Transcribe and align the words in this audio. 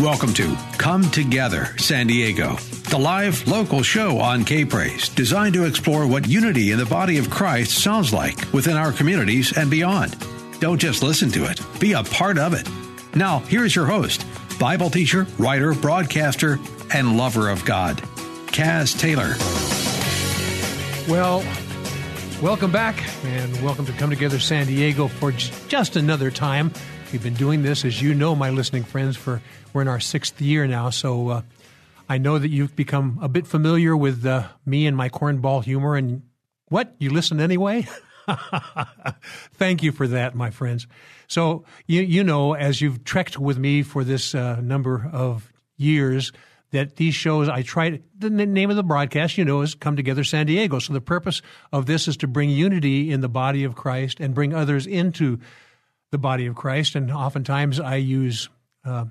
Welcome 0.00 0.32
to 0.34 0.56
Come 0.78 1.10
Together 1.10 1.76
San 1.76 2.06
Diego, 2.06 2.54
the 2.88 2.98
live 3.00 3.44
local 3.48 3.82
show 3.82 4.20
on 4.20 4.44
K 4.44 4.64
Praise, 4.64 5.08
designed 5.08 5.54
to 5.54 5.64
explore 5.64 6.06
what 6.06 6.28
unity 6.28 6.70
in 6.70 6.78
the 6.78 6.86
body 6.86 7.18
of 7.18 7.28
Christ 7.28 7.82
sounds 7.82 8.12
like 8.12 8.36
within 8.52 8.76
our 8.76 8.92
communities 8.92 9.56
and 9.58 9.68
beyond. 9.68 10.16
Don't 10.60 10.78
just 10.78 11.02
listen 11.02 11.32
to 11.32 11.50
it, 11.50 11.60
be 11.80 11.94
a 11.94 12.04
part 12.04 12.38
of 12.38 12.54
it. 12.54 12.68
Now, 13.16 13.40
here's 13.40 13.74
your 13.74 13.86
host, 13.86 14.24
Bible 14.60 14.88
teacher, 14.88 15.26
writer, 15.36 15.74
broadcaster, 15.74 16.60
and 16.94 17.16
lover 17.16 17.48
of 17.48 17.64
God, 17.64 17.96
Caz 18.52 18.96
Taylor. 18.96 19.34
Well, 21.12 21.44
welcome 22.40 22.70
back 22.70 23.02
and 23.24 23.64
welcome 23.64 23.84
to 23.86 23.92
Come 23.94 24.10
Together 24.10 24.38
San 24.38 24.68
Diego 24.68 25.08
for 25.08 25.32
just 25.32 25.96
another 25.96 26.30
time. 26.30 26.70
We've 27.10 27.22
been 27.22 27.34
doing 27.34 27.62
this, 27.62 27.86
as 27.86 28.02
you 28.02 28.12
know, 28.12 28.36
my 28.36 28.50
listening 28.50 28.84
friends, 28.84 29.16
for 29.16 29.40
we're 29.78 29.82
in 29.82 29.88
our 29.88 30.00
sixth 30.00 30.40
year 30.40 30.66
now. 30.66 30.90
So 30.90 31.28
uh, 31.28 31.42
I 32.08 32.18
know 32.18 32.36
that 32.36 32.48
you've 32.48 32.74
become 32.74 33.20
a 33.22 33.28
bit 33.28 33.46
familiar 33.46 33.96
with 33.96 34.26
uh, 34.26 34.48
me 34.66 34.88
and 34.88 34.96
my 34.96 35.08
cornball 35.08 35.62
humor. 35.62 35.94
And 35.94 36.22
what? 36.66 36.96
You 36.98 37.10
listen 37.10 37.40
anyway? 37.40 37.86
Thank 39.54 39.84
you 39.84 39.92
for 39.92 40.08
that, 40.08 40.34
my 40.34 40.50
friends. 40.50 40.88
So 41.28 41.64
you 41.86 42.02
you 42.02 42.24
know, 42.24 42.54
as 42.54 42.80
you've 42.80 43.04
trekked 43.04 43.38
with 43.38 43.56
me 43.56 43.84
for 43.84 44.02
this 44.02 44.34
uh, 44.34 44.60
number 44.60 45.08
of 45.12 45.52
years, 45.76 46.32
that 46.72 46.96
these 46.96 47.14
shows 47.14 47.48
I 47.48 47.62
try 47.62 48.00
the 48.18 48.30
name 48.30 48.70
of 48.70 48.76
the 48.76 48.82
broadcast 48.82 49.38
you 49.38 49.44
know 49.44 49.60
is 49.60 49.76
Come 49.76 49.94
Together 49.94 50.24
San 50.24 50.46
Diego. 50.46 50.80
So 50.80 50.92
the 50.92 51.00
purpose 51.00 51.40
of 51.72 51.86
this 51.86 52.08
is 52.08 52.16
to 52.16 52.26
bring 52.26 52.50
unity 52.50 53.12
in 53.12 53.20
the 53.20 53.28
body 53.28 53.62
of 53.62 53.76
Christ 53.76 54.18
and 54.18 54.34
bring 54.34 54.52
others 54.52 54.88
into 54.88 55.38
the 56.10 56.18
body 56.18 56.46
of 56.46 56.56
Christ. 56.56 56.96
And 56.96 57.12
oftentimes 57.12 57.78
I 57.78 57.94
use 57.94 58.48
uh, 58.84 59.04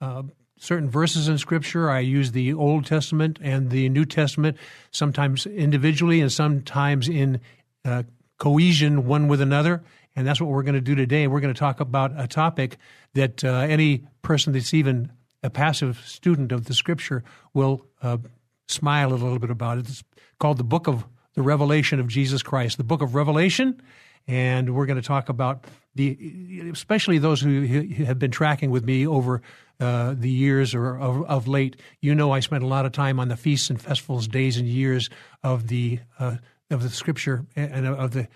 uh, 0.00 0.22
certain 0.58 0.90
verses 0.90 1.28
in 1.28 1.38
Scripture. 1.38 1.90
I 1.90 2.00
use 2.00 2.32
the 2.32 2.52
Old 2.54 2.86
Testament 2.86 3.38
and 3.42 3.70
the 3.70 3.88
New 3.88 4.04
Testament, 4.04 4.56
sometimes 4.90 5.46
individually 5.46 6.20
and 6.20 6.32
sometimes 6.32 7.08
in 7.08 7.40
uh, 7.84 8.02
cohesion 8.38 9.06
one 9.06 9.28
with 9.28 9.40
another. 9.40 9.82
And 10.16 10.26
that's 10.26 10.40
what 10.40 10.50
we're 10.50 10.64
going 10.64 10.74
to 10.74 10.80
do 10.80 10.94
today. 10.94 11.26
We're 11.26 11.40
going 11.40 11.54
to 11.54 11.58
talk 11.58 11.80
about 11.80 12.12
a 12.16 12.26
topic 12.26 12.76
that 13.14 13.44
uh, 13.44 13.48
any 13.68 14.04
person 14.22 14.52
that's 14.52 14.74
even 14.74 15.12
a 15.42 15.50
passive 15.50 16.02
student 16.04 16.50
of 16.50 16.64
the 16.64 16.74
Scripture 16.74 17.22
will 17.54 17.86
uh, 18.02 18.18
smile 18.66 19.12
a 19.12 19.14
little 19.14 19.38
bit 19.38 19.50
about. 19.50 19.78
It's 19.78 20.02
called 20.40 20.58
the 20.58 20.64
Book 20.64 20.88
of 20.88 21.04
the 21.34 21.42
Revelation 21.42 22.00
of 22.00 22.08
Jesus 22.08 22.42
Christ, 22.42 22.78
the 22.78 22.84
Book 22.84 23.00
of 23.00 23.14
Revelation. 23.14 23.80
And 24.26 24.74
we're 24.74 24.86
going 24.86 25.00
to 25.00 25.06
talk 25.06 25.28
about 25.28 25.64
the, 25.94 26.68
especially 26.72 27.18
those 27.18 27.40
who 27.40 27.62
have 28.04 28.18
been 28.18 28.30
tracking 28.30 28.70
with 28.70 28.84
me 28.84 29.06
over 29.06 29.40
uh, 29.80 30.14
the 30.16 30.30
years 30.30 30.74
or 30.74 30.98
of, 30.98 31.24
of, 31.24 31.48
late. 31.48 31.76
You 32.00 32.14
know, 32.14 32.32
I 32.32 32.40
spent 32.40 32.64
a 32.64 32.66
lot 32.66 32.86
of 32.86 32.92
time 32.92 33.20
on 33.20 33.28
the 33.28 33.36
feasts 33.36 33.70
and 33.70 33.80
festivals, 33.80 34.26
days 34.26 34.56
and 34.56 34.66
years 34.66 35.08
of 35.42 35.68
the 35.68 36.00
uh, 36.18 36.36
of 36.70 36.82
the 36.82 36.90
Scripture 36.90 37.46
and 37.56 37.86
of 37.86 38.10
the 38.10 38.28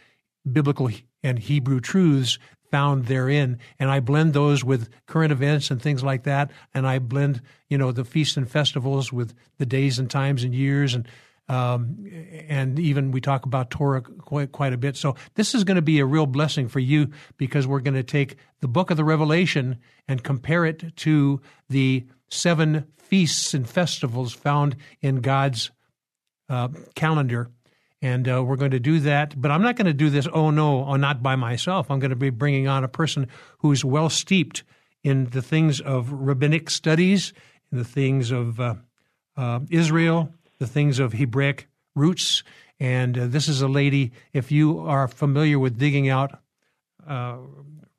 biblical 0.50 0.90
and 1.22 1.38
Hebrew 1.38 1.80
truths 1.80 2.38
found 2.70 3.04
therein, 3.04 3.58
and 3.78 3.90
I 3.90 4.00
blend 4.00 4.32
those 4.32 4.64
with 4.64 4.88
current 5.06 5.30
events 5.30 5.70
and 5.70 5.80
things 5.80 6.02
like 6.02 6.22
that, 6.22 6.50
and 6.72 6.86
I 6.86 6.98
blend, 6.98 7.42
you 7.68 7.76
know, 7.76 7.92
the 7.92 8.04
feasts 8.04 8.36
and 8.38 8.50
festivals 8.50 9.12
with 9.12 9.34
the 9.58 9.66
days 9.66 9.98
and 9.98 10.10
times 10.10 10.42
and 10.42 10.54
years, 10.54 10.94
and 10.94 11.06
um, 11.52 12.06
and 12.48 12.78
even 12.78 13.10
we 13.10 13.20
talk 13.20 13.44
about 13.44 13.70
Torah 13.70 14.00
quite, 14.00 14.52
quite 14.52 14.72
a 14.72 14.78
bit. 14.78 14.96
So 14.96 15.16
this 15.34 15.54
is 15.54 15.64
going 15.64 15.74
to 15.74 15.82
be 15.82 15.98
a 15.98 16.06
real 16.06 16.24
blessing 16.24 16.66
for 16.66 16.80
you 16.80 17.10
because 17.36 17.66
we're 17.66 17.80
going 17.80 17.94
to 17.94 18.02
take 18.02 18.36
the 18.60 18.68
book 18.68 18.90
of 18.90 18.96
the 18.96 19.04
Revelation 19.04 19.78
and 20.08 20.24
compare 20.24 20.64
it 20.64 20.96
to 20.96 21.42
the 21.68 22.06
seven 22.30 22.86
feasts 22.96 23.52
and 23.52 23.68
festivals 23.68 24.32
found 24.32 24.76
in 25.02 25.16
God's 25.16 25.70
uh, 26.48 26.68
calendar 26.94 27.50
and 28.00 28.26
uh, 28.26 28.42
we're 28.42 28.56
going 28.56 28.70
to 28.70 28.80
do 28.80 29.00
that. 29.00 29.40
But 29.40 29.50
I'm 29.50 29.62
not 29.62 29.76
going 29.76 29.86
to 29.86 29.92
do 29.92 30.08
this, 30.08 30.26
oh 30.32 30.50
no, 30.50 30.86
oh, 30.86 30.96
not 30.96 31.22
by 31.22 31.36
myself. 31.36 31.90
I'm 31.90 32.00
going 32.00 32.10
to 32.10 32.16
be 32.16 32.30
bringing 32.30 32.66
on 32.66 32.82
a 32.82 32.88
person 32.88 33.28
who's 33.58 33.84
well 33.84 34.08
steeped 34.08 34.64
in 35.04 35.26
the 35.26 35.42
things 35.42 35.82
of 35.82 36.10
rabbinic 36.10 36.70
studies, 36.70 37.34
in 37.70 37.76
the 37.76 37.84
things 37.84 38.30
of 38.30 38.58
uh, 38.58 38.74
uh, 39.36 39.60
Israel, 39.70 40.32
the 40.62 40.68
things 40.68 41.00
of 41.00 41.12
Hebraic 41.12 41.66
roots. 41.96 42.44
And 42.78 43.18
uh, 43.18 43.26
this 43.26 43.48
is 43.48 43.62
a 43.62 43.68
lady, 43.68 44.12
if 44.32 44.52
you 44.52 44.78
are 44.78 45.08
familiar 45.08 45.58
with 45.58 45.76
digging 45.76 46.08
out 46.08 46.38
uh, 47.04 47.38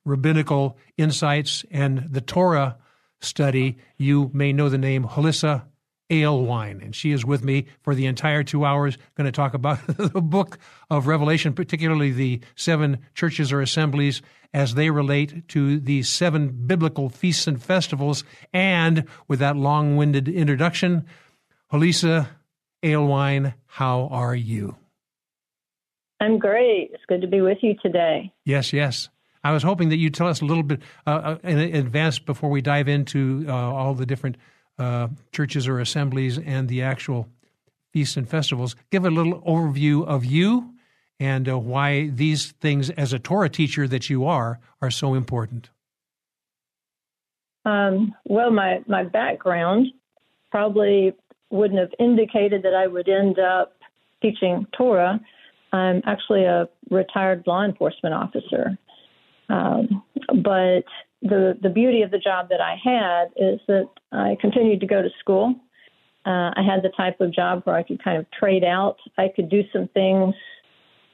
rabbinical 0.06 0.78
insights 0.97 1.66
and 1.69 2.07
the 2.09 2.22
Torah 2.22 2.78
study, 3.19 3.75
you 3.97 4.31
may 4.34 4.53
know 4.53 4.69
the 4.69 4.78
name 4.78 5.03
Hollisa 5.03 5.63
Wine, 6.09 6.79
And 6.81 6.96
she 6.96 7.12
is 7.12 7.25
with 7.25 7.44
me 7.44 7.66
for 7.81 7.96
the 7.96 8.06
entire 8.06 8.44
two 8.44 8.63
hours, 8.63 8.97
going 9.16 9.25
to 9.25 9.31
talk 9.31 9.53
about 9.53 9.80
the 9.88 10.22
book 10.22 10.57
of 10.90 11.07
Revelation, 11.07 11.53
particularly 11.53 12.12
the 12.12 12.40
seven 12.56 13.00
churches 13.13 13.51
or 13.51 13.59
assemblies 13.59 14.22
as 14.53 14.75
they 14.75 14.90
relate 14.90 15.50
to 15.50 15.80
the 15.80 16.03
seven 16.03 16.66
biblical 16.68 17.09
feasts 17.09 17.47
and 17.47 17.62
festivals. 17.62 18.24
And 18.53 19.06
with 19.28 19.40
that 19.40 19.57
long 19.57 19.97
winded 19.97 20.30
introduction, 20.30 21.07
Hollisa 21.74 22.28
Wine, 22.83 23.53
how 23.66 24.07
are 24.11 24.35
you? 24.35 24.75
I'm 26.19 26.38
great. 26.38 26.91
It's 26.94 27.03
good 27.07 27.21
to 27.21 27.27
be 27.27 27.41
with 27.41 27.59
you 27.61 27.75
today. 27.81 28.33
Yes, 28.45 28.73
yes. 28.73 29.09
I 29.44 29.51
was 29.51 29.63
hoping 29.63 29.89
that 29.89 29.97
you'd 29.97 30.13
tell 30.13 30.27
us 30.27 30.41
a 30.41 30.45
little 30.45 30.63
bit 30.63 30.81
uh, 31.05 31.09
uh 31.09 31.38
in 31.44 31.59
advance 31.59 32.19
before 32.19 32.49
we 32.49 32.61
dive 32.61 32.88
into 32.88 33.45
uh, 33.47 33.53
all 33.53 33.94
the 33.94 34.05
different 34.05 34.38
uh, 34.79 35.07
churches 35.31 35.67
or 35.67 35.79
assemblies 35.79 36.38
and 36.38 36.69
the 36.69 36.81
actual 36.81 37.27
feasts 37.91 38.17
and 38.17 38.29
festivals. 38.29 38.75
Give 38.89 39.05
a 39.05 39.09
little 39.09 39.41
overview 39.41 40.05
of 40.05 40.25
you 40.25 40.73
and 41.19 41.47
uh, 41.47 41.57
why 41.57 42.07
these 42.07 42.51
things, 42.53 42.89
as 42.91 43.13
a 43.13 43.19
Torah 43.19 43.50
teacher 43.50 43.88
that 43.88 44.09
you 44.09 44.25
are, 44.25 44.59
are 44.81 44.91
so 44.91 45.13
important. 45.13 45.69
Um, 47.65 48.13
well, 48.25 48.51
my, 48.51 48.81
my 48.88 49.03
background 49.03 49.88
probably 50.51 51.13
wouldn't 51.53 51.79
have 51.79 51.91
indicated 51.99 52.63
that 52.63 52.73
I 52.73 52.87
would 52.87 53.07
end 53.07 53.37
up 53.39 53.73
teaching 54.21 54.65
Torah. 54.75 55.19
I'm 55.71 56.01
actually 56.05 56.45
a 56.45 56.67
retired 56.89 57.43
law 57.45 57.63
enforcement 57.63 58.15
officer. 58.15 58.77
Um, 59.49 60.03
but 60.27 60.83
the 61.21 61.57
the 61.61 61.69
beauty 61.69 62.01
of 62.01 62.11
the 62.11 62.17
job 62.17 62.49
that 62.49 62.59
I 62.59 62.75
had 62.83 63.25
is 63.37 63.59
that 63.67 63.89
I 64.11 64.35
continued 64.41 64.79
to 64.81 64.87
go 64.87 65.01
to 65.01 65.09
school. 65.19 65.55
Uh, 66.25 66.51
I 66.55 66.63
had 66.65 66.81
the 66.83 66.91
type 66.95 67.21
of 67.21 67.33
job 67.33 67.61
where 67.65 67.75
I 67.75 67.83
could 67.83 68.03
kind 68.03 68.17
of 68.17 68.25
trade 68.31 68.63
out. 68.63 68.97
I 69.17 69.27
could 69.35 69.49
do 69.49 69.61
some 69.73 69.89
things 69.93 70.33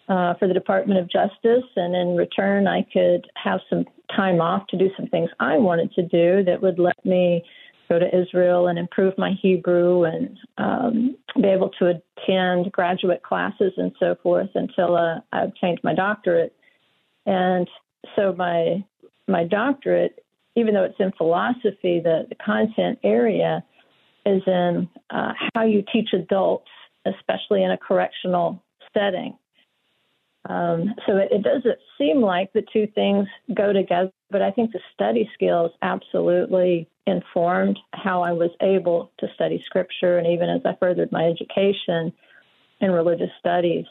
uh, 0.07 0.35
for 0.35 0.47
the 0.47 0.53
Department 0.53 0.99
of 0.99 1.09
Justice, 1.09 1.67
and 1.75 1.95
in 1.95 2.15
return, 2.15 2.67
I 2.67 2.85
could 2.93 3.27
have 3.43 3.59
some 3.69 3.85
time 4.15 4.39
off 4.39 4.67
to 4.67 4.77
do 4.77 4.89
some 4.95 5.07
things 5.07 5.29
I 5.39 5.57
wanted 5.57 5.91
to 5.93 6.03
do 6.03 6.43
that 6.45 6.61
would 6.61 6.79
let 6.79 7.03
me 7.03 7.43
go 7.89 7.99
to 7.99 8.21
Israel 8.21 8.67
and 8.67 8.77
improve 8.77 9.17
my 9.17 9.31
Hebrew 9.41 10.03
and 10.03 10.37
um, 10.57 11.17
be 11.41 11.47
able 11.47 11.69
to 11.79 11.87
attend 11.87 12.71
graduate 12.71 13.23
classes 13.23 13.73
and 13.77 13.91
so 13.99 14.15
forth 14.21 14.49
until 14.55 14.95
uh, 14.95 15.19
I 15.31 15.43
obtained 15.43 15.79
my 15.83 15.95
doctorate. 15.95 16.55
And 17.25 17.67
so 18.15 18.33
my 18.37 18.83
my 19.27 19.43
doctorate, 19.43 20.23
even 20.55 20.73
though 20.73 20.83
it's 20.83 20.99
in 20.99 21.11
philosophy, 21.17 22.01
the, 22.03 22.25
the 22.29 22.35
content 22.43 22.99
area 23.03 23.63
is 24.25 24.41
in 24.47 24.89
uh, 25.11 25.33
how 25.53 25.63
you 25.63 25.83
teach 25.93 26.09
adults, 26.13 26.69
especially 27.05 27.63
in 27.63 27.71
a 27.71 27.77
correctional 27.77 28.63
setting. 28.93 29.37
Um, 30.47 30.95
so 31.05 31.17
it, 31.17 31.29
it, 31.31 31.43
doesn't 31.43 31.77
seem 31.97 32.21
like 32.21 32.51
the 32.53 32.63
two 32.73 32.87
things 32.95 33.27
go 33.53 33.71
together, 33.73 34.11
but 34.31 34.41
I 34.41 34.51
think 34.51 34.71
the 34.71 34.79
study 34.93 35.29
skills 35.33 35.71
absolutely 35.81 36.87
informed 37.09 37.77
how 37.93 38.21
I 38.21 38.31
was 38.31 38.51
able 38.61 39.11
to 39.19 39.27
study 39.35 39.61
scripture. 39.65 40.17
And 40.17 40.27
even 40.27 40.49
as 40.49 40.61
I 40.65 40.75
furthered 40.79 41.11
my 41.11 41.25
education 41.25 42.13
in 42.79 42.91
religious 42.91 43.31
studies, 43.39 43.85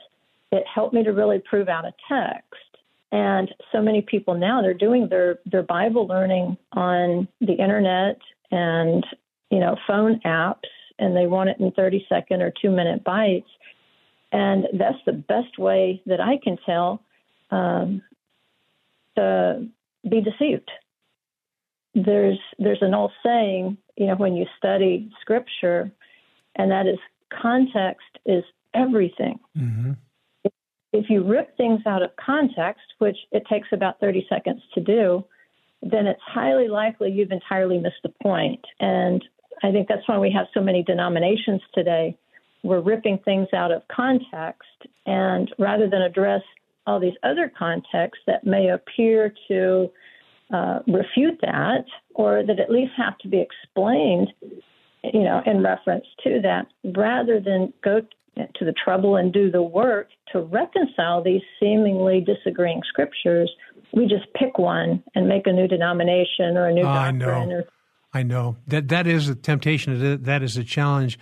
it 0.50 0.64
helped 0.72 0.94
me 0.94 1.04
to 1.04 1.10
really 1.10 1.40
prove 1.40 1.68
out 1.68 1.84
a 1.84 1.92
text 2.08 2.78
And 3.12 3.52
so 3.72 3.82
many 3.82 4.02
people 4.02 4.34
now 4.34 4.62
they're 4.62 4.74
doing 4.74 5.08
their 5.08 5.38
their 5.46 5.62
Bible 5.62 6.06
learning 6.06 6.56
on 6.72 7.28
the 7.40 7.54
internet 7.54 8.18
and 8.50 9.04
you 9.50 9.60
know 9.60 9.76
phone 9.86 10.20
apps, 10.24 10.68
and 10.98 11.16
they 11.16 11.26
want 11.26 11.50
it 11.50 11.58
in 11.58 11.70
30 11.72 12.06
second 12.08 12.42
or 12.42 12.52
two 12.62 12.70
minute 12.70 13.04
bites. 13.04 13.48
And 14.30 14.64
that's 14.74 14.98
the 15.06 15.12
best 15.12 15.58
way 15.58 16.02
that 16.04 16.20
I 16.20 16.38
can 16.42 16.58
tell 16.66 17.02
um, 17.50 18.02
to 19.16 19.66
be 20.08 20.20
deceived. 20.20 20.70
There's 22.04 22.38
there's 22.58 22.82
an 22.82 22.94
old 22.94 23.12
saying, 23.24 23.76
you 23.96 24.06
know, 24.06 24.16
when 24.16 24.34
you 24.34 24.46
study 24.56 25.10
Scripture, 25.20 25.90
and 26.56 26.70
that 26.70 26.86
is 26.86 26.98
context 27.30 28.18
is 28.26 28.44
everything. 28.74 29.40
Mm-hmm 29.56 29.92
if 30.92 31.10
you 31.10 31.22
rip 31.22 31.56
things 31.56 31.80
out 31.86 32.02
of 32.02 32.10
context, 32.16 32.82
which 32.98 33.16
it 33.30 33.44
takes 33.50 33.68
about 33.72 34.00
30 34.00 34.26
seconds 34.28 34.62
to 34.74 34.80
do, 34.80 35.24
then 35.82 36.06
it's 36.06 36.20
highly 36.24 36.68
likely 36.68 37.10
you've 37.10 37.30
entirely 37.30 37.78
missed 37.78 38.02
the 38.02 38.12
point. 38.22 38.64
And 38.80 39.22
I 39.62 39.70
think 39.70 39.88
that's 39.88 40.06
why 40.08 40.18
we 40.18 40.32
have 40.32 40.46
so 40.54 40.60
many 40.60 40.82
denominations 40.82 41.60
today. 41.74 42.16
We're 42.62 42.80
ripping 42.80 43.18
things 43.24 43.48
out 43.54 43.70
of 43.70 43.82
context, 43.88 44.86
and 45.06 45.52
rather 45.58 45.88
than 45.88 46.02
address 46.02 46.42
all 46.86 46.98
these 46.98 47.14
other 47.22 47.52
contexts 47.56 48.24
that 48.26 48.44
may 48.44 48.70
appear 48.70 49.32
to 49.48 49.90
uh, 50.52 50.80
refute 50.86 51.38
that, 51.42 51.84
or 52.14 52.42
that 52.46 52.58
at 52.58 52.70
least 52.70 52.92
have 52.96 53.18
to 53.18 53.28
be 53.28 53.40
explained, 53.40 54.32
you 55.04 55.22
know, 55.22 55.42
in 55.46 55.62
reference 55.62 56.06
to 56.24 56.40
that, 56.42 56.66
rather 56.96 57.40
than 57.40 57.72
go 57.84 58.00
to 58.36 58.64
the 58.64 58.72
trouble 58.84 59.16
and 59.16 59.32
do 59.32 59.50
the 59.50 59.62
work 59.62 60.08
to 60.32 60.40
reconcile 60.40 61.22
these 61.22 61.42
seemingly 61.58 62.20
disagreeing 62.20 62.80
scriptures, 62.88 63.50
we 63.92 64.06
just 64.06 64.32
pick 64.34 64.58
one 64.58 65.02
and 65.14 65.28
make 65.28 65.46
a 65.46 65.52
new 65.52 65.66
denomination 65.66 66.56
or 66.56 66.68
a 66.68 66.72
new 66.72 66.82
doctrine. 66.82 67.22
I 67.22 67.44
know. 67.44 67.54
Or, 67.56 67.64
I 68.14 68.22
know 68.22 68.56
that 68.66 68.88
that 68.88 69.06
is 69.06 69.28
a 69.28 69.34
temptation. 69.34 70.22
That 70.22 70.42
is 70.42 70.56
a 70.56 70.64
challenge 70.64 71.18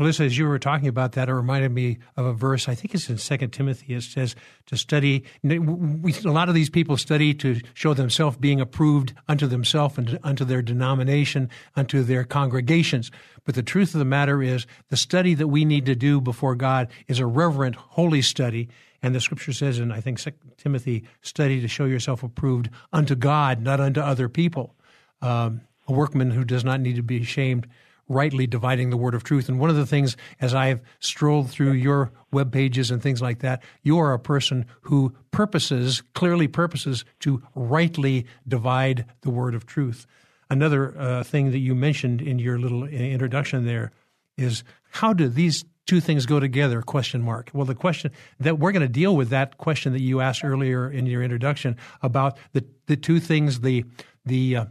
Melissa, 0.00 0.24
as 0.24 0.38
you 0.38 0.48
were 0.48 0.58
talking 0.58 0.88
about 0.88 1.12
that, 1.12 1.28
it 1.28 1.34
reminded 1.34 1.72
me 1.72 1.98
of 2.16 2.24
a 2.24 2.32
verse. 2.32 2.70
I 2.70 2.74
think 2.74 2.94
it's 2.94 3.10
in 3.10 3.18
Second 3.18 3.50
Timothy. 3.50 3.94
It 3.94 4.02
says 4.02 4.34
to 4.64 4.78
study. 4.78 5.24
We, 5.42 6.14
a 6.24 6.30
lot 6.30 6.48
of 6.48 6.54
these 6.54 6.70
people 6.70 6.96
study 6.96 7.34
to 7.34 7.60
show 7.74 7.92
themselves 7.92 8.38
being 8.38 8.62
approved 8.62 9.12
unto 9.28 9.46
themselves 9.46 9.98
and 9.98 10.18
unto 10.22 10.46
their 10.46 10.62
denomination, 10.62 11.50
unto 11.76 12.02
their 12.02 12.24
congregations. 12.24 13.10
But 13.44 13.56
the 13.56 13.62
truth 13.62 13.94
of 13.94 13.98
the 13.98 14.06
matter 14.06 14.42
is, 14.42 14.66
the 14.88 14.96
study 14.96 15.34
that 15.34 15.48
we 15.48 15.66
need 15.66 15.84
to 15.84 15.94
do 15.94 16.18
before 16.18 16.54
God 16.54 16.88
is 17.06 17.18
a 17.18 17.26
reverent, 17.26 17.76
holy 17.76 18.22
study. 18.22 18.70
And 19.02 19.14
the 19.14 19.20
Scripture 19.20 19.52
says, 19.52 19.78
in 19.78 19.92
I 19.92 20.00
think 20.00 20.18
Second 20.18 20.52
Timothy, 20.56 21.04
study 21.20 21.60
to 21.60 21.68
show 21.68 21.84
yourself 21.84 22.22
approved 22.22 22.70
unto 22.90 23.14
God, 23.14 23.60
not 23.60 23.80
unto 23.80 24.00
other 24.00 24.30
people. 24.30 24.74
Um, 25.20 25.60
a 25.86 25.92
workman 25.92 26.30
who 26.30 26.44
does 26.44 26.64
not 26.64 26.80
need 26.80 26.96
to 26.96 27.02
be 27.02 27.20
ashamed 27.20 27.66
rightly 28.10 28.46
dividing 28.46 28.90
the 28.90 28.96
word 28.96 29.14
of 29.14 29.22
truth. 29.22 29.48
And 29.48 29.60
one 29.60 29.70
of 29.70 29.76
the 29.76 29.86
things, 29.86 30.16
as 30.40 30.52
I've 30.52 30.82
strolled 30.98 31.48
through 31.48 31.72
your 31.72 32.10
web 32.32 32.52
pages 32.52 32.90
and 32.90 33.00
things 33.00 33.22
like 33.22 33.38
that, 33.38 33.62
you 33.82 33.98
are 33.98 34.12
a 34.12 34.18
person 34.18 34.66
who 34.82 35.14
purposes, 35.30 36.02
clearly 36.12 36.48
purposes, 36.48 37.04
to 37.20 37.40
rightly 37.54 38.26
divide 38.46 39.06
the 39.22 39.30
word 39.30 39.54
of 39.54 39.64
truth. 39.64 40.06
Another 40.50 40.98
uh, 40.98 41.22
thing 41.22 41.52
that 41.52 41.58
you 41.58 41.76
mentioned 41.76 42.20
in 42.20 42.40
your 42.40 42.58
little 42.58 42.84
introduction 42.84 43.64
there 43.64 43.92
is 44.36 44.64
how 44.90 45.12
do 45.12 45.28
these 45.28 45.64
two 45.86 46.00
things 46.00 46.26
go 46.26 46.38
together 46.38 46.82
question 46.82 47.20
mark 47.20 47.50
well 47.52 47.64
the 47.64 47.74
question 47.74 48.12
that 48.38 48.58
we're 48.58 48.70
going 48.70 48.80
to 48.80 48.88
deal 48.88 49.16
with 49.16 49.30
that 49.30 49.58
question 49.58 49.92
that 49.92 50.00
you 50.00 50.20
asked 50.20 50.44
earlier 50.44 50.88
in 50.88 51.04
your 51.04 51.20
introduction 51.20 51.76
about 52.00 52.38
the 52.52 52.64
the 52.86 52.96
two 52.96 53.18
things 53.18 53.60
the 53.60 53.84
the 54.24 54.56
uh, 54.56 54.64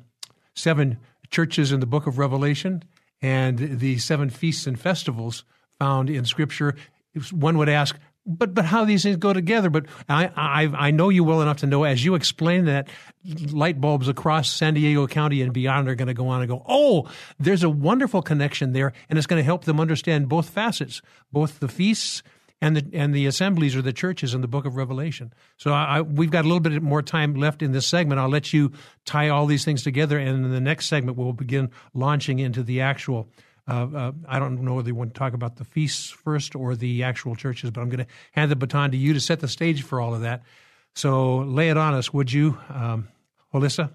seven 0.56 0.98
churches 1.30 1.74
in 1.74 1.82
the 1.82 1.86
book 1.86 2.08
of 2.08 2.18
revelation 2.18 2.82
and 3.22 3.58
the 3.58 3.98
seven 3.98 4.30
feasts 4.30 4.68
and 4.68 4.80
festivals 4.80 5.44
found 5.78 6.10
in 6.10 6.26
Scripture. 6.26 6.76
One 7.32 7.58
would 7.58 7.70
ask, 7.70 7.98
but 8.26 8.54
but 8.54 8.66
how 8.66 8.86
these 8.86 9.04
things 9.04 9.18
go 9.18 9.34
together? 9.34 9.70
But 9.70 9.88
I, 10.08 10.30
I 10.36 10.88
I 10.88 10.92
know 10.92 11.10
you 11.10 11.24
well 11.24 11.42
enough 11.42 11.58
to 11.58 11.68
know 11.68 11.84
as 11.84 12.06
you 12.06 12.16
explain 12.16 12.66
that, 12.66 12.88
light 13.52 13.82
bulbs 13.82 14.08
across 14.08 14.50
San 14.50 14.76
Diego 14.76 15.08
County 15.08 15.42
and 15.42 15.52
beyond 15.52 15.90
are 15.90 15.96
going 15.96 16.08
to 16.08 16.14
go 16.14 16.28
on 16.28 16.42
and 16.42 16.50
go. 16.50 16.64
Oh, 16.68 17.10
there's 17.40 17.64
a 17.64 17.70
wonderful 17.70 18.22
connection 18.22 18.74
there, 18.74 18.94
and 19.10 19.18
it's 19.18 19.28
going 19.28 19.40
to 19.40 19.46
help 19.46 19.66
them 19.66 19.80
understand 19.80 20.30
both 20.30 20.50
facets, 20.50 21.02
both 21.32 21.60
the 21.60 21.68
feasts 21.68 22.22
and 22.62 22.76
the 22.76 22.86
and 22.94 23.14
the 23.14 23.26
assemblies 23.26 23.76
or 23.76 23.82
the 23.82 23.94
churches 23.94 24.34
in 24.34 24.42
the 24.42 24.48
book 24.48 24.66
of 24.66 24.76
Revelation. 24.76 25.34
So 25.58 25.72
I, 25.72 26.02
we've 26.02 26.32
got 26.32 26.46
a 26.46 26.48
little 26.48 26.60
bit 26.60 26.82
more 26.82 27.02
time 27.02 27.36
left 27.36 27.62
in 27.62 27.72
this 27.72 27.88
segment. 27.88 28.20
I'll 28.20 28.30
let 28.30 28.54
you 28.54 28.72
tie 29.06 29.30
all 29.30 29.46
these 29.46 29.66
things 29.66 29.84
together, 29.84 30.18
and 30.18 30.46
in 30.46 30.52
the 30.52 30.62
next 30.62 30.88
segment 30.88 31.18
we'll 31.18 31.34
begin 31.34 31.72
launching 31.94 32.40
into 32.40 32.64
the 32.64 32.82
actual. 32.82 33.30
Uh, 33.68 33.88
uh, 33.96 34.12
I 34.28 34.40
don't 34.40 34.62
know 34.62 34.74
whether 34.74 34.88
you 34.88 34.96
want 34.96 35.14
to 35.14 35.20
talk 35.20 35.34
about 35.34 35.58
the 35.58 35.64
feasts 35.64 36.10
first 36.10 36.56
or 36.56 36.76
the 36.76 37.04
actual 37.04 37.36
churches, 37.36 37.70
but 37.70 37.82
I'm 37.82 37.90
going 37.90 38.04
to 38.04 38.12
hand 38.32 38.50
the 38.50 38.56
baton 38.56 38.90
to 38.92 38.98
you 38.98 39.14
to 39.14 39.20
set 39.20 39.42
the 39.42 39.48
stage 39.48 39.84
for 39.84 40.02
all 40.02 40.16
of 40.16 40.22
that. 40.22 40.42
So 40.96 41.38
lay 41.38 41.70
it 41.70 41.78
on 41.78 41.94
us, 41.94 42.12
would 42.12 42.34
you, 42.34 42.58
um, 42.70 43.10
Alyssa? 43.54 43.92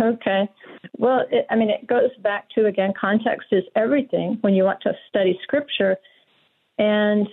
Okay. 0.00 0.48
Well, 0.98 1.24
it, 1.32 1.46
I 1.50 1.56
mean, 1.56 1.68
it 1.68 1.88
goes 1.88 2.10
back 2.22 2.48
to 2.50 2.66
again, 2.66 2.92
context 2.98 3.48
is 3.50 3.64
everything. 3.74 4.38
When 4.42 4.54
you 4.54 4.62
want 4.62 4.82
to 4.82 4.92
study 5.08 5.36
scripture, 5.42 5.96
and 6.78 7.28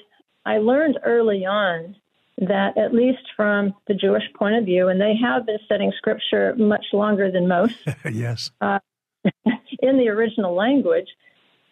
I 0.45 0.57
learned 0.57 0.99
early 1.03 1.45
on 1.45 1.95
that, 2.37 2.77
at 2.77 2.93
least 2.93 3.23
from 3.35 3.73
the 3.87 3.93
Jewish 3.93 4.23
point 4.37 4.55
of 4.55 4.65
view, 4.65 4.89
and 4.89 4.99
they 4.99 5.15
have 5.21 5.45
been 5.45 5.59
studying 5.65 5.93
scripture 5.97 6.55
much 6.57 6.85
longer 6.93 7.31
than 7.31 7.47
most. 7.47 7.75
yes. 8.11 8.51
Uh, 8.61 8.79
in 9.79 9.97
the 9.97 10.09
original 10.09 10.53
language. 10.53 11.07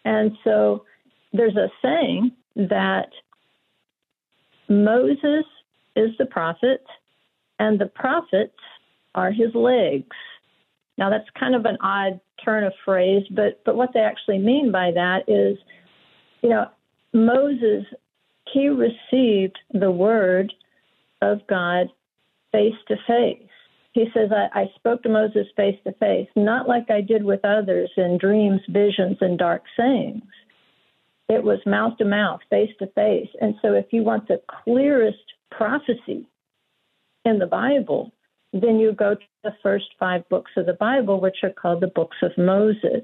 And 0.04 0.32
so 0.42 0.84
there's 1.32 1.56
a 1.56 1.70
saying 1.82 2.32
that 2.56 3.08
Moses 4.68 5.44
is 5.96 6.10
the 6.18 6.26
prophet 6.26 6.84
and 7.58 7.78
the 7.78 7.86
prophets 7.86 8.58
are 9.14 9.30
his 9.30 9.54
legs. 9.54 10.16
Now 10.98 11.10
that's 11.10 11.28
kind 11.38 11.54
of 11.54 11.64
an 11.64 11.78
odd 11.80 12.20
turn 12.44 12.64
of 12.64 12.72
phrase, 12.84 13.24
but 13.30 13.62
but 13.64 13.76
what 13.76 13.90
they 13.94 14.00
actually 14.00 14.38
mean 14.38 14.70
by 14.70 14.90
that 14.92 15.28
is, 15.28 15.58
you 16.42 16.50
know, 16.50 16.68
Moses, 17.14 17.84
he 18.52 18.68
received 18.68 19.56
the 19.72 19.90
word 19.90 20.52
of 21.22 21.46
God 21.48 21.86
face 22.52 22.74
to 22.88 22.96
face. 23.06 23.48
He 23.92 24.06
says, 24.12 24.30
I, 24.32 24.62
I 24.62 24.64
spoke 24.74 25.02
to 25.04 25.08
Moses 25.08 25.46
face 25.56 25.78
to 25.84 25.92
face, 25.94 26.28
not 26.34 26.68
like 26.68 26.90
I 26.90 27.00
did 27.00 27.22
with 27.24 27.44
others 27.44 27.90
in 27.96 28.18
dreams, 28.18 28.60
visions, 28.68 29.18
and 29.20 29.38
dark 29.38 29.62
sayings. 29.78 30.22
It 31.28 31.42
was 31.42 31.60
mouth 31.64 31.96
to 31.98 32.04
mouth, 32.04 32.40
face 32.50 32.72
to 32.80 32.88
face. 32.88 33.28
And 33.40 33.54
so, 33.62 33.72
if 33.72 33.86
you 33.92 34.02
want 34.02 34.28
the 34.28 34.42
clearest 34.64 35.24
prophecy 35.50 36.28
in 37.24 37.38
the 37.38 37.46
Bible, 37.46 38.12
then 38.52 38.78
you 38.78 38.92
go 38.92 39.14
to 39.14 39.20
the 39.44 39.54
first 39.62 39.86
five 39.98 40.28
books 40.28 40.50
of 40.56 40.66
the 40.66 40.74
Bible, 40.74 41.20
which 41.20 41.38
are 41.42 41.50
called 41.50 41.80
the 41.80 41.86
books 41.86 42.16
of 42.22 42.32
Moses. 42.36 43.02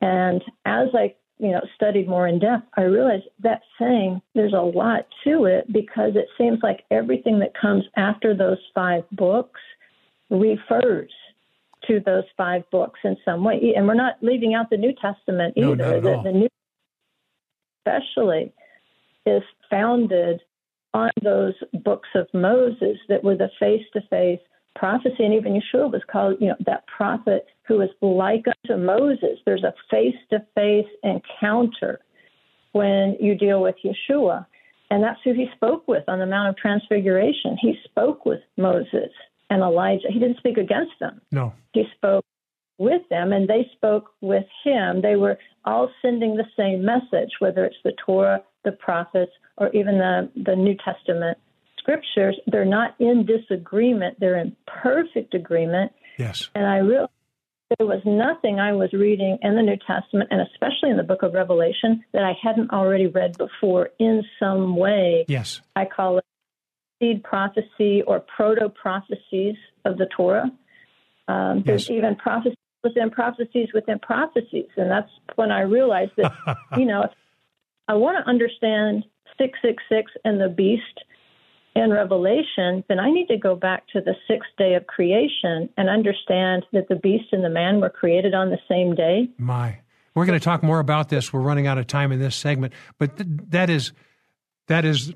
And 0.00 0.42
as 0.64 0.88
I 0.94 1.14
you 1.40 1.52
know, 1.52 1.60
studied 1.74 2.08
more 2.08 2.28
in 2.28 2.38
depth, 2.38 2.66
I 2.76 2.82
realized 2.82 3.24
that 3.42 3.62
saying 3.78 4.20
there's 4.34 4.52
a 4.52 4.60
lot 4.60 5.06
to 5.24 5.46
it 5.46 5.72
because 5.72 6.12
it 6.14 6.26
seems 6.36 6.58
like 6.62 6.84
everything 6.90 7.38
that 7.38 7.54
comes 7.60 7.84
after 7.96 8.34
those 8.34 8.58
five 8.74 9.04
books 9.12 9.60
refers 10.28 11.10
to 11.86 12.00
those 12.04 12.24
five 12.36 12.62
books 12.70 13.00
in 13.04 13.16
some 13.24 13.42
way. 13.42 13.72
And 13.74 13.86
we're 13.86 13.94
not 13.94 14.18
leaving 14.20 14.54
out 14.54 14.68
the 14.70 14.76
New 14.76 14.92
Testament 15.00 15.54
either. 15.56 15.76
No, 15.76 16.00
the, 16.00 16.22
the 16.22 16.32
New 16.32 16.48
especially 17.86 18.52
is 19.26 19.42
founded 19.70 20.40
on 20.92 21.10
those 21.22 21.54
books 21.84 22.08
of 22.14 22.26
Moses 22.34 22.98
that 23.08 23.24
were 23.24 23.36
the 23.36 23.50
face 23.58 23.84
to 23.94 24.00
face 24.10 24.40
prophecy, 24.74 25.24
and 25.24 25.34
even 25.34 25.52
Yeshua 25.52 25.90
was 25.92 26.02
called, 26.10 26.36
you 26.40 26.48
know, 26.48 26.56
that 26.66 26.84
prophet 26.86 27.46
who 27.66 27.80
is 27.80 27.90
like 28.00 28.44
unto 28.46 28.82
Moses. 28.82 29.38
There's 29.44 29.64
a 29.64 29.74
face 29.90 30.16
to 30.30 30.44
face 30.54 30.86
encounter 31.02 32.00
when 32.72 33.16
you 33.20 33.34
deal 33.34 33.60
with 33.60 33.76
Yeshua. 33.84 34.46
And 34.90 35.02
that's 35.02 35.20
who 35.22 35.32
he 35.32 35.46
spoke 35.54 35.86
with 35.86 36.04
on 36.08 36.18
the 36.18 36.26
Mount 36.26 36.48
of 36.48 36.56
Transfiguration. 36.56 37.56
He 37.60 37.74
spoke 37.84 38.26
with 38.26 38.40
Moses 38.56 39.10
and 39.48 39.62
Elijah. 39.62 40.08
He 40.08 40.18
didn't 40.18 40.38
speak 40.38 40.58
against 40.58 40.92
them. 40.98 41.20
No. 41.30 41.52
He 41.72 41.84
spoke 41.94 42.24
with 42.78 43.02
them 43.08 43.32
and 43.32 43.46
they 43.46 43.70
spoke 43.74 44.10
with 44.20 44.46
him. 44.64 45.02
They 45.02 45.16
were 45.16 45.38
all 45.64 45.90
sending 46.02 46.36
the 46.36 46.46
same 46.56 46.84
message, 46.84 47.30
whether 47.38 47.64
it's 47.64 47.76
the 47.84 47.92
Torah, 48.04 48.42
the 48.64 48.72
prophets, 48.72 49.32
or 49.58 49.68
even 49.70 49.98
the, 49.98 50.30
the 50.34 50.56
New 50.56 50.74
Testament 50.84 51.38
scriptures, 51.80 52.36
they're 52.46 52.64
not 52.64 52.94
in 53.00 53.26
disagreement, 53.26 54.18
they're 54.20 54.38
in 54.38 54.56
perfect 54.82 55.34
agreement. 55.34 55.92
Yes. 56.18 56.48
And 56.54 56.66
I 56.66 56.78
realized 56.78 57.10
there 57.78 57.86
was 57.86 58.02
nothing 58.04 58.58
I 58.60 58.72
was 58.72 58.92
reading 58.92 59.38
in 59.42 59.54
the 59.54 59.62
New 59.62 59.78
Testament, 59.86 60.28
and 60.32 60.40
especially 60.40 60.90
in 60.90 60.96
the 60.96 61.02
book 61.02 61.22
of 61.22 61.34
Revelation, 61.34 62.04
that 62.12 62.22
I 62.24 62.32
hadn't 62.42 62.70
already 62.72 63.06
read 63.06 63.38
before 63.38 63.90
in 63.98 64.22
some 64.38 64.76
way. 64.76 65.24
Yes. 65.28 65.60
I 65.76 65.84
call 65.84 66.18
it 66.18 66.24
seed 67.00 67.22
prophecy 67.24 68.02
or 68.06 68.20
proto 68.20 68.68
prophecies 68.68 69.56
of 69.84 69.98
the 69.98 70.06
Torah. 70.16 70.50
Um, 71.28 71.62
there's 71.64 71.88
Yes. 71.88 71.96
even 71.96 72.16
prophecies 72.16 72.56
within 72.82 73.10
prophecies 73.10 73.68
within 73.74 73.98
prophecies. 73.98 74.68
And 74.76 74.90
that's 74.90 75.10
when 75.36 75.50
I 75.50 75.62
realized 75.62 76.12
that, 76.16 76.32
you 76.76 76.86
know, 76.86 77.04
I 77.88 77.94
want 77.94 78.18
to 78.22 78.28
understand 78.28 79.04
666 79.38 80.12
and 80.24 80.40
the 80.40 80.48
beast 80.48 80.82
in 81.74 81.90
Revelation, 81.90 82.84
then 82.88 82.98
I 82.98 83.10
need 83.10 83.28
to 83.28 83.38
go 83.38 83.54
back 83.54 83.86
to 83.92 84.00
the 84.00 84.14
sixth 84.26 84.50
day 84.58 84.74
of 84.74 84.86
creation 84.86 85.68
and 85.76 85.88
understand 85.88 86.66
that 86.72 86.88
the 86.88 86.96
beast 86.96 87.32
and 87.32 87.44
the 87.44 87.50
man 87.50 87.80
were 87.80 87.90
created 87.90 88.34
on 88.34 88.50
the 88.50 88.58
same 88.68 88.94
day. 88.94 89.28
My, 89.38 89.78
we're 90.14 90.26
going 90.26 90.38
to 90.38 90.44
talk 90.44 90.62
more 90.62 90.80
about 90.80 91.08
this. 91.08 91.32
We're 91.32 91.40
running 91.40 91.66
out 91.66 91.78
of 91.78 91.86
time 91.86 92.10
in 92.12 92.18
this 92.18 92.34
segment, 92.34 92.72
but 92.98 93.16
th- 93.16 93.28
that 93.50 93.70
is 93.70 93.92
that 94.66 94.84
is 94.84 95.12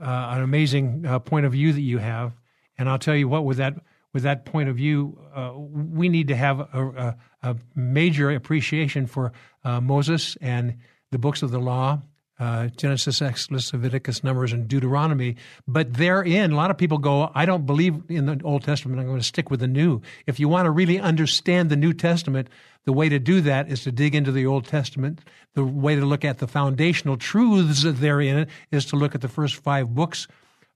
uh, 0.00 0.32
an 0.34 0.42
amazing 0.42 1.04
uh, 1.06 1.18
point 1.18 1.46
of 1.46 1.52
view 1.52 1.72
that 1.72 1.80
you 1.80 1.98
have. 1.98 2.32
And 2.76 2.88
I'll 2.88 2.98
tell 2.98 3.14
you 3.14 3.28
what, 3.28 3.44
with 3.44 3.58
that 3.58 3.74
with 4.12 4.22
that 4.22 4.44
point 4.44 4.68
of 4.68 4.76
view, 4.76 5.18
uh, 5.34 5.52
we 5.56 6.08
need 6.08 6.28
to 6.28 6.36
have 6.36 6.60
a, 6.60 7.16
a, 7.42 7.50
a 7.50 7.56
major 7.74 8.30
appreciation 8.30 9.06
for 9.06 9.32
uh, 9.64 9.80
Moses 9.80 10.36
and 10.40 10.78
the 11.10 11.18
books 11.18 11.42
of 11.42 11.50
the 11.50 11.58
law. 11.58 12.00
Uh, 12.36 12.66
Genesis, 12.76 13.22
Exodus, 13.22 13.72
Leviticus, 13.72 14.24
Numbers, 14.24 14.52
and 14.52 14.66
Deuteronomy. 14.66 15.36
But 15.68 15.94
therein, 15.94 16.50
a 16.50 16.56
lot 16.56 16.72
of 16.72 16.76
people 16.76 16.98
go, 16.98 17.30
I 17.32 17.46
don't 17.46 17.64
believe 17.64 18.02
in 18.08 18.26
the 18.26 18.40
Old 18.42 18.64
Testament. 18.64 19.00
I'm 19.00 19.06
going 19.06 19.20
to 19.20 19.24
stick 19.24 19.50
with 19.50 19.60
the 19.60 19.68
New. 19.68 20.02
If 20.26 20.40
you 20.40 20.48
want 20.48 20.66
to 20.66 20.72
really 20.72 20.98
understand 20.98 21.70
the 21.70 21.76
New 21.76 21.92
Testament, 21.92 22.48
the 22.86 22.92
way 22.92 23.08
to 23.08 23.20
do 23.20 23.40
that 23.42 23.70
is 23.70 23.84
to 23.84 23.92
dig 23.92 24.16
into 24.16 24.32
the 24.32 24.46
Old 24.46 24.66
Testament. 24.66 25.20
The 25.54 25.64
way 25.64 25.94
to 25.94 26.04
look 26.04 26.24
at 26.24 26.38
the 26.38 26.48
foundational 26.48 27.16
truths 27.16 27.84
therein 27.84 28.48
is 28.72 28.84
to 28.86 28.96
look 28.96 29.14
at 29.14 29.20
the 29.20 29.28
first 29.28 29.54
five 29.54 29.94
books 29.94 30.26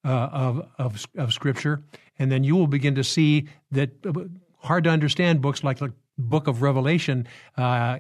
uh, 0.05 0.29
of, 0.33 0.69
of 0.79 1.07
of 1.17 1.33
Scripture, 1.33 1.83
and 2.19 2.31
then 2.31 2.45
you 2.45 2.55
will 2.57 2.67
begin 2.69 2.95
to 2.95 3.05
see 3.05 3.49
that 3.73 3.91
uh, 4.07 4.13
hard 4.59 4.85
to 4.85 4.91
understand 4.91 5.43
books 5.43 5.65
like 5.65 5.79
the 5.79 5.93
Book 6.17 6.47
of 6.47 6.63
Revelation 6.63 7.27
uh, 7.57 7.99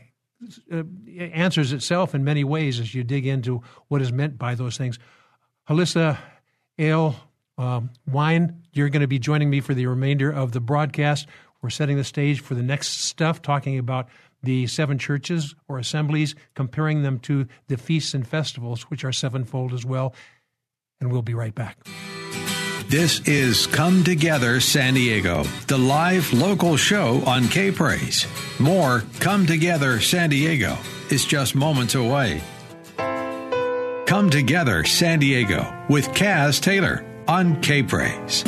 uh, 0.73 0.83
answers 1.19 1.73
itself 1.73 2.15
in 2.15 2.25
many 2.25 2.45
ways 2.45 2.79
as 2.81 2.95
you 2.95 3.05
dig 3.05 3.27
into 3.27 3.63
what 3.89 4.01
is 4.01 4.13
meant 4.13 4.39
by 4.39 4.55
those 4.55 4.77
things. 4.77 4.99
Hollisa 5.69 6.19
Ale 6.79 7.17
um, 7.57 7.91
Wine, 8.07 8.63
you're 8.73 8.89
going 8.89 9.03
to 9.03 9.09
be 9.09 9.19
joining 9.19 9.51
me 9.51 9.61
for 9.61 9.75
the 9.75 9.87
remainder 9.87 10.31
of 10.31 10.53
the 10.53 10.61
broadcast. 10.61 11.27
We're 11.61 11.71
setting 11.71 11.97
the 11.97 12.05
stage 12.05 12.41
for 12.41 12.55
the 12.55 12.63
next 12.63 13.01
stuff, 13.01 13.43
talking 13.43 13.79
about 13.79 14.09
the 14.43 14.69
seven 14.69 14.99
churches 14.99 15.57
or 15.67 15.79
assemblies, 15.79 16.37
comparing 16.55 17.03
them 17.03 17.19
to 17.21 17.49
the 17.67 17.77
feasts 17.77 18.15
and 18.15 18.27
festivals, 18.27 18.83
which 18.83 19.05
are 19.05 19.13
sevenfold 19.13 19.73
as 19.73 19.85
well. 19.85 20.15
And 21.01 21.11
we'll 21.11 21.23
be 21.23 21.35
right 21.35 21.55
back. 21.55 21.79
This 22.89 23.21
is 23.29 23.67
Come 23.67 24.03
Together 24.03 24.61
San 24.61 24.95
Diego, 24.95 25.43
the 25.67 25.77
live 25.77 26.33
local 26.33 26.79
show 26.79 27.23
on 27.27 27.47
K 27.49 27.71
Praise. 27.71 28.27
More 28.59 29.05
Come 29.21 29.45
Together 29.45 30.01
San 30.01 30.31
Diego 30.31 30.79
is 31.11 31.27
just 31.27 31.55
moments 31.55 31.97
away. 31.97 32.41
Come 34.07 34.31
Together 34.31 34.85
San 34.85 35.19
Diego 35.19 35.71
with 35.91 36.09
Caz 36.15 36.63
Taylor 36.63 37.05
on 37.29 37.61
K 37.61 37.83
Praise. 37.83 38.43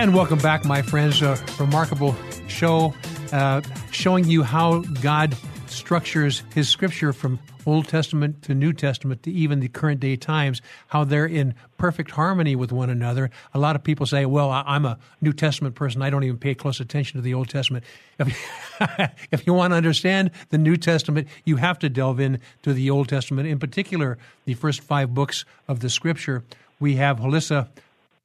And 0.00 0.12
welcome 0.12 0.40
back, 0.40 0.64
my 0.64 0.82
friends. 0.82 1.22
A 1.22 1.38
remarkable 1.60 2.16
show 2.48 2.92
uh, 3.30 3.60
showing 3.92 4.24
you 4.24 4.42
how 4.42 4.80
God 5.02 5.36
structures 5.76 6.42
His 6.54 6.68
Scripture 6.68 7.12
from 7.12 7.38
Old 7.66 7.88
Testament 7.88 8.42
to 8.42 8.54
New 8.54 8.72
Testament 8.72 9.22
to 9.24 9.30
even 9.30 9.60
the 9.60 9.68
current 9.68 10.00
day 10.00 10.16
times, 10.16 10.62
how 10.88 11.04
they're 11.04 11.26
in 11.26 11.54
perfect 11.78 12.12
harmony 12.12 12.56
with 12.56 12.72
one 12.72 12.90
another. 12.90 13.30
A 13.52 13.58
lot 13.58 13.76
of 13.76 13.84
people 13.84 14.06
say, 14.06 14.24
well, 14.24 14.50
I'm 14.50 14.84
a 14.84 14.98
New 15.20 15.32
Testament 15.32 15.74
person. 15.74 16.00
I 16.00 16.10
don't 16.10 16.24
even 16.24 16.38
pay 16.38 16.54
close 16.54 16.80
attention 16.80 17.18
to 17.18 17.22
the 17.22 17.34
Old 17.34 17.48
Testament. 17.48 17.84
If, 18.18 18.80
if 19.32 19.46
you 19.46 19.52
want 19.52 19.72
to 19.72 19.76
understand 19.76 20.30
the 20.50 20.58
New 20.58 20.76
Testament, 20.76 21.28
you 21.44 21.56
have 21.56 21.78
to 21.80 21.88
delve 21.88 22.20
into 22.20 22.72
the 22.72 22.90
Old 22.90 23.08
Testament, 23.08 23.48
in 23.48 23.58
particular, 23.58 24.18
the 24.44 24.54
first 24.54 24.80
five 24.80 25.14
books 25.14 25.44
of 25.68 25.80
the 25.80 25.90
Scripture. 25.90 26.44
We 26.78 26.96
have 26.96 27.18
Halissa 27.18 27.68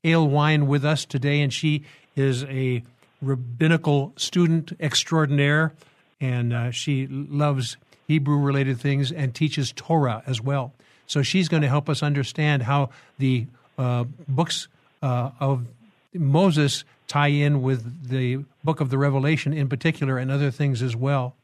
Ale 0.04 0.28
Wine 0.28 0.68
with 0.68 0.86
us 0.86 1.06
today, 1.06 1.42
and 1.42 1.52
she 1.52 1.84
is 2.16 2.44
a 2.46 2.84
rabbinical 3.22 4.14
student 4.18 4.74
extraordinaire, 4.80 5.74
and 6.22 6.54
uh, 6.54 6.72
she 6.72 7.08
loves 7.08 7.76
Hebrew 8.08 8.38
related 8.38 8.80
things 8.80 9.12
and 9.12 9.34
teaches 9.34 9.74
Torah 9.76 10.24
as 10.26 10.40
well. 10.40 10.74
So 11.08 11.24
she's 11.24 11.50
going 11.50 11.64
to 11.64 11.68
help 11.68 11.90
us 11.90 12.04
understand 12.04 12.64
how 12.64 12.92
the 13.18 13.48
uh, 13.78 14.06
books 14.28 14.68
uh, 15.02 15.32
of 15.40 15.66
Moses 16.14 16.86
tie 17.08 17.28
in 17.28 17.62
with 17.62 18.08
the 18.10 18.46
book 18.64 18.80
of 18.80 18.90
the 18.90 18.98
Revelation 18.98 19.52
in 19.52 19.68
particular 19.68 20.18
and 20.18 20.32
other 20.32 20.52
things 20.52 20.82
as 20.82 20.96
well. 20.96 21.36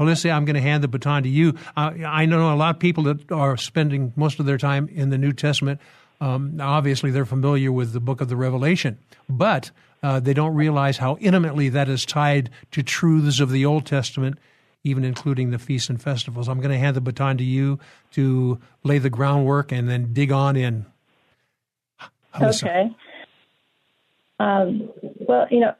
Alyssa, 0.00 0.32
I'm 0.32 0.44
going 0.44 0.56
to 0.56 0.60
hand 0.60 0.82
the 0.82 0.88
baton 0.88 1.22
to 1.22 1.28
you. 1.28 1.56
I 1.76 2.26
know 2.26 2.52
a 2.52 2.56
lot 2.56 2.74
of 2.74 2.80
people 2.80 3.04
that 3.04 3.30
are 3.30 3.56
spending 3.56 4.12
most 4.16 4.40
of 4.40 4.46
their 4.46 4.58
time 4.58 4.88
in 4.88 5.10
the 5.10 5.18
New 5.18 5.32
Testament. 5.32 5.80
Um, 6.20 6.60
obviously, 6.60 7.12
they're 7.12 7.26
familiar 7.26 7.70
with 7.70 7.92
the 7.92 8.00
book 8.00 8.20
of 8.20 8.28
the 8.28 8.36
Revelation, 8.36 8.98
but 9.28 9.70
uh, 10.04 10.20
they 10.20 10.34
don't 10.34 10.54
realize 10.54 10.98
how 10.98 11.16
intimately 11.16 11.70
that 11.70 11.88
is 11.88 12.04
tied 12.04 12.50
to 12.72 12.82
truths 12.82 13.40
of 13.40 13.50
the 13.50 13.64
Old 13.64 13.86
Testament, 13.86 14.38
even 14.84 15.02
including 15.02 15.50
the 15.50 15.58
feasts 15.58 15.88
and 15.88 16.00
festivals. 16.00 16.46
I'm 16.46 16.58
going 16.58 16.72
to 16.72 16.78
hand 16.78 16.94
the 16.94 17.00
baton 17.00 17.38
to 17.38 17.44
you 17.44 17.78
to 18.12 18.60
lay 18.82 18.98
the 18.98 19.08
groundwork 19.08 19.72
and 19.72 19.88
then 19.88 20.12
dig 20.12 20.30
on 20.30 20.56
in. 20.56 20.84
Alyssa. 22.34 22.64
Okay. 22.64 22.96
Um, 24.38 24.90
well, 25.26 25.46
you 25.50 25.60
know, 25.60 25.74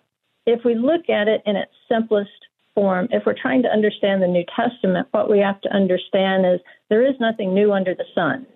if 0.46 0.64
we 0.64 0.74
look 0.74 1.10
at 1.10 1.28
it 1.28 1.42
in 1.44 1.56
its 1.56 1.72
simplest 1.86 2.30
form, 2.74 3.08
if 3.10 3.26
we're 3.26 3.38
trying 3.38 3.60
to 3.64 3.68
understand 3.68 4.22
the 4.22 4.26
New 4.26 4.44
Testament, 4.56 5.06
what 5.10 5.30
we 5.30 5.38
have 5.40 5.60
to 5.60 5.68
understand 5.70 6.46
is 6.46 6.60
there 6.88 7.06
is 7.06 7.14
nothing 7.20 7.52
new 7.52 7.74
under 7.74 7.94
the 7.94 8.06
sun. 8.14 8.46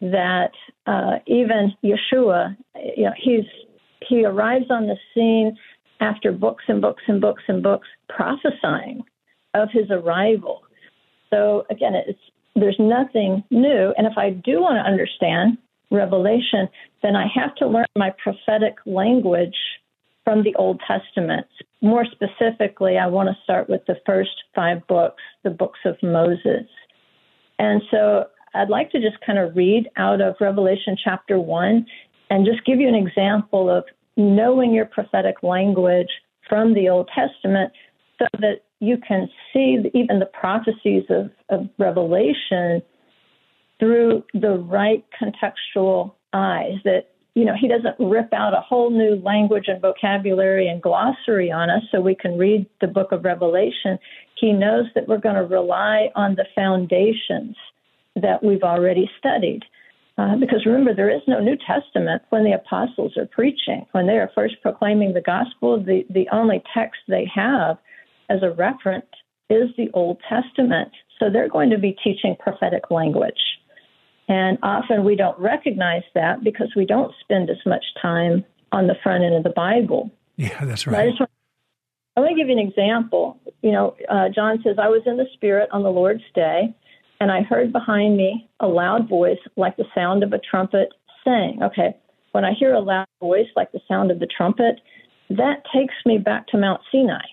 That 0.00 0.50
uh, 0.86 1.18
even 1.26 1.72
Yeshua, 1.84 2.56
you 2.96 3.04
know, 3.04 3.12
he's 3.16 3.44
he 4.08 4.24
arrives 4.24 4.66
on 4.70 4.86
the 4.86 4.96
scene 5.14 5.56
after 6.00 6.32
books 6.32 6.64
and 6.68 6.80
books 6.80 7.02
and 7.08 7.20
books 7.20 7.42
and 7.48 7.62
books 7.62 7.88
prophesying 8.08 9.02
of 9.54 9.68
his 9.72 9.90
arrival. 9.90 10.62
So 11.30 11.64
again, 11.70 11.94
it's 11.94 12.18
there's 12.54 12.76
nothing 12.78 13.44
new. 13.50 13.92
And 13.98 14.06
if 14.06 14.16
I 14.16 14.30
do 14.30 14.62
want 14.62 14.76
to 14.76 14.90
understand 14.90 15.58
Revelation, 15.90 16.68
then 17.02 17.14
I 17.14 17.26
have 17.34 17.54
to 17.56 17.66
learn 17.66 17.84
my 17.96 18.12
prophetic 18.22 18.76
language 18.86 19.56
from 20.24 20.42
the 20.42 20.54
Old 20.56 20.80
Testament. 20.86 21.46
More 21.82 22.04
specifically, 22.06 22.96
I 22.98 23.06
want 23.06 23.28
to 23.28 23.36
start 23.44 23.68
with 23.68 23.82
the 23.86 23.96
first 24.06 24.30
five 24.54 24.86
books, 24.88 25.22
the 25.44 25.50
books 25.50 25.78
of 25.84 25.96
Moses. 26.02 26.66
And 27.58 27.82
so 27.90 28.24
I'd 28.54 28.70
like 28.70 28.90
to 28.92 29.00
just 29.00 29.20
kind 29.24 29.38
of 29.38 29.54
read 29.54 29.88
out 29.96 30.20
of 30.20 30.34
Revelation 30.40 30.96
chapter 31.02 31.38
one 31.38 31.86
and 32.30 32.46
just 32.46 32.64
give 32.64 32.80
you 32.80 32.88
an 32.88 32.94
example 32.94 33.70
of 33.70 33.84
knowing 34.16 34.72
your 34.72 34.86
prophetic 34.86 35.42
language 35.42 36.08
from 36.48 36.74
the 36.74 36.88
Old 36.88 37.10
Testament 37.14 37.72
so 38.18 38.26
that 38.38 38.62
you 38.80 38.96
can 39.06 39.28
see 39.52 39.78
even 39.94 40.18
the 40.18 40.26
prophecies 40.26 41.04
of, 41.10 41.30
of 41.50 41.68
Revelation 41.78 42.82
through 43.78 44.24
the 44.32 44.56
right 44.68 45.04
contextual 45.20 46.12
eyes 46.32 46.74
that 46.84 47.08
you 47.34 47.44
know 47.44 47.54
he 47.58 47.68
doesn't 47.68 47.94
rip 47.98 48.32
out 48.32 48.54
a 48.54 48.60
whole 48.60 48.90
new 48.90 49.16
language 49.16 49.64
and 49.68 49.80
vocabulary 49.82 50.68
and 50.68 50.82
glossary 50.82 51.50
on 51.52 51.68
us 51.68 51.82
so 51.90 52.00
we 52.00 52.14
can 52.14 52.38
read 52.38 52.66
the 52.80 52.86
book 52.86 53.12
of 53.12 53.24
revelation. 53.24 53.98
He 54.38 54.52
knows 54.52 54.86
that 54.94 55.08
we're 55.08 55.18
going 55.18 55.34
to 55.34 55.44
rely 55.44 56.10
on 56.14 56.34
the 56.34 56.46
foundations 56.54 57.56
that 58.14 58.42
we've 58.42 58.62
already 58.62 59.10
studied 59.18 59.62
uh, 60.18 60.36
because 60.36 60.64
remember 60.64 60.94
there 60.94 61.14
is 61.14 61.22
no 61.26 61.40
new 61.40 61.56
testament 61.66 62.22
when 62.30 62.44
the 62.44 62.52
apostles 62.52 63.16
are 63.16 63.26
preaching 63.26 63.86
when 63.92 64.06
they 64.06 64.14
are 64.14 64.30
first 64.34 64.54
proclaiming 64.62 65.12
the 65.14 65.20
gospel 65.20 65.82
the, 65.82 66.04
the 66.10 66.26
only 66.32 66.62
text 66.74 67.00
they 67.08 67.26
have 67.32 67.76
as 68.30 68.42
a 68.42 68.50
reference 68.52 69.06
is 69.50 69.68
the 69.76 69.88
old 69.94 70.18
testament 70.28 70.90
so 71.18 71.30
they're 71.30 71.48
going 71.48 71.70
to 71.70 71.78
be 71.78 71.96
teaching 72.02 72.36
prophetic 72.38 72.90
language 72.90 73.34
and 74.28 74.58
often 74.62 75.04
we 75.04 75.16
don't 75.16 75.38
recognize 75.38 76.02
that 76.14 76.42
because 76.42 76.72
we 76.74 76.84
don't 76.84 77.12
spend 77.20 77.48
as 77.48 77.58
much 77.64 77.84
time 78.00 78.44
on 78.72 78.86
the 78.86 78.96
front 79.02 79.24
end 79.24 79.34
of 79.34 79.44
the 79.44 79.50
Bible. 79.50 80.10
Yeah, 80.36 80.64
that's 80.64 80.86
right. 80.86 81.14
I 82.16 82.20
want 82.20 82.30
to 82.30 82.36
give 82.36 82.48
you 82.48 82.58
an 82.58 82.66
example. 82.66 83.38
You 83.62 83.72
know, 83.72 83.96
uh, 84.08 84.28
John 84.34 84.58
says, 84.64 84.76
I 84.80 84.88
was 84.88 85.02
in 85.06 85.16
the 85.16 85.26
Spirit 85.34 85.68
on 85.70 85.82
the 85.82 85.90
Lord's 85.90 86.24
day, 86.34 86.74
and 87.20 87.30
I 87.30 87.42
heard 87.42 87.72
behind 87.72 88.16
me 88.16 88.48
a 88.60 88.66
loud 88.66 89.08
voice 89.08 89.38
like 89.56 89.76
the 89.76 89.86
sound 89.94 90.22
of 90.22 90.32
a 90.32 90.38
trumpet 90.38 90.92
saying, 91.24 91.62
okay, 91.62 91.96
when 92.32 92.44
I 92.44 92.52
hear 92.52 92.74
a 92.74 92.80
loud 92.80 93.06
voice 93.20 93.48
like 93.56 93.72
the 93.72 93.80
sound 93.88 94.10
of 94.10 94.20
the 94.20 94.26
trumpet, 94.26 94.80
that 95.30 95.62
takes 95.74 95.94
me 96.04 96.18
back 96.18 96.46
to 96.48 96.58
Mount 96.58 96.80
Sinai 96.92 97.24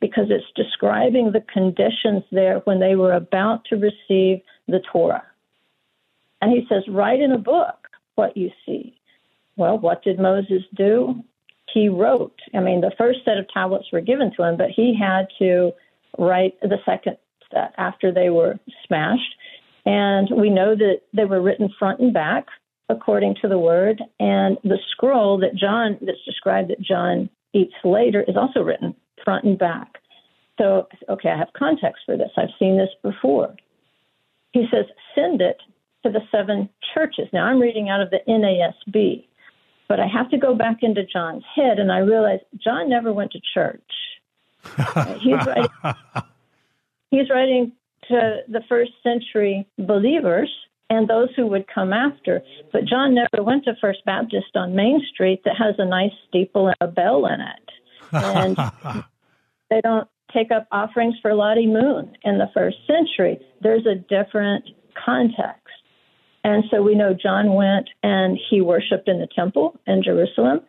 because 0.00 0.26
it's 0.30 0.44
describing 0.56 1.32
the 1.32 1.44
conditions 1.52 2.24
there 2.30 2.58
when 2.60 2.80
they 2.80 2.96
were 2.96 3.12
about 3.12 3.64
to 3.66 3.76
receive 3.76 4.42
the 4.68 4.80
Torah. 4.92 5.24
And 6.40 6.50
he 6.50 6.66
says, 6.68 6.82
Write 6.88 7.20
in 7.20 7.32
a 7.32 7.38
book 7.38 7.88
what 8.14 8.36
you 8.36 8.50
see. 8.66 8.96
Well, 9.56 9.78
what 9.78 10.02
did 10.02 10.18
Moses 10.18 10.62
do? 10.74 11.22
He 11.72 11.88
wrote. 11.88 12.38
I 12.54 12.60
mean, 12.60 12.80
the 12.80 12.92
first 12.98 13.20
set 13.24 13.38
of 13.38 13.46
tablets 13.52 13.86
were 13.92 14.00
given 14.00 14.32
to 14.36 14.42
him, 14.42 14.56
but 14.56 14.70
he 14.70 14.96
had 14.98 15.28
to 15.38 15.72
write 16.18 16.60
the 16.60 16.78
second 16.84 17.16
set 17.52 17.74
after 17.76 18.12
they 18.12 18.30
were 18.30 18.58
smashed. 18.86 19.34
And 19.84 20.28
we 20.36 20.50
know 20.50 20.74
that 20.76 21.00
they 21.12 21.24
were 21.24 21.42
written 21.42 21.68
front 21.78 22.00
and 22.00 22.12
back 22.12 22.46
according 22.88 23.36
to 23.42 23.48
the 23.48 23.58
word. 23.58 24.02
And 24.20 24.58
the 24.64 24.78
scroll 24.90 25.38
that 25.38 25.54
John, 25.54 25.98
that's 26.00 26.24
described 26.24 26.70
that 26.70 26.80
John 26.80 27.28
eats 27.52 27.74
later, 27.84 28.24
is 28.26 28.36
also 28.36 28.60
written 28.60 28.94
front 29.24 29.44
and 29.44 29.58
back. 29.58 29.98
So, 30.60 30.86
okay, 31.08 31.30
I 31.30 31.38
have 31.38 31.48
context 31.56 32.02
for 32.06 32.16
this. 32.16 32.30
I've 32.36 32.50
seen 32.58 32.76
this 32.76 32.90
before. 33.02 33.54
He 34.52 34.66
says, 34.70 34.84
send 35.14 35.40
it 35.40 35.56
to 36.04 36.12
the 36.12 36.20
seven 36.30 36.68
churches. 36.94 37.26
Now, 37.32 37.46
I'm 37.46 37.58
reading 37.58 37.88
out 37.88 38.00
of 38.02 38.10
the 38.10 38.20
NASB, 38.28 39.24
but 39.88 39.98
I 39.98 40.06
have 40.06 40.30
to 40.30 40.38
go 40.38 40.54
back 40.54 40.78
into 40.82 41.04
John's 41.04 41.44
head, 41.54 41.78
and 41.78 41.90
I 41.90 41.98
realize 41.98 42.40
John 42.62 42.88
never 42.88 43.12
went 43.12 43.32
to 43.32 43.40
church. 43.54 43.80
he's, 45.20 45.46
writing, 45.46 45.68
he's 47.12 47.30
writing 47.30 47.72
to 48.08 48.40
the 48.48 48.62
first 48.68 48.90
century 49.04 49.68
believers 49.78 50.50
and 50.90 51.08
those 51.08 51.28
who 51.36 51.46
would 51.46 51.66
come 51.72 51.92
after. 51.92 52.42
But 52.72 52.84
John 52.86 53.14
never 53.14 53.44
went 53.44 53.64
to 53.64 53.74
First 53.80 54.04
Baptist 54.04 54.56
on 54.56 54.74
Main 54.74 55.00
Street 55.12 55.42
that 55.44 55.54
has 55.56 55.76
a 55.78 55.84
nice 55.84 56.10
steeple 56.28 56.66
and 56.66 56.76
a 56.80 56.88
bell 56.88 57.26
in 57.26 57.40
it. 57.40 57.70
And 58.12 58.56
they 59.70 59.80
don't 59.82 60.08
take 60.32 60.50
up 60.50 60.66
offerings 60.72 61.14
for 61.22 61.34
Lottie 61.34 61.66
Moon 61.66 62.16
in 62.24 62.38
the 62.38 62.50
first 62.52 62.78
century. 62.86 63.38
There's 63.60 63.86
a 63.86 63.94
different 63.94 64.64
context. 65.04 65.60
And 66.44 66.64
so 66.70 66.82
we 66.82 66.94
know 66.94 67.14
John 67.14 67.54
went 67.54 67.88
and 68.02 68.38
he 68.50 68.60
worshiped 68.60 69.08
in 69.08 69.20
the 69.20 69.28
temple 69.34 69.78
in 69.86 70.02
Jerusalem. 70.02 70.60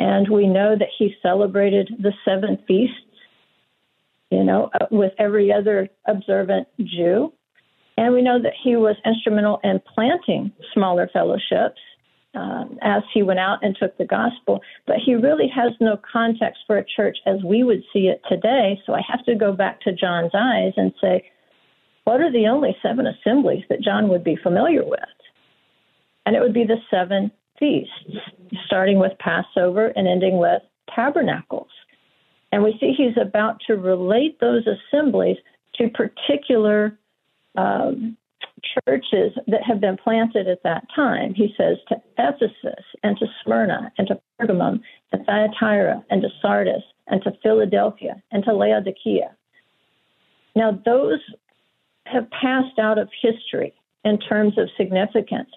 And 0.00 0.28
we 0.28 0.46
know 0.46 0.76
that 0.78 0.88
he 0.98 1.14
celebrated 1.22 1.90
the 1.98 2.12
seven 2.24 2.58
feasts, 2.66 2.96
you 4.30 4.44
know, 4.44 4.70
uh, 4.80 4.86
with 4.90 5.12
every 5.18 5.52
other 5.52 5.88
observant 6.06 6.68
Jew. 6.78 7.32
And 7.96 8.14
we 8.14 8.22
know 8.22 8.40
that 8.40 8.54
he 8.62 8.76
was 8.76 8.96
instrumental 9.04 9.60
in 9.62 9.80
planting 9.94 10.52
smaller 10.72 11.10
fellowships 11.12 11.80
um, 12.34 12.78
as 12.80 13.02
he 13.12 13.22
went 13.22 13.40
out 13.40 13.58
and 13.62 13.76
took 13.76 13.98
the 13.98 14.06
gospel. 14.06 14.60
But 14.86 14.96
he 15.04 15.14
really 15.14 15.48
has 15.54 15.72
no 15.80 15.98
context 16.10 16.60
for 16.66 16.78
a 16.78 16.84
church 16.84 17.18
as 17.26 17.42
we 17.44 17.62
would 17.64 17.82
see 17.92 18.06
it 18.06 18.22
today. 18.28 18.80
So 18.86 18.94
I 18.94 19.02
have 19.06 19.24
to 19.26 19.34
go 19.34 19.52
back 19.52 19.80
to 19.82 19.92
John's 19.92 20.30
eyes 20.34 20.72
and 20.76 20.94
say, 21.00 21.30
what 22.04 22.20
are 22.20 22.32
the 22.32 22.46
only 22.46 22.76
seven 22.82 23.06
assemblies 23.06 23.64
that 23.68 23.82
John 23.82 24.08
would 24.08 24.24
be 24.24 24.36
familiar 24.36 24.84
with? 24.84 25.00
And 26.24 26.36
it 26.36 26.40
would 26.40 26.54
be 26.54 26.64
the 26.64 26.78
seven 26.90 27.30
feasts, 27.58 27.92
starting 28.66 28.98
with 28.98 29.12
Passover 29.18 29.88
and 29.88 30.08
ending 30.08 30.38
with 30.38 30.62
tabernacles. 30.94 31.68
And 32.52 32.62
we 32.64 32.76
see 32.80 32.92
he's 32.96 33.16
about 33.20 33.60
to 33.66 33.74
relate 33.74 34.40
those 34.40 34.64
assemblies 34.66 35.36
to 35.76 35.88
particular 35.88 36.98
um, 37.56 38.16
churches 38.86 39.32
that 39.46 39.62
have 39.62 39.80
been 39.80 39.96
planted 39.96 40.48
at 40.48 40.62
that 40.64 40.84
time. 40.94 41.34
He 41.34 41.54
says 41.56 41.76
to 41.88 41.96
Ephesus 42.18 42.84
and 43.02 43.16
to 43.18 43.26
Smyrna 43.42 43.92
and 43.98 44.08
to 44.08 44.20
Pergamum 44.40 44.80
and 45.12 45.20
to 45.20 45.24
Thyatira 45.24 46.04
and 46.10 46.22
to 46.22 46.28
Sardis 46.42 46.82
and 47.06 47.22
to 47.22 47.32
Philadelphia 47.42 48.22
and 48.32 48.44
to 48.44 48.52
Laodicea. 48.52 49.34
Now, 50.56 50.80
those 50.84 51.20
have 52.06 52.28
passed 52.30 52.78
out 52.78 52.98
of 52.98 53.08
history 53.22 53.72
in 54.04 54.18
terms 54.18 54.58
of 54.58 54.68
significance. 54.76 55.50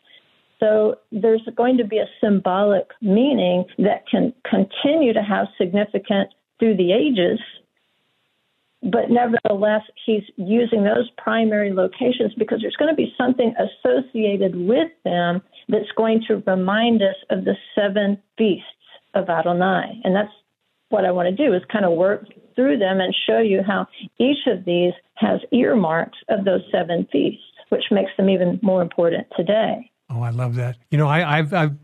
So 0.59 0.95
there's 1.11 1.41
going 1.55 1.77
to 1.77 1.83
be 1.83 1.97
a 1.97 2.07
symbolic 2.21 2.87
meaning 3.01 3.65
that 3.79 4.07
can 4.09 4.33
continue 4.49 5.13
to 5.13 5.21
have 5.21 5.47
significance 5.57 6.31
through 6.59 6.77
the 6.77 6.91
ages 6.91 7.39
but 8.83 9.09
nevertheless, 9.09 9.81
he's 10.05 10.23
using 10.35 10.83
those 10.83 11.09
primary 11.17 11.71
locations 11.71 12.33
because 12.37 12.59
there's 12.61 12.75
going 12.75 12.91
to 12.91 12.95
be 12.95 13.13
something 13.17 13.53
associated 13.57 14.55
with 14.55 14.89
them 15.05 15.41
that's 15.69 15.91
going 15.95 16.21
to 16.27 16.43
remind 16.45 17.01
us 17.01 17.15
of 17.29 17.45
the 17.45 17.55
seven 17.75 18.21
feasts 18.37 18.67
of 19.13 19.29
Adonai. 19.29 20.01
And 20.03 20.13
that's 20.13 20.31
what 20.89 21.05
I 21.05 21.11
want 21.11 21.29
to 21.29 21.45
do 21.45 21.53
is 21.53 21.61
kind 21.71 21.85
of 21.85 21.93
work 21.93 22.25
through 22.55 22.77
them 22.77 22.99
and 22.99 23.15
show 23.25 23.39
you 23.39 23.61
how 23.65 23.87
each 24.19 24.47
of 24.47 24.65
these 24.65 24.93
has 25.15 25.39
earmarks 25.51 26.17
of 26.27 26.43
those 26.43 26.61
seven 26.69 27.07
feasts, 27.09 27.41
which 27.69 27.83
makes 27.89 28.11
them 28.17 28.29
even 28.29 28.59
more 28.61 28.81
important 28.81 29.27
today. 29.37 29.89
Oh, 30.09 30.21
I 30.21 30.31
love 30.31 30.55
that. 30.55 30.75
You 30.91 30.97
know, 30.97 31.07
I, 31.07 31.39
I've 31.39 31.77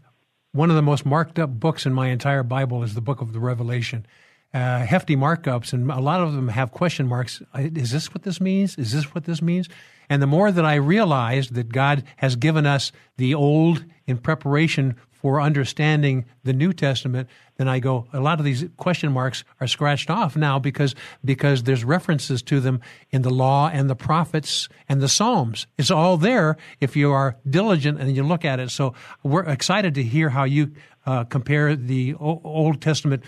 one 0.52 0.70
of 0.70 0.76
the 0.76 0.82
most 0.82 1.06
marked 1.06 1.40
up 1.40 1.50
books 1.60 1.86
in 1.86 1.94
my 1.94 2.10
entire 2.10 2.44
Bible 2.44 2.84
is 2.84 2.94
the 2.94 3.02
book 3.02 3.22
of 3.22 3.32
the 3.32 3.40
Revelation 3.40 4.06
uh, 4.54 4.80
hefty 4.80 5.16
markups, 5.16 5.74
and 5.74 5.92
a 5.92 6.00
lot 6.00 6.22
of 6.22 6.34
them 6.34 6.48
have 6.48 6.72
question 6.72 7.08
marks. 7.08 7.42
Is 7.56 7.92
this 7.92 8.14
what 8.14 8.24
this 8.24 8.42
means? 8.42 8.78
Is 8.78 8.92
this 8.92 9.14
what 9.14 9.26
this 9.26 9.42
means? 9.42 9.70
And 10.10 10.22
the 10.22 10.28
more 10.28 10.52
that 10.52 10.66
I 10.66 10.76
realized 10.76 11.54
that 11.54 11.72
God 11.72 12.04
has 12.18 12.36
given 12.36 12.66
us 12.66 12.92
the 13.18 13.36
old 13.36 13.86
in 14.08 14.18
preparation 14.18 14.96
for 15.12 15.42
understanding 15.42 16.26
the 16.46 16.54
New 16.54 16.72
Testament, 16.72 17.28
then 17.58 17.68
I 17.68 17.80
go, 17.80 18.08
a 18.14 18.22
lot 18.22 18.40
of 18.40 18.46
these 18.46 18.66
question 18.78 19.12
marks 19.12 19.44
are 19.60 19.68
scratched 19.68 20.10
off 20.10 20.38
now 20.38 20.60
because, 20.60 20.96
because 21.26 21.64
there's 21.64 21.84
references 21.84 22.42
to 22.44 22.62
them 22.62 22.80
in 23.12 23.22
the 23.22 23.30
law 23.30 23.70
and 23.72 23.90
the 23.90 23.98
prophets 23.98 24.70
and 24.88 25.02
the 25.02 25.10
Psalms. 25.10 25.68
It's 25.78 25.92
all 25.92 26.16
there 26.16 26.56
if 26.80 26.96
you 26.96 27.12
are 27.12 27.36
diligent 27.48 28.00
and 28.00 28.16
you 28.16 28.24
look 28.24 28.46
at 28.46 28.62
it. 28.62 28.72
So 28.72 28.94
we're 29.22 29.44
excited 29.44 29.94
to 29.96 30.04
hear 30.04 30.30
how 30.30 30.46
you 30.46 30.72
uh, 31.06 31.26
compare 31.26 31.76
the 31.76 32.16
Old 32.16 32.82
Testament 32.82 33.24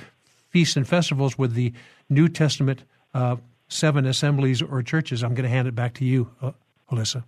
feasts 0.51 0.77
and 0.77 0.87
festivals 0.87 1.37
with 1.37 1.53
the 1.53 1.73
New 2.09 2.27
Testament 2.27 2.83
uh, 3.13 3.37
seven 3.67 4.05
assemblies 4.05 4.61
or 4.61 4.81
churches. 4.83 5.23
I'm 5.23 5.33
going 5.33 5.43
to 5.43 5.49
hand 5.49 5.67
it 5.67 5.75
back 5.75 5.93
to 5.95 6.05
you, 6.05 6.29
uh, 6.41 6.51
Alyssa. 6.91 7.23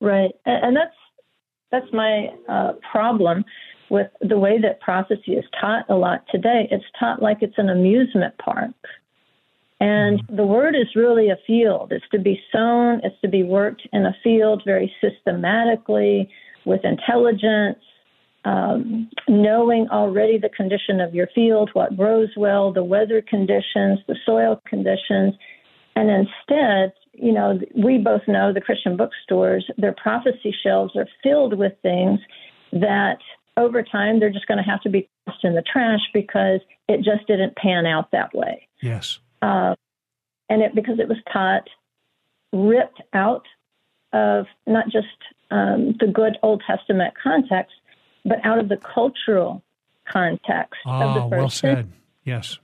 Right, 0.00 0.32
and 0.44 0.76
that's 0.76 0.94
that's 1.70 1.92
my 1.92 2.28
uh, 2.48 2.72
problem 2.90 3.44
with 3.90 4.08
the 4.20 4.38
way 4.38 4.58
that 4.60 4.80
prophecy 4.80 5.32
is 5.32 5.44
taught 5.60 5.88
a 5.88 5.94
lot 5.94 6.24
today. 6.30 6.68
It's 6.70 6.84
taught 6.98 7.22
like 7.22 7.38
it's 7.40 7.58
an 7.58 7.68
amusement 7.68 8.36
park. 8.38 8.74
And 9.80 10.20
mm-hmm. 10.20 10.36
the 10.36 10.44
word 10.44 10.74
is 10.74 10.88
really 10.94 11.30
a 11.30 11.38
field. 11.46 11.92
It's 11.92 12.08
to 12.12 12.18
be 12.18 12.40
sown, 12.52 13.00
it's 13.04 13.20
to 13.22 13.28
be 13.28 13.42
worked 13.42 13.86
in 13.92 14.06
a 14.06 14.16
field 14.22 14.62
very 14.64 14.92
systematically 15.00 16.30
with 16.64 16.84
intelligence 16.84 17.78
um, 18.44 19.10
knowing 19.28 19.88
already 19.90 20.38
the 20.38 20.48
condition 20.48 21.00
of 21.00 21.14
your 21.14 21.28
field, 21.34 21.70
what 21.72 21.96
grows 21.96 22.30
well, 22.36 22.72
the 22.72 22.84
weather 22.84 23.22
conditions, 23.22 23.98
the 24.06 24.16
soil 24.24 24.60
conditions, 24.66 25.34
and 25.96 26.10
instead, 26.10 26.92
you 27.12 27.32
know, 27.32 27.58
we 27.76 27.98
both 27.98 28.22
know 28.28 28.52
the 28.52 28.60
Christian 28.60 28.96
bookstores, 28.96 29.68
their 29.76 29.92
prophecy 29.92 30.54
shelves 30.62 30.94
are 30.94 31.08
filled 31.22 31.58
with 31.58 31.72
things 31.82 32.20
that 32.72 33.18
over 33.56 33.82
time 33.82 34.20
they're 34.20 34.30
just 34.30 34.46
going 34.46 34.58
to 34.58 34.70
have 34.70 34.80
to 34.82 34.90
be 34.90 35.08
tossed 35.26 35.44
in 35.44 35.54
the 35.54 35.62
trash 35.62 36.00
because 36.14 36.60
it 36.88 36.98
just 36.98 37.26
didn't 37.26 37.56
pan 37.56 37.86
out 37.86 38.12
that 38.12 38.32
way. 38.32 38.68
Yes. 38.80 39.18
Uh, 39.42 39.74
and 40.48 40.62
it 40.62 40.74
because 40.74 41.00
it 41.00 41.08
was 41.08 41.18
taught 41.32 41.68
ripped 42.52 43.02
out 43.12 43.44
of 44.12 44.46
not 44.66 44.84
just 44.86 45.06
um, 45.50 45.94
the 46.00 46.06
good 46.06 46.38
Old 46.42 46.62
Testament 46.66 47.14
context, 47.20 47.74
but 48.24 48.38
out 48.44 48.58
of 48.58 48.68
the 48.68 48.76
cultural 48.76 49.62
context 50.10 50.80
oh, 50.86 50.90
of 50.90 51.14
the 51.14 51.20
ah, 51.20 51.28
first 51.28 51.32
well 51.38 51.50
said. 51.50 51.92
Yes. 52.24 52.58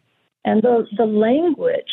And 0.44 0.62
the, 0.62 0.86
the 0.96 1.06
language 1.06 1.90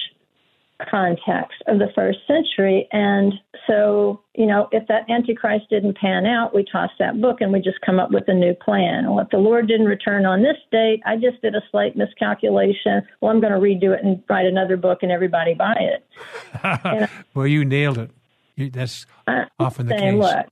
context 0.89 1.61
of 1.67 1.79
the 1.79 1.87
first 1.95 2.19
century. 2.27 2.87
And 2.91 3.33
so, 3.67 4.21
you 4.35 4.45
know, 4.45 4.67
if 4.71 4.87
that 4.87 5.09
Antichrist 5.09 5.65
didn't 5.69 5.97
pan 5.97 6.25
out, 6.25 6.55
we 6.55 6.65
toss 6.69 6.89
that 6.99 7.21
book 7.21 7.41
and 7.41 7.51
we 7.51 7.59
just 7.59 7.79
come 7.85 7.99
up 7.99 8.11
with 8.11 8.23
a 8.27 8.33
new 8.33 8.53
plan. 8.53 9.09
Well, 9.09 9.19
if 9.19 9.29
the 9.29 9.37
Lord 9.37 9.67
didn't 9.67 9.85
return 9.85 10.25
on 10.25 10.41
this 10.41 10.57
date, 10.71 11.01
I 11.05 11.15
just 11.15 11.41
did 11.41 11.55
a 11.55 11.61
slight 11.71 11.95
miscalculation. 11.95 13.03
Well, 13.19 13.31
I'm 13.31 13.41
going 13.41 13.53
to 13.53 13.59
redo 13.59 13.93
it 13.95 14.03
and 14.03 14.23
write 14.29 14.45
another 14.45 14.77
book 14.77 14.99
and 15.01 15.11
everybody 15.11 15.53
buy 15.53 15.75
it. 15.79 17.09
well, 17.33 17.47
you 17.47 17.65
nailed 17.65 17.97
it. 17.97 18.11
You, 18.55 18.69
that's 18.69 19.05
I'm 19.27 19.47
often 19.59 19.87
the 19.87 19.97
saying, 19.97 20.21
case. 20.21 20.33
Look, 20.33 20.45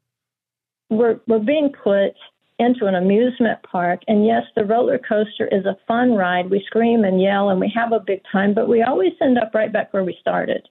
we're, 0.90 1.20
we're 1.28 1.46
being 1.46 1.72
put 1.72 2.14
into 2.60 2.86
an 2.86 2.96
amusement 2.96 3.60
park. 3.64 4.02
And 4.08 4.26
yes, 4.26 4.44
the 4.56 4.66
roller 4.66 5.00
coaster 5.00 5.48
is 5.48 5.66
a 5.66 5.78
fun 5.88 6.14
ride. 6.14 6.50
We 6.50 6.64
scream 6.68 7.04
and 7.04 7.22
yell 7.22 7.50
and 7.50 7.60
we 7.60 7.72
have 7.74 7.94
a 7.94 8.00
big 8.00 8.22
time, 8.32 8.54
but 8.54 8.68
we 8.68 8.84
always 8.84 9.14
end 9.22 9.38
up 9.38 9.54
right 9.54 9.72
back 9.72 9.94
where 9.94 10.04
we 10.04 10.18
started. 10.20 10.68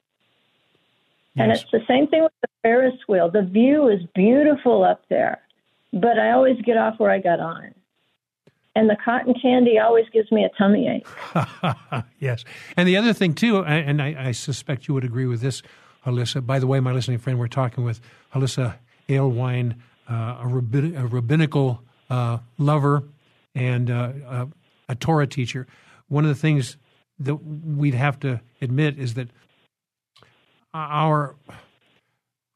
And 1.37 1.53
it's 1.53 1.65
the 1.71 1.81
same 1.87 2.09
thing 2.09 2.25
with 2.25 2.33
the 2.43 2.49
Ferris 2.63 2.99
wheel. 3.07 3.31
The 3.31 3.43
view 3.43 3.89
is 3.89 4.01
beautiful 4.15 4.83
up 4.83 5.05
there, 5.09 5.41
but 5.93 6.19
I 6.19 6.33
always 6.33 6.61
get 6.63 6.77
off 6.77 6.99
where 6.99 7.13
I 7.13 7.21
got 7.21 7.39
on. 7.39 7.75
And 8.75 8.91
the 8.91 8.97
cotton 9.05 9.35
candy 9.41 9.79
always 9.79 10.07
gives 10.13 10.31
me 10.33 10.45
a 10.45 10.49
tummy 10.59 10.89
ache. 10.89 11.07
yes. 12.19 12.45
And 12.77 12.89
the 12.89 12.97
other 12.97 13.13
thing, 13.13 13.35
too, 13.35 13.65
and 13.65 14.03
I, 14.03 14.29
I 14.29 14.33
suspect 14.33 14.89
you 14.89 14.95
would 14.95 15.05
agree 15.05 15.27
with 15.27 15.41
this, 15.41 15.63
Alyssa. 16.05 16.45
By 16.45 16.59
the 16.59 16.67
way, 16.67 16.81
my 16.81 16.93
listening 16.93 17.19
friend, 17.19 17.39
we're 17.39 17.49
talking 17.49 17.85
with 17.85 18.01
Alyssa 18.35 18.77
Alewine 19.09 19.77
a, 20.13 20.47
rabbin- 20.47 20.97
a, 20.97 21.07
rabbinical 21.07 21.83
uh, 22.11 22.39
lover 22.59 23.05
and 23.55 23.91
uh, 23.91 24.13
a, 24.27 24.49
a 24.91 24.95
Torah 24.95 25.27
teacher, 25.27 25.67
one 26.09 26.25
of 26.25 26.29
the 26.29 26.41
things 26.41 26.77
that 27.19 27.35
we'd 27.35 27.95
have 27.95 28.19
to 28.21 28.41
admit 28.61 28.99
is 28.99 29.15
that 29.15 29.29
our 30.75 31.35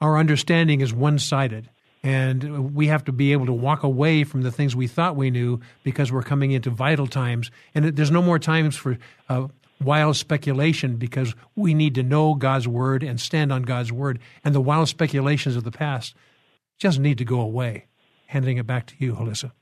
our 0.00 0.18
understanding 0.18 0.80
is 0.80 0.92
one 0.92 1.18
sided. 1.18 1.70
And 2.02 2.74
we 2.74 2.88
have 2.88 3.04
to 3.04 3.12
be 3.12 3.30
able 3.30 3.46
to 3.46 3.52
walk 3.52 3.84
away 3.84 4.24
from 4.24 4.42
the 4.42 4.50
things 4.50 4.74
we 4.74 4.88
thought 4.88 5.14
we 5.14 5.30
knew 5.30 5.60
because 5.84 6.10
we're 6.10 6.24
coming 6.24 6.50
into 6.50 6.70
vital 6.70 7.06
times. 7.06 7.52
And 7.72 7.96
there's 7.96 8.10
no 8.10 8.20
more 8.20 8.40
times 8.40 8.74
for 8.74 8.98
uh, 9.28 9.46
wild 9.80 10.16
speculation 10.16 10.96
because 10.96 11.36
we 11.54 11.74
need 11.74 11.94
to 11.94 12.02
know 12.02 12.34
God's 12.34 12.66
word 12.66 13.04
and 13.04 13.20
stand 13.20 13.52
on 13.52 13.62
God's 13.62 13.92
word. 13.92 14.18
And 14.44 14.52
the 14.52 14.60
wild 14.60 14.88
speculations 14.88 15.54
of 15.54 15.62
the 15.62 15.70
past 15.70 16.16
just 16.82 16.98
need 16.98 17.16
to 17.18 17.24
go 17.24 17.40
away. 17.40 17.86
Handing 18.26 18.56
it 18.56 18.66
back 18.66 18.86
to 18.86 18.94
you, 18.98 19.14
Hollisa. 19.14 19.52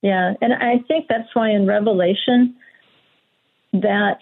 Yeah, 0.00 0.34
and 0.40 0.52
I 0.54 0.78
think 0.86 1.06
that's 1.08 1.28
why 1.34 1.50
in 1.50 1.66
Revelation 1.66 2.54
that 3.72 4.18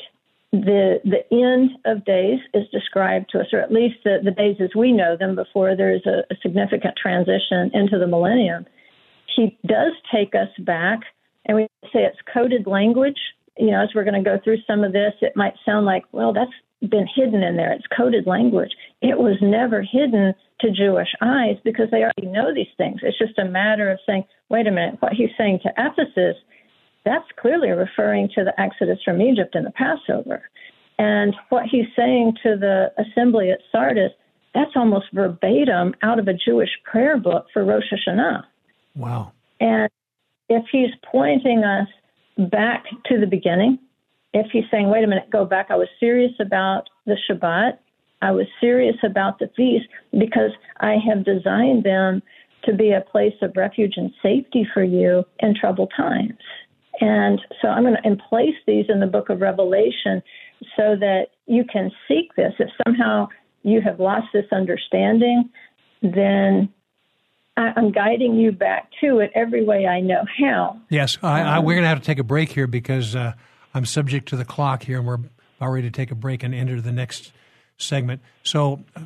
the 0.53 1.01
the 1.05 1.23
end 1.31 1.71
of 1.85 2.05
days 2.07 2.39
is 2.55 2.65
described 2.73 3.29
to 3.31 3.41
us, 3.41 3.49
or 3.53 3.61
at 3.61 3.71
least 3.71 3.97
the, 4.05 4.19
the 4.25 4.31
days 4.31 4.57
as 4.59 4.71
we 4.75 4.91
know 4.91 5.17
them 5.19 5.35
before 5.35 5.77
there's 5.77 6.07
a, 6.07 6.23
a 6.33 6.37
significant 6.41 6.95
transition 6.97 7.71
into 7.75 7.99
the 7.99 8.07
millennium. 8.07 8.65
He 9.35 9.59
does 9.67 9.93
take 10.11 10.35
us 10.35 10.49
back, 10.61 11.01
and 11.45 11.57
we 11.57 11.67
say 11.93 12.05
it's 12.05 12.17
coded 12.33 12.67
language. 12.67 13.19
You 13.59 13.73
know, 13.73 13.83
as 13.83 13.91
we're 13.95 14.05
going 14.05 14.23
to 14.25 14.31
go 14.31 14.39
through 14.43 14.59
some 14.67 14.83
of 14.83 14.93
this, 14.95 15.13
it 15.21 15.37
might 15.37 15.55
sound 15.67 15.85
like, 15.85 16.05
well, 16.13 16.33
that's 16.33 16.53
been 16.81 17.07
hidden 17.15 17.43
in 17.43 17.57
there. 17.57 17.73
It's 17.73 17.87
coded 17.97 18.27
language. 18.27 18.71
It 19.01 19.19
was 19.19 19.37
never 19.41 19.83
hidden 19.83 20.35
to 20.61 20.71
Jewish 20.71 21.09
eyes 21.21 21.57
because 21.65 21.87
they 21.91 22.03
already 22.03 22.27
know 22.27 22.55
these 22.55 22.67
things. 22.77 23.01
It's 23.03 23.19
just 23.19 23.39
a 23.39 23.45
matter 23.45 23.91
of 23.91 23.99
saying, 24.07 24.25
wait 24.49 24.67
a 24.67 24.71
minute, 24.71 24.97
what 25.01 25.13
he's 25.13 25.31
saying 25.39 25.61
to 25.63 25.73
Ephesus, 25.79 26.37
that's 27.05 27.27
clearly 27.41 27.71
referring 27.71 28.29
to 28.35 28.45
the 28.45 28.59
Exodus 28.61 28.99
from 29.05 29.21
Egypt 29.23 29.55
and 29.55 29.67
the 29.67 29.71
Passover. 29.71 30.43
And 30.99 31.35
what 31.51 31.65
he's 31.71 31.87
saying 31.95 32.35
to 32.43 32.57
the 32.57 32.93
assembly 32.99 33.51
at 33.51 33.61
Sardis, 33.71 34.13
that's 34.55 34.73
almost 34.75 35.07
verbatim 35.13 35.95
out 36.03 36.19
of 36.19 36.29
a 36.29 36.33
Jewish 36.33 36.71
prayer 36.85 37.19
book 37.19 37.47
for 37.53 37.65
Rosh 37.65 37.85
Hashanah. 37.93 38.45
Wow. 38.95 39.33
And 39.61 39.91
if 40.49 40.65
he's 40.73 40.91
pointing 41.11 41.65
us 41.65 41.89
back 42.51 42.85
to 43.07 43.21
the 43.21 43.27
beginning, 43.27 43.79
if 44.37 44.47
he's 44.53 44.65
saying, 44.71 44.89
wait 44.89 45.05
a 45.05 45.07
minute, 45.07 45.31
go 45.31 45.45
back, 45.45 45.67
I 45.71 45.77
was 45.77 45.89
serious 45.99 46.33
about 46.41 46.89
the 47.07 47.17
Shabbat, 47.29 47.79
I 48.23 48.31
was 48.31 48.47
serious 48.61 48.97
about 49.05 49.39
the 49.39 49.51
feast 49.57 49.87
because 50.13 50.51
I 50.81 50.97
have 51.09 51.25
designed 51.25 51.85
them 51.85 52.23
to 52.65 52.75
be 52.75 52.93
a 52.93 53.01
place 53.01 53.35
of 53.43 53.53
refuge 53.57 53.95
and 53.97 54.13
safety 54.23 54.67
for 54.73 54.83
you 54.83 55.25
in 55.41 55.55
troubled 55.55 55.93
times. 55.97 56.39
And 57.01 57.41
so 57.61 57.69
I'm 57.69 57.83
going 57.83 57.97
to 58.03 58.25
place 58.29 58.55
these 58.67 58.87
in 58.89 59.01
the 59.01 59.07
book 59.07 59.29
of 59.29 59.41
Revelation 59.41 60.23
so 60.77 60.97
that 60.97 61.27
you 61.47 61.65
can 61.71 61.91
seek 62.09 62.35
this. 62.37 62.55
If 62.59 62.71
somehow 62.85 63.29
you 63.63 63.83
have 63.83 64.01
lost 64.01 64.29
this 64.33 64.47
understanding, 64.51 65.51
then 66.03 66.71
I'm 67.57 67.93
guiding 67.93 68.37
you 68.37 68.53
back 68.53 68.91
to 69.03 69.19
it 69.19 69.31
every 69.35 69.65
way 69.65 69.87
I 69.87 70.01
know 70.01 70.25
how. 70.39 70.79
Yes, 70.89 71.19
I, 71.23 71.43
I, 71.43 71.59
we're 71.59 71.75
going 71.75 71.85
to 71.85 71.89
have 71.89 72.01
to 72.01 72.05
take 72.05 72.19
a 72.19 72.25
break 72.25 72.51
here 72.51 72.67
because 72.67 73.15
uh, 73.15 73.33
I'm 73.77 73.85
subject 73.85 74.31
to 74.31 74.37
the 74.37 74.45
clock 74.47 74.83
here, 74.83 74.97
and 74.97 75.07
we're 75.07 75.19
about 75.59 75.69
ready 75.69 75.87
to 75.87 75.95
take 75.95 76.11
a 76.11 76.15
break 76.15 76.43
and 76.43 76.55
enter 76.55 76.81
the 76.81 76.93
next 76.93 77.31
segment. 77.77 78.23
So 78.43 78.83
uh, 78.97 79.01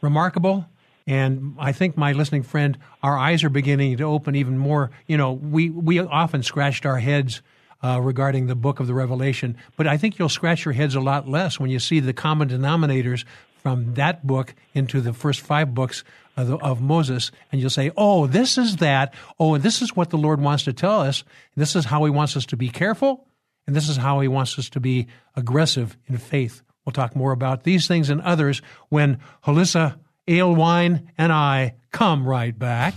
remarkable. 0.00 0.64
And 1.08 1.56
I 1.58 1.72
think 1.72 1.96
my 1.96 2.12
listening 2.12 2.44
friend, 2.44 2.78
our 3.02 3.18
eyes 3.18 3.42
are 3.42 3.48
beginning 3.48 3.96
to 3.96 4.04
open 4.04 4.36
even 4.36 4.58
more. 4.58 4.92
You 5.08 5.16
know, 5.16 5.32
we, 5.32 5.70
we 5.70 5.98
often 5.98 6.44
scratched 6.44 6.86
our 6.86 6.98
heads 6.98 7.42
uh, 7.82 8.00
regarding 8.00 8.46
the 8.46 8.54
book 8.54 8.78
of 8.78 8.86
the 8.86 8.94
Revelation, 8.94 9.56
but 9.76 9.88
I 9.88 9.96
think 9.96 10.20
you'll 10.20 10.28
scratch 10.28 10.64
your 10.64 10.72
heads 10.72 10.94
a 10.94 11.00
lot 11.00 11.28
less 11.28 11.58
when 11.58 11.70
you 11.70 11.80
see 11.80 11.98
the 11.98 12.12
common 12.12 12.48
denominators 12.48 13.24
from 13.60 13.94
that 13.94 14.24
book 14.24 14.54
into 14.72 15.00
the 15.00 15.12
first 15.12 15.40
five 15.40 15.74
books 15.74 16.04
of, 16.36 16.46
the, 16.46 16.58
of, 16.58 16.80
Moses, 16.80 17.32
and 17.50 17.60
you'll 17.60 17.70
say, 17.70 17.90
"Oh, 17.96 18.28
this 18.28 18.56
is 18.56 18.76
that. 18.76 19.14
Oh, 19.40 19.54
and 19.54 19.64
this 19.64 19.82
is 19.82 19.96
what 19.96 20.10
the 20.10 20.16
Lord 20.16 20.40
wants 20.40 20.62
to 20.64 20.72
tell 20.72 21.00
us. 21.00 21.24
This 21.56 21.74
is 21.74 21.86
how 21.86 22.04
He 22.04 22.10
wants 22.10 22.36
us 22.36 22.46
to 22.46 22.56
be 22.56 22.68
careful, 22.68 23.26
and 23.66 23.76
this 23.76 23.88
is 23.88 23.96
how 23.96 24.20
He 24.20 24.28
wants 24.28 24.58
us 24.58 24.68
to 24.70 24.80
be 24.80 25.06
aggressive 25.36 25.96
in 26.06 26.16
faith." 26.18 26.62
We'll 26.84 26.92
talk 26.92 27.14
more 27.14 27.32
about 27.32 27.62
these 27.62 27.86
things 27.86 28.10
and 28.10 28.20
others 28.22 28.60
when 28.88 29.18
Hollisa 29.44 29.98
Alewine 30.26 31.06
and 31.16 31.32
I 31.32 31.74
come 31.92 32.26
right 32.26 32.58
back. 32.58 32.94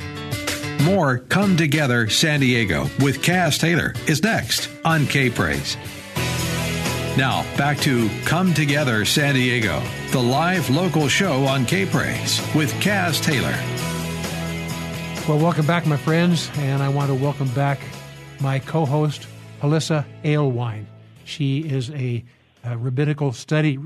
More 0.84 1.20
Come 1.20 1.56
Together 1.58 2.10
San 2.10 2.40
Diego 2.40 2.84
with 3.00 3.22
Caz 3.22 3.60
Taylor 3.60 3.94
is 4.08 4.22
next 4.24 4.70
on 4.84 5.08
K 5.08 5.30
Praise. 5.30 5.78
Now, 7.18 7.46
back 7.58 7.78
to 7.80 8.10
Come 8.26 8.54
Together 8.54 9.06
San 9.06 9.36
Diego, 9.36 9.82
the 10.12 10.22
live 10.22 10.70
local 10.70 11.08
show 11.08 11.46
on 11.46 11.66
K 11.66 11.86
Praise 11.86 12.42
with 12.54 12.74
Caz 12.82 13.24
Taylor. 13.24 13.56
Well, 15.28 15.40
welcome 15.40 15.66
back, 15.66 15.88
my 15.88 15.98
friends, 15.98 16.52
and 16.58 16.84
I 16.84 16.90
want 16.90 17.08
to 17.08 17.16
welcome 17.16 17.48
back 17.50 17.80
my 18.40 18.60
co 18.60 18.86
host, 18.86 19.28
Hollisa 19.66 20.06
Alewine. 20.24 20.86
She 21.24 21.62
is 21.62 21.90
a 21.90 22.24
uh, 22.64 22.78
rabbinical 22.78 23.32
study 23.32 23.80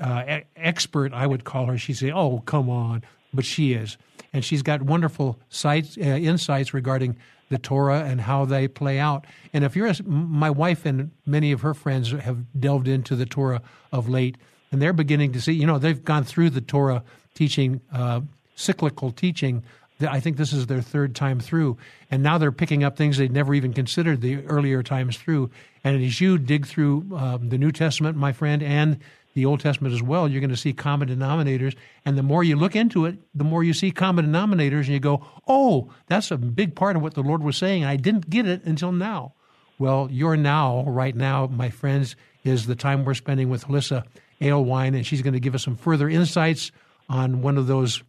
uh, 0.00 0.40
expert, 0.56 1.12
I 1.12 1.26
would 1.26 1.44
call 1.44 1.66
her. 1.66 1.76
She'd 1.76 1.98
say, 1.98 2.10
"Oh, 2.10 2.42
come 2.46 2.70
on," 2.70 3.02
but 3.34 3.44
she 3.44 3.74
is, 3.74 3.98
and 4.32 4.42
she's 4.42 4.62
got 4.62 4.80
wonderful 4.80 5.38
uh, 5.62 5.82
insights 5.98 6.72
regarding 6.72 7.16
the 7.50 7.58
Torah 7.58 8.02
and 8.04 8.22
how 8.22 8.46
they 8.46 8.66
play 8.66 8.98
out. 8.98 9.26
And 9.52 9.62
if 9.62 9.76
you're, 9.76 9.88
a, 9.88 10.02
my 10.04 10.48
wife 10.48 10.86
and 10.86 11.10
many 11.26 11.52
of 11.52 11.60
her 11.60 11.74
friends 11.74 12.12
have 12.12 12.38
delved 12.58 12.88
into 12.88 13.14
the 13.14 13.26
Torah 13.26 13.60
of 13.92 14.08
late, 14.08 14.36
and 14.72 14.80
they're 14.80 14.94
beginning 14.94 15.32
to 15.32 15.40
see. 15.42 15.52
You 15.52 15.66
know, 15.66 15.78
they've 15.78 16.02
gone 16.02 16.24
through 16.24 16.50
the 16.50 16.62
Torah 16.62 17.04
teaching, 17.34 17.82
uh, 17.92 18.22
cyclical 18.54 19.10
teaching 19.12 19.64
I 20.00 20.20
think 20.20 20.36
this 20.36 20.52
is 20.52 20.66
their 20.66 20.82
third 20.82 21.14
time 21.14 21.40
through, 21.40 21.78
and 22.10 22.22
now 22.22 22.36
they're 22.38 22.52
picking 22.52 22.84
up 22.84 22.96
things 22.96 23.16
they'd 23.16 23.32
never 23.32 23.54
even 23.54 23.72
considered 23.72 24.20
the 24.20 24.44
earlier 24.46 24.82
times 24.82 25.16
through. 25.16 25.50
And 25.84 26.02
as 26.02 26.20
you 26.20 26.36
dig 26.38 26.66
through 26.66 27.16
um, 27.16 27.48
the 27.48 27.58
New 27.58 27.72
Testament, 27.72 28.16
my 28.16 28.32
friend, 28.32 28.62
and 28.62 28.98
the 29.34 29.46
Old 29.46 29.60
Testament 29.60 29.94
as 29.94 30.02
well, 30.02 30.28
you're 30.28 30.40
going 30.40 30.50
to 30.50 30.56
see 30.56 30.72
common 30.72 31.08
denominators. 31.08 31.76
And 32.04 32.16
the 32.16 32.22
more 32.22 32.44
you 32.44 32.56
look 32.56 32.76
into 32.76 33.04
it, 33.06 33.18
the 33.34 33.44
more 33.44 33.64
you 33.64 33.72
see 33.72 33.90
common 33.90 34.26
denominators, 34.26 34.80
and 34.80 34.88
you 34.88 35.00
go, 35.00 35.26
"Oh, 35.46 35.90
that's 36.06 36.30
a 36.30 36.36
big 36.36 36.74
part 36.74 36.96
of 36.96 37.02
what 37.02 37.14
the 37.14 37.22
Lord 37.22 37.42
was 37.42 37.56
saying. 37.56 37.84
I 37.84 37.96
didn't 37.96 38.28
get 38.28 38.46
it 38.46 38.64
until 38.64 38.92
now." 38.92 39.32
Well, 39.78 40.08
your 40.10 40.36
now, 40.36 40.84
right 40.84 41.14
now, 41.14 41.46
my 41.46 41.68
friends, 41.68 42.16
is 42.44 42.66
the 42.66 42.76
time 42.76 43.04
we're 43.04 43.14
spending 43.14 43.48
with 43.48 43.66
Alyssa 43.66 44.04
Alewine, 44.40 44.94
and 44.94 45.06
she's 45.06 45.22
going 45.22 45.34
to 45.34 45.40
give 45.40 45.54
us 45.54 45.64
some 45.64 45.76
further 45.76 46.08
insights 46.08 46.72
on 47.08 47.42
one 47.42 47.58
of 47.58 47.66
those 47.66 48.02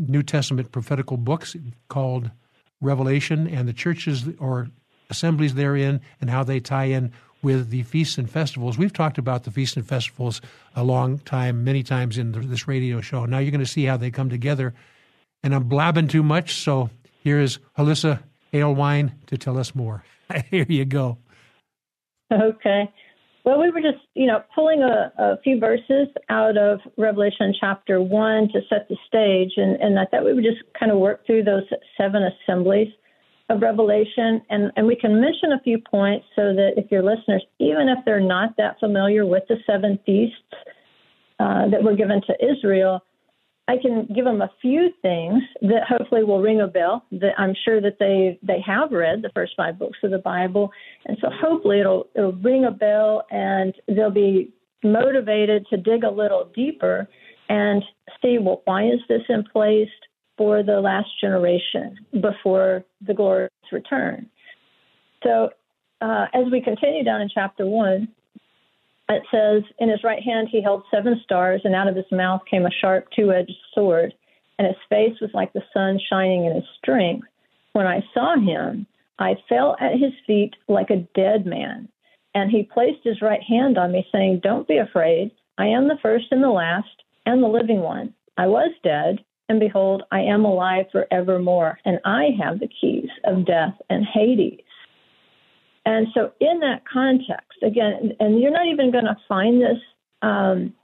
New 0.00 0.22
Testament 0.22 0.72
prophetical 0.72 1.16
books 1.16 1.56
called 1.88 2.30
Revelation 2.80 3.46
and 3.46 3.68
the 3.68 3.72
churches 3.72 4.28
or 4.38 4.68
assemblies 5.10 5.54
therein 5.54 6.00
and 6.20 6.30
how 6.30 6.44
they 6.44 6.60
tie 6.60 6.84
in 6.84 7.12
with 7.42 7.70
the 7.70 7.82
feasts 7.84 8.18
and 8.18 8.28
festivals. 8.28 8.78
We've 8.78 8.92
talked 8.92 9.18
about 9.18 9.44
the 9.44 9.50
feasts 9.50 9.76
and 9.76 9.86
festivals 9.86 10.40
a 10.74 10.84
long 10.84 11.18
time, 11.20 11.64
many 11.64 11.82
times 11.82 12.18
in 12.18 12.32
this 12.32 12.66
radio 12.66 13.00
show. 13.00 13.24
Now 13.24 13.38
you're 13.38 13.52
going 13.52 13.60
to 13.60 13.66
see 13.66 13.84
how 13.84 13.96
they 13.96 14.10
come 14.10 14.28
together. 14.28 14.74
And 15.42 15.54
I'm 15.54 15.64
blabbing 15.64 16.08
too 16.08 16.22
much, 16.22 16.54
so 16.56 16.90
here 17.22 17.40
is 17.40 17.58
Hollisa 17.76 18.20
Alewine 18.52 19.12
to 19.26 19.38
tell 19.38 19.56
us 19.56 19.74
more. 19.74 20.04
here 20.50 20.66
you 20.68 20.84
go. 20.84 21.18
Okay. 22.32 22.92
Well, 23.48 23.58
we 23.58 23.70
were 23.70 23.80
just, 23.80 24.04
you 24.12 24.26
know, 24.26 24.42
pulling 24.54 24.82
a, 24.82 25.10
a, 25.16 25.38
few 25.42 25.58
verses 25.58 26.08
out 26.28 26.58
of 26.58 26.80
Revelation 26.98 27.54
chapter 27.58 27.98
one 27.98 28.48
to 28.52 28.60
set 28.68 28.86
the 28.90 28.96
stage, 29.06 29.52
and, 29.56 29.80
and 29.80 29.98
I 29.98 30.04
thought 30.04 30.26
we 30.26 30.34
would 30.34 30.44
just 30.44 30.60
kind 30.78 30.92
of 30.92 30.98
work 30.98 31.24
through 31.24 31.44
those 31.44 31.62
seven 31.96 32.24
assemblies 32.24 32.88
of 33.48 33.62
Revelation, 33.62 34.42
and, 34.50 34.70
and 34.76 34.86
we 34.86 34.96
can 34.96 35.18
mention 35.18 35.52
a 35.52 35.60
few 35.60 35.78
points 35.78 36.26
so 36.36 36.52
that 36.52 36.72
if 36.76 36.90
your 36.90 37.02
listeners, 37.02 37.42
even 37.58 37.88
if 37.88 38.04
they're 38.04 38.20
not 38.20 38.54
that 38.58 38.78
familiar 38.80 39.24
with 39.24 39.44
the 39.48 39.56
seven 39.66 39.98
feasts 40.04 40.36
uh, 41.40 41.70
that 41.70 41.82
were 41.82 41.96
given 41.96 42.20
to 42.26 42.34
Israel, 42.44 43.00
I 43.68 43.76
can 43.76 44.08
give 44.14 44.24
them 44.24 44.40
a 44.40 44.50
few 44.62 44.88
things 45.02 45.42
that 45.60 45.82
hopefully 45.86 46.24
will 46.24 46.40
ring 46.40 46.60
a 46.60 46.66
bell. 46.66 47.04
That 47.12 47.38
I'm 47.38 47.54
sure 47.64 47.80
that 47.80 47.98
they 48.00 48.38
they 48.42 48.60
have 48.66 48.90
read 48.90 49.20
the 49.20 49.30
first 49.34 49.52
five 49.56 49.78
books 49.78 49.98
of 50.02 50.10
the 50.10 50.18
Bible, 50.18 50.70
and 51.04 51.18
so 51.20 51.28
hopefully 51.30 51.80
it'll 51.80 52.08
it'll 52.14 52.32
ring 52.32 52.64
a 52.64 52.70
bell, 52.70 53.26
and 53.30 53.74
they'll 53.86 54.10
be 54.10 54.50
motivated 54.82 55.66
to 55.68 55.76
dig 55.76 56.02
a 56.02 56.10
little 56.10 56.50
deeper 56.54 57.08
and 57.50 57.84
see 58.22 58.38
well 58.38 58.62
why 58.64 58.86
is 58.86 59.00
this 59.08 59.22
in 59.28 59.44
place 59.44 59.88
for 60.38 60.62
the 60.62 60.80
last 60.80 61.08
generation 61.20 61.96
before 62.22 62.84
the 63.06 63.12
glorious 63.12 63.50
return. 63.70 64.30
So 65.24 65.50
uh, 66.00 66.26
as 66.32 66.44
we 66.50 66.62
continue 66.62 67.04
down 67.04 67.20
in 67.20 67.28
chapter 67.32 67.66
one, 67.66 68.08
it 69.08 69.22
says, 69.30 69.62
In 69.78 69.88
his 69.88 70.04
right 70.04 70.22
hand 70.22 70.48
he 70.50 70.62
held 70.62 70.84
seven 70.90 71.20
stars, 71.24 71.62
and 71.64 71.74
out 71.74 71.88
of 71.88 71.96
his 71.96 72.10
mouth 72.12 72.42
came 72.50 72.66
a 72.66 72.70
sharp 72.70 73.06
two 73.14 73.32
edged 73.32 73.52
sword. 73.74 74.12
and 74.58 74.66
his 74.66 74.76
face 74.88 75.20
was 75.20 75.30
like 75.34 75.52
the 75.52 75.62
sun 75.72 76.00
shining 76.10 76.44
in 76.44 76.54
his 76.54 76.64
strength. 76.82 77.26
When 77.74 77.86
I 77.86 78.02
saw 78.12 78.36
him, 78.36 78.86
I 79.18 79.36
fell 79.48 79.76
at 79.80 79.92
his 79.92 80.12
feet 80.26 80.54
like 80.68 80.90
a 80.90 81.06
dead 81.14 81.46
man. 81.46 81.88
And 82.34 82.50
he 82.50 82.64
placed 82.64 83.04
his 83.04 83.22
right 83.22 83.42
hand 83.42 83.78
on 83.78 83.92
me, 83.92 84.06
saying, 84.12 84.40
Don't 84.42 84.68
be 84.68 84.78
afraid. 84.78 85.30
I 85.58 85.66
am 85.66 85.88
the 85.88 85.98
first 86.02 86.26
and 86.30 86.42
the 86.42 86.50
last 86.50 87.02
and 87.26 87.42
the 87.42 87.48
living 87.48 87.80
one. 87.80 88.14
I 88.36 88.46
was 88.46 88.70
dead, 88.82 89.24
and 89.48 89.58
behold, 89.58 90.02
I 90.12 90.20
am 90.20 90.44
alive 90.44 90.86
forevermore, 90.92 91.78
and 91.84 91.98
I 92.04 92.30
have 92.40 92.60
the 92.60 92.68
keys 92.80 93.08
of 93.24 93.46
death 93.46 93.74
and 93.90 94.06
Hades. 94.06 94.60
And 95.88 96.06
so, 96.12 96.32
in 96.38 96.60
that 96.60 96.82
context, 96.86 97.62
again, 97.62 98.12
and 98.20 98.38
you're 98.38 98.50
not 98.50 98.66
even 98.66 98.92
going 98.92 99.06
to 99.06 99.16
find 99.26 99.58
this 99.58 99.78
um, 100.20 100.74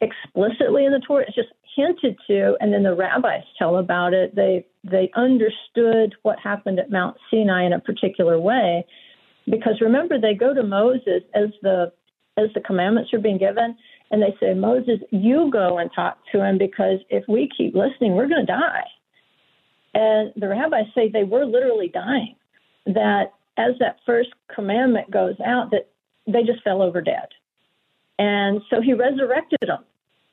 explicitly 0.00 0.86
in 0.86 0.92
the 0.92 1.02
Torah, 1.06 1.26
it's 1.28 1.36
just 1.36 1.50
hinted 1.76 2.16
to, 2.26 2.56
and 2.58 2.72
then 2.72 2.82
the 2.82 2.94
rabbis 2.94 3.42
tell 3.58 3.76
about 3.76 4.14
it. 4.14 4.34
They 4.34 4.64
they 4.84 5.10
understood 5.16 6.14
what 6.22 6.38
happened 6.38 6.78
at 6.78 6.90
Mount 6.90 7.18
Sinai 7.30 7.66
in 7.66 7.74
a 7.74 7.78
particular 7.78 8.40
way, 8.40 8.86
because 9.44 9.82
remember 9.82 10.18
they 10.18 10.32
go 10.32 10.54
to 10.54 10.62
Moses 10.62 11.22
as 11.34 11.50
the 11.60 11.92
as 12.38 12.48
the 12.54 12.60
commandments 12.60 13.12
are 13.12 13.18
being 13.18 13.36
given, 13.36 13.76
and 14.10 14.22
they 14.22 14.34
say, 14.40 14.54
Moses, 14.54 15.00
you 15.10 15.50
go 15.52 15.76
and 15.76 15.90
talk 15.94 16.16
to 16.32 16.42
him 16.42 16.56
because 16.56 17.00
if 17.10 17.24
we 17.28 17.50
keep 17.54 17.74
listening, 17.74 18.14
we're 18.14 18.28
going 18.28 18.46
to 18.46 18.50
die. 18.50 18.84
And 19.92 20.32
the 20.36 20.48
rabbis 20.48 20.86
say 20.94 21.10
they 21.10 21.24
were 21.24 21.44
literally 21.44 21.88
dying. 21.88 22.36
That 22.86 23.32
as 23.56 23.74
that 23.80 23.98
first 24.04 24.30
commandment 24.54 25.10
goes 25.10 25.36
out, 25.44 25.70
that 25.70 25.88
they 26.26 26.42
just 26.42 26.62
fell 26.62 26.82
over 26.82 27.00
dead. 27.00 27.28
And 28.18 28.62
so 28.70 28.80
he 28.80 28.94
resurrected 28.94 29.58
them 29.66 29.84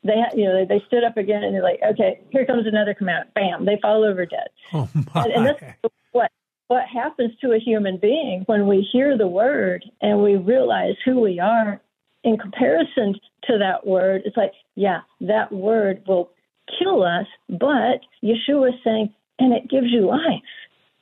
they 0.04 0.22
you 0.34 0.44
know 0.44 0.64
they, 0.68 0.82
stood 0.86 1.02
up 1.02 1.16
again 1.16 1.42
and 1.42 1.54
they're 1.54 1.62
like, 1.62 1.80
okay, 1.92 2.20
here 2.30 2.44
comes 2.46 2.66
another 2.66 2.94
command. 2.94 3.30
Bam, 3.34 3.64
they 3.64 3.78
fall 3.80 4.04
over 4.04 4.26
dead. 4.26 4.48
Oh 4.72 4.88
my. 5.14 5.24
And, 5.24 5.32
and 5.32 5.46
that's 5.46 5.94
what 6.12 6.30
what 6.68 6.84
happens 6.86 7.32
to 7.40 7.52
a 7.52 7.58
human 7.58 7.96
being 7.96 8.42
when 8.46 8.66
we 8.66 8.86
hear 8.92 9.16
the 9.16 9.26
word 9.26 9.84
and 10.00 10.22
we 10.22 10.36
realize 10.36 10.94
who 11.04 11.20
we 11.20 11.40
are 11.40 11.80
in 12.22 12.36
comparison 12.36 13.14
to 13.44 13.58
that 13.58 13.86
word. 13.86 14.22
It's 14.24 14.36
like, 14.36 14.52
yeah, 14.74 15.00
that 15.22 15.52
word 15.52 16.02
will 16.06 16.30
kill 16.78 17.02
us, 17.02 17.26
but 17.48 18.00
Yeshua 18.22 18.70
is 18.70 18.74
saying, 18.82 19.12
and 19.38 19.52
it 19.52 19.68
gives 19.68 19.88
you 19.90 20.06
life. 20.06 20.20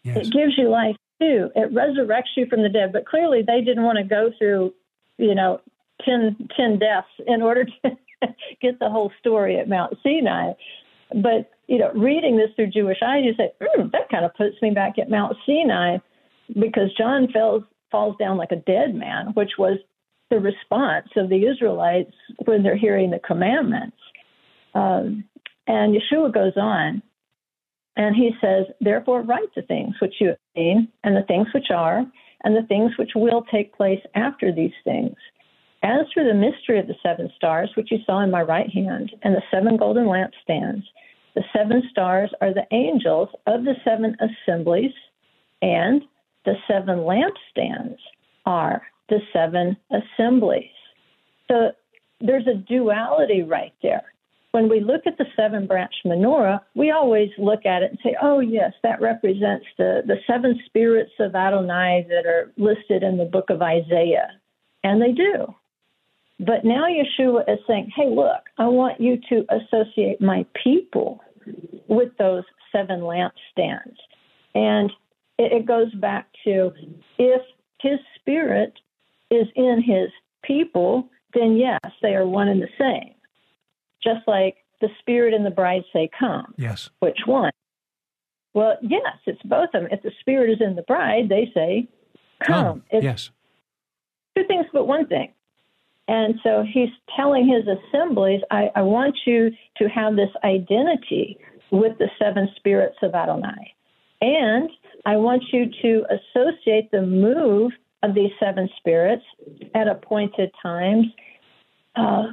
Yes. 0.03 0.17
It 0.17 0.33
gives 0.33 0.59
you 0.59 0.69
life 0.69 0.97
too. 1.23 1.51
It 1.55 1.73
resurrects 1.73 2.37
you 2.37 2.47
from 2.47 2.63
the 2.63 2.69
dead. 2.69 2.93
But 2.93 3.07
clearly, 3.07 3.43
they 3.47 3.61
didn't 3.61 3.85
want 3.85 3.99
to 3.99 4.05
go 4.05 4.31
through, 4.39 4.75
you 5.19 5.35
know, 5.35 5.61
10, 6.05 6.49
10 6.57 6.79
deaths 6.79 7.07
in 7.27 7.43
order 7.43 7.65
to 7.65 7.91
get 8.61 8.79
the 8.79 8.91
whole 8.91 9.13
story 9.21 9.59
at 9.59 9.69
Mount 9.69 9.97
Sinai. 10.03 10.53
But 11.15 11.51
you 11.69 11.79
know, 11.79 11.93
reading 11.95 12.37
this 12.37 12.51
through 12.57 12.69
Jewish 12.69 12.99
eyes, 13.03 13.25
you 13.25 13.35
say, 13.37 13.53
mm, 13.61 13.91
that 13.93 14.09
kind 14.11 14.25
of 14.25 14.35
puts 14.35 14.61
me 14.61 14.71
back 14.71 14.99
at 14.99 15.11
Mount 15.11 15.37
Sinai, 15.47 15.99
because 16.49 16.93
John 16.99 17.29
falls 17.33 17.63
falls 17.91 18.17
down 18.19 18.37
like 18.39 18.53
a 18.53 18.57
dead 18.57 18.95
man, 18.95 19.29
which 19.35 19.53
was 19.59 19.79
the 20.31 20.41
response 20.41 21.09
of 21.17 21.29
the 21.29 21.47
Israelites 21.47 22.15
when 22.47 22.63
they're 22.63 22.77
hearing 22.77 23.11
the 23.11 23.19
commandments. 23.19 23.97
Um, 24.75 25.25
and 25.67 25.95
Yeshua 25.95 26.33
goes 26.33 26.55
on, 26.57 27.03
and 27.97 28.17
he 28.17 28.33
says, 28.41 28.67
Therefore, 28.81 29.23
write 29.23 29.55
the 29.55 29.63
things 29.63 29.95
which 30.01 30.15
you 30.21 30.29
have 30.29 30.39
seen, 30.57 30.89
and 31.05 31.17
the 31.17 31.25
things 31.25 31.49
which 31.55 31.71
are, 31.71 32.05
and 32.45 32.57
the 32.57 32.67
things 32.67 32.93
which 32.99 33.13
will 33.15 33.45
take 33.51 33.75
place 33.75 34.01
after 34.15 34.53
these 34.53 34.73
things. 34.85 35.15
As 35.83 36.07
for 36.15 36.25
the 36.25 36.35
mystery 36.35 36.79
of 36.79 36.87
the 36.87 36.95
seven 37.03 37.31
stars, 37.37 37.71
which 37.77 37.91
you 37.91 37.99
saw 38.07 38.23
in 38.23 38.31
my 38.31 38.43
right 38.43 38.71
hand, 38.71 39.13
and 39.23 39.35
the 39.35 39.43
seven 39.51 39.77
golden 39.77 40.07
lampstands, 40.07 40.85
the 41.35 41.43
seven 41.55 41.83
stars 41.91 42.31
are 42.41 42.55
the 42.55 42.67
angels 42.71 43.29
of 43.47 43.65
the 43.65 43.75
seven 43.85 44.17
assemblies, 44.21 44.93
and 45.61 46.03
the 46.45 46.55
seven 46.69 47.01
lampstands 47.01 47.97
are 48.47 48.83
the 49.09 49.21
seven 49.33 49.77
assemblies. 49.91 50.71
So 51.49 51.73
there's 52.21 52.47
a 52.47 52.55
duality 52.55 53.43
right 53.43 53.73
there. 53.83 54.05
When 54.53 54.69
we 54.69 54.81
look 54.81 55.03
at 55.07 55.17
the 55.19 55.25
seven 55.35 55.67
branch 55.67 55.95
menorah, 56.05 56.61
we 56.75 56.91
always 56.91 57.31
look 57.39 57.65
at 57.65 57.83
it 57.83 57.91
and 57.91 57.99
say, 58.03 58.15
oh, 58.23 58.41
yes, 58.41 58.73
that 58.83 59.01
represents 59.01 59.67
the, 59.79 60.03
the 60.07 60.17
seven 60.27 60.61
spirits 60.67 61.13
of 61.19 61.35
Adonai 61.35 62.07
that 62.09 62.27
are 62.27 62.53
listed 62.59 63.03
in 63.03 63.17
the 63.17 63.25
book 63.25 63.49
of 63.49 63.63
Isaiah. 63.63 64.29
And 64.85 65.01
they 65.01 65.13
do. 65.13 65.55
But 66.39 66.65
now 66.65 66.85
Yeshua 66.87 67.43
is 67.49 67.61
saying, 67.67 67.93
hey, 67.97 68.11
look, 68.11 68.43
I 68.59 68.67
want 68.67 69.01
you 69.01 69.19
to 69.31 69.47
associate 69.51 70.21
my 70.21 70.45
people 70.63 71.21
with 71.89 72.11
those 72.19 72.45
seven 72.73 73.01
lampstands. 73.01 73.97
And 74.55 74.91
it, 75.39 75.53
it 75.53 75.67
goes 75.67 75.95
back 75.95 76.27
to 76.45 76.73
if 77.19 77.43
his 77.81 77.99
spirit 78.17 78.75
is 79.31 79.47
in 79.57 79.83
his 79.85 80.11
people, 80.43 81.09
then 81.33 81.57
yes, 81.57 81.81
they 82.03 82.15
are 82.15 82.27
one 82.27 82.49
and 82.49 82.61
the 82.61 82.69
same. 82.79 83.15
Just 84.03 84.27
like 84.27 84.57
the 84.81 84.89
spirit 84.99 85.35
and 85.35 85.47
the 85.47 85.51
bride 85.51 85.83
say, 85.93 86.11
come. 86.19 86.55
Yes. 86.57 86.91
Which 87.01 87.21
one? 87.27 87.53
Well, 88.55 88.77
yes, 88.83 89.17
it's 89.27 89.43
both 89.45 89.71
of 89.75 89.83
them. 89.83 89.89
If 89.91 90.03
the 90.03 90.11
spirit 90.21 90.51
is 90.51 90.59
in 90.61 90.75
the 90.75 90.83
bride, 90.83 91.29
they 91.29 91.51
say, 91.55 91.89
come. 92.45 92.83
come. 92.91 93.03
yes. 93.03 93.31
Two 94.37 94.45
things, 94.47 94.67
but 94.73 94.87
one 94.87 95.07
thing. 95.07 95.33
And 96.09 96.35
so 96.43 96.65
he's 96.71 96.89
telling 97.17 97.49
his 97.49 97.65
assemblies, 97.67 98.41
I, 98.51 98.71
I 98.75 98.83
want 98.83 99.17
you 99.25 99.51
to 99.79 99.89
have 99.89 100.17
this 100.17 100.31
identity 100.45 101.39
with 101.71 101.97
the 101.99 102.09
seven 102.19 102.49
spirits 102.57 102.97
of 103.03 103.15
Adonai. 103.15 103.75
And 104.21 104.69
I 105.07 105.17
want 105.17 105.43
you 105.53 105.67
to 105.83 106.05
associate 106.11 106.91
the 106.91 107.03
move 107.03 107.73
of 108.03 108.15
these 108.15 108.31
seven 108.41 108.69
spirits 108.77 109.25
at 109.75 109.89
appointed 109.89 110.51
times 110.63 111.07
uh, 111.97 112.25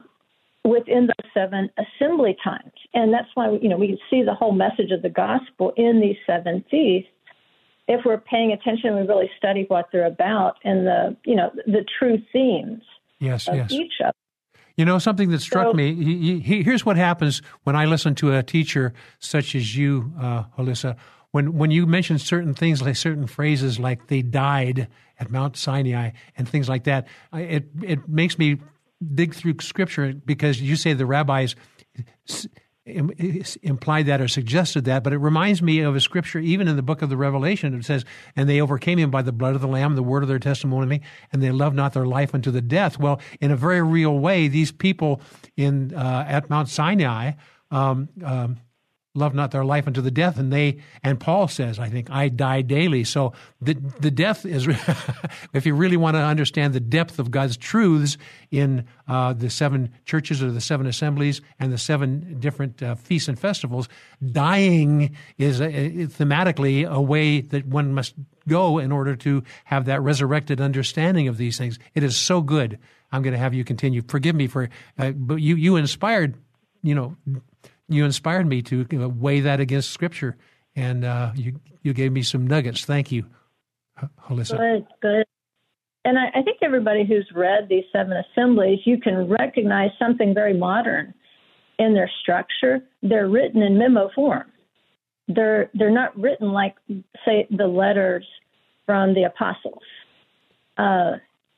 within 0.69 1.07
the 1.07 1.13
seven 1.33 1.69
assembly 1.77 2.35
times. 2.43 2.73
And 2.93 3.13
that's 3.13 3.29
why, 3.33 3.57
you 3.61 3.69
know, 3.69 3.77
we 3.77 3.99
see 4.09 4.23
the 4.23 4.33
whole 4.33 4.51
message 4.51 4.91
of 4.91 5.01
the 5.01 5.09
gospel 5.09 5.73
in 5.77 5.99
these 5.99 6.17
seven 6.25 6.63
feasts 6.69 7.09
if 7.87 8.01
we're 8.05 8.19
paying 8.19 8.51
attention 8.51 8.89
and 8.89 8.95
we 8.97 9.07
really 9.07 9.29
study 9.37 9.65
what 9.67 9.87
they're 9.91 10.05
about 10.05 10.57
and 10.63 10.85
the, 10.85 11.17
you 11.25 11.35
know, 11.35 11.49
the 11.65 11.83
true 11.97 12.19
themes 12.31 12.83
yes, 13.19 13.47
of 13.47 13.55
yes. 13.55 13.71
each 13.71 13.93
of 14.05 14.13
you 14.77 14.85
know, 14.85 14.97
something 14.97 15.29
that 15.31 15.41
struck 15.41 15.71
So- 15.71 15.73
me. 15.73 15.93
He, 15.93 16.39
he, 16.39 16.63
here's 16.63 16.85
what 16.85 16.95
happens 16.95 17.41
when 17.63 17.75
I 17.75 17.83
listen 17.83 18.15
to 18.15 18.33
a 18.33 18.41
teacher 18.41 18.93
such 19.19 19.53
as 19.53 19.75
you, 19.75 20.13
uh, 20.17 20.45
Alyssa. 20.57 20.95
When 21.31 21.57
when 21.57 21.69
you 21.69 21.85
mention 21.85 22.17
certain 22.17 22.53
things, 22.53 22.81
like 22.81 22.95
certain 22.95 23.27
phrases, 23.27 23.77
like 23.77 24.07
they 24.07 24.21
died 24.21 24.87
at 25.19 25.29
Mount 25.29 25.57
Sinai 25.57 26.11
and 26.37 26.47
things 26.47 26.69
like 26.69 26.85
that, 26.85 27.07
it 27.33 27.67
it 27.83 28.07
makes 28.07 28.39
me 28.39 28.57
dig 29.01 29.33
through 29.33 29.55
Scripture 29.61 30.13
because 30.13 30.61
you 30.61 30.75
say 30.75 30.93
the 30.93 31.05
rabbis 31.05 31.55
implied 33.61 34.07
that 34.07 34.21
or 34.21 34.27
suggested 34.27 34.85
that, 34.85 35.03
but 35.03 35.13
it 35.13 35.17
reminds 35.17 35.61
me 35.61 35.79
of 35.81 35.95
a 35.95 35.99
scripture, 35.99 36.39
even 36.39 36.67
in 36.67 36.75
the 36.75 36.81
book 36.81 37.01
of 37.01 37.09
the 37.09 37.17
Revelation. 37.17 37.73
It 37.73 37.85
says, 37.85 38.05
"And 38.35 38.49
they 38.49 38.61
overcame 38.61 38.97
him 38.97 39.11
by 39.11 39.21
the 39.21 39.31
blood 39.31 39.55
of 39.55 39.61
the 39.61 39.67
Lamb, 39.67 39.95
the 39.95 40.03
word 40.03 40.23
of 40.23 40.29
their 40.29 40.39
testimony, 40.39 41.01
and 41.31 41.41
they 41.41 41.51
loved 41.51 41.75
not 41.75 41.93
their 41.93 42.05
life 42.05 42.33
unto 42.33 42.51
the 42.51 42.61
death." 42.61 42.99
Well, 42.99 43.19
in 43.39 43.51
a 43.51 43.55
very 43.55 43.81
real 43.81 44.17
way, 44.17 44.47
these 44.47 44.71
people 44.71 45.21
in 45.55 45.93
uh, 45.93 46.25
at 46.27 46.49
Mount 46.49 46.69
Sinai. 46.69 47.33
Um, 47.71 48.09
um, 48.23 48.57
love 49.19 49.35
not 49.35 49.51
their 49.51 49.65
life 49.65 49.85
unto 49.85 50.01
the 50.01 50.11
death. 50.11 50.37
And 50.39 50.51
they 50.51 50.79
and 51.03 51.19
paul 51.19 51.47
says 51.47 51.79
i 51.79 51.89
think 51.89 52.09
i 52.09 52.29
die 52.29 52.61
daily. 52.61 53.03
So 53.03 53.33
the 53.61 53.73
the 53.73 54.11
death 54.11 54.45
is 54.45 54.67
if 55.53 55.65
you 55.65 55.75
really 55.75 55.97
want 55.97 56.15
to 56.15 56.21
understand 56.21 56.73
the 56.73 56.79
depth 56.79 57.19
of 57.19 57.31
god's 57.31 57.57
truths 57.57 58.17
in 58.51 58.85
uh, 59.07 59.33
the 59.33 59.49
seven 59.49 59.91
churches 60.05 60.41
or 60.41 60.51
the 60.51 60.61
seven 60.61 60.87
assemblies 60.87 61.41
and 61.59 61.71
the 61.71 61.77
seven 61.77 62.39
different 62.39 62.81
uh, 62.81 62.95
feasts 62.95 63.27
and 63.27 63.39
festivals 63.39 63.89
dying 64.31 65.15
is 65.37 65.59
thematically 65.59 66.89
a 66.89 67.01
way 67.01 67.41
that 67.41 67.65
one 67.65 67.93
must 67.93 68.15
go 68.47 68.79
in 68.79 68.91
order 68.91 69.15
to 69.15 69.43
have 69.65 69.85
that 69.85 70.01
resurrected 70.01 70.59
understanding 70.59 71.27
of 71.27 71.37
these 71.37 71.57
things. 71.57 71.79
It 71.93 72.03
is 72.03 72.17
so 72.17 72.41
good. 72.41 72.79
I'm 73.11 73.21
going 73.21 73.33
to 73.33 73.39
have 73.39 73.53
you 73.53 73.63
continue. 73.63 74.01
Forgive 74.07 74.35
me 74.35 74.47
for 74.47 74.69
uh, 74.97 75.11
but 75.11 75.35
you 75.35 75.55
you 75.55 75.75
inspired 75.77 76.35
you 76.81 76.95
know 76.95 77.15
you 77.89 78.05
inspired 78.05 78.47
me 78.47 78.61
to 78.63 78.85
weigh 79.09 79.41
that 79.41 79.59
against 79.59 79.91
Scripture, 79.91 80.37
and 80.75 81.03
uh, 81.03 81.31
you 81.35 81.59
you 81.81 81.93
gave 81.93 82.11
me 82.11 82.21
some 82.21 82.47
nuggets. 82.47 82.85
Thank 82.85 83.11
you, 83.11 83.25
Alyssa. 84.29 84.57
Good, 84.57 84.87
good. 85.01 85.25
And 86.05 86.17
I, 86.17 86.27
I 86.39 86.41
think 86.43 86.59
everybody 86.61 87.05
who's 87.05 87.29
read 87.35 87.67
these 87.69 87.83
seven 87.91 88.13
assemblies, 88.13 88.79
you 88.85 88.99
can 88.99 89.27
recognize 89.27 89.89
something 89.99 90.33
very 90.33 90.57
modern 90.57 91.13
in 91.77 91.93
their 91.93 92.09
structure. 92.21 92.81
They're 93.01 93.27
written 93.27 93.61
in 93.61 93.77
memo 93.77 94.09
form. 94.15 94.51
They're 95.27 95.69
they're 95.73 95.91
not 95.91 96.17
written 96.17 96.51
like 96.51 96.75
say 97.25 97.47
the 97.51 97.67
letters 97.67 98.25
from 98.85 99.13
the 99.13 99.23
apostles. 99.23 99.83
Uh, 100.77 101.17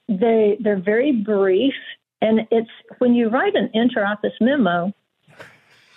they 0.10 0.58
they're 0.60 0.82
very 0.82 1.12
brief, 1.12 1.74
and 2.22 2.42
it's 2.52 2.70
when 2.98 3.14
you 3.14 3.30
write 3.30 3.56
an 3.56 3.70
inter 3.74 4.04
office 4.04 4.34
memo, 4.42 4.92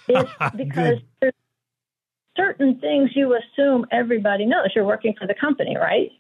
it's 0.09 0.31
because 0.57 0.99
there's, 1.21 1.33
certain 2.37 2.79
things 2.81 3.11
you 3.15 3.37
assume 3.37 3.87
everybody 3.91 4.47
knows. 4.47 4.69
You're 4.75 4.85
working 4.85 5.15
for 5.19 5.27
the 5.27 5.35
company, 5.35 5.77
right? 5.77 6.11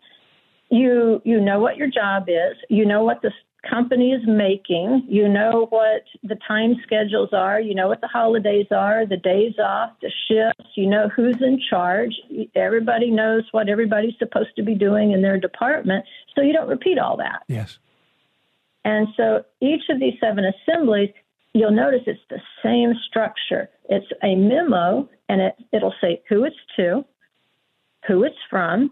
You 0.70 1.20
you 1.24 1.40
know 1.40 1.60
what 1.60 1.76
your 1.76 1.88
job 1.88 2.24
is. 2.28 2.56
You 2.68 2.86
know 2.86 3.04
what 3.04 3.22
the 3.22 3.30
company 3.68 4.12
is 4.12 4.22
making. 4.26 5.04
You 5.08 5.28
know 5.28 5.66
what 5.70 6.02
the 6.22 6.36
time 6.46 6.76
schedules 6.84 7.30
are. 7.32 7.60
You 7.60 7.74
know 7.74 7.88
what 7.88 8.00
the 8.00 8.08
holidays 8.08 8.66
are, 8.70 9.06
the 9.06 9.16
days 9.16 9.54
off, 9.58 9.92
the 10.00 10.10
shifts. 10.28 10.72
You 10.74 10.88
know 10.88 11.08
who's 11.14 11.40
in 11.40 11.60
charge. 11.70 12.14
Everybody 12.54 13.10
knows 13.10 13.44
what 13.52 13.68
everybody's 13.68 14.14
supposed 14.18 14.56
to 14.56 14.62
be 14.62 14.74
doing 14.74 15.12
in 15.12 15.22
their 15.22 15.38
department. 15.38 16.04
So 16.34 16.42
you 16.42 16.52
don't 16.52 16.68
repeat 16.68 16.98
all 16.98 17.16
that. 17.18 17.42
Yes. 17.48 17.78
And 18.84 19.08
so 19.16 19.44
each 19.60 19.82
of 19.88 19.98
these 19.98 20.14
seven 20.20 20.44
assemblies, 20.44 21.10
you'll 21.54 21.70
notice 21.70 22.02
it's 22.06 22.20
the 22.28 22.40
same 22.62 22.92
structure. 23.08 23.70
It's 23.88 24.06
a 24.22 24.34
memo, 24.34 25.08
and 25.28 25.40
it, 25.40 25.54
it'll 25.72 25.94
say 26.00 26.22
who 26.28 26.44
it's 26.44 26.56
to, 26.76 27.04
who 28.06 28.24
it's 28.24 28.36
from, 28.50 28.90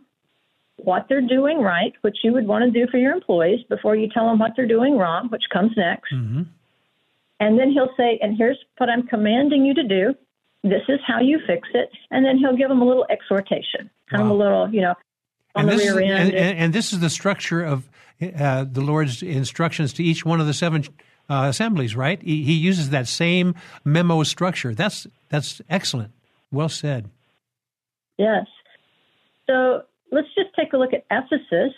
what 0.76 1.06
they're 1.08 1.20
doing 1.20 1.58
right, 1.58 1.92
which 2.00 2.18
you 2.24 2.32
would 2.32 2.46
want 2.46 2.64
to 2.64 2.70
do 2.70 2.90
for 2.90 2.96
your 2.96 3.12
employees 3.12 3.60
before 3.68 3.94
you 3.96 4.08
tell 4.08 4.26
them 4.26 4.38
what 4.38 4.52
they're 4.56 4.66
doing 4.66 4.96
wrong, 4.96 5.28
which 5.28 5.42
comes 5.52 5.72
next. 5.76 6.12
Mm-hmm. 6.12 6.42
And 7.40 7.58
then 7.58 7.72
he'll 7.72 7.90
say, 7.96 8.18
and 8.22 8.36
here's 8.36 8.58
what 8.78 8.88
I'm 8.88 9.06
commanding 9.06 9.66
you 9.66 9.74
to 9.74 9.82
do. 9.82 10.14
This 10.62 10.82
is 10.88 11.00
how 11.06 11.20
you 11.20 11.40
fix 11.46 11.68
it. 11.74 11.90
And 12.10 12.24
then 12.24 12.38
he'll 12.38 12.56
give 12.56 12.68
them 12.68 12.80
a 12.80 12.84
little 12.84 13.04
exhortation, 13.10 13.90
kind 14.08 14.22
wow. 14.22 14.24
of 14.24 14.30
a 14.30 14.34
little, 14.34 14.74
you 14.74 14.80
know, 14.80 14.94
on 15.54 15.68
and 15.68 15.78
the 15.78 15.82
rear 15.82 16.00
is, 16.00 16.10
end. 16.10 16.28
And, 16.28 16.34
and, 16.34 16.58
and, 16.58 16.72
this 16.72 16.92
is 16.92 17.00
the 17.00 17.10
structure 17.10 17.62
of 17.62 17.88
uh, 18.22 18.64
the 18.70 18.80
Lord's 18.80 19.22
instructions 19.22 19.92
to 19.94 20.04
each 20.04 20.24
one 20.24 20.40
of 20.40 20.46
the 20.46 20.54
seven 20.54 20.84
uh, 21.28 21.46
assemblies, 21.48 21.96
right? 21.96 22.20
He, 22.22 22.42
he 22.44 22.54
uses 22.54 22.90
that 22.90 23.08
same 23.08 23.54
memo 23.84 24.22
structure. 24.22 24.74
That's 24.74 25.06
that's 25.28 25.60
excellent. 25.70 26.12
Well 26.50 26.68
said. 26.68 27.08
Yes. 28.18 28.46
So 29.46 29.82
let's 30.10 30.28
just 30.34 30.50
take 30.54 30.72
a 30.72 30.76
look 30.76 30.92
at 30.92 31.04
Ephesus, 31.10 31.74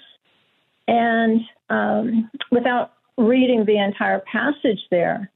and 0.89 1.41
um, 1.71 2.31
without 2.51 2.93
reading 3.17 3.65
the 3.65 3.79
entire 3.79 4.21
passage 4.21 4.81
there, 4.91 5.31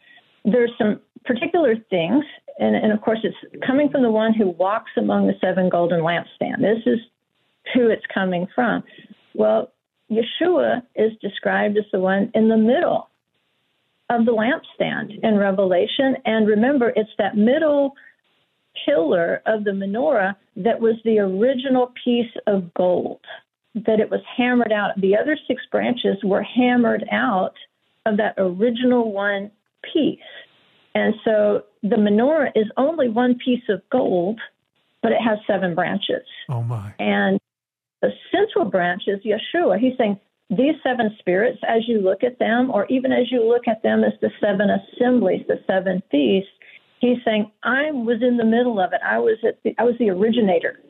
there's 0.45 0.73
some 0.77 1.01
particular 1.25 1.77
things, 1.91 2.25
and, 2.59 2.75
and 2.75 2.93
of 2.93 3.01
course, 3.01 3.21
it's 3.23 3.65
coming 3.65 3.89
from 3.89 4.03
the 4.03 4.11
one 4.11 4.35
who 4.35 4.51
walks 4.51 4.91
among 4.97 5.27
the 5.27 5.35
seven 5.41 5.69
golden 5.69 6.01
lampstands. 6.01 6.61
This 6.61 6.83
is 6.87 6.99
who 7.75 7.89
it's 7.89 8.05
coming 8.13 8.47
from. 8.55 8.83
Well, 9.35 9.73
Yeshua 10.11 10.83
is 10.97 11.13
described 11.21 11.77
as 11.77 11.85
the 11.93 12.01
one 12.01 12.31
in 12.35 12.49
the 12.49 12.57
middle 12.57 13.09
of 14.11 14.25
the 14.25 14.33
lampstand 14.33 15.19
in 15.23 15.37
Revelation. 15.37 16.17
And 16.25 16.47
remember, 16.47 16.93
it's 16.95 17.11
that 17.19 17.37
middle 17.37 17.95
pillar 18.87 19.43
of 19.47 19.65
the 19.65 19.71
menorah 19.71 20.35
that 20.57 20.81
was 20.81 20.95
the 21.05 21.19
original 21.19 21.93
piece 22.05 22.31
of 22.47 22.73
gold, 22.75 23.21
that 23.75 24.01
it 24.01 24.11
was 24.11 24.21
hammered 24.37 24.73
out. 24.73 25.01
The 25.01 25.17
other 25.17 25.37
six 25.47 25.63
branches 25.71 26.17
were 26.23 26.43
hammered 26.43 27.05
out 27.13 27.55
of 28.07 28.17
that 28.17 28.35
original 28.39 29.13
one 29.13 29.51
piece. 29.93 30.19
And 30.95 31.15
so 31.25 31.65
the 31.83 31.97
menorah 31.97 32.51
is 32.55 32.67
only 32.77 33.09
one 33.09 33.37
piece 33.45 33.63
of 33.69 33.83
gold, 33.91 34.41
but 35.03 35.13
it 35.13 35.21
has 35.21 35.39
seven 35.47 35.75
branches. 35.75 36.27
Oh, 36.49 36.63
my. 36.63 36.95
And 36.99 37.39
the 38.01 38.11
central 38.33 38.65
branch 38.65 39.03
is 39.07 39.21
Yeshua. 39.23 39.79
He's 39.79 39.97
saying 39.99 40.19
these 40.51 40.75
seven 40.83 41.15
spirits, 41.19 41.59
as 41.69 41.87
you 41.87 42.01
look 42.01 42.25
at 42.25 42.39
them, 42.39 42.71
or 42.71 42.87
even 42.87 43.13
as 43.13 43.31
you 43.31 43.47
look 43.47 43.69
at 43.69 43.83
them 43.83 44.03
as 44.03 44.13
the 44.21 44.31
seven 44.41 44.69
assemblies, 44.71 45.43
the 45.47 45.61
seven 45.67 46.03
feasts, 46.11 46.51
he's 47.01 47.19
saying 47.25 47.51
I 47.63 47.91
was 47.91 48.23
in 48.23 48.39
the 48.39 48.45
middle 48.45 48.81
of 48.81 48.93
it. 48.93 49.01
I 49.05 49.19
was 49.19 49.37
at 49.47 49.63
the, 49.63 49.75
I 49.79 49.85
was 49.85 49.95
the 49.99 50.11
originator. 50.11 50.81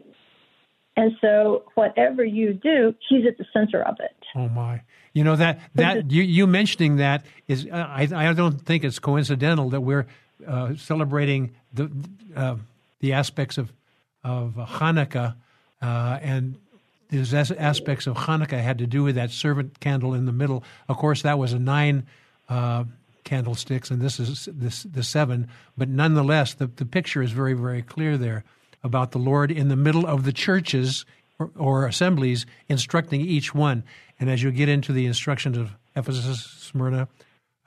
And 0.97 1.13
so 1.21 1.65
whatever 1.75 2.25
you 2.25 2.53
do, 2.55 2.95
he's 3.09 3.25
at 3.27 3.39
the 3.39 3.45
center 3.53 3.83
of 3.83 3.97
it. 4.01 4.17
Oh 4.35 4.49
my! 4.49 4.83
You 5.13 5.23
know 5.23 5.37
that 5.37 5.61
that 5.77 6.11
you, 6.11 6.23
you 6.23 6.47
mentioning 6.49 6.97
that 6.97 7.25
is 7.47 7.67
uh, 7.67 7.77
I 7.77 8.09
I 8.13 8.33
don't 8.33 8.61
think 8.61 8.83
it's 8.83 8.99
coincidental 8.99 9.71
that 9.71 9.81
we're 9.81 10.07
uh, 10.45 10.75
celebrating 10.75 11.55
the 11.73 11.91
uh, 12.35 12.57
the 12.99 13.13
aspects 13.13 13.59
of 13.59 13.73
of 14.25 14.55
Hanukkah 14.55 15.37
uh, 15.81 16.19
and 16.21 16.59
these 17.09 17.33
aspects 17.33 18.07
of 18.07 18.17
Hanukkah 18.17 18.61
had 18.63 18.79
to 18.79 18.87
do 18.87 19.03
with 19.03 19.15
that 19.15 19.31
servant 19.31 19.81
candle 19.81 20.15
in 20.15 20.27
the 20.27 20.33
middle. 20.33 20.63
Of 20.89 20.99
course, 20.99 21.23
that 21.23 21.39
was 21.39 21.53
a 21.53 21.59
nine 21.59 22.07
uh, 22.49 22.85
candlesticks, 23.25 23.91
and 23.91 24.01
this 24.01 24.21
is 24.21 24.49
this 24.53 24.83
the 24.83 25.03
seven. 25.03 25.49
But 25.77 25.89
nonetheless, 25.89 26.55
the, 26.55 26.67
the 26.67 26.87
picture 26.87 27.23
is 27.23 27.33
very 27.33 27.55
very 27.55 27.83
clear 27.83 28.17
there 28.17 28.45
about 28.83 29.13
the 29.13 29.19
Lord 29.19 29.51
in 29.51 29.69
the 29.69 29.77
middle 29.77 30.07
of 30.07 30.25
the 30.25 30.33
churches 30.33 31.05
or, 31.39 31.51
or 31.57 31.87
assemblies, 31.87 32.47
instructing 32.69 33.21
each 33.21 33.55
one. 33.55 33.85
And 34.21 34.31
as 34.31 34.43
you 34.43 34.51
get 34.51 34.69
into 34.69 34.93
the 34.93 35.07
instructions 35.07 35.57
of 35.57 35.77
Ephesus, 35.97 36.45
Smyrna, 36.45 37.09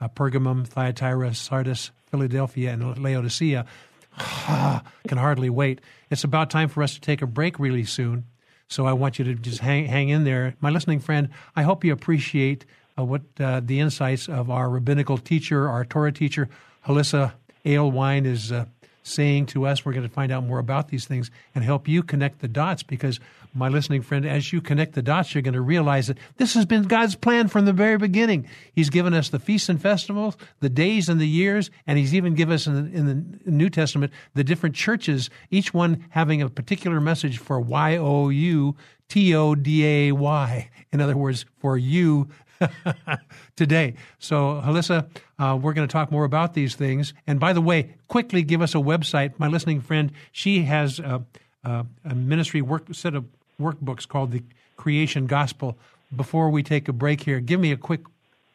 uh, 0.00 0.08
Pergamum, 0.08 0.66
Thyatira, 0.66 1.34
Sardis, 1.34 1.90
Philadelphia, 2.06 2.72
and 2.72 2.98
Laodicea, 2.98 3.64
can 4.16 5.18
hardly 5.18 5.50
wait. 5.50 5.80
It's 6.10 6.24
about 6.24 6.50
time 6.50 6.68
for 6.68 6.82
us 6.82 6.94
to 6.94 7.00
take 7.00 7.22
a 7.22 7.26
break 7.26 7.58
really 7.58 7.84
soon. 7.84 8.24
So 8.72 8.86
I 8.86 8.94
want 8.94 9.18
you 9.18 9.24
to 9.26 9.34
just 9.34 9.60
hang, 9.60 9.84
hang 9.84 10.08
in 10.08 10.24
there. 10.24 10.54
My 10.60 10.70
listening 10.70 10.98
friend, 10.98 11.28
I 11.54 11.62
hope 11.62 11.84
you 11.84 11.92
appreciate 11.92 12.64
uh, 12.98 13.04
what 13.04 13.20
uh, 13.38 13.60
the 13.60 13.80
insights 13.80 14.28
of 14.28 14.50
our 14.50 14.70
rabbinical 14.70 15.18
teacher, 15.18 15.68
our 15.68 15.84
Torah 15.84 16.10
teacher, 16.10 16.48
Hollisa 16.86 17.34
Alewine, 17.66 18.24
is 18.24 18.50
uh, 18.50 18.64
saying 19.02 19.46
to 19.46 19.66
us. 19.66 19.84
We're 19.84 19.92
going 19.92 20.08
to 20.08 20.12
find 20.12 20.32
out 20.32 20.44
more 20.44 20.58
about 20.58 20.88
these 20.88 21.04
things 21.04 21.30
and 21.54 21.64
help 21.64 21.88
you 21.88 22.02
connect 22.02 22.40
the 22.40 22.48
dots 22.48 22.82
because, 22.82 23.20
my 23.54 23.68
listening 23.68 24.02
friend, 24.02 24.26
as 24.26 24.52
you 24.52 24.60
connect 24.60 24.94
the 24.94 25.02
dots, 25.02 25.34
you're 25.34 25.42
going 25.42 25.54
to 25.54 25.60
realize 25.60 26.06
that 26.06 26.18
this 26.36 26.54
has 26.54 26.64
been 26.64 26.84
God's 26.84 27.16
plan 27.16 27.48
from 27.48 27.64
the 27.64 27.72
very 27.72 27.98
beginning. 27.98 28.48
He's 28.72 28.90
given 28.90 29.14
us 29.14 29.28
the 29.28 29.38
feasts 29.38 29.68
and 29.68 29.80
festivals, 29.80 30.36
the 30.60 30.68
days 30.68 31.08
and 31.08 31.20
the 31.20 31.28
years, 31.28 31.70
and 31.86 31.98
He's 31.98 32.14
even 32.14 32.34
given 32.34 32.54
us 32.54 32.66
in 32.66 32.74
the, 32.74 32.98
in 32.98 33.06
the 33.06 33.50
New 33.50 33.70
Testament 33.70 34.12
the 34.34 34.44
different 34.44 34.74
churches, 34.74 35.30
each 35.50 35.74
one 35.74 36.04
having 36.10 36.42
a 36.42 36.48
particular 36.48 37.00
message 37.00 37.38
for 37.38 37.60
Y 37.60 37.96
O 37.96 38.28
U 38.28 38.76
T 39.08 39.34
O 39.34 39.54
D 39.54 39.84
A 39.84 40.12
Y. 40.12 40.70
In 40.92 41.00
other 41.00 41.16
words, 41.16 41.44
for 41.58 41.76
you 41.76 42.28
today. 43.56 43.94
So, 44.18 44.62
Hollisa, 44.64 45.08
uh, 45.38 45.58
we're 45.60 45.72
going 45.72 45.86
to 45.86 45.92
talk 45.92 46.10
more 46.10 46.24
about 46.24 46.54
these 46.54 46.74
things. 46.74 47.14
And 47.26 47.40
by 47.40 47.52
the 47.52 47.60
way, 47.60 47.94
quickly 48.08 48.42
give 48.42 48.62
us 48.62 48.74
a 48.74 48.78
website. 48.78 49.38
My 49.38 49.48
listening 49.48 49.80
friend, 49.80 50.12
she 50.32 50.62
has 50.62 50.98
a, 50.98 51.24
a, 51.64 51.86
a 52.04 52.14
ministry 52.14 52.62
work 52.62 52.86
set 52.92 53.14
of 53.14 53.24
workbooks 53.60 54.06
called 54.06 54.32
the 54.32 54.42
Creation 54.76 55.26
Gospel. 55.26 55.78
Before 56.14 56.50
we 56.50 56.62
take 56.62 56.88
a 56.88 56.92
break 56.92 57.22
here, 57.22 57.40
give 57.40 57.60
me 57.60 57.72
a 57.72 57.76
quick 57.76 58.02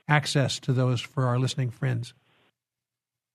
access 0.08 0.60
to 0.60 0.74
those 0.74 1.02
for 1.02 1.26
our 1.26 1.40
listening 1.40 1.72
friends. 1.72 2.14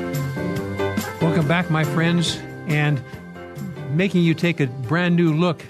Welcome 1.21 1.47
back, 1.47 1.71
my 1.71 1.83
friends, 1.83 2.37
and 2.67 3.01
making 3.91 4.23
you 4.23 4.33
take 4.33 4.59
a 4.59 4.67
brand 4.67 5.15
new 5.15 5.33
look 5.33 5.63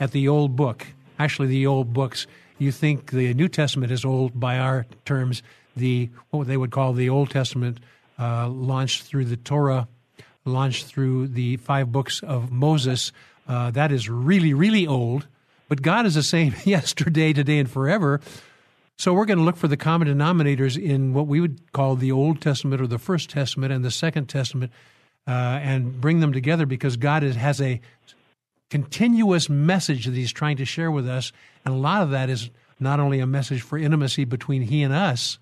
at 0.00 0.12
the 0.12 0.28
old 0.28 0.54
book. 0.54 0.86
Actually, 1.18 1.48
the 1.48 1.66
old 1.66 1.92
books 1.92 2.26
you 2.58 2.70
think 2.70 3.10
the 3.10 3.32
New 3.34 3.48
Testament 3.48 3.90
is 3.90 4.04
old 4.04 4.38
by 4.38 4.58
our 4.58 4.86
terms. 5.04 5.42
The 5.76 6.10
what 6.30 6.46
they 6.46 6.56
would 6.56 6.70
call 6.70 6.92
the 6.92 7.08
Old 7.08 7.30
Testament 7.30 7.78
uh, 8.18 8.48
launched 8.48 9.04
through 9.04 9.24
the 9.24 9.36
Torah, 9.36 9.88
launched 10.44 10.86
through 10.86 11.28
the 11.28 11.56
five 11.58 11.92
books 11.92 12.22
of 12.22 12.50
Moses. 12.50 13.12
Uh, 13.48 13.70
that 13.72 13.92
is 13.92 14.08
really, 14.08 14.54
really 14.54 14.86
old. 14.86 15.26
But 15.68 15.82
God 15.82 16.06
is 16.06 16.14
the 16.14 16.22
same 16.22 16.54
yesterday, 16.64 17.32
today, 17.32 17.58
and 17.58 17.70
forever. 17.70 18.20
So 18.98 19.12
we're 19.14 19.24
going 19.24 19.38
to 19.38 19.44
look 19.44 19.56
for 19.56 19.68
the 19.68 19.76
common 19.76 20.08
denominators 20.08 20.80
in 20.80 21.14
what 21.14 21.26
we 21.26 21.40
would 21.40 21.72
call 21.72 21.96
the 21.96 22.12
Old 22.12 22.40
Testament 22.40 22.80
or 22.82 22.86
the 22.86 22.98
First 22.98 23.30
Testament 23.30 23.72
and 23.72 23.84
the 23.84 23.90
Second 23.90 24.28
Testament, 24.28 24.70
uh, 25.26 25.30
and 25.30 26.00
bring 26.00 26.20
them 26.20 26.32
together 26.32 26.66
because 26.66 26.96
God 26.96 27.24
is, 27.24 27.36
has 27.36 27.60
a 27.60 27.80
continuous 28.70 29.48
message 29.48 30.06
that 30.06 30.14
He's 30.14 30.32
trying 30.32 30.58
to 30.58 30.64
share 30.64 30.90
with 30.90 31.08
us, 31.08 31.32
and 31.64 31.74
a 31.74 31.78
lot 31.78 32.02
of 32.02 32.10
that 32.10 32.28
is 32.28 32.50
not 32.78 33.00
only 33.00 33.20
a 33.20 33.26
message 33.26 33.62
for 33.62 33.78
intimacy 33.78 34.24
between 34.24 34.62
He 34.62 34.82
and 34.82 34.92
us, 34.92 35.38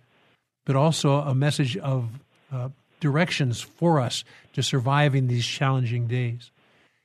but 0.65 0.77
also 0.77 1.15
a 1.15 1.35
message 1.35 1.77
of 1.77 2.09
uh, 2.53 2.69
directions 3.01 3.61
for 3.61 4.01
us 4.01 4.25
to 4.53 4.63
surviving 4.63 5.27
these 5.27 5.47
challenging 5.47 6.07
days. 6.07 6.51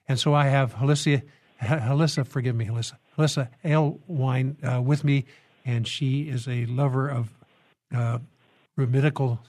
And 0.07 0.19
so 0.19 0.33
I 0.33 0.45
have 0.45 0.75
Hollisa, 0.75 1.23
Hollisa, 1.61 2.25
forgive 2.25 2.55
me, 2.55 2.65
Hollisa, 2.65 2.93
Hollisa 3.17 3.49
Alewine 3.63 4.55
uh, 4.63 4.81
with 4.81 5.03
me, 5.03 5.25
and 5.65 5.87
she 5.87 6.23
is 6.23 6.47
a 6.47 6.65
lover 6.67 7.09
of 7.09 7.33
uh, 7.95 8.19
rabbinical 8.75 9.39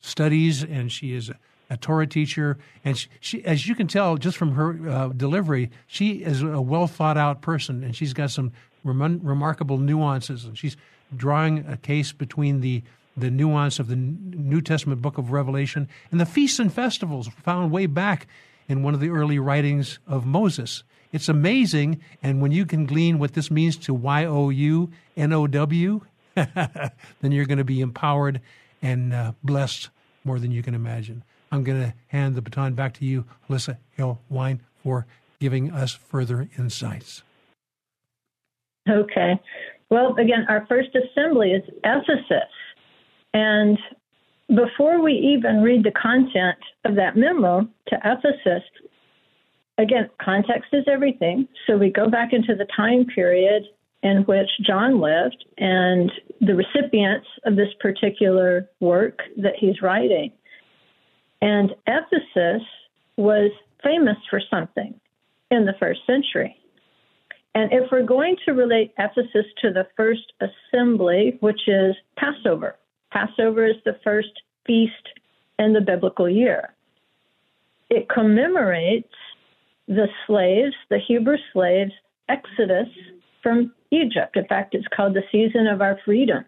studies, 0.00 0.62
and 0.62 0.92
she 0.92 1.14
is 1.14 1.30
a, 1.30 1.38
a 1.70 1.76
Torah 1.76 2.06
teacher. 2.06 2.58
And 2.84 2.96
she, 2.96 3.08
she, 3.20 3.44
as 3.44 3.66
you 3.66 3.74
can 3.74 3.88
tell 3.88 4.16
just 4.16 4.36
from 4.36 4.52
her 4.52 4.88
uh, 4.88 5.08
delivery, 5.08 5.70
she 5.86 6.22
is 6.22 6.42
a 6.42 6.60
well 6.60 6.86
thought 6.86 7.16
out 7.16 7.42
person, 7.42 7.82
and 7.82 7.96
she's 7.96 8.12
got 8.12 8.30
some 8.30 8.52
rem- 8.84 9.20
remarkable 9.22 9.78
nuances, 9.78 10.44
and 10.44 10.56
she's 10.56 10.76
drawing 11.16 11.64
a 11.66 11.76
case 11.76 12.12
between 12.12 12.60
the 12.60 12.82
the 13.16 13.30
nuance 13.30 13.78
of 13.78 13.88
the 13.88 13.96
New 13.96 14.60
Testament 14.60 15.02
book 15.02 15.18
of 15.18 15.32
Revelation 15.32 15.88
and 16.10 16.20
the 16.20 16.26
feasts 16.26 16.58
and 16.58 16.72
festivals 16.72 17.28
found 17.42 17.70
way 17.70 17.86
back 17.86 18.26
in 18.68 18.82
one 18.82 18.94
of 18.94 19.00
the 19.00 19.10
early 19.10 19.38
writings 19.38 19.98
of 20.06 20.26
Moses. 20.26 20.82
It's 21.12 21.28
amazing, 21.28 22.00
and 22.22 22.42
when 22.42 22.50
you 22.50 22.66
can 22.66 22.86
glean 22.86 23.18
what 23.18 23.34
this 23.34 23.50
means 23.50 23.76
to 23.78 23.94
Y 23.94 24.24
O 24.24 24.50
U 24.50 24.90
N 25.16 25.32
O 25.32 25.46
W, 25.46 26.00
then 26.34 26.90
you're 27.22 27.46
going 27.46 27.58
to 27.58 27.64
be 27.64 27.80
empowered 27.80 28.40
and 28.82 29.12
uh, 29.14 29.32
blessed 29.42 29.90
more 30.24 30.38
than 30.38 30.50
you 30.50 30.62
can 30.62 30.74
imagine. 30.74 31.22
I'm 31.52 31.62
going 31.62 31.80
to 31.80 31.94
hand 32.08 32.34
the 32.34 32.42
baton 32.42 32.74
back 32.74 32.94
to 32.94 33.04
you, 33.04 33.26
Alyssa 33.48 33.76
Hill 33.92 34.20
Wine, 34.28 34.60
for 34.82 35.06
giving 35.38 35.70
us 35.70 35.92
further 35.92 36.48
insights. 36.58 37.22
Okay. 38.88 39.40
Well, 39.90 40.16
again, 40.16 40.46
our 40.48 40.66
first 40.66 40.90
assembly 40.96 41.50
is 41.52 41.62
Ephesus. 41.84 42.50
And 43.34 43.78
before 44.48 45.02
we 45.02 45.12
even 45.12 45.62
read 45.62 45.84
the 45.84 45.90
content 45.90 46.58
of 46.84 46.94
that 46.94 47.16
memo 47.16 47.68
to 47.88 47.96
Ephesus, 48.04 48.62
again, 49.76 50.08
context 50.22 50.70
is 50.72 50.84
everything. 50.90 51.48
So 51.66 51.76
we 51.76 51.90
go 51.90 52.08
back 52.08 52.32
into 52.32 52.54
the 52.54 52.66
time 52.76 53.04
period 53.06 53.64
in 54.02 54.18
which 54.24 54.48
John 54.64 55.00
lived 55.00 55.44
and 55.58 56.12
the 56.40 56.54
recipients 56.54 57.26
of 57.44 57.56
this 57.56 57.70
particular 57.80 58.68
work 58.80 59.18
that 59.38 59.54
he's 59.58 59.82
writing. 59.82 60.30
And 61.40 61.74
Ephesus 61.86 62.62
was 63.16 63.50
famous 63.82 64.16
for 64.30 64.40
something 64.50 64.98
in 65.50 65.64
the 65.64 65.74
first 65.80 66.00
century. 66.06 66.56
And 67.54 67.72
if 67.72 67.90
we're 67.90 68.02
going 68.02 68.36
to 68.44 68.52
relate 68.52 68.92
Ephesus 68.98 69.46
to 69.62 69.72
the 69.72 69.86
first 69.96 70.32
assembly, 70.40 71.38
which 71.40 71.60
is 71.66 71.94
Passover, 72.16 72.76
Passover 73.14 73.64
is 73.64 73.76
the 73.84 73.96
first 74.02 74.42
feast 74.66 74.92
in 75.58 75.72
the 75.72 75.80
biblical 75.80 76.28
year. 76.28 76.74
It 77.88 78.08
commemorates 78.08 79.14
the 79.86 80.08
slaves, 80.26 80.74
the 80.90 80.98
Hebrew 80.98 81.36
slaves' 81.52 81.92
exodus 82.28 82.88
from 83.42 83.72
Egypt. 83.92 84.36
In 84.36 84.46
fact, 84.46 84.74
it's 84.74 84.88
called 84.94 85.14
the 85.14 85.22
season 85.30 85.68
of 85.68 85.80
our 85.80 86.00
freedom. 86.04 86.44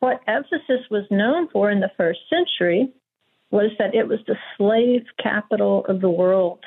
What 0.00 0.22
Ephesus 0.26 0.88
was 0.90 1.04
known 1.10 1.48
for 1.52 1.70
in 1.70 1.80
the 1.80 1.90
first 1.96 2.20
century 2.30 2.90
was 3.50 3.70
that 3.78 3.94
it 3.94 4.08
was 4.08 4.20
the 4.26 4.36
slave 4.56 5.04
capital 5.22 5.84
of 5.86 6.00
the 6.00 6.10
world, 6.10 6.60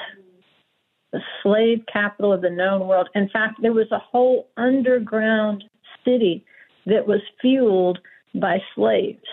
the 1.11 1.21
slave 1.41 1.80
capital 1.91 2.32
of 2.32 2.41
the 2.41 2.49
known 2.49 2.88
world. 2.88 3.09
In 3.15 3.30
fact, 3.30 3.61
there 3.61 3.73
was 3.73 3.91
a 3.91 3.99
whole 3.99 4.49
underground 4.55 5.63
city 6.05 6.45
that 6.86 7.07
was 7.07 7.21
fueled 7.41 7.99
by 8.36 8.59
slaves. 8.75 9.25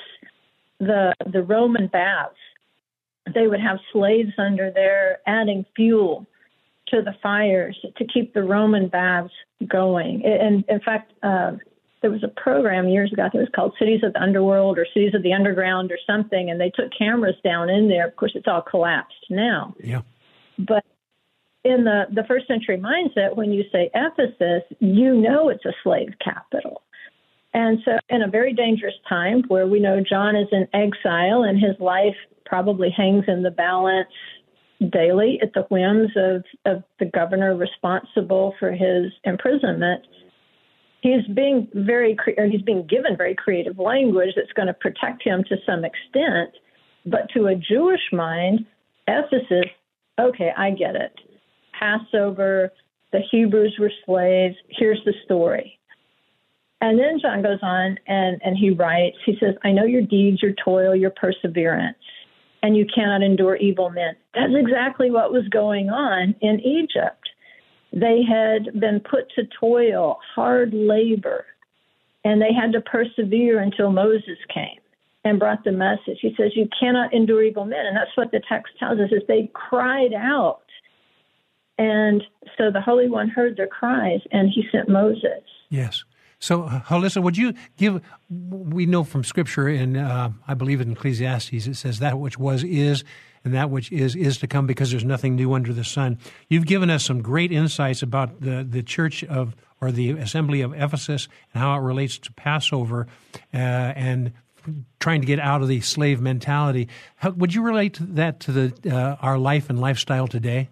The 0.78 1.14
the 1.32 1.42
Roman 1.42 1.86
baths, 1.86 2.34
they 3.32 3.46
would 3.46 3.60
have 3.60 3.78
slaves 3.92 4.32
under 4.38 4.70
there 4.70 5.20
adding 5.26 5.64
fuel 5.74 6.26
to 6.88 7.02
the 7.02 7.14
fires 7.22 7.78
to 7.96 8.04
keep 8.04 8.34
the 8.34 8.42
Roman 8.42 8.88
baths 8.88 9.32
going. 9.66 10.24
And 10.24 10.64
in 10.68 10.80
fact, 10.80 11.12
uh, 11.22 11.52
there 12.02 12.10
was 12.10 12.22
a 12.22 12.40
program 12.40 12.88
years 12.88 13.12
ago 13.12 13.24
that 13.32 13.38
was 13.38 13.48
called 13.54 13.74
Cities 13.78 14.00
of 14.04 14.12
the 14.12 14.22
Underworld 14.22 14.78
or 14.78 14.86
Cities 14.94 15.14
of 15.14 15.22
the 15.22 15.32
Underground 15.32 15.90
or 15.90 15.98
something, 16.06 16.50
and 16.50 16.60
they 16.60 16.70
took 16.70 16.90
cameras 16.96 17.34
down 17.42 17.68
in 17.68 17.88
there. 17.88 18.06
Of 18.06 18.16
course, 18.16 18.32
it's 18.34 18.46
all 18.46 18.62
collapsed 18.62 19.26
now. 19.30 19.74
Yeah. 19.82 20.02
But 20.58 20.84
in 21.64 21.84
the, 21.84 22.04
the 22.12 22.22
first 22.28 22.46
century 22.46 22.78
mindset, 22.78 23.34
when 23.34 23.50
you 23.50 23.64
say 23.72 23.90
Ephesus, 23.92 24.62
you 24.78 25.16
know 25.16 25.48
it's 25.48 25.64
a 25.64 25.72
slave 25.82 26.14
capital. 26.22 26.82
And 27.56 27.78
so, 27.86 27.92
in 28.10 28.20
a 28.20 28.28
very 28.28 28.52
dangerous 28.52 28.94
time 29.08 29.42
where 29.48 29.66
we 29.66 29.80
know 29.80 30.02
John 30.06 30.36
is 30.36 30.46
in 30.52 30.68
exile 30.74 31.42
and 31.42 31.58
his 31.58 31.74
life 31.80 32.14
probably 32.44 32.90
hangs 32.94 33.24
in 33.28 33.42
the 33.42 33.50
balance 33.50 34.10
daily 34.92 35.40
at 35.42 35.54
the 35.54 35.62
whims 35.70 36.10
of, 36.16 36.44
of 36.66 36.84
the 37.00 37.06
governor 37.06 37.56
responsible 37.56 38.54
for 38.60 38.72
his 38.72 39.10
imprisonment, 39.24 40.06
he's 41.00 41.26
being 41.34 41.66
very 41.72 42.14
or 42.36 42.44
he's 42.44 42.60
being 42.60 42.86
given 42.86 43.16
very 43.16 43.34
creative 43.34 43.78
language 43.78 44.34
that's 44.36 44.52
going 44.52 44.68
to 44.68 44.74
protect 44.74 45.22
him 45.22 45.42
to 45.48 45.56
some 45.64 45.82
extent. 45.82 46.50
But 47.06 47.30
to 47.32 47.46
a 47.46 47.54
Jewish 47.54 48.12
mind, 48.12 48.66
Ephesus, 49.08 49.70
okay, 50.20 50.52
I 50.54 50.72
get 50.72 50.94
it. 50.94 51.18
Passover, 51.72 52.70
the 53.12 53.20
Hebrews 53.30 53.76
were 53.80 53.92
slaves. 54.04 54.56
Here's 54.68 55.02
the 55.06 55.14
story. 55.24 55.75
And 56.80 56.98
then 56.98 57.18
John 57.20 57.42
goes 57.42 57.58
on 57.62 57.98
and, 58.06 58.40
and 58.44 58.56
he 58.56 58.70
writes, 58.70 59.16
he 59.24 59.36
says, 59.40 59.54
I 59.64 59.72
know 59.72 59.84
your 59.84 60.02
deeds, 60.02 60.42
your 60.42 60.52
toil, 60.62 60.94
your 60.94 61.10
perseverance, 61.10 61.96
and 62.62 62.76
you 62.76 62.86
cannot 62.94 63.22
endure 63.22 63.56
evil 63.56 63.90
men. 63.90 64.14
That's 64.34 64.52
exactly 64.54 65.10
what 65.10 65.32
was 65.32 65.48
going 65.48 65.88
on 65.88 66.34
in 66.42 66.60
Egypt. 66.60 67.30
They 67.92 68.22
had 68.22 68.78
been 68.78 69.00
put 69.00 69.30
to 69.36 69.44
toil, 69.58 70.18
hard 70.34 70.74
labor, 70.74 71.46
and 72.24 72.42
they 72.42 72.52
had 72.52 72.72
to 72.72 72.80
persevere 72.82 73.60
until 73.60 73.90
Moses 73.90 74.38
came 74.52 74.80
and 75.24 75.38
brought 75.38 75.64
the 75.64 75.72
message. 75.72 76.18
He 76.20 76.34
says, 76.36 76.52
You 76.54 76.68
cannot 76.78 77.14
endure 77.14 77.42
evil 77.42 77.64
men. 77.64 77.86
And 77.86 77.96
that's 77.96 78.14
what 78.16 78.32
the 78.32 78.42
text 78.48 78.74
tells 78.78 79.00
us 79.00 79.10
is 79.12 79.22
they 79.26 79.50
cried 79.54 80.12
out. 80.12 80.60
And 81.78 82.22
so 82.58 82.70
the 82.70 82.80
Holy 82.80 83.08
One 83.08 83.28
heard 83.28 83.56
their 83.56 83.66
cries 83.66 84.20
and 84.30 84.50
he 84.50 84.64
sent 84.70 84.88
Moses. 84.88 85.42
Yes. 85.68 86.04
So, 86.38 86.64
Hollisa, 86.64 87.22
would 87.22 87.36
you 87.36 87.54
give? 87.78 88.02
We 88.28 88.84
know 88.84 89.04
from 89.04 89.24
Scripture, 89.24 89.68
and 89.68 89.96
uh, 89.96 90.30
I 90.46 90.54
believe 90.54 90.80
in 90.80 90.92
Ecclesiastes, 90.92 91.66
it 91.66 91.74
says 91.76 91.98
that 92.00 92.18
which 92.18 92.38
was 92.38 92.62
is, 92.62 93.04
and 93.42 93.54
that 93.54 93.70
which 93.70 93.90
is 93.90 94.14
is 94.14 94.38
to 94.38 94.46
come, 94.46 94.66
because 94.66 94.90
there's 94.90 95.04
nothing 95.04 95.34
new 95.34 95.54
under 95.54 95.72
the 95.72 95.84
sun. 95.84 96.18
You've 96.48 96.66
given 96.66 96.90
us 96.90 97.04
some 97.04 97.22
great 97.22 97.52
insights 97.52 98.02
about 98.02 98.40
the 98.42 98.66
the 98.68 98.82
church 98.82 99.24
of 99.24 99.56
or 99.80 99.90
the 99.90 100.10
assembly 100.10 100.60
of 100.60 100.74
Ephesus 100.74 101.28
and 101.52 101.62
how 101.62 101.74
it 101.76 101.80
relates 101.80 102.18
to 102.18 102.32
Passover, 102.32 103.06
uh, 103.54 103.56
and 103.56 104.32
trying 105.00 105.22
to 105.22 105.26
get 105.26 105.38
out 105.38 105.62
of 105.62 105.68
the 105.68 105.80
slave 105.80 106.20
mentality. 106.20 106.88
How, 107.16 107.30
would 107.30 107.54
you 107.54 107.62
relate 107.62 107.98
that 108.00 108.40
to 108.40 108.52
the 108.52 108.94
uh, 108.94 109.16
our 109.22 109.38
life 109.38 109.70
and 109.70 109.80
lifestyle 109.80 110.26
today? 110.26 110.68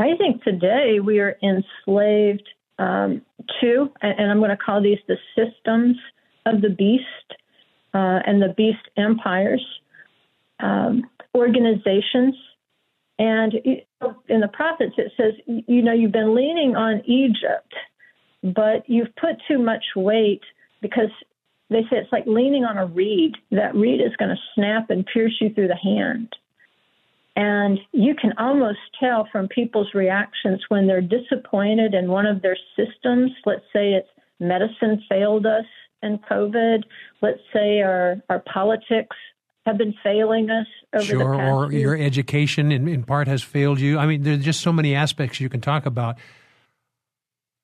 I 0.00 0.16
think 0.18 0.42
today 0.42 0.98
we 0.98 1.20
are 1.20 1.36
enslaved 1.44 2.48
um, 2.78 3.22
two, 3.60 3.90
and 4.00 4.30
I'm 4.30 4.38
going 4.38 4.50
to 4.50 4.56
call 4.56 4.82
these 4.82 4.98
the 5.08 5.16
systems 5.36 5.96
of 6.46 6.60
the 6.60 6.70
beast 6.70 7.04
uh, 7.94 8.20
and 8.26 8.40
the 8.40 8.54
beast 8.56 8.88
empires, 8.96 9.64
um, 10.60 11.02
organizations. 11.34 12.34
And 13.18 13.54
in 14.28 14.40
the 14.40 14.48
prophets, 14.52 14.94
it 14.96 15.12
says, 15.16 15.34
you 15.46 15.82
know, 15.82 15.92
you've 15.92 16.12
been 16.12 16.34
leaning 16.34 16.74
on 16.74 17.02
Egypt, 17.06 17.72
but 18.42 18.88
you've 18.88 19.14
put 19.16 19.36
too 19.46 19.58
much 19.58 19.84
weight 19.94 20.42
because 20.80 21.10
they 21.70 21.82
say 21.82 21.98
it's 21.98 22.12
like 22.12 22.26
leaning 22.26 22.64
on 22.64 22.78
a 22.78 22.86
reed. 22.86 23.34
That 23.50 23.74
reed 23.74 24.00
is 24.00 24.16
going 24.16 24.30
to 24.30 24.42
snap 24.54 24.90
and 24.90 25.06
pierce 25.06 25.36
you 25.40 25.52
through 25.54 25.68
the 25.68 25.76
hand. 25.76 26.34
And 27.34 27.78
you 27.92 28.14
can 28.14 28.32
almost 28.38 28.78
tell 29.00 29.26
from 29.32 29.48
people's 29.48 29.94
reactions 29.94 30.62
when 30.68 30.86
they're 30.86 31.00
disappointed 31.00 31.94
in 31.94 32.08
one 32.08 32.26
of 32.26 32.42
their 32.42 32.56
systems. 32.76 33.30
Let's 33.46 33.64
say 33.72 33.92
it's 33.92 34.08
medicine 34.38 35.02
failed 35.08 35.46
us 35.46 35.64
in 36.02 36.18
COVID. 36.30 36.82
Let's 37.22 37.40
say 37.52 37.80
our, 37.80 38.22
our 38.28 38.40
politics 38.40 39.16
have 39.64 39.78
been 39.78 39.94
failing 40.02 40.50
us 40.50 40.66
over 40.92 41.04
sure, 41.04 41.18
the 41.18 41.38
past 41.38 41.52
or 41.52 41.72
your 41.72 41.96
education 41.96 42.72
in, 42.72 42.88
in 42.88 43.04
part 43.04 43.28
has 43.28 43.42
failed 43.42 43.80
you. 43.80 43.98
I 43.98 44.06
mean, 44.06 44.22
there's 44.22 44.44
just 44.44 44.60
so 44.60 44.72
many 44.72 44.94
aspects 44.94 45.40
you 45.40 45.48
can 45.48 45.60
talk 45.60 45.86
about. 45.86 46.18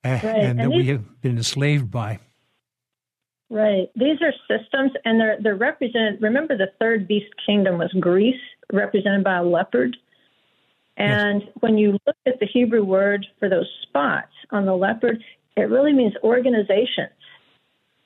Eh, 0.03 0.11
right. 0.11 0.23
and, 0.23 0.35
and, 0.37 0.59
that 0.59 0.69
these, 0.69 0.77
we 0.77 0.87
have 0.87 1.21
been 1.21 1.37
enslaved 1.37 1.91
by. 1.91 2.19
Right. 3.49 3.89
These 3.95 4.17
are 4.21 4.31
systems, 4.47 4.91
and 5.03 5.19
they're 5.19 5.37
they're 5.41 5.55
represented. 5.55 6.21
Remember, 6.21 6.55
the 6.55 6.71
third 6.79 7.07
beast 7.07 7.33
kingdom 7.45 7.79
was 7.79 7.91
Greece, 7.99 8.39
represented 8.71 9.23
by 9.23 9.37
a 9.37 9.43
leopard. 9.43 9.95
And 10.97 11.41
yes. 11.41 11.51
when 11.61 11.77
you 11.77 11.97
look 12.05 12.17
at 12.25 12.39
the 12.39 12.45
Hebrew 12.45 12.83
word 12.83 13.25
for 13.39 13.49
those 13.49 13.69
spots 13.83 14.33
on 14.51 14.65
the 14.65 14.75
leopard, 14.75 15.23
it 15.55 15.69
really 15.69 15.93
means 15.93 16.13
organizations. 16.23 17.09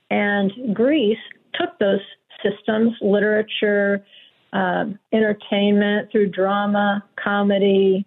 And 0.10 0.52
Greece 0.74 1.18
took 1.56 1.78
those 1.80 2.02
systems, 2.44 2.94
literature, 3.02 4.06
um, 4.54 5.00
entertainment 5.12 6.12
through 6.12 6.30
drama, 6.30 7.04
comedy, 7.22 8.06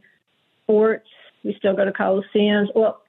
sports. 0.62 1.09
We 1.42 1.54
still 1.59 1.74
go 1.74 1.84
to 1.84 1.92
coliseums. 1.92 2.66
Well, 2.74 3.02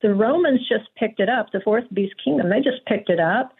the 0.00 0.14
Romans 0.14 0.60
just 0.68 0.88
picked 0.96 1.20
it 1.20 1.28
up, 1.28 1.52
the 1.52 1.60
fourth 1.60 1.84
beast 1.92 2.14
kingdom. 2.24 2.48
They 2.48 2.60
just 2.60 2.84
picked 2.86 3.10
it 3.10 3.20
up. 3.20 3.52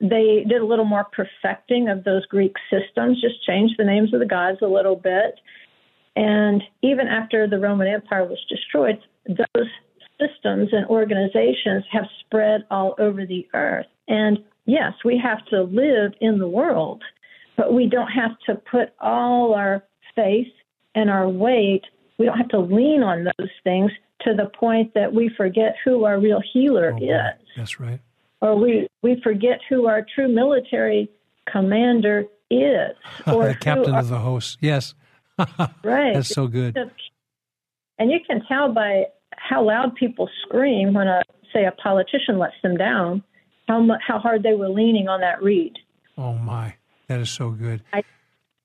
They 0.00 0.44
did 0.48 0.62
a 0.62 0.66
little 0.66 0.84
more 0.84 1.04
perfecting 1.04 1.88
of 1.88 2.04
those 2.04 2.24
Greek 2.26 2.54
systems, 2.70 3.20
just 3.20 3.44
changed 3.46 3.74
the 3.78 3.84
names 3.84 4.14
of 4.14 4.20
the 4.20 4.26
gods 4.26 4.58
a 4.62 4.66
little 4.66 4.96
bit. 4.96 5.38
And 6.16 6.62
even 6.82 7.06
after 7.06 7.46
the 7.46 7.58
Roman 7.58 7.86
Empire 7.86 8.24
was 8.24 8.38
destroyed, 8.48 8.98
those 9.26 9.68
systems 10.18 10.70
and 10.72 10.86
organizations 10.86 11.84
have 11.92 12.04
spread 12.20 12.64
all 12.70 12.94
over 12.98 13.26
the 13.26 13.46
earth. 13.54 13.86
And 14.08 14.38
yes, 14.66 14.92
we 15.04 15.20
have 15.22 15.44
to 15.46 15.62
live 15.62 16.12
in 16.20 16.38
the 16.38 16.48
world, 16.48 17.02
but 17.56 17.72
we 17.72 17.86
don't 17.86 18.10
have 18.10 18.38
to 18.46 18.54
put 18.54 18.92
all 19.00 19.54
our 19.54 19.84
faith 20.16 20.52
and 20.94 21.10
our 21.10 21.28
weight, 21.28 21.82
we 22.18 22.26
don't 22.26 22.36
have 22.36 22.48
to 22.48 22.58
lean 22.58 23.02
on 23.02 23.24
those 23.24 23.50
things 23.64 23.90
to 24.22 24.34
the 24.34 24.50
point 24.58 24.92
that 24.94 25.14
we 25.14 25.30
forget 25.36 25.76
who 25.84 26.04
our 26.04 26.18
real 26.18 26.42
healer 26.52 26.92
oh, 26.92 27.02
is. 27.02 27.46
That's 27.56 27.80
right. 27.80 28.00
Or 28.40 28.56
we, 28.56 28.88
we 29.02 29.20
forget 29.22 29.60
who 29.68 29.86
our 29.86 30.06
true 30.14 30.28
military 30.28 31.10
commander 31.50 32.24
is. 32.50 32.96
Or 33.26 33.48
the 33.48 33.54
captain 33.54 33.94
our, 33.94 34.00
of 34.00 34.08
the 34.08 34.18
host. 34.18 34.58
Yes. 34.60 34.94
right. 35.84 36.14
That's 36.14 36.28
so 36.28 36.46
good. 36.46 36.76
And 37.98 38.10
you 38.10 38.18
can 38.26 38.42
tell 38.46 38.72
by 38.72 39.04
how 39.36 39.66
loud 39.66 39.94
people 39.94 40.28
scream 40.46 40.94
when 40.94 41.06
a 41.06 41.22
say 41.52 41.64
a 41.64 41.72
politician 41.72 42.38
lets 42.38 42.54
them 42.62 42.76
down, 42.76 43.22
how 43.68 43.80
much, 43.80 44.00
how 44.06 44.18
hard 44.18 44.42
they 44.42 44.54
were 44.54 44.68
leaning 44.68 45.08
on 45.08 45.20
that 45.20 45.42
reed. 45.42 45.78
Oh 46.16 46.34
my, 46.34 46.74
that 47.08 47.20
is 47.20 47.30
so 47.30 47.50
good. 47.50 47.82
I, 47.92 48.02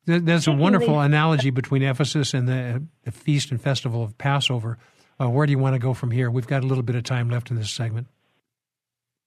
That's 0.05 0.47
a 0.47 0.51
wonderful 0.51 0.99
analogy 0.99 1.49
between 1.49 1.81
Ephesus 1.81 2.33
and 2.33 2.47
the, 2.47 2.83
the 3.03 3.11
feast 3.11 3.51
and 3.51 3.61
festival 3.61 4.03
of 4.03 4.17
Passover. 4.17 4.77
Uh, 5.19 5.29
where 5.29 5.45
do 5.45 5.51
you 5.51 5.59
want 5.59 5.73
to 5.73 5.79
go 5.79 5.93
from 5.93 6.11
here? 6.11 6.29
We've 6.29 6.47
got 6.47 6.63
a 6.63 6.67
little 6.67 6.83
bit 6.83 6.95
of 6.95 7.03
time 7.03 7.29
left 7.29 7.49
in 7.49 7.57
this 7.57 7.71
segment. 7.71 8.07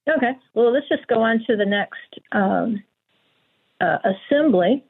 Okay. 0.09 0.33
Well, 0.55 0.73
let's 0.73 0.89
just 0.89 1.07
go 1.07 1.23
on 1.23 1.45
to 1.47 1.57
the 1.57 1.67
next 1.67 2.19
um, 2.33 2.83
uh, 3.81 3.99
assembly. 4.05 4.85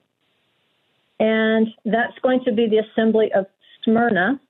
And 1.21 1.69
that's 1.85 2.19
going 2.23 2.45
to 2.45 2.53
be 2.53 2.69
the 2.69 2.79
assembly 2.79 3.33
of 3.35 3.47
Smyrna. 3.85 4.41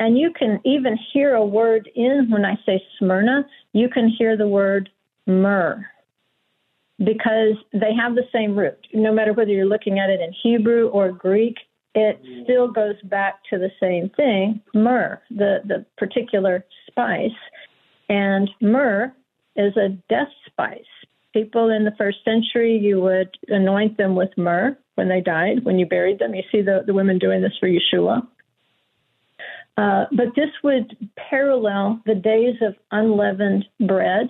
And 0.00 0.18
you 0.18 0.32
can 0.36 0.60
even 0.64 0.98
hear 1.12 1.34
a 1.34 1.44
word 1.44 1.88
in 1.94 2.28
when 2.30 2.44
I 2.44 2.56
say 2.66 2.82
Smyrna, 2.98 3.46
you 3.72 3.88
can 3.88 4.08
hear 4.08 4.36
the 4.36 4.48
word 4.48 4.90
myrrh 5.26 5.86
because 6.98 7.56
they 7.72 7.94
have 7.94 8.14
the 8.14 8.26
same 8.32 8.56
root. 8.56 8.78
No 8.92 9.12
matter 9.12 9.32
whether 9.32 9.50
you're 9.50 9.66
looking 9.66 9.98
at 9.98 10.10
it 10.10 10.20
in 10.20 10.32
Hebrew 10.42 10.88
or 10.88 11.12
Greek, 11.12 11.56
it 11.94 12.20
still 12.42 12.68
goes 12.68 13.00
back 13.04 13.36
to 13.50 13.58
the 13.58 13.70
same 13.80 14.10
thing 14.10 14.60
myrrh, 14.74 15.20
the, 15.30 15.60
the 15.64 15.86
particular 15.96 16.64
spice. 16.88 17.30
And 18.08 18.50
myrrh 18.60 19.12
is 19.56 19.76
a 19.76 19.90
death 20.08 20.28
spice. 20.46 20.80
People 21.32 21.70
in 21.70 21.84
the 21.84 21.94
first 21.98 22.18
century, 22.24 22.78
you 22.78 23.00
would 23.00 23.36
anoint 23.48 23.96
them 23.96 24.14
with 24.14 24.30
myrrh 24.36 24.76
when 24.94 25.08
they 25.08 25.20
died, 25.20 25.64
when 25.64 25.78
you 25.78 25.86
buried 25.86 26.18
them. 26.18 26.34
You 26.34 26.42
see 26.52 26.62
the, 26.62 26.82
the 26.86 26.94
women 26.94 27.18
doing 27.18 27.42
this 27.42 27.52
for 27.58 27.68
Yeshua. 27.68 28.26
Uh, 29.76 30.04
but 30.12 30.28
this 30.36 30.50
would 30.62 30.96
parallel 31.16 32.00
the 32.06 32.14
days 32.14 32.54
of 32.62 32.74
unleavened 32.92 33.64
bread. 33.86 34.28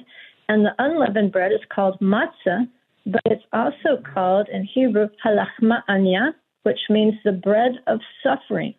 And 0.49 0.64
the 0.64 0.72
unleavened 0.79 1.33
bread 1.33 1.53
is 1.53 1.61
called 1.75 1.99
matzah, 2.01 2.68
but 3.07 3.22
it's 3.27 3.45
also 3.53 4.03
called 4.14 4.49
in 4.51 4.64
Hebrew 4.64 5.09
halachma 5.25 5.83
anya, 5.89 6.35
which 6.62 6.81
means 6.89 7.14
the 7.25 7.33
bread 7.33 7.72
of 7.87 8.01
suffering. 8.22 8.75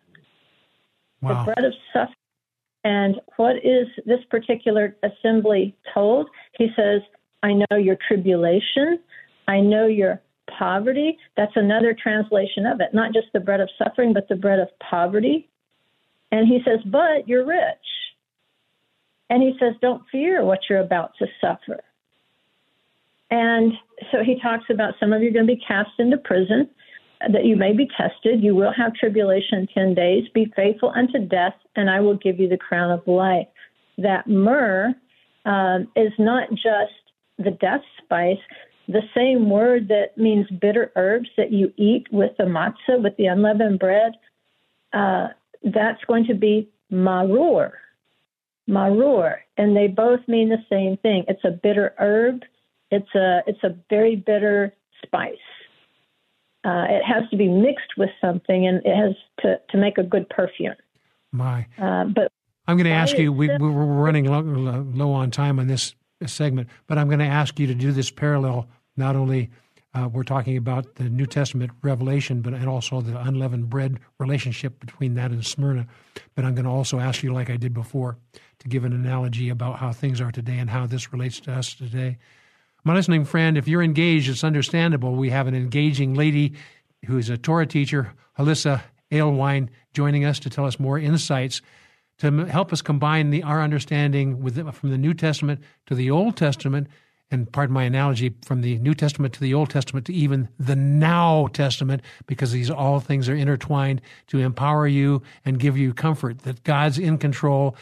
Wow. 1.20 1.44
The 1.44 1.52
bread 1.52 1.64
of 1.64 1.74
suffering. 1.92 2.14
And 2.86 3.20
what 3.34 3.56
is 3.64 3.88
this 4.06 4.20
particular 4.30 4.96
assembly 5.02 5.74
told? 5.92 6.28
He 6.56 6.68
says, 6.76 7.02
I 7.42 7.54
know 7.54 7.76
your 7.76 7.96
tribulation. 8.06 9.00
I 9.48 9.58
know 9.58 9.88
your 9.88 10.22
poverty. 10.56 11.18
That's 11.36 11.56
another 11.56 11.96
translation 12.00 12.64
of 12.64 12.80
it. 12.80 12.94
Not 12.94 13.12
just 13.12 13.26
the 13.32 13.40
bread 13.40 13.58
of 13.58 13.68
suffering, 13.76 14.12
but 14.12 14.28
the 14.28 14.36
bread 14.36 14.60
of 14.60 14.68
poverty. 14.78 15.48
And 16.30 16.46
he 16.46 16.60
says, 16.64 16.78
But 16.86 17.26
you're 17.26 17.44
rich. 17.44 17.86
And 19.30 19.42
he 19.42 19.56
says, 19.58 19.74
Don't 19.82 20.04
fear 20.12 20.44
what 20.44 20.60
you're 20.70 20.78
about 20.78 21.10
to 21.18 21.26
suffer. 21.40 21.82
And 23.32 23.72
so 24.12 24.22
he 24.22 24.38
talks 24.40 24.66
about 24.70 24.94
some 25.00 25.12
of 25.12 25.22
you 25.22 25.30
are 25.30 25.32
going 25.32 25.48
to 25.48 25.56
be 25.56 25.60
cast 25.66 25.90
into 25.98 26.18
prison, 26.18 26.70
that 27.20 27.44
you 27.44 27.56
may 27.56 27.72
be 27.72 27.88
tested. 27.96 28.42
You 28.42 28.54
will 28.54 28.72
have 28.76 28.94
tribulation 28.94 29.68
10 29.72 29.94
days. 29.94 30.24
Be 30.34 30.52
faithful 30.54 30.92
unto 30.94 31.18
death, 31.18 31.54
and 31.74 31.90
I 31.90 32.00
will 32.00 32.16
give 32.16 32.38
you 32.38 32.48
the 32.48 32.58
crown 32.58 32.90
of 32.90 33.06
life. 33.06 33.48
That 33.98 34.26
myrrh 34.26 34.94
um, 35.44 35.88
is 35.96 36.12
not 36.18 36.50
just 36.50 36.92
the 37.38 37.50
death 37.52 37.82
spice, 38.02 38.38
the 38.88 39.02
same 39.14 39.50
word 39.50 39.88
that 39.88 40.16
means 40.16 40.46
bitter 40.60 40.92
herbs 40.96 41.28
that 41.36 41.52
you 41.52 41.72
eat 41.76 42.06
with 42.12 42.32
the 42.38 42.44
matzah, 42.44 43.02
with 43.02 43.16
the 43.16 43.26
unleavened 43.26 43.78
bread. 43.78 44.12
Uh, 44.92 45.28
that's 45.64 46.02
going 46.06 46.26
to 46.26 46.34
be 46.34 46.68
maror. 46.92 47.72
Maror. 48.68 49.36
And 49.56 49.76
they 49.76 49.88
both 49.88 50.20
mean 50.28 50.48
the 50.48 50.64
same 50.70 50.96
thing. 50.98 51.24
It's 51.28 51.44
a 51.44 51.50
bitter 51.50 51.94
herb. 51.98 52.42
It's 52.90 53.12
a 53.14 53.40
it's 53.46 53.62
a 53.64 53.76
very 53.90 54.14
bitter 54.14 54.72
spice. 55.04 55.36
Uh, 56.66 56.84
it 56.90 57.04
has 57.04 57.22
to 57.30 57.36
be 57.36 57.46
mixed 57.46 57.96
with 57.96 58.10
something, 58.20 58.66
and 58.66 58.84
it 58.84 58.96
has 58.96 59.14
to, 59.38 59.60
to 59.70 59.78
make 59.78 59.98
a 59.98 60.02
good 60.02 60.28
perfume. 60.28 60.74
My, 61.30 61.64
uh, 61.78 62.06
but 62.06 62.32
I'm 62.66 62.76
going 62.76 62.86
to 62.86 62.90
ask 62.90 63.16
you. 63.16 63.32
We, 63.32 63.46
we're 63.46 63.70
running 63.70 64.24
low, 64.24 64.40
low, 64.40 65.12
on 65.12 65.30
time 65.30 65.60
on 65.60 65.68
this 65.68 65.94
segment, 66.26 66.68
but 66.88 66.98
I'm 66.98 67.06
going 67.06 67.20
to 67.20 67.24
ask 67.26 67.60
you 67.60 67.68
to 67.68 67.74
do 67.74 67.92
this 67.92 68.10
parallel. 68.10 68.66
Not 68.96 69.14
only 69.14 69.50
uh, 69.94 70.08
we're 70.08 70.24
talking 70.24 70.56
about 70.56 70.96
the 70.96 71.04
New 71.04 71.26
Testament 71.26 71.70
revelation, 71.82 72.40
but 72.40 72.52
and 72.52 72.68
also 72.68 73.00
the 73.00 73.16
unleavened 73.16 73.70
bread 73.70 74.00
relationship 74.18 74.80
between 74.80 75.14
that 75.14 75.30
and 75.30 75.46
Smyrna. 75.46 75.86
But 76.34 76.44
I'm 76.44 76.56
going 76.56 76.64
to 76.64 76.70
also 76.70 76.98
ask 76.98 77.22
you, 77.22 77.32
like 77.32 77.48
I 77.48 77.56
did 77.56 77.74
before, 77.74 78.18
to 78.58 78.68
give 78.68 78.84
an 78.84 78.92
analogy 78.92 79.50
about 79.50 79.78
how 79.78 79.92
things 79.92 80.20
are 80.20 80.32
today 80.32 80.58
and 80.58 80.68
how 80.68 80.86
this 80.86 81.12
relates 81.12 81.38
to 81.40 81.52
us 81.52 81.74
today. 81.74 82.18
My 82.86 82.94
listening 82.94 83.24
friend, 83.24 83.58
if 83.58 83.66
you're 83.66 83.82
engaged, 83.82 84.30
it's 84.30 84.44
understandable. 84.44 85.16
We 85.16 85.30
have 85.30 85.48
an 85.48 85.56
engaging 85.56 86.14
lady 86.14 86.52
who 87.06 87.18
is 87.18 87.28
a 87.28 87.36
Torah 87.36 87.66
teacher, 87.66 88.12
Hollisa 88.38 88.80
Alewine, 89.10 89.70
joining 89.92 90.24
us 90.24 90.38
to 90.38 90.50
tell 90.50 90.66
us 90.66 90.78
more 90.78 90.96
insights 90.96 91.62
to 92.18 92.44
help 92.44 92.72
us 92.72 92.82
combine 92.82 93.30
the, 93.30 93.42
our 93.42 93.60
understanding 93.60 94.48
from 94.70 94.90
the 94.90 94.98
New 94.98 95.14
Testament 95.14 95.62
to 95.86 95.96
the 95.96 96.12
Old 96.12 96.36
Testament 96.36 96.86
and 97.28 97.50
pardon 97.50 97.74
my 97.74 97.82
analogy, 97.82 98.36
from 98.44 98.60
the 98.62 98.78
New 98.78 98.94
Testament 98.94 99.34
to 99.34 99.40
the 99.40 99.52
Old 99.52 99.68
Testament 99.68 100.06
to 100.06 100.14
even 100.14 100.48
the 100.60 100.76
Now 100.76 101.48
Testament, 101.48 102.02
because 102.26 102.52
these 102.52 102.70
all 102.70 103.00
things 103.00 103.28
are 103.28 103.34
intertwined 103.34 104.00
to 104.28 104.38
empower 104.38 104.86
you 104.86 105.24
and 105.44 105.58
give 105.58 105.76
you 105.76 105.92
comfort 105.92 106.42
that 106.42 106.62
God's 106.62 107.00
in 107.00 107.18
control. 107.18 107.74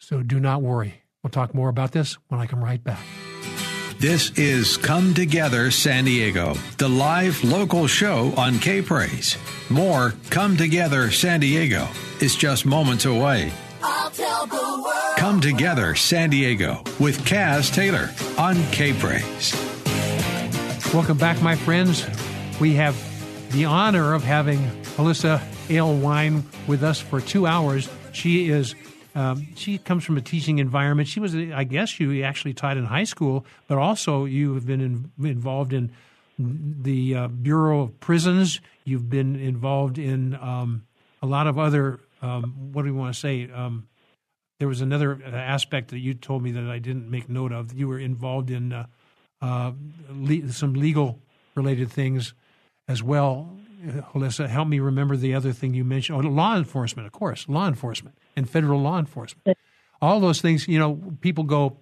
So 0.00 0.24
do 0.24 0.40
not 0.40 0.62
worry. 0.62 1.04
We'll 1.22 1.30
talk 1.30 1.54
more 1.54 1.68
about 1.68 1.92
this 1.92 2.14
when 2.26 2.40
I 2.40 2.46
come 2.46 2.64
right 2.64 2.82
back. 2.82 3.04
This 3.98 4.30
is 4.32 4.76
Come 4.76 5.14
Together 5.14 5.70
San 5.70 6.04
Diego, 6.04 6.52
the 6.76 6.86
live 6.88 7.42
local 7.42 7.86
show 7.86 8.30
on 8.36 8.58
K 8.58 8.82
Praise. 8.82 9.38
More 9.70 10.12
Come 10.28 10.54
Together 10.58 11.10
San 11.10 11.40
Diego 11.40 11.88
is 12.20 12.36
just 12.36 12.66
moments 12.66 13.06
away. 13.06 13.50
Come 15.16 15.40
Together 15.40 15.94
San 15.94 16.28
Diego 16.28 16.82
with 17.00 17.24
Caz 17.24 17.72
Taylor 17.72 18.10
on 18.36 18.56
K 18.70 18.92
Praise. 18.92 19.54
Welcome 20.92 21.16
back, 21.16 21.40
my 21.40 21.56
friends. 21.56 22.06
We 22.60 22.74
have 22.74 22.94
the 23.52 23.64
honor 23.64 24.12
of 24.12 24.22
having 24.22 24.58
Hollisa 24.98 25.40
Alewine 25.68 26.42
with 26.66 26.84
us 26.84 27.00
for 27.00 27.22
two 27.22 27.46
hours. 27.46 27.88
She 28.12 28.50
is 28.50 28.74
um, 29.16 29.46
she 29.56 29.78
comes 29.78 30.04
from 30.04 30.18
a 30.18 30.20
teaching 30.20 30.58
environment. 30.58 31.08
She 31.08 31.20
was, 31.20 31.34
I 31.34 31.64
guess, 31.64 31.98
you 31.98 32.22
actually 32.22 32.52
taught 32.52 32.76
in 32.76 32.84
high 32.84 33.04
school, 33.04 33.46
but 33.66 33.78
also 33.78 34.26
you 34.26 34.54
have 34.54 34.66
been 34.66 34.80
in, 34.80 35.10
involved 35.26 35.72
in 35.72 35.90
the 36.38 37.14
uh, 37.14 37.28
Bureau 37.28 37.80
of 37.80 37.98
Prisons. 37.98 38.60
You've 38.84 39.08
been 39.08 39.34
involved 39.34 39.98
in 39.98 40.34
um, 40.34 40.86
a 41.22 41.26
lot 41.26 41.46
of 41.46 41.58
other, 41.58 41.98
um, 42.20 42.72
what 42.72 42.82
do 42.82 42.92
we 42.92 42.98
want 42.98 43.14
to 43.14 43.18
say, 43.18 43.50
um, 43.50 43.88
there 44.58 44.68
was 44.68 44.82
another 44.82 45.18
aspect 45.24 45.90
that 45.90 45.98
you 45.98 46.14
told 46.14 46.42
me 46.42 46.50
that 46.52 46.64
I 46.64 46.78
didn't 46.78 47.10
make 47.10 47.28
note 47.28 47.52
of. 47.52 47.72
You 47.72 47.88
were 47.88 47.98
involved 47.98 48.50
in 48.50 48.72
uh, 48.72 48.86
uh, 49.40 49.72
le- 50.10 50.52
some 50.52 50.74
legal 50.74 51.20
related 51.54 51.90
things 51.90 52.34
as 52.86 53.02
well. 53.02 53.56
Uh, 53.86 54.02
Alyssa, 54.14 54.48
help 54.48 54.68
me 54.68 54.80
remember 54.80 55.16
the 55.16 55.34
other 55.34 55.52
thing 55.52 55.74
you 55.74 55.84
mentioned. 55.84 56.24
Oh, 56.24 56.28
law 56.28 56.56
enforcement, 56.56 57.06
of 57.06 57.12
course, 57.12 57.48
law 57.48 57.68
enforcement 57.68 58.16
and 58.34 58.48
federal 58.48 58.80
law 58.80 58.98
enforcement. 58.98 59.56
All 60.02 60.20
those 60.20 60.40
things, 60.40 60.68
you 60.68 60.78
know, 60.78 61.00
people 61.20 61.44
go, 61.44 61.78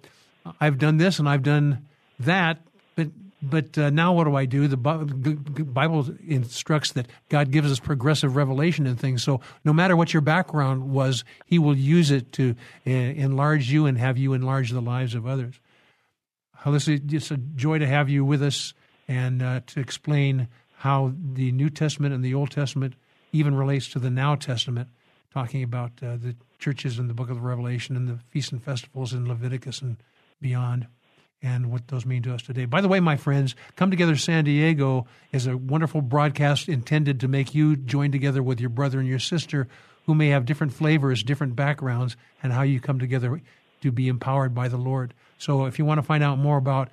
I've 0.61 0.77
done 0.77 0.97
this 0.97 1.19
and 1.19 1.27
I've 1.27 1.43
done 1.43 1.87
that, 2.19 2.59
but 2.95 3.07
but 3.41 3.77
uh, 3.77 3.89
now 3.89 4.13
what 4.13 4.23
do 4.23 4.35
I 4.35 4.45
do? 4.45 4.67
The 4.67 4.77
Bible 4.77 6.09
instructs 6.25 6.93
that 6.93 7.07
God 7.29 7.51
gives 7.51 7.71
us 7.71 7.79
progressive 7.79 8.35
revelation 8.35 8.87
in 8.87 8.95
things. 8.95 9.21
So 9.21 9.41
no 9.63 9.73
matter 9.73 9.95
what 9.95 10.13
your 10.13 10.21
background 10.21 10.91
was, 10.91 11.23
He 11.45 11.59
will 11.59 11.77
use 11.77 12.11
it 12.11 12.31
to 12.33 12.55
uh, 12.87 12.89
enlarge 12.89 13.71
you 13.71 13.85
and 13.85 13.97
have 13.97 14.17
you 14.17 14.33
enlarge 14.33 14.71
the 14.71 14.81
lives 14.81 15.13
of 15.13 15.27
others. 15.27 15.59
Alyssa, 16.63 17.13
it's 17.13 17.29
a 17.29 17.37
joy 17.37 17.77
to 17.77 17.85
have 17.85 18.09
you 18.09 18.25
with 18.25 18.41
us 18.41 18.73
and 19.07 19.43
uh, 19.43 19.61
to 19.67 19.79
explain 19.79 20.47
how 20.85 21.11
the 21.33 21.51
New 21.51 21.71
Testament 21.71 22.13
and 22.13 22.23
the 22.23 22.35
Old 22.35 22.51
Testament 22.51 22.93
even 23.31 23.55
relates 23.55 23.87
to 23.87 23.97
the 23.97 24.11
Now 24.11 24.35
Testament, 24.35 24.87
talking 25.33 25.63
about 25.63 25.89
uh, 26.03 26.15
the 26.15 26.35
churches 26.59 26.99
in 26.99 27.07
the 27.07 27.13
book 27.15 27.31
of 27.31 27.37
the 27.37 27.41
Revelation 27.41 27.95
and 27.95 28.07
the 28.07 28.19
feasts 28.29 28.51
and 28.51 28.63
festivals 28.63 29.11
in 29.11 29.27
Leviticus 29.27 29.81
and 29.81 29.97
beyond 30.39 30.85
and 31.41 31.71
what 31.71 31.87
those 31.87 32.05
mean 32.05 32.21
to 32.21 32.35
us 32.35 32.43
today. 32.43 32.65
By 32.65 32.81
the 32.81 32.87
way, 32.87 32.99
my 32.99 33.17
friends, 33.17 33.55
Come 33.75 33.89
Together 33.89 34.15
San 34.15 34.43
Diego 34.43 35.07
is 35.31 35.47
a 35.47 35.57
wonderful 35.57 36.01
broadcast 36.01 36.69
intended 36.69 37.19
to 37.21 37.27
make 37.27 37.55
you 37.55 37.75
join 37.75 38.11
together 38.11 38.43
with 38.43 38.59
your 38.59 38.69
brother 38.69 38.99
and 38.99 39.07
your 39.07 39.17
sister 39.17 39.67
who 40.05 40.13
may 40.13 40.27
have 40.27 40.45
different 40.45 40.71
flavors, 40.71 41.23
different 41.23 41.55
backgrounds, 41.55 42.15
and 42.43 42.53
how 42.53 42.61
you 42.61 42.79
come 42.79 42.99
together 42.99 43.41
to 43.81 43.91
be 43.91 44.07
empowered 44.07 44.53
by 44.53 44.67
the 44.67 44.77
Lord. 44.77 45.15
So 45.39 45.65
if 45.65 45.79
you 45.79 45.85
want 45.85 45.97
to 45.97 46.03
find 46.03 46.23
out 46.23 46.37
more 46.37 46.57
about 46.57 46.89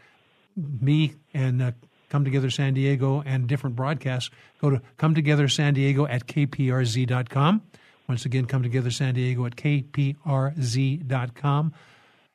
me 0.57 1.12
and 1.34 1.61
uh, 1.61 1.72
Come 2.13 2.25
Together 2.27 2.51
San 2.51 2.75
Diego 2.75 3.23
and 3.25 3.47
different 3.47 3.75
broadcasts, 3.75 4.29
go 4.61 4.69
to 4.69 4.83
Come 4.99 5.15
Together 5.15 5.49
San 5.49 5.73
Diego 5.73 6.07
at 6.07 6.27
kprz.com. 6.27 7.63
Once 8.07 8.27
again, 8.27 8.45
Come 8.45 8.63
Together 8.63 8.91
San 8.91 9.15
Diego 9.15 9.47
at 9.47 9.57
kprz.com. 9.57 10.53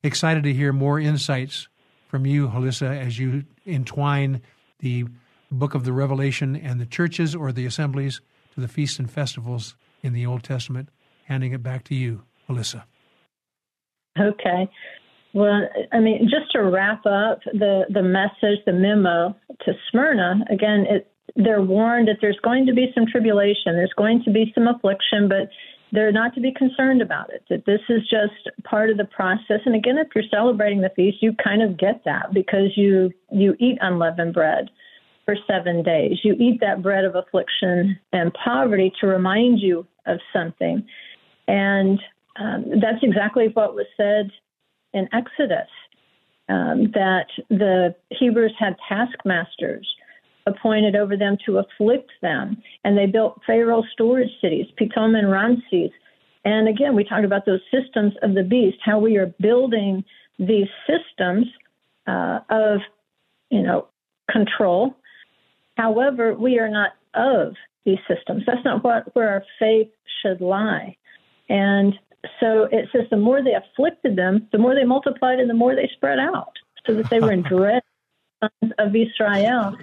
Excited 0.01 0.41
to 0.41 0.51
hear 0.51 0.73
more 0.73 0.99
insights 0.99 1.67
from 2.07 2.25
you, 2.25 2.47
Alyssa, 2.47 3.05
as 3.05 3.19
you 3.19 3.43
entwine 3.67 4.41
the 4.79 5.05
book 5.51 5.75
of 5.75 5.83
the 5.83 5.93
Revelation 5.93 6.55
and 6.55 6.81
the 6.81 6.87
churches 6.87 7.35
or 7.35 7.51
the 7.51 7.67
assemblies 7.67 8.19
to 8.55 8.61
the 8.61 8.67
feasts 8.67 8.97
and 8.97 9.11
festivals 9.11 9.75
in 10.01 10.13
the 10.13 10.25
Old 10.25 10.41
Testament. 10.43 10.89
Handing 11.25 11.53
it 11.53 11.61
back 11.61 11.83
to 11.83 11.93
you, 11.93 12.23
Alyssa. 12.49 12.81
Okay. 14.19 14.67
Well, 15.33 15.67
I 15.91 15.99
mean, 15.99 16.29
just 16.29 16.51
to 16.53 16.63
wrap 16.63 17.05
up 17.05 17.41
the, 17.45 17.85
the 17.89 18.01
message, 18.01 18.59
the 18.65 18.73
memo 18.73 19.35
to 19.65 19.73
Smyrna, 19.91 20.45
again, 20.49 20.85
it, 20.89 21.11
they're 21.35 21.61
warned 21.61 22.07
that 22.07 22.17
there's 22.21 22.39
going 22.43 22.65
to 22.65 22.73
be 22.73 22.91
some 22.95 23.05
tribulation, 23.05 23.75
there's 23.75 23.93
going 23.95 24.23
to 24.23 24.31
be 24.31 24.51
some 24.55 24.67
affliction, 24.67 25.27
but 25.27 25.49
they're 25.91 26.11
not 26.11 26.33
to 26.35 26.41
be 26.41 26.51
concerned 26.53 27.01
about 27.01 27.31
it. 27.31 27.43
That 27.49 27.65
this 27.65 27.81
is 27.89 28.01
just 28.09 28.49
part 28.63 28.89
of 28.89 28.97
the 28.97 29.05
process. 29.05 29.61
And 29.65 29.75
again, 29.75 29.97
if 29.97 30.07
you're 30.15 30.23
celebrating 30.29 30.81
the 30.81 30.91
feast, 30.95 31.17
you 31.21 31.33
kind 31.41 31.61
of 31.61 31.77
get 31.77 32.03
that 32.05 32.33
because 32.33 32.75
you 32.75 33.11
you 33.31 33.55
eat 33.59 33.77
unleavened 33.81 34.33
bread 34.33 34.69
for 35.25 35.35
seven 35.47 35.83
days. 35.83 36.19
You 36.23 36.33
eat 36.33 36.59
that 36.61 36.81
bread 36.81 37.05
of 37.05 37.15
affliction 37.15 37.97
and 38.11 38.33
poverty 38.33 38.91
to 38.99 39.07
remind 39.07 39.59
you 39.59 39.85
of 40.05 40.19
something, 40.33 40.85
and 41.47 41.99
um, 42.39 42.65
that's 42.81 43.03
exactly 43.03 43.47
what 43.53 43.75
was 43.75 43.87
said 43.95 44.31
in 44.93 45.07
Exodus. 45.13 45.69
Um, 46.49 46.91
that 46.93 47.25
the 47.49 47.93
Hebrews 48.09 48.53
had 48.57 48.77
taskmasters 48.87 49.85
appointed 50.47 50.95
over 50.95 51.17
them 51.17 51.37
to 51.45 51.57
afflict 51.57 52.09
them. 52.21 52.61
And 52.83 52.97
they 52.97 53.05
built 53.05 53.41
Pharaoh 53.45 53.83
storage 53.91 54.31
cities, 54.41 54.65
Pithom 54.79 55.15
and 55.15 55.29
Ramses. 55.29 55.91
And 56.45 56.69
again, 56.69 56.95
we 56.95 57.03
talked 57.03 57.25
about 57.25 57.45
those 57.45 57.59
systems 57.69 58.13
of 58.21 58.33
the 58.33 58.43
beast, 58.43 58.77
how 58.83 58.97
we 58.97 59.17
are 59.17 59.33
building 59.41 60.05
these 60.39 60.69
systems 60.87 61.47
uh, 62.07 62.39
of, 62.49 62.79
you 63.49 63.61
know, 63.61 63.87
control. 64.31 64.95
However, 65.75 66.33
we 66.33 66.59
are 66.59 66.69
not 66.69 66.91
of 67.13 67.55
these 67.85 67.99
systems. 68.07 68.43
That's 68.45 68.63
not 68.63 68.83
what 68.83 69.13
where 69.15 69.29
our 69.29 69.43
faith 69.59 69.89
should 70.21 70.41
lie. 70.41 70.95
And 71.49 71.93
so 72.39 72.63
it 72.71 72.89
says 72.91 73.03
the 73.09 73.17
more 73.17 73.43
they 73.43 73.53
afflicted 73.53 74.15
them, 74.15 74.47
the 74.51 74.57
more 74.57 74.75
they 74.75 74.83
multiplied 74.83 75.39
and 75.39 75.49
the 75.49 75.53
more 75.53 75.75
they 75.75 75.89
spread 75.95 76.19
out, 76.19 76.53
so 76.85 76.93
that 76.95 77.09
they 77.09 77.19
were 77.19 77.31
in 77.31 77.41
dread 77.49 77.83
of 78.41 78.95
Israel. 78.95 79.75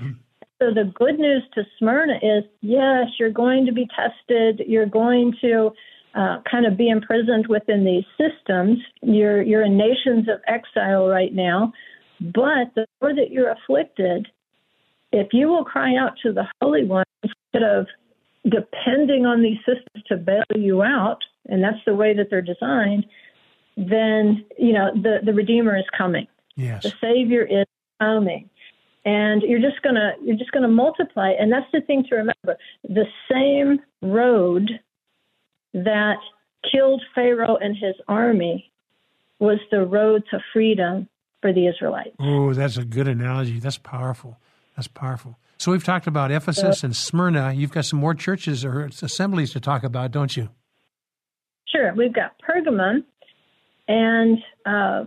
So 0.60 0.72
the 0.72 0.92
good 0.94 1.18
news 1.18 1.42
to 1.54 1.64
Smyrna 1.78 2.18
is 2.22 2.44
yes, 2.60 3.06
you're 3.18 3.30
going 3.30 3.66
to 3.66 3.72
be 3.72 3.88
tested. 3.94 4.66
You're 4.66 4.86
going 4.86 5.34
to 5.40 5.72
uh, 6.14 6.38
kind 6.48 6.64
of 6.64 6.76
be 6.76 6.88
imprisoned 6.88 7.46
within 7.48 7.84
these 7.84 8.04
systems. 8.16 8.78
You're 9.02 9.42
you're 9.42 9.64
in 9.64 9.76
nations 9.76 10.28
of 10.28 10.40
exile 10.46 11.08
right 11.08 11.34
now, 11.34 11.72
but 12.20 12.72
the 12.74 12.86
more 13.00 13.14
that 13.14 13.30
you're 13.30 13.50
afflicted, 13.50 14.28
if 15.12 15.28
you 15.32 15.48
will 15.48 15.64
cry 15.64 15.96
out 15.96 16.12
to 16.22 16.32
the 16.32 16.46
Holy 16.60 16.84
One 16.84 17.04
instead 17.22 17.68
of 17.68 17.86
depending 18.44 19.26
on 19.26 19.42
these 19.42 19.58
systems 19.58 20.04
to 20.08 20.16
bail 20.16 20.44
you 20.54 20.82
out, 20.82 21.18
and 21.46 21.62
that's 21.62 21.78
the 21.86 21.94
way 21.94 22.14
that 22.14 22.28
they're 22.30 22.42
designed, 22.42 23.06
then 23.76 24.44
you 24.58 24.72
know 24.72 24.90
the 24.94 25.18
the 25.24 25.32
Redeemer 25.32 25.76
is 25.76 25.84
coming. 25.96 26.26
Yes, 26.56 26.82
the 26.82 26.92
Savior 27.00 27.42
is 27.42 27.66
coming. 28.00 28.50
And 29.06 29.42
you're 29.42 29.60
just 29.60 29.82
gonna 29.82 30.12
you're 30.22 30.36
just 30.36 30.52
gonna 30.52 30.68
multiply. 30.68 31.32
And 31.38 31.52
that's 31.52 31.70
the 31.72 31.82
thing 31.82 32.04
to 32.08 32.14
remember. 32.16 32.56
The 32.84 33.04
same 33.30 33.80
road 34.00 34.70
that 35.74 36.16
killed 36.72 37.02
pharaoh 37.14 37.56
and 37.56 37.76
his 37.76 37.94
army 38.08 38.72
was 39.40 39.58
the 39.70 39.84
road 39.84 40.22
to 40.30 40.38
freedom 40.52 41.08
for 41.42 41.52
the 41.52 41.66
israelites. 41.66 42.16
Oh 42.18 42.54
that's 42.54 42.78
a 42.78 42.84
good 42.84 43.08
analogy. 43.08 43.58
That's 43.58 43.76
powerful. 43.76 44.38
That's 44.76 44.88
powerful. 44.88 45.38
So 45.58 45.72
we've 45.72 45.84
talked 45.84 46.06
about 46.06 46.30
ephesus 46.30 46.82
and 46.82 46.96
smyrna. 46.96 47.52
You've 47.52 47.70
got 47.70 47.84
some 47.84 48.00
more 48.00 48.14
churches 48.14 48.64
or 48.64 48.86
assemblies 48.86 49.52
to 49.52 49.60
talk 49.60 49.84
about 49.84 50.12
don't 50.12 50.34
you 50.36 50.48
sure 51.68 51.94
we've 51.94 52.12
got 52.12 52.34
pergamum 52.46 53.04
and 53.88 54.38
uh, 54.66 55.04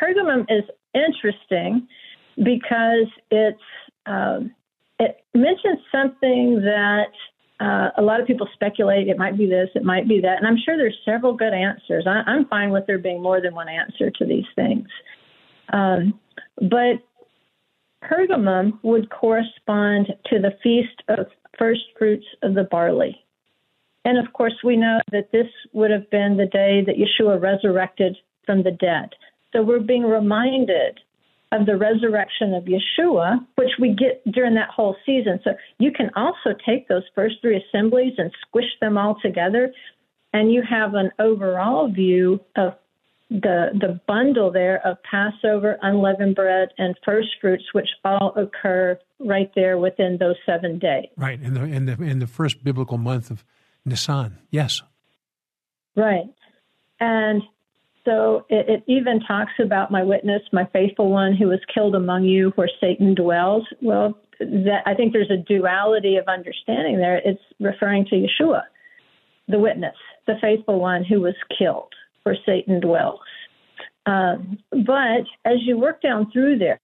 pergamum 0.00 0.42
is 0.48 0.64
interesting 0.94 1.86
because 2.36 3.06
it's 3.30 3.60
um, 4.06 4.54
it 4.98 5.24
mentions 5.34 5.78
something 5.92 6.60
that 6.62 7.12
uh, 7.60 7.90
a 7.98 8.02
lot 8.02 8.20
of 8.20 8.26
people 8.26 8.48
speculate 8.54 9.08
it 9.08 9.18
might 9.18 9.36
be 9.36 9.46
this, 9.46 9.68
it 9.74 9.84
might 9.84 10.08
be 10.08 10.20
that, 10.20 10.38
and 10.38 10.46
I'm 10.46 10.56
sure 10.64 10.76
there's 10.76 10.96
several 11.04 11.34
good 11.34 11.52
answers. 11.52 12.06
I, 12.06 12.22
am 12.26 12.46
fine 12.46 12.70
with 12.70 12.86
there 12.86 12.98
being 12.98 13.22
more 13.22 13.40
than 13.40 13.54
one 13.54 13.68
answer 13.68 14.10
to 14.10 14.24
these 14.24 14.46
things, 14.56 14.88
um, 15.72 16.18
but 16.56 17.02
Pergamum 18.02 18.78
would 18.82 19.10
correspond 19.10 20.06
to 20.26 20.38
the 20.38 20.52
feast 20.62 21.02
of 21.08 21.26
first 21.58 21.82
fruits 21.98 22.24
of 22.42 22.54
the 22.54 22.64
barley. 22.64 23.24
And 24.04 24.18
of 24.18 24.32
course, 24.32 24.54
we 24.64 24.76
know 24.76 25.00
that 25.12 25.30
this 25.32 25.46
would 25.72 25.90
have 25.90 26.08
been 26.10 26.36
the 26.36 26.46
day 26.46 26.82
that 26.86 26.96
Yeshua 26.96 27.40
resurrected 27.40 28.16
from 28.46 28.62
the 28.62 28.70
dead. 28.70 29.10
So 29.52 29.62
we're 29.62 29.80
being 29.80 30.04
reminded 30.04 31.00
of 31.52 31.66
the 31.66 31.76
resurrection 31.76 32.54
of 32.54 32.64
Yeshua, 32.64 33.44
which 33.56 33.72
we 33.80 33.94
get 33.94 34.22
during 34.32 34.54
that 34.54 34.70
whole 34.70 34.96
season. 35.04 35.40
So 35.42 35.50
you 35.78 35.90
can 35.90 36.10
also 36.14 36.50
take 36.64 36.88
those 36.88 37.02
first 37.14 37.36
three 37.42 37.62
assemblies 37.62 38.14
and 38.18 38.30
squish 38.46 38.70
them 38.80 38.96
all 38.96 39.16
together, 39.20 39.72
and 40.32 40.52
you 40.52 40.62
have 40.68 40.94
an 40.94 41.10
overall 41.18 41.90
view 41.90 42.40
of 42.56 42.74
the 43.30 43.70
the 43.80 44.00
bundle 44.08 44.50
there 44.50 44.84
of 44.84 44.96
Passover, 45.08 45.78
unleavened 45.82 46.34
bread, 46.34 46.68
and 46.78 46.96
first 47.04 47.28
fruits, 47.40 47.64
which 47.72 47.88
all 48.04 48.32
occur 48.36 48.98
right 49.20 49.50
there 49.54 49.78
within 49.78 50.18
those 50.18 50.36
seven 50.44 50.78
days. 50.78 51.06
Right 51.16 51.40
in 51.40 51.54
the 51.54 51.62
in 51.62 51.86
the 51.86 51.92
in 52.02 52.18
the 52.18 52.26
first 52.26 52.62
biblical 52.64 52.98
month 52.98 53.30
of 53.30 53.44
Nisan. 53.84 54.38
Yes. 54.50 54.82
Right, 55.96 56.26
and 57.00 57.42
so 58.04 58.46
it, 58.48 58.68
it, 58.68 58.84
even 58.86 59.20
talks 59.20 59.52
about 59.62 59.90
my 59.90 60.02
witness, 60.02 60.42
my 60.52 60.66
faithful 60.72 61.10
one 61.10 61.34
who 61.34 61.48
was 61.48 61.60
killed 61.72 61.94
among 61.94 62.24
you 62.24 62.52
where 62.54 62.70
Satan 62.80 63.14
dwells. 63.14 63.64
Well, 63.82 64.18
that, 64.38 64.82
I 64.86 64.94
think 64.94 65.12
there's 65.12 65.30
a 65.30 65.36
duality 65.36 66.16
of 66.16 66.26
understanding 66.26 66.96
there. 66.96 67.20
It's 67.24 67.42
referring 67.58 68.06
to 68.06 68.16
Yeshua, 68.16 68.62
the 69.48 69.58
witness, 69.58 69.96
the 70.26 70.36
faithful 70.40 70.80
one 70.80 71.04
who 71.04 71.20
was 71.20 71.34
killed 71.56 71.92
where 72.22 72.36
Satan 72.46 72.80
dwells. 72.80 73.20
Um, 74.06 74.58
but 74.70 75.24
as 75.44 75.58
you 75.60 75.78
work 75.78 76.00
down 76.00 76.30
through 76.32 76.58
there, 76.58 76.80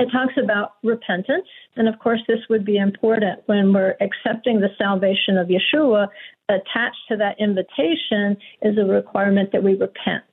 it 0.00 0.08
talks 0.10 0.34
about 0.42 0.74
repentance. 0.82 1.46
And 1.76 1.88
of 1.88 1.98
course, 1.98 2.20
this 2.26 2.40
would 2.50 2.64
be 2.64 2.78
important 2.78 3.40
when 3.46 3.72
we're 3.72 3.96
accepting 4.00 4.60
the 4.60 4.70
salvation 4.76 5.38
of 5.38 5.48
Yeshua 5.48 6.08
attached 6.48 7.08
to 7.08 7.16
that 7.16 7.36
invitation 7.38 8.36
is 8.62 8.76
a 8.76 8.84
requirement 8.84 9.52
that 9.52 9.62
we 9.62 9.72
repent. 9.72 10.24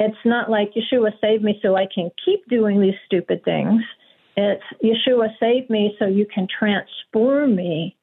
It's 0.00 0.16
not 0.24 0.50
like 0.50 0.72
Yeshua 0.74 1.12
saved 1.20 1.42
me 1.42 1.58
so 1.62 1.74
I 1.74 1.86
can 1.92 2.10
keep 2.24 2.46
doing 2.48 2.80
these 2.80 2.94
stupid 3.06 3.44
things. 3.44 3.82
It's 4.36 4.62
Yeshua 4.84 5.28
saved 5.40 5.70
me 5.70 5.96
so 5.98 6.06
you 6.06 6.26
can 6.32 6.46
transform 6.46 7.56
me 7.56 7.96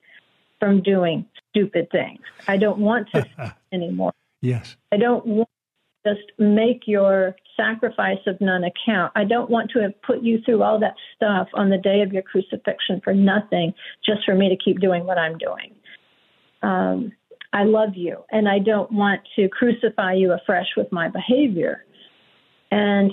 from 0.60 0.82
doing 0.82 1.26
stupid 1.50 1.90
things. 1.92 2.20
I 2.48 2.58
don't 2.58 2.80
want 2.80 3.10
to 3.14 3.26
anymore. 3.72 4.12
Yes. 4.42 4.76
I 4.92 4.98
don't 4.98 5.26
want 5.26 5.50
to 6.06 6.16
just 6.16 6.32
make 6.38 6.84
your 6.88 7.36
sacrifice 7.58 8.20
of 8.28 8.39
none 8.41 8.64
account. 8.64 9.12
I 9.16 9.24
don't 9.24 9.49
want 9.49 9.72
to 9.72 9.80
have 9.80 9.99
put 10.01 10.22
you 10.22 10.39
through 10.45 10.64
all 10.64 10.80
that 10.80 10.95
stuff 11.16 11.47
on 11.53 11.70
the 11.70 11.78
day 11.78 12.01
of 12.01 12.14
your 12.14 12.24
crucifixion 12.24 13.01
for 13.03 13.14
nothing, 13.14 13.74
just 14.06 14.26
for 14.26 14.36
me 14.36 14.49
to 14.49 14.58
keep 14.58 14.80
doing 14.80 15.06
what 15.06 15.18
I'm 15.18 15.38
doing. 15.38 15.76
Um, 16.62 17.12
I 17.53 17.64
love 17.64 17.95
you, 17.95 18.24
and 18.32 18.49
I 18.49 18.60
don't 18.60 18.91
want 18.91 19.22
to 19.38 19.47
crucify 19.47 20.14
you 20.14 20.34
afresh 20.34 20.68
with 20.76 20.91
my 20.91 21.08
behavior. 21.10 21.86
And 22.72 23.12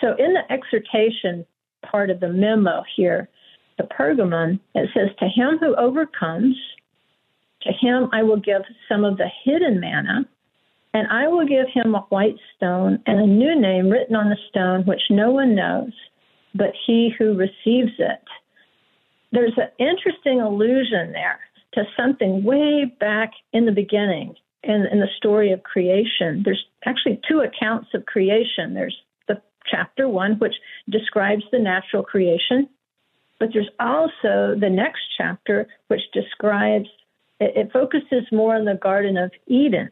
so, 0.00 0.14
in 0.18 0.34
the 0.34 0.50
exhortation 0.50 1.44
part 1.90 2.10
of 2.10 2.20
the 2.20 2.28
memo 2.28 2.82
here, 2.96 3.28
the 3.76 3.84
Pergamon, 3.84 4.60
it 4.74 4.90
says, 4.94 5.10
To 5.18 5.26
him 5.26 5.58
who 5.58 5.74
overcomes, 5.76 6.56
to 7.62 7.72
him 7.72 8.08
I 8.12 8.22
will 8.22 8.38
give 8.38 8.62
some 8.88 9.04
of 9.04 9.16
the 9.16 9.28
hidden 9.44 9.80
manna, 9.80 10.26
and 10.94 11.06
I 11.08 11.28
will 11.28 11.46
give 11.46 11.66
him 11.72 11.94
a 11.94 12.06
white 12.08 12.36
stone 12.56 13.02
and 13.06 13.20
a 13.20 13.26
new 13.26 13.60
name 13.60 13.90
written 13.90 14.16
on 14.16 14.28
the 14.28 14.38
stone, 14.48 14.84
which 14.86 15.02
no 15.10 15.30
one 15.30 15.54
knows 15.54 15.92
but 16.54 16.72
he 16.86 17.14
who 17.18 17.34
receives 17.34 17.92
it. 17.98 18.22
There's 19.32 19.56
an 19.56 19.68
interesting 19.78 20.40
allusion 20.40 21.12
there 21.12 21.40
to 21.74 21.84
something 21.96 22.44
way 22.44 22.84
back 22.98 23.30
in 23.52 23.66
the 23.66 23.72
beginning 23.72 24.34
in, 24.62 24.86
in 24.90 25.00
the 25.00 25.08
story 25.16 25.52
of 25.52 25.62
creation. 25.62 26.42
There's 26.44 26.64
actually 26.84 27.20
two 27.28 27.40
accounts 27.40 27.88
of 27.94 28.06
creation. 28.06 28.74
There's 28.74 28.96
the 29.28 29.40
chapter 29.70 30.08
one, 30.08 30.38
which 30.38 30.54
describes 30.88 31.44
the 31.52 31.58
natural 31.58 32.02
creation, 32.02 32.68
but 33.38 33.50
there's 33.52 33.70
also 33.78 34.56
the 34.58 34.70
next 34.70 35.02
chapter, 35.16 35.68
which 35.88 36.00
describes 36.12 36.88
it, 37.38 37.52
it 37.54 37.72
focuses 37.72 38.24
more 38.32 38.56
on 38.56 38.64
the 38.64 38.74
Garden 38.74 39.16
of 39.16 39.30
Eden. 39.46 39.90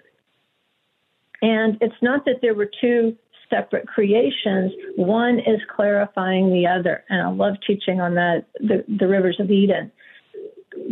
And 1.43 1.79
it's 1.81 2.03
not 2.03 2.25
that 2.25 2.37
there 2.43 2.55
were 2.55 2.71
two 2.81 3.17
separate 3.51 3.87
creations. 3.87 4.73
One 4.97 5.39
is 5.39 5.61
clarifying 5.75 6.53
the 6.53 6.67
other. 6.67 7.05
And 7.09 7.23
I 7.23 7.31
love 7.31 7.55
teaching 7.67 8.01
on 8.01 8.15
that, 8.15 8.47
the, 8.59 8.85
the 8.89 9.07
rivers 9.07 9.39
of 9.39 9.51
Eden. 9.51 9.93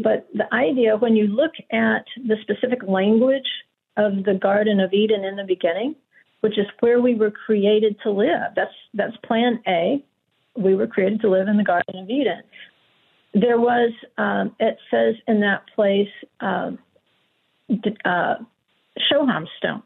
But 0.02 0.28
the 0.32 0.52
idea, 0.54 0.96
when 0.96 1.16
you 1.16 1.26
look 1.26 1.52
at 1.72 2.04
the 2.16 2.36
specific 2.42 2.80
language 2.86 3.48
of 3.96 4.24
the 4.24 4.34
Garden 4.34 4.80
of 4.80 4.92
Eden 4.92 5.24
in 5.24 5.36
the 5.36 5.44
beginning, 5.44 5.94
which 6.40 6.58
is 6.58 6.66
where 6.80 7.00
we 7.00 7.14
were 7.14 7.30
created 7.30 7.96
to 8.02 8.10
live, 8.10 8.52
that's, 8.54 8.72
that's 8.92 9.16
plan 9.26 9.60
A. 9.66 10.04
We 10.56 10.74
were 10.74 10.86
created 10.86 11.20
to 11.22 11.30
live 11.30 11.48
in 11.48 11.56
the 11.56 11.64
Garden 11.64 11.98
of 11.98 12.08
Eden. 12.08 12.42
There 13.34 13.58
was, 13.58 13.92
um, 14.16 14.54
it 14.60 14.78
says 14.90 15.16
in 15.26 15.40
that 15.40 15.62
place, 15.74 16.08
um, 16.40 16.78
uh, 18.04 18.36
Shoham 19.10 19.46
stone, 19.58 19.82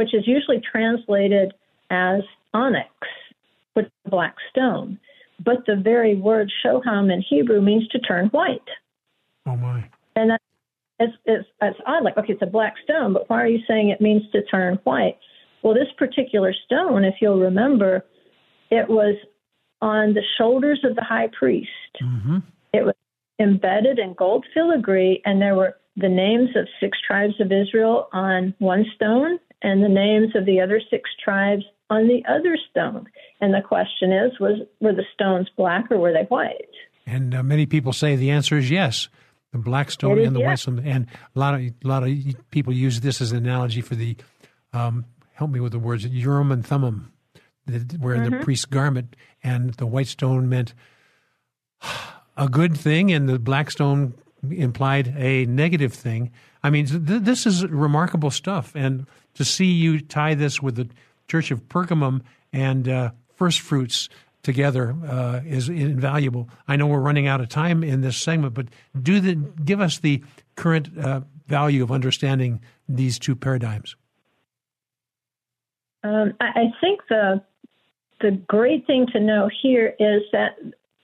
which 0.00 0.14
is 0.14 0.26
usually 0.26 0.62
translated 0.72 1.52
as 1.90 2.22
onyx, 2.54 2.88
which 3.74 3.84
is 3.84 4.10
black 4.10 4.34
stone. 4.48 4.98
But 5.44 5.66
the 5.66 5.76
very 5.76 6.16
word 6.16 6.50
Shoham 6.64 7.12
in 7.12 7.20
Hebrew 7.20 7.60
means 7.60 7.86
to 7.88 7.98
turn 7.98 8.28
white. 8.28 8.70
Oh 9.44 9.56
my! 9.56 9.84
And 10.16 10.30
that's 10.30 10.44
it's, 11.00 11.12
it's 11.26 11.48
it's 11.60 11.78
odd. 11.86 12.02
Like, 12.02 12.16
okay, 12.16 12.32
it's 12.32 12.40
a 12.40 12.46
black 12.46 12.76
stone, 12.82 13.12
but 13.12 13.28
why 13.28 13.42
are 13.42 13.46
you 13.46 13.60
saying 13.68 13.90
it 13.90 14.00
means 14.00 14.22
to 14.32 14.42
turn 14.44 14.78
white? 14.84 15.18
Well, 15.62 15.74
this 15.74 15.92
particular 15.98 16.54
stone, 16.64 17.04
if 17.04 17.16
you'll 17.20 17.38
remember, 17.38 18.02
it 18.70 18.88
was 18.88 19.16
on 19.82 20.14
the 20.14 20.22
shoulders 20.38 20.80
of 20.82 20.96
the 20.96 21.04
high 21.04 21.28
priest. 21.38 21.68
Mm-hmm. 22.02 22.38
It 22.72 22.86
was 22.86 22.94
embedded 23.38 23.98
in 23.98 24.14
gold 24.14 24.46
filigree, 24.54 25.20
and 25.26 25.42
there 25.42 25.56
were 25.56 25.76
the 25.94 26.08
names 26.08 26.56
of 26.56 26.66
six 26.80 26.96
tribes 27.06 27.38
of 27.38 27.52
Israel 27.52 28.08
on 28.14 28.54
one 28.60 28.86
stone 28.94 29.38
and 29.62 29.82
the 29.82 29.88
names 29.88 30.34
of 30.34 30.46
the 30.46 30.60
other 30.60 30.80
six 30.90 31.10
tribes 31.22 31.64
on 31.90 32.08
the 32.08 32.22
other 32.28 32.56
stone. 32.70 33.06
And 33.40 33.52
the 33.54 33.60
question 33.62 34.12
is, 34.12 34.38
was 34.40 34.60
were 34.80 34.92
the 34.92 35.04
stones 35.14 35.48
black 35.56 35.90
or 35.90 35.98
were 35.98 36.12
they 36.12 36.24
white? 36.28 36.68
And 37.06 37.34
uh, 37.34 37.42
many 37.42 37.66
people 37.66 37.92
say 37.92 38.14
the 38.16 38.30
answer 38.30 38.56
is 38.58 38.70
yes. 38.70 39.08
The 39.52 39.58
black 39.58 39.90
stone 39.90 40.18
and 40.20 40.36
the 40.36 40.40
white 40.40 40.60
stone, 40.60 40.78
and 40.86 41.06
a 41.34 41.38
lot 41.38 41.54
of 41.54 41.60
a 41.60 41.72
lot 41.82 42.04
of 42.04 42.10
people 42.52 42.72
use 42.72 43.00
this 43.00 43.20
as 43.20 43.32
an 43.32 43.38
analogy 43.38 43.80
for 43.80 43.96
the 43.96 44.16
um, 44.72 45.04
help 45.32 45.50
me 45.50 45.58
with 45.58 45.72
the 45.72 45.78
words 45.80 46.06
Urim 46.06 46.52
and 46.52 46.64
Thummim, 46.64 47.12
the- 47.66 47.96
where 47.98 48.16
Mm-hmm. 48.16 48.38
the 48.38 48.44
priest's 48.44 48.66
garment 48.66 49.16
and 49.42 49.74
the 49.74 49.86
white 49.86 50.06
stone 50.06 50.48
meant 50.48 50.72
a 52.36 52.48
good 52.48 52.76
thing, 52.76 53.10
and 53.12 53.28
the 53.28 53.38
black 53.40 53.70
stone 53.72 54.14
implied 54.50 55.14
a 55.16 55.46
negative 55.46 55.92
thing. 55.92 56.30
I 56.62 56.70
mean, 56.70 56.86
th- 56.86 57.22
this 57.22 57.44
is 57.46 57.66
remarkable 57.66 58.30
stuff, 58.30 58.72
and 58.76 59.06
to 59.34 59.44
see 59.44 59.66
you 59.66 60.00
tie 60.00 60.34
this 60.34 60.60
with 60.60 60.76
the 60.76 60.88
Church 61.28 61.50
of 61.50 61.68
Pergamum 61.68 62.22
and 62.52 62.88
uh, 62.88 63.10
First 63.36 63.60
Fruits 63.60 64.08
together 64.42 64.96
uh, 65.06 65.40
is 65.46 65.68
invaluable. 65.68 66.48
I 66.66 66.76
know 66.76 66.86
we're 66.86 67.00
running 67.00 67.26
out 67.26 67.40
of 67.40 67.48
time 67.48 67.84
in 67.84 68.00
this 68.00 68.16
segment, 68.16 68.54
but 68.54 68.66
do 69.00 69.20
the 69.20 69.34
give 69.34 69.80
us 69.80 69.98
the 69.98 70.24
current 70.56 70.96
uh, 70.98 71.20
value 71.46 71.82
of 71.82 71.92
understanding 71.92 72.60
these 72.88 73.18
two 73.18 73.36
paradigms. 73.36 73.96
Um, 76.02 76.32
I, 76.40 76.72
think 76.80 77.00
the 77.10 77.42
the 78.20 78.30
great 78.48 78.86
thing 78.86 79.06
to 79.12 79.20
know 79.20 79.50
here 79.62 79.94
is 79.98 80.22
that 80.32 80.56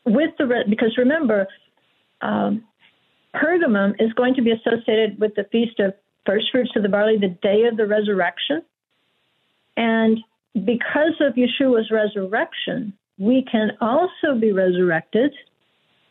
with 0.06 0.30
the 0.38 0.64
because 0.68 0.96
remember, 0.96 1.46
um, 2.22 2.64
Pergamum 3.34 3.94
is 3.98 4.12
going 4.14 4.34
to 4.34 4.42
be 4.42 4.52
associated 4.52 5.20
with 5.20 5.34
the 5.34 5.44
feast 5.52 5.78
of 5.80 5.92
first 6.26 6.46
fruits 6.50 6.72
of 6.76 6.82
the 6.82 6.88
barley, 6.88 7.16
the 7.18 7.36
day 7.42 7.64
of 7.70 7.76
the 7.76 7.86
resurrection, 7.86 8.62
and 9.76 10.18
because 10.54 11.14
of 11.20 11.34
Yeshua's 11.34 11.90
resurrection, 11.90 12.92
we 13.18 13.44
can 13.50 13.72
also 13.80 14.38
be 14.38 14.52
resurrected, 14.52 15.32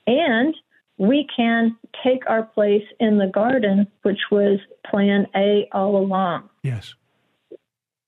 and 0.08 0.56
we 0.98 1.28
can 1.36 1.76
take 2.04 2.22
our 2.30 2.44
place 2.44 2.84
in 3.00 3.18
the 3.18 3.28
garden, 3.28 3.88
which 4.04 4.20
was 4.32 4.60
Plan 4.90 5.28
A 5.36 5.68
all 5.72 5.98
along. 5.98 6.50
Yes. 6.64 6.94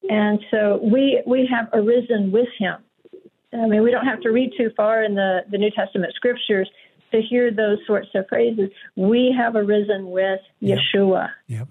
And 0.09 0.39
so 0.51 0.79
we 0.81 1.21
we 1.25 1.49
have 1.51 1.67
arisen 1.73 2.31
with 2.31 2.47
him. 2.57 2.77
I 3.53 3.67
mean, 3.67 3.83
we 3.83 3.91
don't 3.91 4.05
have 4.05 4.21
to 4.21 4.29
read 4.29 4.51
too 4.57 4.71
far 4.77 5.03
in 5.03 5.15
the, 5.15 5.39
the 5.49 5.57
New 5.57 5.71
Testament 5.71 6.13
scriptures 6.15 6.69
to 7.11 7.21
hear 7.21 7.51
those 7.51 7.79
sorts 7.87 8.09
of 8.13 8.25
phrases. 8.27 8.69
We 8.95 9.33
have 9.37 9.55
arisen 9.55 10.11
with 10.11 10.39
Yep. 10.59 10.79
Yeshua. 10.95 11.29
Yep. 11.47 11.67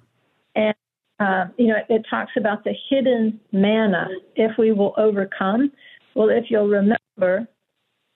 Uh, 1.18 1.46
you 1.56 1.68
know, 1.68 1.76
it 1.88 2.04
talks 2.10 2.32
about 2.36 2.64
the 2.64 2.74
hidden 2.90 3.40
manna 3.52 4.06
if 4.34 4.52
we 4.58 4.72
will 4.72 4.94
overcome. 4.98 5.72
Well, 6.14 6.28
if 6.28 6.46
you'll 6.50 6.68
remember, 6.68 7.48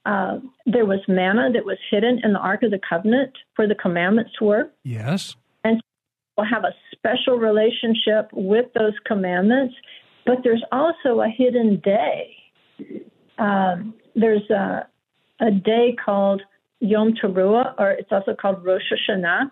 uh, 0.04 0.38
there 0.66 0.84
was 0.84 1.00
manna 1.08 1.50
that 1.52 1.64
was 1.64 1.78
hidden 1.90 2.20
in 2.24 2.32
the 2.32 2.38
Ark 2.38 2.62
of 2.62 2.70
the 2.70 2.80
Covenant 2.86 3.36
where 3.56 3.68
the 3.68 3.74
commandments 3.74 4.40
were 4.40 4.70
Yes. 4.84 5.36
And 5.64 5.80
we'll 6.36 6.46
have 6.46 6.64
a 6.64 6.74
special 6.92 7.36
relationship 7.36 8.30
with 8.32 8.66
those 8.74 8.94
commandments, 9.06 9.74
but 10.24 10.38
there's 10.42 10.64
also 10.72 11.20
a 11.20 11.28
hidden 11.28 11.80
day. 11.80 12.36
Um, 13.38 13.94
there's 14.14 14.48
a, 14.50 14.86
a 15.40 15.50
day 15.50 15.96
called 16.02 16.42
Yom 16.80 17.14
Teruah, 17.14 17.74
or 17.78 17.90
it's 17.90 18.10
also 18.10 18.34
called 18.34 18.64
Rosh 18.64 18.82
Hashanah, 18.92 19.50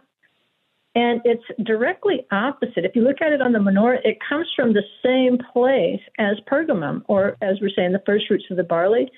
and 0.98 1.20
it's 1.24 1.44
directly 1.64 2.26
opposite. 2.32 2.84
If 2.84 2.96
you 2.96 3.02
look 3.02 3.22
at 3.22 3.30
it 3.30 3.40
on 3.40 3.52
the 3.52 3.60
menorah, 3.60 3.98
it 4.02 4.18
comes 4.28 4.48
from 4.56 4.72
the 4.72 4.82
same 5.00 5.38
place 5.52 6.00
as 6.18 6.38
Pergamum, 6.50 7.02
or 7.06 7.36
as 7.40 7.58
we're 7.60 7.70
saying, 7.70 7.92
the 7.92 8.02
first 8.04 8.26
fruits 8.26 8.46
of 8.50 8.56
the 8.56 8.64
barley. 8.64 9.08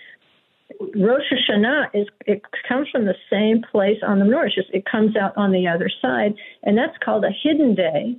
Rosh 0.78 1.22
Hashanah 1.32 1.86
is 1.94 2.06
it 2.26 2.42
comes 2.68 2.86
from 2.92 3.06
the 3.06 3.14
same 3.30 3.62
place 3.72 3.96
on 4.06 4.18
the 4.18 4.26
menorah. 4.26 4.48
It's 4.48 4.56
just 4.56 4.68
it 4.74 4.84
comes 4.84 5.16
out 5.16 5.34
on 5.38 5.52
the 5.52 5.66
other 5.66 5.90
side, 6.02 6.34
and 6.64 6.76
that's 6.76 6.96
called 7.02 7.24
a 7.24 7.30
hidden 7.42 7.74
day 7.74 8.14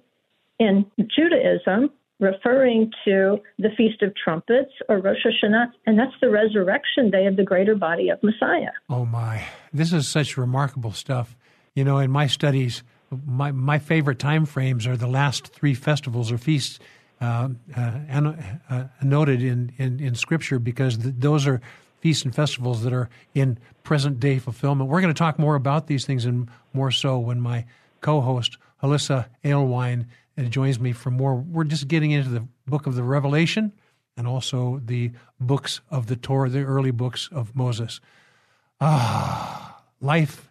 in 0.58 0.84
Judaism, 1.16 1.92
referring 2.20 2.92
to 3.06 3.38
the 3.60 3.70
Feast 3.78 4.02
of 4.02 4.12
Trumpets 4.16 4.72
or 4.90 5.02
Rosh 5.02 5.24
Hashanah, 5.24 5.68
and 5.86 6.00
that's 6.00 6.16
the 6.20 6.32
resurrection 6.32 7.12
day 7.12 7.28
of 7.28 7.36
the 7.36 7.44
greater 7.44 7.76
body 7.76 8.10
of 8.10 8.18
Messiah. 8.24 8.72
Oh 8.90 9.06
my! 9.06 9.44
This 9.72 9.94
is 9.94 10.08
such 10.08 10.36
remarkable 10.36 10.94
stuff. 10.94 11.38
You 11.76 11.84
know, 11.84 12.00
in 12.00 12.10
my 12.10 12.26
studies, 12.26 12.82
my 13.26 13.52
my 13.52 13.80
favorite 13.80 14.20
time 14.20 14.46
frames 14.46 14.88
are 14.88 14.98
the 14.98 15.08
last 15.08 15.48
three 15.48 15.74
festivals 15.74 16.32
or 16.32 16.38
feasts 16.38 16.80
uh, 17.20 17.50
uh, 17.78 18.34
uh, 18.70 18.84
noted 19.04 19.44
in, 19.44 19.72
in 19.78 20.00
in 20.00 20.16
Scripture 20.16 20.60
because 20.60 20.98
th- 20.98 21.16
those 21.18 21.46
are 21.46 21.62
feasts 22.00 22.24
and 22.26 22.34
festivals 22.34 22.84
that 22.84 22.94
are 22.94 23.10
in 23.36 23.58
present 23.84 24.20
day 24.20 24.40
fulfillment. 24.40 24.90
We're 24.90 25.02
going 25.02 25.14
to 25.14 25.18
talk 25.18 25.38
more 25.38 25.56
about 25.56 25.88
these 25.88 26.06
things 26.06 26.26
and 26.26 26.50
more 26.74 26.90
so 26.90 27.20
when 27.20 27.40
my 27.40 27.66
co-host 28.02 28.58
Hollisa 28.82 29.28
Alewine 29.44 30.08
joins 30.50 30.80
me 30.80 30.92
for 30.94 31.12
more. 31.12 31.36
We're 31.36 31.64
just 31.64 31.88
getting 31.88 32.12
into 32.12 32.30
the 32.30 32.48
book 32.66 32.88
of 32.88 32.96
the 32.96 33.04
Revelation 33.04 33.72
and 34.18 34.28
also 34.28 34.82
the 34.84 35.12
books 35.40 35.82
of 35.90 36.08
the 36.08 36.16
Torah, 36.16 36.50
the 36.50 36.64
early 36.64 36.92
books 36.92 37.30
of 37.32 37.56
Moses. 37.56 38.02
Ah, 38.80 39.84
life 40.00 40.50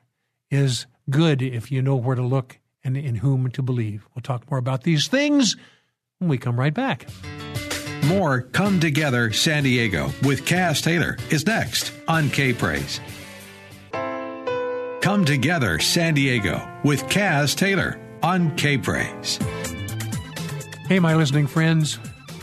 is 0.51 0.87
good 1.11 1.43
if 1.43 1.71
you 1.71 1.83
know 1.83 1.97
where 1.97 2.17
to 2.17 2.23
look 2.23 2.59
and 2.83 2.97
in 2.97 3.17
whom 3.17 3.51
to 3.51 3.63
believe. 3.63 4.07
We'll 4.15 4.23
talk 4.23 4.51
more 4.51 4.59
about 4.59 4.85
these 4.85 5.09
things 5.09 5.57
when 6.19 6.31
we 6.31 6.39
come 6.39 6.59
right 6.59 6.73
back. 6.73 7.07
More 8.07 8.43
Come 8.43 8.81
Together 8.81 9.33
San 9.33 9.65
Diego 9.65 10.07
with 10.23 10.45
Caz 10.47 10.83
Taylor 10.83 11.19
is 11.31 11.47
next 11.47 11.93
on 12.09 12.31
K 12.31 12.53
Praise. 12.53 13.01
Come 15.03 15.25
Together 15.25 15.79
San 15.79 16.15
Diego 16.15 16.67
with 16.83 17.03
Caz 17.05 17.55
Taylor 17.55 18.01
on 18.23 18.57
K 18.57 18.79
Praise. 18.79 19.39
Hey, 20.89 20.99
my 20.99 21.15
listening 21.15 21.47
friends, 21.47 21.99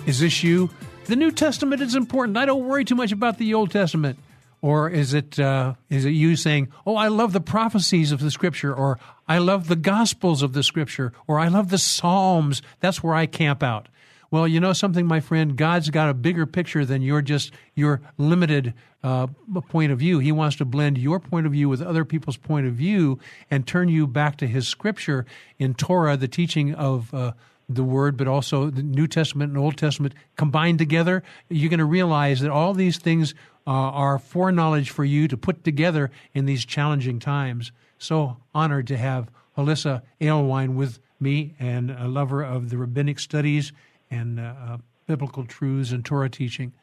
is 0.06 0.20
this 0.20 0.44
you? 0.44 0.70
The 1.06 1.16
New 1.16 1.32
Testament 1.32 1.82
is 1.82 1.96
important. 1.96 2.38
I 2.38 2.46
don't 2.46 2.66
worry 2.66 2.86
too 2.86 2.96
much 2.96 3.12
about 3.12 3.38
the 3.38 3.54
Old 3.54 3.72
Testament. 3.72 4.20
Or 4.68 4.90
is 4.90 5.14
it 5.14 5.40
uh, 5.40 5.76
is 5.90 6.04
it 6.04 6.10
you 6.10 6.36
saying, 6.36 6.68
"Oh, 6.86 6.98
I 6.98 7.08
love 7.08 7.32
the 7.32 7.40
prophecies 7.40 8.12
of 8.12 8.20
the 8.20 8.30
Scripture," 8.30 8.76
or 8.76 9.00
"I 9.26 9.38
love 9.38 9.70
the 9.70 9.78
Gospels 9.78 10.42
of 10.42 10.52
the 10.52 10.62
Scripture," 10.62 11.14
or 11.26 11.40
"I 11.40 11.48
love 11.48 11.70
the 11.70 11.78
Psalms"? 11.78 12.62
That's 12.82 13.02
where 13.02 13.16
I 13.16 13.28
camp 13.28 13.64
out. 13.64 13.88
Well, 14.30 14.46
you 14.46 14.60
know 14.60 14.74
something, 14.74 15.08
my 15.08 15.22
friend. 15.22 15.56
God's 15.56 15.90
got 15.90 16.10
a 16.10 16.14
bigger 16.14 16.46
picture 16.46 16.84
than 16.84 17.02
your 17.02 17.22
just 17.22 17.54
your 17.76 18.02
limited 18.18 18.74
uh, 19.04 19.28
point 19.70 19.94
of 19.94 20.00
view. 20.00 20.20
He 20.20 20.34
wants 20.34 20.58
to 20.58 20.66
blend 20.66 20.98
your 20.98 21.22
point 21.22 21.46
of 21.46 21.54
view 21.54 21.70
with 21.70 21.82
other 21.82 22.04
people's 22.04 22.36
point 22.36 22.68
of 22.68 22.74
view 22.74 23.20
and 23.50 23.66
turn 23.66 23.88
you 23.88 24.06
back 24.06 24.36
to 24.40 24.48
His 24.48 24.68
Scripture 24.68 25.26
in 25.58 25.76
Torah, 25.76 26.18
the 26.18 26.28
teaching 26.28 26.76
of. 26.76 27.14
Uh, 27.14 27.32
the 27.70 27.84
Word, 27.84 28.16
but 28.16 28.30
also 28.30 28.70
the 28.70 28.82
New 28.82 29.08
Testament 29.08 29.50
and 29.50 29.58
Old 29.58 29.76
Testament 29.76 30.14
combined 30.38 30.80
together, 30.80 31.22
you're 31.50 31.70
going 31.70 31.80
to 31.80 31.86
realize 31.86 32.40
that 32.40 32.50
all 32.50 32.74
these 32.74 32.98
things 32.98 33.36
uh, 33.68 33.72
are 33.72 34.18
foreknowledge 34.18 34.90
for 34.90 35.04
you 35.04 35.28
to 35.28 35.36
put 35.36 35.64
together 35.64 36.10
in 36.34 36.46
these 36.46 36.66
challenging 36.66 37.20
times. 37.20 37.72
So 38.00 38.38
honored 38.56 38.88
to 38.88 38.98
have 38.98 39.30
Hollisa 39.58 40.02
Alewine 40.22 40.76
with 40.76 41.00
me 41.20 41.54
and 41.60 41.92
a 41.92 42.08
lover 42.08 42.44
of 42.44 42.70
the 42.70 42.78
rabbinic 42.78 43.20
studies 43.20 43.74
and 44.10 44.40
uh, 44.40 44.54
uh, 44.66 44.78
biblical 45.06 45.44
truths 45.46 45.92
and 45.92 46.06
Torah 46.06 46.30
teaching. 46.30 46.74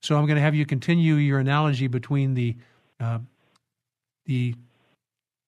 So 0.00 0.16
I'm 0.16 0.26
going 0.26 0.36
to 0.36 0.42
have 0.42 0.54
you 0.54 0.64
continue 0.64 1.14
your 1.14 1.38
analogy 1.38 1.86
between 1.86 2.34
the 2.34 2.56
uh, 2.98 3.18
the 4.26 4.54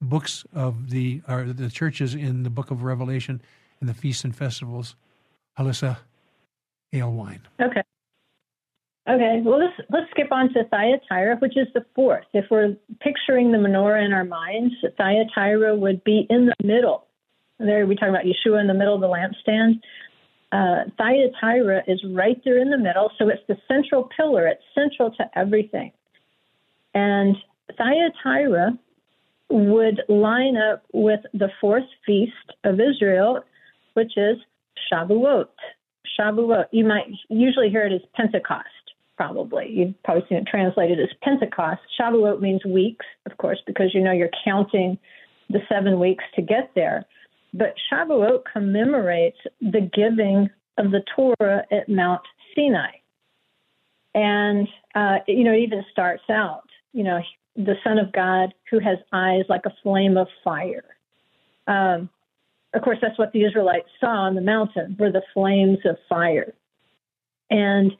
books 0.00 0.44
of 0.52 0.90
the 0.90 1.22
or 1.28 1.44
the 1.44 1.70
churches 1.70 2.14
in 2.14 2.42
the 2.42 2.50
book 2.50 2.70
of 2.70 2.82
Revelation 2.82 3.40
and 3.80 3.88
the 3.88 3.94
feasts 3.94 4.24
and 4.24 4.34
festivals. 4.34 4.94
Hollisa 5.58 5.98
Alewine. 6.92 7.40
Okay. 7.60 7.82
Okay, 9.08 9.40
well 9.44 9.58
let's 9.58 9.74
let's 9.90 10.08
skip 10.12 10.30
on 10.30 10.52
to 10.54 10.64
Thyatira, 10.64 11.36
which 11.38 11.56
is 11.56 11.66
the 11.74 11.84
fourth. 11.94 12.24
If 12.32 12.44
we're 12.50 12.76
picturing 13.00 13.50
the 13.50 13.58
menorah 13.58 14.04
in 14.04 14.12
our 14.12 14.24
minds, 14.24 14.74
Thyatira 14.96 15.74
would 15.74 16.04
be 16.04 16.26
in 16.30 16.46
the 16.46 16.54
middle. 16.62 17.06
There 17.58 17.84
we 17.86 17.96
talk 17.96 18.10
about 18.10 18.24
Yeshua 18.24 18.60
in 18.60 18.68
the 18.68 18.74
middle 18.74 18.94
of 18.94 19.00
the 19.00 19.08
lampstand. 19.08 19.80
Uh, 20.52 20.88
Thyatira 20.98 21.82
is 21.88 22.00
right 22.10 22.40
there 22.44 22.58
in 22.58 22.70
the 22.70 22.78
middle, 22.78 23.10
so 23.18 23.28
it's 23.28 23.42
the 23.48 23.56
central 23.66 24.08
pillar. 24.16 24.46
It's 24.46 24.62
central 24.72 25.10
to 25.12 25.24
everything. 25.36 25.90
And 26.94 27.36
Thyatira 27.76 28.78
would 29.50 30.02
line 30.08 30.56
up 30.56 30.84
with 30.92 31.20
the 31.34 31.48
fourth 31.60 31.86
feast 32.06 32.32
of 32.62 32.78
Israel, 32.78 33.40
which 33.94 34.12
is 34.16 34.36
Shavuot. 34.92 35.46
Shavuot. 36.18 36.66
You 36.70 36.84
might 36.84 37.06
usually 37.28 37.68
hear 37.68 37.84
it 37.86 37.92
as 37.92 38.02
Pentecost 38.14 38.68
probably. 39.16 39.68
You've 39.70 40.02
probably 40.04 40.24
seen 40.28 40.38
it 40.38 40.46
translated 40.46 40.98
as 41.00 41.08
Pentecost. 41.22 41.80
Shavuot 42.00 42.40
means 42.40 42.64
weeks, 42.64 43.06
of 43.30 43.36
course, 43.38 43.58
because 43.66 43.94
you 43.94 44.00
know 44.00 44.12
you're 44.12 44.30
counting 44.44 44.98
the 45.50 45.60
seven 45.68 46.00
weeks 46.00 46.24
to 46.36 46.42
get 46.42 46.70
there. 46.74 47.04
But 47.54 47.74
Shavuot 47.92 48.42
commemorates 48.50 49.38
the 49.60 49.90
giving 49.94 50.48
of 50.78 50.90
the 50.90 51.02
Torah 51.14 51.64
at 51.70 51.88
Mount 51.88 52.22
Sinai. 52.54 52.90
And, 54.14 54.68
uh, 54.94 55.18
you 55.26 55.44
know, 55.44 55.52
it 55.52 55.60
even 55.60 55.84
starts 55.90 56.24
out, 56.30 56.68
you 56.92 57.04
know, 57.04 57.20
the 57.56 57.74
Son 57.84 57.98
of 57.98 58.12
God 58.12 58.54
who 58.70 58.78
has 58.78 58.98
eyes 59.12 59.44
like 59.48 59.62
a 59.66 59.72
flame 59.82 60.16
of 60.16 60.28
fire. 60.42 60.84
Um, 61.66 62.08
of 62.74 62.82
course, 62.82 62.98
that's 63.02 63.18
what 63.18 63.32
the 63.32 63.44
Israelites 63.44 63.88
saw 64.00 64.22
on 64.22 64.34
the 64.34 64.40
mountain 64.40 64.96
were 64.98 65.12
the 65.12 65.22
flames 65.34 65.78
of 65.84 65.96
fire. 66.08 66.54
And 67.50 67.92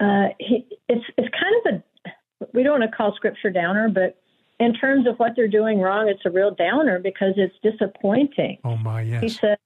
uh, 0.00 0.28
he, 0.38 0.66
it's 0.88 1.04
it's 1.16 1.28
kind 1.28 1.54
of 1.66 1.74
a 1.74 2.46
we 2.52 2.62
don't 2.62 2.80
want 2.80 2.90
to 2.90 2.96
call 2.96 3.14
scripture 3.14 3.50
downer, 3.50 3.88
but 3.88 4.16
in 4.60 4.74
terms 4.74 5.06
of 5.06 5.16
what 5.18 5.32
they're 5.36 5.48
doing 5.48 5.80
wrong, 5.80 6.08
it's 6.08 6.22
a 6.24 6.30
real 6.30 6.54
downer 6.54 6.98
because 6.98 7.34
it's 7.36 7.54
disappointing. 7.62 8.58
Oh 8.64 8.76
my, 8.76 9.02
yes. 9.02 9.22
He 9.22 9.28
said, 9.28 9.58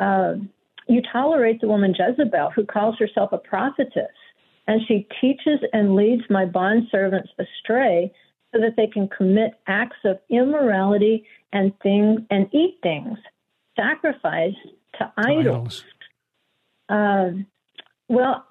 uh, 0.00 0.34
"You 0.86 1.02
tolerate 1.12 1.60
the 1.60 1.68
woman 1.68 1.94
Jezebel, 1.96 2.50
who 2.54 2.64
calls 2.64 2.96
herself 2.98 3.32
a 3.32 3.38
prophetess, 3.38 4.14
and 4.66 4.80
she 4.86 5.06
teaches 5.20 5.60
and 5.72 5.94
leads 5.94 6.22
my 6.30 6.44
bond 6.44 6.88
servants 6.90 7.30
astray." 7.38 8.12
So 8.54 8.60
that 8.60 8.76
they 8.78 8.86
can 8.86 9.08
commit 9.08 9.60
acts 9.66 9.98
of 10.06 10.18
immorality 10.30 11.26
and 11.52 11.78
things 11.80 12.22
and 12.30 12.48
eat 12.54 12.78
things 12.82 13.18
sacrificed 13.76 14.56
to, 14.98 15.12
idols. 15.18 15.84
idols. 15.84 15.84
Uh, 16.88 17.30
well, 18.08 18.46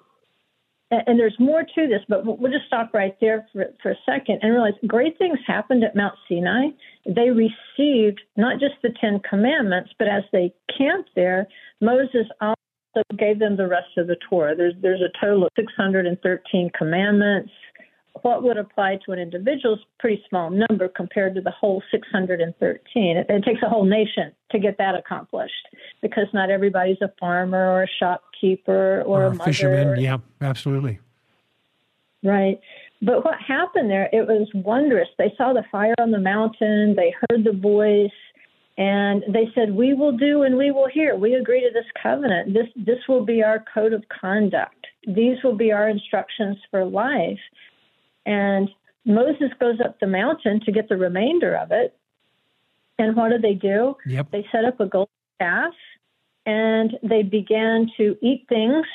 and 0.90 1.18
there's 1.18 1.36
more 1.38 1.62
to 1.62 1.86
this, 1.86 2.00
but 2.08 2.24
we'll 2.24 2.50
just 2.50 2.66
stop 2.66 2.94
right 2.94 3.14
there 3.20 3.46
for, 3.52 3.66
for 3.82 3.90
a 3.90 3.96
second 4.06 4.38
and 4.42 4.52
realize 4.52 4.72
great 4.86 5.18
things 5.18 5.38
happened 5.46 5.84
at 5.84 5.94
Mount 5.94 6.14
Sinai. 6.28 6.68
They 7.04 7.30
received 7.30 8.20
not 8.36 8.58
just 8.58 8.74
the 8.82 8.90
Ten 8.98 9.20
Commandments, 9.28 9.90
but 9.98 10.08
as 10.08 10.22
they 10.32 10.52
camped 10.76 11.10
there, 11.14 11.46
Moses 11.80 12.26
also 12.40 12.54
gave 13.18 13.38
them 13.38 13.56
the 13.56 13.68
rest 13.68 13.98
of 13.98 14.06
the 14.06 14.16
Torah. 14.28 14.56
There's 14.56 14.74
there's 14.80 15.02
a 15.02 15.12
total 15.20 15.44
of 15.44 15.50
613 15.56 16.70
commandments. 16.76 17.50
What 18.22 18.42
would 18.42 18.56
apply 18.56 18.98
to 19.04 19.12
an 19.12 19.18
individual 19.18 19.74
is 19.74 19.80
a 19.80 20.02
pretty 20.02 20.24
small 20.28 20.50
number 20.50 20.88
compared 20.88 21.34
to 21.36 21.40
the 21.40 21.52
whole 21.52 21.82
613. 21.90 23.16
It, 23.16 23.26
it 23.28 23.44
takes 23.44 23.62
a 23.62 23.68
whole 23.68 23.84
nation 23.84 24.32
to 24.50 24.58
get 24.58 24.78
that 24.78 24.96
accomplished 24.96 25.68
because 26.02 26.26
not 26.32 26.50
everybody's 26.50 27.00
a 27.00 27.12
farmer 27.20 27.70
or 27.70 27.82
a 27.84 27.88
shopkeeper 28.38 29.02
or, 29.02 29.22
or 29.22 29.24
a, 29.24 29.30
a 29.30 29.44
fisherman. 29.44 29.88
Or, 29.88 29.96
yeah, 29.96 30.18
absolutely. 30.40 31.00
Right. 32.22 32.60
But 33.00 33.24
what 33.24 33.34
happened 33.40 33.90
there, 33.90 34.08
it 34.12 34.26
was 34.26 34.48
wondrous. 34.54 35.08
They 35.18 35.32
saw 35.36 35.52
the 35.52 35.64
fire 35.70 35.94
on 36.00 36.10
the 36.10 36.18
mountain, 36.18 36.96
they 36.96 37.14
heard 37.30 37.44
the 37.44 37.52
voice, 37.52 38.10
and 38.76 39.22
they 39.28 39.50
said, 39.54 39.74
We 39.74 39.94
will 39.94 40.16
do 40.16 40.42
and 40.42 40.56
we 40.56 40.70
will 40.72 40.88
hear. 40.88 41.16
We 41.16 41.34
agree 41.34 41.60
to 41.60 41.70
this 41.72 41.86
covenant. 42.00 42.54
This 42.54 42.66
this 42.76 42.98
will 43.08 43.24
be 43.24 43.42
our 43.42 43.64
code 43.72 43.92
of 43.92 44.04
conduct. 44.08 44.86
These 45.06 45.38
will 45.44 45.56
be 45.56 45.70
our 45.72 45.88
instructions 45.88 46.56
for 46.70 46.84
life. 46.84 47.38
And 48.26 48.68
Moses 49.04 49.50
goes 49.58 49.78
up 49.84 50.00
the 50.00 50.06
mountain 50.06 50.60
to 50.64 50.72
get 50.72 50.88
the 50.88 50.96
remainder 50.96 51.56
of 51.56 51.70
it. 51.70 51.96
And 52.98 53.16
what 53.16 53.30
do 53.30 53.38
they 53.38 53.54
do? 53.54 53.96
Yep. 54.06 54.32
They 54.32 54.44
set 54.50 54.64
up 54.64 54.80
a 54.80 54.86
golden 54.86 55.12
calf 55.40 55.72
and 56.48 56.96
they 57.02 57.22
began 57.22 57.90
to 57.98 58.16
eat 58.22 58.46
things 58.48 58.86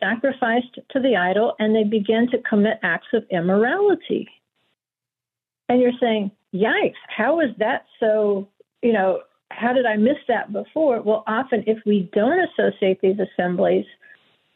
sacrificed 0.00 0.78
to 0.90 0.98
the 0.98 1.14
idol 1.14 1.54
and 1.58 1.76
they 1.76 1.84
began 1.84 2.26
to 2.30 2.38
commit 2.48 2.78
acts 2.82 3.08
of 3.12 3.22
immorality. 3.30 4.26
And 5.68 5.80
you're 5.80 5.92
saying, 6.00 6.30
yikes, 6.54 6.94
how 7.14 7.40
is 7.40 7.50
that 7.58 7.84
so, 8.00 8.48
you 8.82 8.94
know, 8.94 9.20
how 9.50 9.74
did 9.74 9.84
I 9.84 9.96
miss 9.96 10.16
that 10.28 10.54
before? 10.54 11.02
Well, 11.02 11.22
often 11.26 11.64
if 11.66 11.78
we 11.84 12.10
don't 12.14 12.48
associate 12.48 13.00
these 13.02 13.18
assemblies 13.18 13.84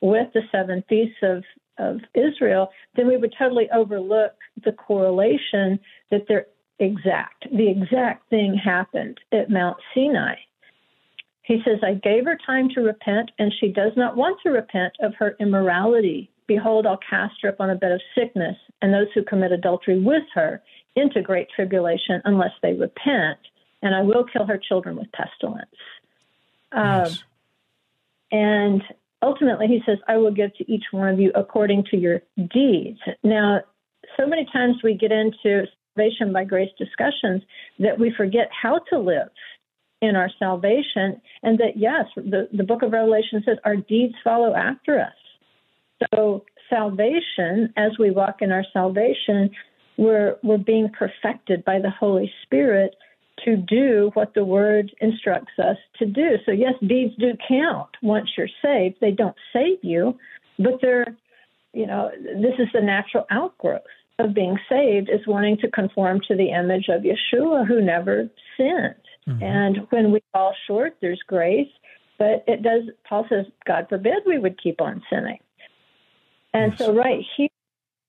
with 0.00 0.32
the 0.32 0.40
seven 0.50 0.82
feasts 0.88 1.18
of, 1.22 1.44
of 1.76 2.00
Israel, 2.14 2.70
then 2.96 3.06
we 3.06 3.18
would 3.18 3.34
totally 3.38 3.68
overlook 3.70 4.32
the 4.64 4.72
correlation 4.72 5.78
that 6.10 6.22
they're 6.26 6.46
exact. 6.78 7.46
The 7.52 7.70
exact 7.70 8.30
thing 8.30 8.54
happened 8.54 9.18
at 9.30 9.50
Mount 9.50 9.76
Sinai. 9.94 10.36
He 11.50 11.60
says, 11.64 11.80
I 11.82 11.94
gave 11.94 12.26
her 12.26 12.38
time 12.46 12.68
to 12.76 12.80
repent, 12.80 13.32
and 13.40 13.52
she 13.58 13.72
does 13.72 13.90
not 13.96 14.16
want 14.16 14.38
to 14.44 14.50
repent 14.50 14.92
of 15.00 15.14
her 15.18 15.34
immorality. 15.40 16.30
Behold, 16.46 16.86
I'll 16.86 17.00
cast 17.10 17.42
her 17.42 17.48
upon 17.48 17.70
a 17.70 17.74
bed 17.74 17.90
of 17.90 18.00
sickness, 18.16 18.54
and 18.80 18.94
those 18.94 19.08
who 19.12 19.24
commit 19.24 19.50
adultery 19.50 20.00
with 20.00 20.22
her 20.34 20.62
into 20.94 21.22
great 21.22 21.48
tribulation 21.56 22.22
unless 22.24 22.52
they 22.62 22.74
repent, 22.74 23.40
and 23.82 23.96
I 23.96 24.02
will 24.02 24.24
kill 24.32 24.46
her 24.46 24.58
children 24.58 24.94
with 24.94 25.08
pestilence. 25.10 25.66
Yes. 26.72 27.10
Um, 27.10 27.18
and 28.30 28.82
ultimately, 29.20 29.66
he 29.66 29.82
says, 29.84 29.98
I 30.06 30.18
will 30.18 30.30
give 30.30 30.54
to 30.54 30.72
each 30.72 30.84
one 30.92 31.08
of 31.08 31.18
you 31.18 31.32
according 31.34 31.82
to 31.90 31.96
your 31.96 32.22
deeds. 32.36 33.00
Now, 33.24 33.62
so 34.16 34.24
many 34.24 34.46
times 34.52 34.76
we 34.84 34.94
get 34.94 35.10
into 35.10 35.66
salvation 35.96 36.32
by 36.32 36.44
grace 36.44 36.70
discussions 36.78 37.42
that 37.80 37.98
we 37.98 38.14
forget 38.16 38.48
how 38.52 38.78
to 38.90 39.00
live 39.00 39.30
in 40.00 40.16
our 40.16 40.30
salvation, 40.38 41.20
and 41.42 41.58
that 41.58 41.76
yes, 41.76 42.06
the, 42.16 42.48
the 42.52 42.64
book 42.64 42.82
of 42.82 42.92
Revelation 42.92 43.42
says 43.44 43.58
our 43.64 43.76
deeds 43.76 44.14
follow 44.24 44.54
after 44.54 45.00
us. 45.00 45.12
So 46.14 46.44
salvation, 46.70 47.72
as 47.76 47.92
we 47.98 48.10
walk 48.10 48.36
in 48.40 48.52
our 48.52 48.64
salvation, 48.72 49.50
we're 49.98 50.36
we're 50.42 50.58
being 50.58 50.88
perfected 50.88 51.64
by 51.64 51.78
the 51.78 51.90
Holy 51.90 52.32
Spirit 52.44 52.94
to 53.44 53.56
do 53.56 54.10
what 54.14 54.34
the 54.34 54.44
Word 54.44 54.92
instructs 55.00 55.52
us 55.58 55.76
to 55.98 56.06
do. 56.06 56.36
So 56.46 56.52
yes, 56.52 56.74
deeds 56.86 57.14
do 57.18 57.32
count 57.46 57.90
once 58.02 58.30
you're 58.36 58.48
saved. 58.62 58.96
They 59.00 59.10
don't 59.10 59.36
save 59.52 59.78
you, 59.82 60.18
but 60.58 60.78
they're 60.80 61.16
you 61.74 61.86
know 61.86 62.10
this 62.18 62.54
is 62.58 62.68
the 62.72 62.80
natural 62.80 63.26
outgrowth 63.30 63.82
of 64.20 64.34
being 64.34 64.58
saved 64.68 65.08
is 65.08 65.26
wanting 65.26 65.56
to 65.58 65.70
conform 65.70 66.20
to 66.28 66.36
the 66.36 66.50
image 66.50 66.86
of 66.88 67.02
Yeshua 67.02 67.66
who 67.66 67.80
never 67.80 68.30
sinned. 68.56 68.94
Mm-hmm. 69.28 69.42
And 69.42 69.76
when 69.90 70.12
we 70.12 70.22
fall 70.32 70.54
short, 70.66 70.96
there's 71.00 71.20
grace, 71.26 71.68
but 72.18 72.44
it 72.46 72.62
does, 72.62 72.82
Paul 73.08 73.26
says, 73.28 73.46
God 73.66 73.86
forbid 73.88 74.22
we 74.26 74.38
would 74.38 74.60
keep 74.62 74.80
on 74.80 75.02
sinning. 75.10 75.38
And 76.52 76.72
yes. 76.72 76.78
so, 76.78 76.94
right 76.94 77.24
here, 77.36 77.48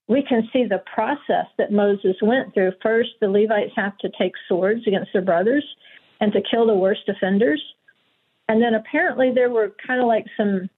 we 0.07 0.23
can 0.23 0.49
see 0.51 0.65
the 0.65 0.83
process 0.93 1.45
that 1.57 1.71
Moses 1.71 2.15
went 2.21 2.53
through. 2.53 2.73
First, 2.81 3.11
the 3.21 3.29
Levites 3.29 3.71
have 3.75 3.97
to 3.99 4.09
take 4.19 4.33
swords 4.47 4.81
against 4.87 5.11
their 5.13 5.21
brothers 5.21 5.63
and 6.19 6.33
to 6.33 6.41
kill 6.41 6.67
the 6.67 6.73
worst 6.73 7.07
offenders. 7.07 7.61
And 8.49 8.61
then 8.61 8.73
apparently 8.73 9.31
there 9.33 9.49
were 9.49 9.73
kind 9.85 10.01
of 10.01 10.07
like 10.07 10.25
some 10.35 10.69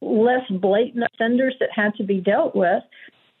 less 0.00 0.48
blatant 0.50 1.04
offenders 1.12 1.54
that 1.60 1.68
had 1.74 1.94
to 1.96 2.04
be 2.04 2.20
dealt 2.20 2.56
with. 2.56 2.82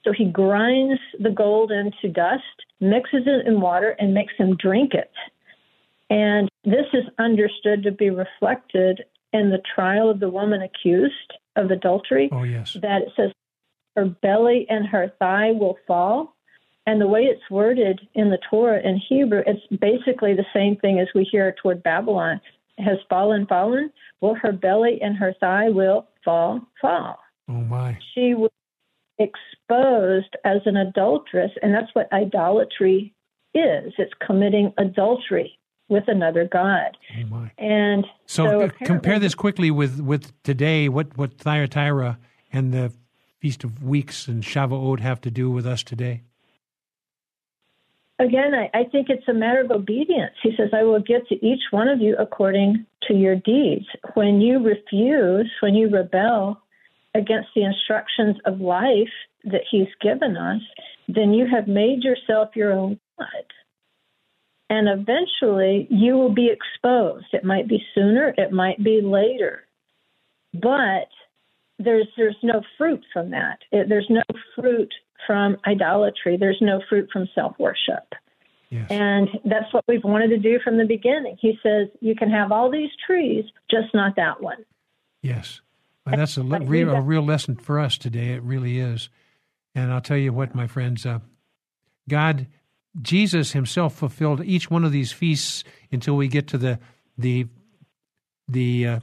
So 0.04 0.12
he 0.12 0.24
grinds 0.26 1.00
the 1.18 1.30
gold 1.30 1.70
into 1.70 2.08
dust, 2.08 2.42
mixes 2.80 3.22
it 3.26 3.46
in 3.46 3.60
water, 3.60 3.96
and 3.98 4.14
makes 4.14 4.32
them 4.38 4.56
drink 4.56 4.94
it. 4.94 5.10
And 6.08 6.48
this 6.64 6.86
is 6.92 7.04
understood 7.18 7.82
to 7.84 7.92
be 7.92 8.10
reflected 8.10 9.04
in 9.32 9.50
the 9.50 9.62
trial 9.74 10.10
of 10.10 10.20
the 10.20 10.30
woman 10.30 10.62
accused 10.62 11.34
of 11.56 11.70
adultery. 11.70 12.28
Oh, 12.32 12.42
yes. 12.42 12.76
That 12.80 13.02
it 13.02 13.12
says 13.16 13.30
her 13.96 14.06
belly 14.06 14.66
and 14.68 14.86
her 14.86 15.12
thigh 15.18 15.52
will 15.52 15.78
fall. 15.86 16.34
And 16.86 17.00
the 17.00 17.06
way 17.06 17.22
it's 17.22 17.50
worded 17.50 18.00
in 18.14 18.30
the 18.30 18.38
Torah 18.50 18.80
in 18.82 18.96
Hebrew, 18.96 19.42
it's 19.46 19.64
basically 19.80 20.34
the 20.34 20.46
same 20.54 20.76
thing 20.76 20.98
as 20.98 21.08
we 21.14 21.24
hear 21.24 21.54
toward 21.62 21.82
Babylon. 21.82 22.40
Has 22.78 22.96
fallen, 23.10 23.46
fallen. 23.46 23.92
Well, 24.22 24.34
her 24.36 24.52
belly 24.52 25.00
and 25.02 25.14
her 25.18 25.34
thigh 25.38 25.68
will 25.68 26.08
fall, 26.24 26.60
fall. 26.80 27.18
Oh, 27.48 27.52
my. 27.52 27.98
She 28.14 28.32
will 28.34 28.52
exposed 29.20 30.34
as 30.44 30.62
an 30.64 30.76
adulteress, 30.76 31.52
and 31.62 31.72
that's 31.74 31.94
what 31.94 32.12
idolatry 32.12 33.14
is. 33.54 33.92
It's 33.98 34.12
committing 34.26 34.72
adultery 34.78 35.58
with 35.88 36.04
another 36.06 36.48
god. 36.50 36.96
Oh 37.32 37.48
and 37.58 38.06
so, 38.26 38.46
so 38.46 38.70
compare 38.84 39.18
this 39.18 39.34
quickly 39.34 39.70
with 39.70 40.00
with 40.00 40.32
today. 40.42 40.88
What 40.88 41.16
what 41.16 41.38
Thyatira 41.38 42.18
and 42.52 42.72
the 42.72 42.92
Feast 43.40 43.64
of 43.64 43.82
Weeks 43.82 44.28
and 44.28 44.42
Shavuot 44.42 45.00
have 45.00 45.20
to 45.22 45.30
do 45.30 45.50
with 45.50 45.66
us 45.66 45.82
today? 45.82 46.22
Again, 48.18 48.52
I, 48.54 48.70
I 48.78 48.84
think 48.84 49.08
it's 49.08 49.26
a 49.28 49.32
matter 49.32 49.62
of 49.62 49.70
obedience. 49.70 50.34
He 50.42 50.50
says, 50.54 50.68
I 50.74 50.82
will 50.82 51.00
give 51.00 51.26
to 51.28 51.34
each 51.36 51.62
one 51.70 51.88
of 51.88 52.02
you 52.02 52.16
according 52.18 52.84
to 53.08 53.14
your 53.14 53.34
deeds. 53.34 53.86
When 54.12 54.42
you 54.42 54.62
refuse, 54.62 55.50
when 55.60 55.74
you 55.74 55.88
rebel, 55.88 56.60
against 57.14 57.48
the 57.54 57.64
instructions 57.64 58.36
of 58.44 58.60
life 58.60 59.12
that 59.44 59.62
He's 59.70 59.88
given 60.00 60.36
us, 60.36 60.60
then 61.08 61.32
you 61.32 61.46
have 61.46 61.66
made 61.66 62.02
yourself 62.02 62.50
your 62.54 62.72
own 62.72 62.98
God. 63.18 63.28
And 64.68 64.88
eventually 64.88 65.88
you 65.90 66.14
will 66.14 66.32
be 66.32 66.48
exposed. 66.48 67.26
It 67.32 67.44
might 67.44 67.68
be 67.68 67.82
sooner, 67.94 68.32
it 68.38 68.52
might 68.52 68.82
be 68.82 69.00
later. 69.02 69.64
But 70.54 71.08
there's 71.78 72.06
there's 72.16 72.36
no 72.42 72.62
fruit 72.78 73.04
from 73.12 73.30
that. 73.30 73.58
It, 73.72 73.88
there's 73.88 74.06
no 74.08 74.22
fruit 74.54 74.92
from 75.26 75.56
idolatry. 75.66 76.36
There's 76.36 76.58
no 76.60 76.80
fruit 76.88 77.08
from 77.12 77.28
self 77.34 77.58
worship. 77.58 78.14
Yes. 78.70 78.86
And 78.90 79.28
that's 79.44 79.72
what 79.72 79.84
we've 79.88 80.04
wanted 80.04 80.28
to 80.28 80.38
do 80.38 80.60
from 80.62 80.78
the 80.78 80.84
beginning. 80.84 81.36
He 81.40 81.58
says 81.62 81.88
you 82.00 82.14
can 82.14 82.30
have 82.30 82.52
all 82.52 82.70
these 82.70 82.90
trees, 83.04 83.44
just 83.68 83.92
not 83.92 84.14
that 84.16 84.40
one. 84.40 84.64
Yes. 85.22 85.60
Well, 86.10 86.18
that's 86.18 86.36
a, 86.36 86.42
real, 86.42 86.90
a 86.90 87.00
real 87.00 87.24
lesson 87.24 87.56
for 87.56 87.78
us 87.78 87.96
today. 87.96 88.32
It 88.32 88.42
really 88.42 88.78
is. 88.78 89.08
And 89.74 89.92
I'll 89.92 90.00
tell 90.00 90.16
you 90.16 90.32
what, 90.32 90.54
my 90.54 90.66
friends, 90.66 91.06
uh, 91.06 91.20
God, 92.08 92.46
Jesus 93.00 93.52
Himself 93.52 93.94
fulfilled 93.94 94.44
each 94.44 94.70
one 94.70 94.84
of 94.84 94.92
these 94.92 95.12
feasts 95.12 95.64
until 95.92 96.16
we 96.16 96.28
get 96.28 96.48
to 96.48 96.58
the 96.58 96.78
the 97.16 97.46
the 98.48 98.86
uh, 98.86 99.00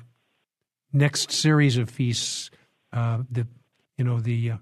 next 0.92 1.32
series 1.32 1.78
of 1.78 1.90
feasts. 1.90 2.52
Uh, 2.92 3.20
the 3.32 3.48
you 3.98 4.04
know 4.04 4.20
the 4.20 4.52
uh, 4.52 4.58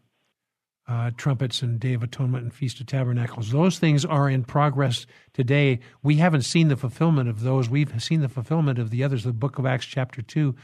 uh, 0.88 1.12
trumpets 1.18 1.64
and 1.64 1.80
Day 1.80 1.94
of 1.94 2.04
Atonement 2.04 2.44
and 2.44 2.54
Feast 2.54 2.80
of 2.80 2.86
Tabernacles. 2.86 3.52
Those 3.52 3.80
things 3.80 4.06
are 4.06 4.30
in 4.30 4.44
progress 4.44 5.08
today. 5.34 5.80
We 6.04 6.18
haven't 6.18 6.44
seen 6.44 6.68
the 6.68 6.78
fulfillment 6.78 7.28
of 7.28 7.42
those. 7.42 7.68
We've 7.68 7.92
seen 8.04 8.22
the 8.22 8.30
fulfillment 8.30 8.78
of 8.78 8.92
the 8.92 9.04
others. 9.04 9.24
The 9.24 9.34
Book 9.34 9.58
of 9.58 9.66
Acts, 9.66 9.86
chapter 9.86 10.22
two 10.22 10.56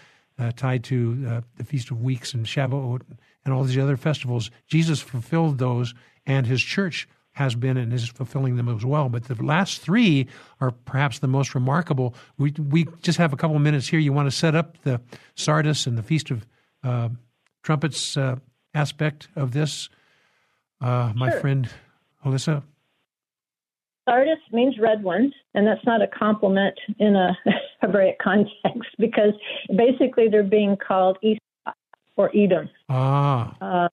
uh, 0.42 0.52
tied 0.56 0.84
to 0.86 1.26
uh, 1.30 1.42
the 1.58 1.64
Feast 1.64 1.92
of 1.92 2.02
Weeks 2.02 2.34
and 2.34 2.46
Shavuot 2.46 3.02
and 3.46 3.54
all 3.54 3.64
these 3.64 3.78
other 3.78 3.98
festivals. 3.98 4.50
Jesus 4.68 5.00
fulfilled 5.00 5.60
those, 5.60 5.94
and 6.26 6.48
his 6.48 6.62
church 6.62 7.08
has 7.34 7.56
been 7.56 7.78
and 7.78 7.94
is 7.94 8.10
fulfilling 8.10 8.58
them 8.58 8.68
as 8.68 8.84
well. 8.84 9.08
But 9.08 9.26
the 9.26 9.42
last 9.42 9.82
three 9.82 10.28
are 10.60 10.72
perhaps 10.72 11.20
the 11.20 11.28
most 11.28 11.54
remarkable. 11.54 12.16
We 12.38 12.54
we 12.58 12.88
just 13.04 13.20
have 13.20 13.34
a 13.34 13.38
couple 13.38 13.56
of 13.56 13.62
minutes 13.62 13.88
here. 13.88 14.00
You 14.00 14.14
want 14.14 14.30
to 14.30 14.36
set 14.36 14.56
up 14.56 14.82
the 14.82 15.00
Sardis 15.36 15.86
and 15.86 15.98
the 15.98 16.04
Feast 16.04 16.32
of 16.32 16.46
uh, 16.84 17.10
Trumpets 17.64 18.18
uh, 18.18 18.38
aspect 18.74 19.28
of 19.36 19.52
this, 19.52 19.89
uh, 20.82 21.14
my 21.16 21.30
sure. 21.30 21.39
friend 21.39 21.70
Hollisa? 22.26 22.64
Sardis 24.06 24.39
means 24.52 24.76
red 24.80 25.04
ones, 25.04 25.34
and 25.54 25.66
that's 25.66 25.86
not 25.86 26.02
a 26.02 26.08
compliment 26.08 26.78
in 26.99 27.16
a 27.16 27.38
Hebraic 27.82 28.18
context 28.20 28.89
because 28.97 29.34
basically 29.76 30.28
they're 30.28 30.43
being 30.43 30.76
called 30.76 31.18
Esau 31.22 31.39
or 32.18 32.32
Edom. 32.36 32.70
Ah. 32.89 33.56
Uh, 33.62 33.89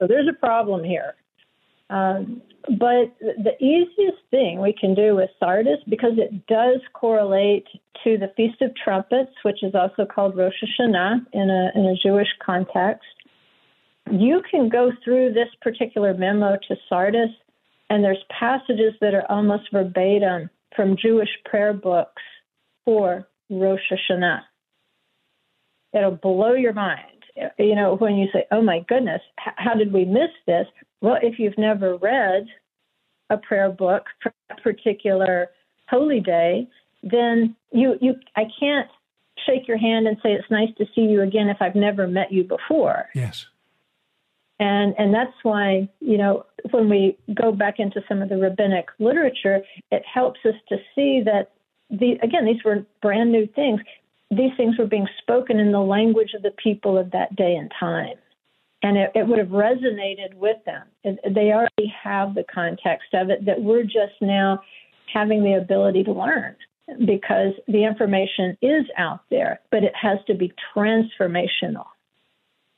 so 0.00 0.06
there's 0.06 0.28
a 0.28 0.38
problem 0.38 0.84
here. 0.84 1.14
Um, 1.90 2.42
but 2.78 3.16
the 3.20 3.56
easiest 3.60 4.18
thing 4.30 4.60
we 4.60 4.74
can 4.78 4.94
do 4.94 5.16
with 5.16 5.30
Sardis, 5.40 5.78
because 5.88 6.18
it 6.18 6.46
does 6.46 6.80
correlate 6.92 7.66
to 8.04 8.18
the 8.18 8.30
Feast 8.36 8.60
of 8.60 8.72
Trumpets, 8.76 9.32
which 9.42 9.62
is 9.62 9.74
also 9.74 10.04
called 10.04 10.36
Rosh 10.36 10.52
Hashanah 10.62 11.26
in 11.32 11.50
a, 11.50 11.70
in 11.74 11.86
a 11.86 11.96
Jewish 11.96 12.28
context, 12.44 13.06
you 14.10 14.42
can 14.50 14.68
go 14.68 14.92
through 15.02 15.32
this 15.32 15.48
particular 15.62 16.14
memo 16.14 16.56
to 16.68 16.76
Sardis 16.88 17.30
and 17.90 18.04
there's 18.04 18.22
passages 18.38 18.94
that 19.00 19.14
are 19.14 19.30
almost 19.30 19.70
verbatim 19.72 20.50
from 20.76 20.96
Jewish 20.96 21.30
prayer 21.44 21.72
books 21.72 22.22
for 22.84 23.28
Rosh 23.50 23.80
Hashanah. 23.90 24.40
It'll 25.94 26.12
blow 26.12 26.52
your 26.52 26.74
mind. 26.74 27.24
You 27.58 27.74
know, 27.74 27.96
when 27.96 28.16
you 28.16 28.28
say, 28.32 28.44
oh 28.50 28.62
my 28.62 28.80
goodness, 28.88 29.22
how 29.36 29.74
did 29.74 29.92
we 29.92 30.04
miss 30.04 30.30
this? 30.46 30.66
Well, 31.00 31.18
if 31.22 31.38
you've 31.38 31.56
never 31.56 31.96
read 31.96 32.46
a 33.30 33.38
prayer 33.38 33.70
book 33.70 34.04
for 34.22 34.32
a 34.50 34.60
particular 34.60 35.48
holy 35.88 36.20
day, 36.20 36.68
then 37.02 37.54
you, 37.72 37.96
you 38.00 38.14
I 38.36 38.44
can't 38.58 38.88
shake 39.46 39.68
your 39.68 39.78
hand 39.78 40.06
and 40.08 40.16
say 40.22 40.32
it's 40.32 40.50
nice 40.50 40.70
to 40.78 40.86
see 40.94 41.02
you 41.02 41.22
again 41.22 41.48
if 41.48 41.58
I've 41.60 41.76
never 41.76 42.08
met 42.08 42.32
you 42.32 42.44
before. 42.44 43.08
Yes. 43.14 43.46
And 44.60 44.94
and 44.98 45.14
that's 45.14 45.34
why, 45.42 45.88
you 46.00 46.18
know, 46.18 46.44
when 46.70 46.88
we 46.88 47.16
go 47.34 47.52
back 47.52 47.78
into 47.78 48.02
some 48.08 48.22
of 48.22 48.28
the 48.28 48.38
rabbinic 48.38 48.86
literature, 48.98 49.62
it 49.92 50.02
helps 50.12 50.40
us 50.44 50.54
to 50.68 50.76
see 50.94 51.22
that 51.24 51.52
the 51.90 52.18
again, 52.22 52.44
these 52.44 52.62
were 52.64 52.84
brand 53.00 53.30
new 53.30 53.46
things. 53.46 53.80
These 54.30 54.52
things 54.56 54.76
were 54.78 54.86
being 54.86 55.08
spoken 55.22 55.58
in 55.58 55.72
the 55.72 55.80
language 55.80 56.34
of 56.34 56.42
the 56.42 56.50
people 56.62 56.98
of 56.98 57.12
that 57.12 57.34
day 57.34 57.54
and 57.54 57.72
time. 57.78 58.16
And 58.82 58.96
it, 58.96 59.10
it 59.14 59.26
would 59.26 59.38
have 59.38 59.48
resonated 59.48 60.34
with 60.34 60.58
them. 60.66 60.86
They 61.02 61.52
already 61.52 61.92
have 62.02 62.34
the 62.34 62.44
context 62.44 63.08
of 63.14 63.30
it 63.30 63.44
that 63.46 63.62
we're 63.62 63.84
just 63.84 64.20
now 64.20 64.60
having 65.12 65.42
the 65.42 65.54
ability 65.54 66.04
to 66.04 66.12
learn 66.12 66.54
because 67.04 67.52
the 67.66 67.84
information 67.84 68.56
is 68.62 68.84
out 68.96 69.20
there, 69.30 69.60
but 69.70 69.84
it 69.84 69.94
has 70.00 70.18
to 70.26 70.34
be 70.34 70.52
transformational. 70.74 71.86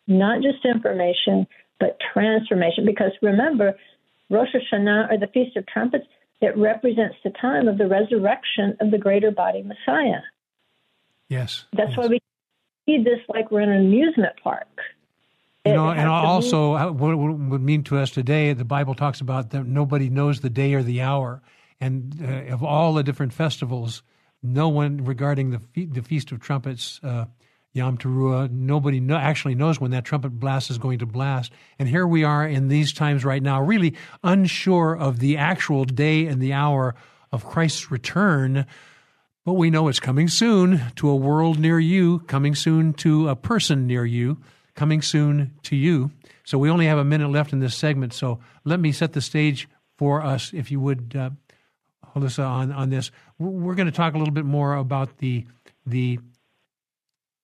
Not 0.07 0.43
just 0.43 0.65
information, 0.65 1.47
but 1.81 1.99
transformation. 2.13 2.85
Because 2.87 3.13
remember, 3.23 3.75
Rosh 4.29 4.49
Hashanah 4.55 5.11
or 5.11 5.19
the 5.19 5.27
Feast 5.29 5.57
of 5.57 5.67
Trumpets, 5.67 6.05
it 6.41 6.57
represents 6.57 7.17
the 7.25 7.31
time 7.31 7.67
of 7.67 7.79
the 7.79 7.89
resurrection 7.89 8.77
of 8.81 8.91
the 8.91 8.99
greater 8.99 9.31
body 9.31 9.63
Messiah. 9.63 10.21
Yes. 11.29 11.65
That's 11.73 11.91
yes. 11.91 11.99
why 11.99 12.07
we 12.07 12.21
see 12.87 13.03
this 13.03 13.19
like 13.29 13.51
we're 13.51 13.61
in 13.63 13.71
an 13.71 13.87
amusement 13.87 14.35
park. 14.43 14.69
You 15.67 15.75
know, 15.75 15.91
and 15.91 16.09
also 16.09 16.75
uh, 16.75 16.91
what 16.91 17.17
would 17.19 17.61
mean 17.61 17.85
to 17.85 17.99
us 17.99 18.11
today, 18.11 18.55
the 18.55 18.65
Bible 18.65 18.95
talks 18.95 19.21
about 19.21 19.51
that 19.51 19.67
nobody 19.67 20.09
knows 20.09 20.41
the 20.41 20.49
day 20.49 20.73
or 20.73 20.83
the 20.83 21.03
hour. 21.03 21.43
And 21.79 22.19
uh, 22.23 22.53
of 22.53 22.65
all 22.65 22.95
the 22.95 23.03
different 23.03 23.35
festivals, 23.35 24.03
no 24.43 24.69
one 24.71 25.05
regarding 25.05 25.51
the 25.51 25.59
fe- 25.59 25.85
the 25.85 26.03
Feast 26.03 26.33
of 26.33 26.41
Trumpets, 26.41 26.99
uh, 27.03 27.27
Yom 27.73 27.97
Teruah. 27.97 28.51
Nobody 28.51 29.01
no, 29.01 29.17
actually 29.17 29.55
knows 29.55 29.81
when 29.81 29.93
that 29.93 30.05
trumpet 30.05 30.31
blast 30.31 30.71
is 30.71 30.79
going 30.79 30.99
to 30.99 31.07
blast. 31.07 31.53
And 31.79 31.89
here 31.89 32.07
we 32.07 32.25
are 32.25 32.47
in 32.47 32.69
these 32.69 32.93
times 32.93 33.25
right 33.25 33.43
now, 33.43 33.63
really 33.63 33.95
unsure 34.25 34.97
of 34.97 35.21
the 35.21 35.37
actual 35.37 35.85
day 35.85 36.27
and 36.27 36.41
the 36.41 36.53
hour 36.53 36.95
of 37.31 37.47
Christ's 37.47 37.91
return. 37.91 38.67
But 39.45 39.53
we 39.55 39.71
know 39.71 39.89
it's 39.89 40.01
coming 40.01 40.29
soon 40.29 40.83
to 40.97 41.09
a 41.09 41.17
world 41.17 41.59
near 41.59 41.79
you, 41.79 42.21
coming 42.21 42.55
soon 42.55 42.93
to 42.95 43.29
a 43.29 43.37
person 43.37 43.87
near 43.87 44.05
you, 44.05 44.39
coming 44.75 45.01
soon 45.01 45.53
to 45.65 45.77
you. 45.77 46.11
So 46.45 46.59
we 46.59 46.71
only 46.71 46.87
have 46.87 46.99
a 46.99 47.05
minute 47.05 47.31
left 47.31 47.53
in 47.53 47.61
this 47.61 47.77
segment. 47.77 48.13
So 48.13 48.41
let 48.65 48.81
me 48.81 48.93
set 48.93 49.13
the 49.13 49.21
stage 49.21 49.69
for 49.97 50.23
us, 50.23 50.53
if 50.53 50.71
you 50.71 50.81
would, 50.81 51.15
uh, 51.17 51.31
Hollisa, 52.15 52.45
on, 52.45 52.73
on 52.73 52.91
this. 52.91 53.11
We're 53.39 53.75
going 53.77 53.87
to 53.87 53.93
talk 53.93 54.15
a 54.15 54.19
little 54.19 54.35
bit 54.35 54.45
more 54.45 54.75
about 54.75 55.19
the 55.19 55.47
the 55.87 56.19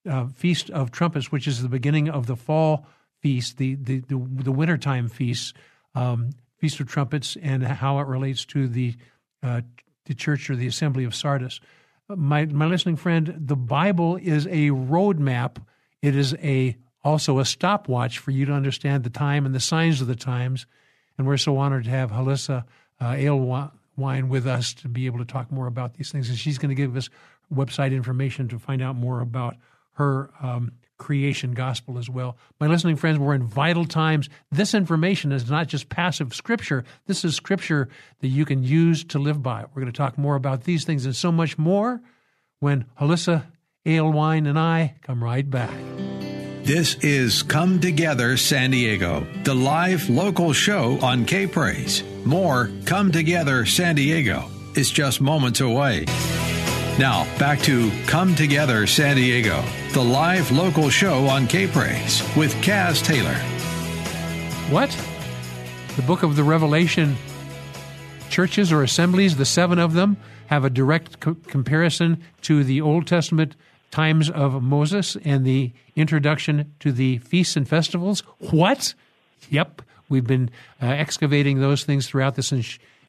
uh, 0.07 0.27
Feast 0.29 0.71
of 0.71 0.91
Trumpets, 0.91 1.31
which 1.31 1.47
is 1.47 1.63
the 1.63 1.69
beginning 1.69 2.09
of 2.09 2.27
the 2.27 2.37
fall 2.37 2.87
feast, 3.21 3.59
the 3.59 3.75
the 3.77 4.01
the, 4.01 4.17
the 4.17 4.53
wintertime 4.53 5.09
feast, 5.09 5.55
um, 5.95 6.31
Feast 6.59 6.81
of 6.81 6.89
Trumpets, 6.89 7.37
and 7.43 7.63
how 7.63 7.99
it 7.99 8.07
relates 8.07 8.45
to 8.47 8.69
the 8.69 8.95
uh, 9.43 9.63
the 10.07 10.15
church 10.15 10.49
or 10.51 10.57
the 10.57 10.67
assembly 10.67 11.05
of 11.05 11.15
Sardis. 11.15 11.61
My 12.09 12.47
my 12.47 12.67
listening 12.67 12.97
friend, 12.97 13.35
the 13.37 13.57
Bible 13.57 14.17
is 14.17 14.47
a 14.47 14.71
roadmap. 14.71 15.57
It 16.03 16.15
is 16.15 16.35
a 16.35 16.77
also 17.03 17.39
a 17.39 17.45
stopwatch 17.45 18.19
for 18.19 18.33
you 18.33 18.45
to 18.47 18.53
understand 18.53 19.05
the 19.05 19.11
time 19.11 19.47
and 19.47 19.55
the 19.55 19.61
signs 19.61 20.01
of 20.01 20.09
the 20.09 20.17
times. 20.17 20.67
And 21.17 21.27
we're 21.27 21.37
so 21.37 21.57
honored 21.57 21.85
to 21.85 21.91
have 21.91 22.11
Hollisa 22.11 22.65
uh, 23.01 23.69
with 23.97 24.47
us 24.47 24.75
to 24.75 24.89
be 24.89 25.07
able 25.07 25.19
to 25.19 25.25
talk 25.25 25.51
more 25.51 25.67
about 25.67 25.95
these 25.95 26.13
things. 26.13 26.29
And 26.29 26.37
she's 26.37 26.59
going 26.59 26.69
to 26.69 26.75
give 26.75 26.97
us 26.97 27.09
website 27.55 27.93
information 27.93 28.49
to 28.49 28.59
find 28.59 28.83
out 28.83 28.97
more 28.97 29.21
about 29.21 29.57
her 29.97 30.31
um, 30.43 30.73
creation 30.99 31.53
gospel 31.53 31.99
as 31.99 32.09
well. 32.09 32.37
My 32.59 32.67
listening 32.67 32.97
friends, 32.97 33.19
we're 33.19 33.35
in 33.35 33.47
vital 33.47 33.85
times. 33.85 34.29
This 34.51 34.75
information 34.75 35.33
is 35.33 35.51
not 35.51 35.67
just 35.67 35.89
passive 35.89 36.35
scripture, 36.35 36.85
this 37.07 37.25
is 37.25 37.35
scripture 37.35 37.89
that 38.21 38.29
you 38.29 38.45
can 38.45 38.63
use 38.63 39.05
to 39.05 39.19
live 39.19 39.43
by. 39.43 39.63
We're 39.63 39.83
going 39.83 39.93
to 39.93 39.97
talk 39.97 40.17
more 40.17 40.37
about 40.37 40.65
these 40.65 40.85
things 40.85 41.05
and 41.05 41.15
so 41.15 41.31
much 41.31 41.59
more 41.59 42.01
when 42.61 42.87
Hollisa 43.01 43.45
Alewine 43.85 44.49
and 44.49 44.59
I 44.59 44.95
come 45.03 45.23
right 45.23 45.49
back. 45.49 45.75
This 46.65 46.97
is 46.97 47.45
Come 47.45 47.79
Together 47.79 48.37
San 48.37 48.73
Diego, 48.73 49.25
the 49.45 49.55
live 49.55 50.09
local 50.09 50.53
show 50.53 50.99
on 51.01 51.25
K 51.25 51.47
Praise. 51.47 52.03
More 52.25 52.71
Come 52.87 53.13
Together 53.13 53.65
San 53.67 53.95
Diego 53.95 54.51
is 54.75 54.91
just 54.91 55.21
moments 55.21 55.61
away. 55.61 56.07
Now, 56.99 57.25
back 57.39 57.61
to 57.65 57.91
Come 58.07 58.35
Together 58.35 58.87
San 58.87 59.17
Diego, 59.17 59.63
the 59.93 60.03
live 60.03 60.51
local 60.51 60.89
show 60.89 61.27
on 61.27 61.47
K 61.47 61.67
Praise 61.67 62.23
with 62.35 62.55
Caz 62.63 63.05
Taylor. 63.05 63.35
What? 64.73 64.89
The 65.97 66.03
book 66.03 66.23
of 66.23 66.37
the 66.37 66.43
Revelation 66.43 67.17
churches 68.31 68.73
or 68.73 68.83
assemblies, 68.83 69.37
the 69.37 69.45
seven 69.45 69.79
of 69.79 69.93
them, 69.93 70.17
have 70.47 70.65
a 70.65 70.71
direct 70.71 71.21
co- 71.21 71.37
comparison 71.49 72.23
to 72.41 72.65
the 72.65 72.81
Old 72.81 73.07
Testament 73.07 73.57
times 73.91 74.31
of 74.31 74.63
Moses 74.63 75.19
and 75.23 75.45
the 75.45 75.75
introduction 75.97 76.73
to 76.81 76.93
the 76.93 77.19
feasts 77.19 77.57
and 77.57 77.69
festivals. 77.69 78.21
What? 78.39 78.95
Yep, 79.51 79.83
we've 80.09 80.27
been 80.27 80.49
uh, 80.81 80.87
excavating 80.87 81.61
those 81.61 81.85
things 81.85 82.07
throughout 82.09 82.37
this 82.37 82.55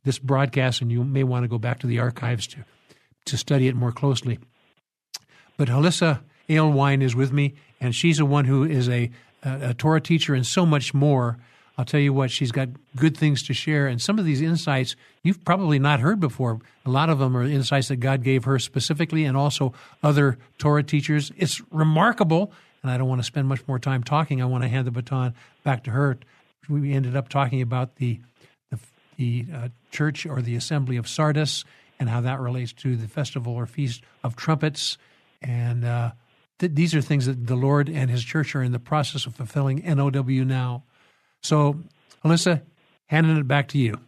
this 0.04 0.20
broadcast, 0.20 0.82
and 0.82 0.92
you 0.92 1.06
may 1.06 1.24
want 1.24 1.46
to 1.46 1.48
go 1.48 1.58
back 1.58 1.80
to 1.80 1.88
the 1.88 2.00
archives 2.00 2.48
to 2.48 2.66
to 3.28 3.38
study 3.38 3.68
it 3.68 3.76
more 3.76 3.92
closely. 3.92 4.40
But 5.58 5.70
Hollisa 5.70 6.22
Alewine 6.50 7.02
is 7.02 7.16
with 7.16 7.32
me, 7.32 7.56
and 7.82 7.96
she's 7.96 8.18
the 8.18 8.26
one 8.26 8.46
who 8.46 8.64
is 8.64 8.88
a, 8.90 9.10
a, 9.44 9.70
a 9.70 9.74
Torah 9.74 10.02
teacher 10.02 10.34
and 10.34 10.46
so 10.46 10.66
much 10.66 10.94
more. 10.94 11.38
I'll 11.78 11.86
tell 11.86 12.00
you 12.00 12.12
what, 12.12 12.32
she's 12.32 12.52
got 12.52 12.70
good 12.96 13.16
things 13.16 13.44
to 13.44 13.54
share. 13.54 13.86
And 13.86 14.02
some 14.02 14.18
of 14.18 14.26
these 14.26 14.42
insights 14.42 14.96
you've 15.22 15.46
probably 15.46 15.78
not 15.78 16.00
heard 16.00 16.20
before. 16.20 16.60
A 16.86 16.90
lot 16.90 17.10
of 17.10 17.20
them 17.20 17.38
are 17.38 17.44
insights 17.44 17.90
that 17.90 17.98
God 17.98 18.24
gave 18.24 18.46
her 18.46 18.58
specifically 18.58 19.26
and 19.26 19.38
also 19.38 19.74
other 20.02 20.40
Torah 20.58 20.82
teachers. 20.84 21.32
It's 21.38 21.62
remarkable. 21.72 22.52
And 22.82 22.92
I 22.92 22.98
don't 22.98 23.08
want 23.08 23.20
to 23.20 23.26
spend 23.26 23.48
much 23.48 23.68
more 23.68 23.78
time 23.78 24.04
talking. 24.04 24.42
I 24.42 24.46
want 24.46 24.64
to 24.64 24.70
hand 24.70 24.88
the 24.88 24.92
baton 24.92 25.36
back 25.64 25.84
to 25.84 25.92
her. 25.92 26.18
We 26.68 26.94
ended 26.94 27.16
up 27.16 27.30
talking 27.30 27.62
about 27.62 27.98
the, 27.98 28.22
the, 28.72 28.80
the 29.18 29.46
uh, 29.54 29.68
church 29.92 30.26
or 30.26 30.42
the 30.42 30.56
assembly 30.56 30.98
of 30.98 31.08
Sardis 31.08 31.64
and 32.00 32.10
how 32.10 32.22
that 32.22 32.40
relates 32.40 32.74
to 32.74 32.96
the 32.96 33.08
festival 33.08 33.54
or 33.54 33.66
feast 33.66 34.04
of 34.24 34.36
trumpets. 34.36 34.98
And 35.42 35.84
uh, 35.84 36.12
th- 36.60 36.74
these 36.74 36.96
are 36.96 37.02
things 37.02 37.26
that 37.26 37.48
the 37.48 37.56
Lord 37.56 37.90
and 37.90 38.10
his 38.10 38.24
church 38.24 38.56
are 38.56 38.64
in 38.64 38.72
the 38.72 38.80
process 38.80 39.26
of 39.26 39.36
fulfilling 39.36 39.84
NOW 39.86 40.44
now. 40.44 40.84
So, 41.42 41.80
Hollisa, 42.24 42.62
handing 43.08 43.38
it 43.38 43.48
back 43.48 43.68
to 43.70 43.78
you. 43.78 44.00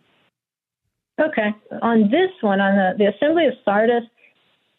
Okay. 1.19 1.53
On 1.81 2.03
this 2.03 2.31
one, 2.41 2.61
on 2.61 2.75
the, 2.75 3.03
the 3.03 3.11
Assembly 3.15 3.45
of 3.45 3.53
Sardis, 3.65 4.03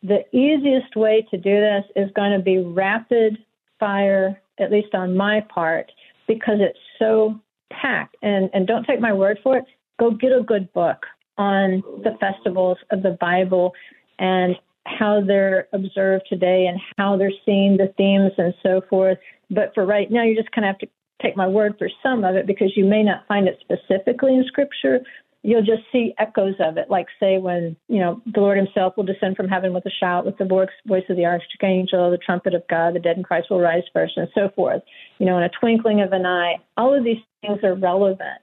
the 0.03 0.25
easiest 0.35 0.97
way 0.97 1.27
to 1.31 1.37
do 1.37 1.61
this 1.61 1.85
is 1.97 2.11
going 2.15 2.33
to 2.33 2.43
be 2.43 2.59
rapid 2.59 3.39
fire, 3.79 4.41
at 4.59 4.71
least 4.71 4.95
on 4.95 5.17
my 5.17 5.41
part, 5.53 5.93
because 6.27 6.59
it's 6.61 6.79
so 6.99 7.39
packed. 7.71 8.17
And, 8.23 8.49
and 8.55 8.67
don't 8.67 8.85
take 8.85 9.01
my 9.01 9.13
word 9.13 9.39
for 9.43 9.59
it, 9.59 9.65
go 9.99 10.11
get 10.11 10.33
a 10.33 10.43
good 10.43 10.73
book 10.73 11.05
on 11.39 11.83
the 12.05 12.17
festivals 12.21 12.79
of 12.91 13.03
the 13.03 13.17
Bible 13.21 13.73
and 14.19 14.57
how 14.87 15.21
they're 15.25 15.69
observed 15.73 16.25
today 16.29 16.67
and 16.67 16.81
how 16.97 17.17
they're 17.17 17.33
seeing 17.45 17.77
the 17.77 17.93
themes 17.97 18.33
and 18.39 18.55
so 18.63 18.83
forth. 18.89 19.19
But 19.51 19.73
for 19.75 19.85
right 19.85 20.11
now, 20.11 20.25
you 20.25 20.37
just 20.37 20.53
kind 20.53 20.65
of 20.65 20.75
have 20.75 20.79
to 20.81 20.89
take 21.23 21.37
my 21.37 21.47
word 21.47 21.75
for 21.79 21.89
some 22.03 22.25
of 22.25 22.35
it 22.35 22.47
because 22.47 22.77
you 22.77 22.85
may 22.85 23.03
not 23.03 23.27
find 23.29 23.47
it 23.49 23.59
specifically 23.61 24.35
in 24.35 24.45
Scripture. 24.47 25.01
You'll 25.43 25.63
just 25.63 25.83
see 25.91 26.15
echoes 26.19 26.55
of 26.61 26.77
it, 26.77 26.91
like 26.91 27.07
say 27.19 27.39
when 27.39 27.75
you 27.89 27.99
know 27.99 28.21
the 28.27 28.41
Lord 28.41 28.59
Himself 28.59 28.95
will 28.97 29.05
descend 29.05 29.37
from 29.37 29.49
heaven 29.49 29.73
with 29.73 29.87
a 29.87 29.91
shout, 29.91 30.27
with 30.27 30.37
the 30.37 30.45
voice 30.45 31.05
of 31.09 31.17
the 31.17 31.25
archangel, 31.25 32.11
the 32.11 32.19
trumpet 32.19 32.53
of 32.53 32.63
God, 32.69 32.95
the 32.95 32.99
dead 32.99 33.17
in 33.17 33.23
Christ 33.23 33.49
will 33.49 33.61
rise 33.61 33.85
first, 33.93 34.19
and 34.19 34.29
so 34.35 34.51
forth. 34.55 34.83
You 35.19 35.25
know, 35.25 35.39
in 35.39 35.45
a 35.45 35.51
twinkling 35.59 36.03
of 36.03 36.13
an 36.13 36.27
eye. 36.27 36.57
All 36.77 36.95
of 36.95 37.05
these 37.05 37.23
things 37.41 37.61
are 37.65 37.75
relevant, 37.75 38.43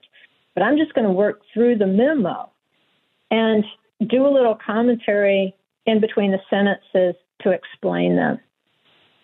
but 0.55 0.63
I'm 0.63 0.77
just 0.77 0.95
going 0.95 1.05
to 1.05 1.13
work 1.13 1.41
through 1.53 1.77
the 1.77 1.85
memo 1.85 2.49
and 3.31 3.63
do 4.07 4.25
a 4.25 4.31
little 4.31 4.57
commentary 4.65 5.55
in 5.85 5.99
between 5.99 6.31
the 6.31 6.39
sentences 6.49 7.15
to 7.41 7.51
explain 7.51 8.15
them. 8.15 8.39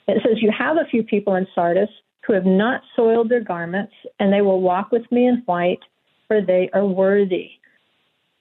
It 0.08 0.22
says, 0.24 0.42
You 0.42 0.52
have 0.58 0.78
a 0.78 0.90
few 0.90 1.04
people 1.04 1.36
in 1.36 1.48
Sardis 1.54 1.90
who 2.26 2.34
have 2.34 2.46
not 2.46 2.82
soiled 2.96 3.30
their 3.30 3.44
garments, 3.44 3.94
and 4.20 4.32
they 4.32 4.42
will 4.42 4.62
walk 4.62 4.92
with 4.92 5.10
me 5.12 5.28
in 5.28 5.44
white, 5.46 5.80
for 6.28 6.42
they 6.42 6.70
are 6.74 6.86
worthy. 6.86 7.52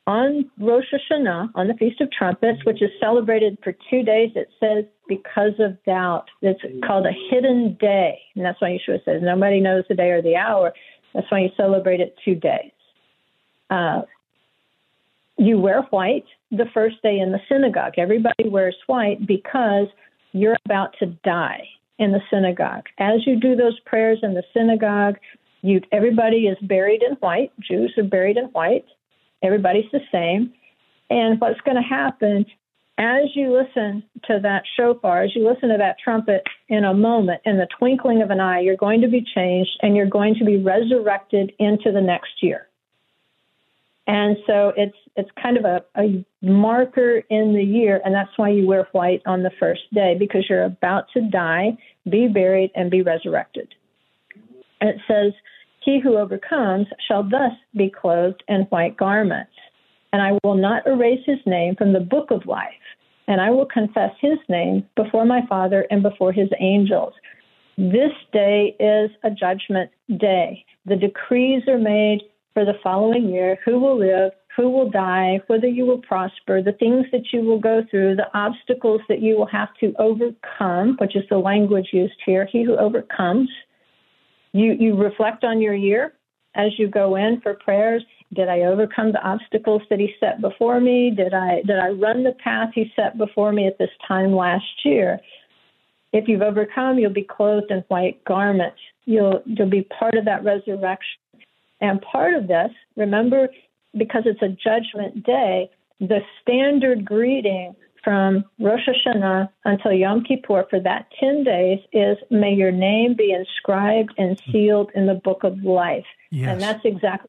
On 0.06 0.50
Rosh 0.58 0.86
Hashanah, 0.92 1.50
on 1.54 1.68
the 1.68 1.74
Feast 1.74 2.00
of 2.00 2.10
Trumpets, 2.10 2.64
which 2.64 2.82
is 2.82 2.90
celebrated 3.00 3.58
for 3.62 3.72
two 3.88 4.02
days, 4.02 4.30
it 4.34 4.48
says, 4.58 4.84
because 5.08 5.52
of 5.60 5.82
doubt. 5.84 6.28
It's 6.40 6.60
called 6.84 7.06
a 7.06 7.12
hidden 7.30 7.76
day. 7.80 8.18
And 8.34 8.44
that's 8.44 8.60
why 8.60 8.70
Yeshua 8.70 9.04
says, 9.04 9.20
nobody 9.22 9.60
knows 9.60 9.84
the 9.88 9.94
day 9.94 10.10
or 10.10 10.22
the 10.22 10.36
hour. 10.36 10.72
That's 11.14 11.30
why 11.30 11.40
you 11.40 11.50
celebrate 11.56 12.00
it 12.00 12.16
two 12.24 12.34
days. 12.34 12.72
Uh, 13.70 14.02
you 15.36 15.58
wear 15.58 15.82
white 15.90 16.24
the 16.50 16.66
first 16.74 17.02
day 17.02 17.18
in 17.18 17.32
the 17.32 17.40
synagogue. 17.48 17.94
Everybody 17.96 18.48
wears 18.48 18.76
white 18.86 19.26
because 19.26 19.86
you're 20.32 20.56
about 20.64 20.94
to 20.98 21.06
die 21.24 21.68
in 21.98 22.12
the 22.12 22.20
synagogue. 22.30 22.86
As 22.98 23.26
you 23.26 23.38
do 23.38 23.56
those 23.56 23.78
prayers 23.80 24.18
in 24.22 24.34
the 24.34 24.44
synagogue, 24.54 25.16
you 25.62 25.80
everybody 25.92 26.48
is 26.48 26.58
buried 26.62 27.02
in 27.02 27.14
white. 27.16 27.52
Jews 27.60 27.94
are 27.96 28.04
buried 28.04 28.36
in 28.36 28.46
white. 28.46 28.84
Everybody's 29.42 29.90
the 29.92 30.00
same. 30.10 30.52
And 31.10 31.40
what's 31.40 31.60
going 31.60 31.76
to 31.76 31.82
happen 31.82 32.46
as 32.98 33.34
you 33.34 33.52
listen 33.52 34.02
to 34.24 34.38
that 34.42 34.62
shofar, 34.76 35.22
as 35.22 35.34
you 35.34 35.48
listen 35.48 35.70
to 35.70 35.78
that 35.78 35.96
trumpet 36.02 36.42
in 36.68 36.84
a 36.84 36.94
moment, 36.94 37.40
in 37.44 37.56
the 37.56 37.68
twinkling 37.78 38.22
of 38.22 38.30
an 38.30 38.40
eye, 38.40 38.60
you're 38.60 38.76
going 38.76 39.00
to 39.00 39.08
be 39.08 39.24
changed 39.34 39.70
and 39.82 39.96
you're 39.96 40.06
going 40.06 40.34
to 40.36 40.44
be 40.44 40.58
resurrected 40.58 41.52
into 41.58 41.90
the 41.90 42.00
next 42.00 42.42
year. 42.42 42.68
And 44.06 44.36
so 44.46 44.72
it's 44.76 44.96
it's 45.14 45.30
kind 45.40 45.56
of 45.56 45.64
a, 45.64 45.84
a 45.96 46.24
marker 46.42 47.22
in 47.30 47.54
the 47.54 47.62
year, 47.62 48.00
and 48.04 48.14
that's 48.14 48.36
why 48.36 48.48
you 48.48 48.66
wear 48.66 48.88
white 48.92 49.22
on 49.26 49.42
the 49.42 49.52
first 49.60 49.82
day 49.94 50.16
because 50.18 50.46
you're 50.48 50.64
about 50.64 51.04
to 51.14 51.20
die, 51.30 51.76
be 52.10 52.26
buried, 52.26 52.72
and 52.74 52.90
be 52.90 53.02
resurrected. 53.02 53.72
And 54.80 54.90
it 54.90 54.96
says, 55.06 55.32
"He 55.84 56.00
who 56.00 56.18
overcomes 56.18 56.88
shall 57.06 57.22
thus 57.22 57.52
be 57.76 57.90
clothed 57.90 58.42
in 58.48 58.62
white 58.70 58.96
garments, 58.96 59.52
and 60.12 60.20
I 60.20 60.36
will 60.42 60.56
not 60.56 60.86
erase 60.86 61.24
his 61.24 61.38
name 61.46 61.76
from 61.76 61.92
the 61.92 62.00
book 62.00 62.32
of 62.32 62.46
life, 62.46 62.72
and 63.28 63.40
I 63.40 63.50
will 63.50 63.66
confess 63.66 64.12
his 64.20 64.38
name 64.48 64.84
before 64.96 65.24
my 65.24 65.46
Father 65.46 65.86
and 65.90 66.02
before 66.02 66.32
his 66.32 66.48
angels." 66.58 67.14
This 67.78 68.12
day 68.32 68.76
is 68.78 69.10
a 69.22 69.30
judgment 69.30 69.90
day. 70.18 70.64
The 70.84 70.96
decrees 70.96 71.62
are 71.68 71.78
made 71.78 72.22
for 72.54 72.64
the 72.64 72.74
following 72.82 73.28
year 73.28 73.58
who 73.64 73.78
will 73.78 73.98
live, 73.98 74.32
who 74.56 74.68
will 74.70 74.90
die, 74.90 75.40
whether 75.46 75.66
you 75.66 75.84
will 75.84 75.98
prosper, 75.98 76.62
the 76.62 76.72
things 76.72 77.06
that 77.12 77.32
you 77.32 77.40
will 77.40 77.58
go 77.58 77.82
through, 77.90 78.16
the 78.16 78.26
obstacles 78.34 79.00
that 79.08 79.20
you 79.20 79.36
will 79.36 79.46
have 79.46 79.68
to 79.80 79.94
overcome, 79.98 80.96
which 81.00 81.16
is 81.16 81.24
the 81.30 81.38
language 81.38 81.88
used 81.92 82.20
here. 82.24 82.46
He 82.50 82.62
who 82.62 82.76
overcomes. 82.76 83.48
You, 84.52 84.76
you 84.78 84.94
reflect 84.96 85.44
on 85.44 85.62
your 85.62 85.74
year 85.74 86.12
as 86.54 86.78
you 86.78 86.88
go 86.88 87.16
in 87.16 87.40
for 87.40 87.54
prayers. 87.54 88.04
Did 88.34 88.48
I 88.48 88.60
overcome 88.60 89.12
the 89.12 89.22
obstacles 89.22 89.82
that 89.90 89.98
he 89.98 90.14
set 90.20 90.40
before 90.40 90.80
me? 90.80 91.10
Did 91.14 91.34
I 91.34 91.62
did 91.66 91.78
I 91.78 91.88
run 91.88 92.24
the 92.24 92.32
path 92.32 92.70
he 92.74 92.90
set 92.96 93.18
before 93.18 93.52
me 93.52 93.66
at 93.66 93.78
this 93.78 93.90
time 94.06 94.34
last 94.34 94.84
year? 94.84 95.20
If 96.12 96.28
you've 96.28 96.42
overcome, 96.42 96.98
you'll 96.98 97.12
be 97.12 97.24
clothed 97.24 97.70
in 97.70 97.84
white 97.88 98.22
garments. 98.24 98.80
You'll 99.04 99.42
you'll 99.44 99.70
be 99.70 99.82
part 99.82 100.14
of 100.14 100.24
that 100.26 100.44
resurrection. 100.44 101.21
And 101.82 102.00
part 102.00 102.32
of 102.34 102.46
this, 102.46 102.70
remember, 102.96 103.48
because 103.98 104.22
it's 104.24 104.40
a 104.40 104.48
judgment 104.48 105.26
day, 105.26 105.68
the 106.00 106.20
standard 106.40 107.04
greeting 107.04 107.74
from 108.02 108.44
Rosh 108.58 108.88
Hashanah 108.88 109.48
until 109.64 109.92
Yom 109.92 110.24
Kippur 110.24 110.64
for 110.70 110.80
that 110.80 111.06
10 111.20 111.44
days 111.44 111.78
is 111.92 112.16
may 112.30 112.52
your 112.52 112.72
name 112.72 113.14
be 113.16 113.32
inscribed 113.32 114.12
and 114.16 114.40
hmm. 114.40 114.52
sealed 114.52 114.90
in 114.94 115.06
the 115.06 115.14
book 115.14 115.44
of 115.44 115.62
life. 115.62 116.06
Yes. 116.30 116.48
And 116.50 116.60
that's 116.60 116.84
exactly 116.84 117.28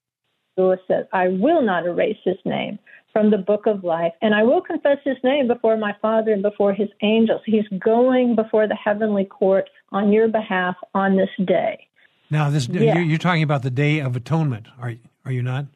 what 0.56 0.64
Lewis 0.64 0.80
says. 0.88 1.06
I 1.12 1.28
will 1.28 1.62
not 1.62 1.86
erase 1.86 2.18
his 2.24 2.38
name 2.46 2.80
from 3.12 3.30
the 3.30 3.38
book 3.38 3.68
of 3.68 3.84
life, 3.84 4.14
and 4.24 4.34
I 4.34 4.42
will 4.42 4.62
confess 4.62 4.98
his 5.04 5.18
name 5.24 5.48
before 5.48 5.78
my 5.78 5.96
Father 6.02 6.34
and 6.34 6.42
before 6.42 6.74
his 6.74 6.90
angels. 7.04 7.42
He's 7.46 7.68
going 7.78 8.36
before 8.36 8.68
the 8.68 8.76
heavenly 8.76 9.26
court 9.26 9.70
on 9.92 10.12
your 10.12 10.28
behalf 10.28 10.76
on 10.96 11.16
this 11.16 11.30
day. 11.46 11.88
Now, 12.34 12.50
this 12.50 12.68
Yeah. 12.68 12.98
you're, 12.98 13.20
talking 13.20 13.44
about 13.44 13.62
the 13.62 13.70
Day 13.70 14.00
of 14.00 14.16
Atonement, 14.16 14.66
are 14.80 14.96
are 15.24 15.32
you 15.32 15.44
not? 15.44 15.68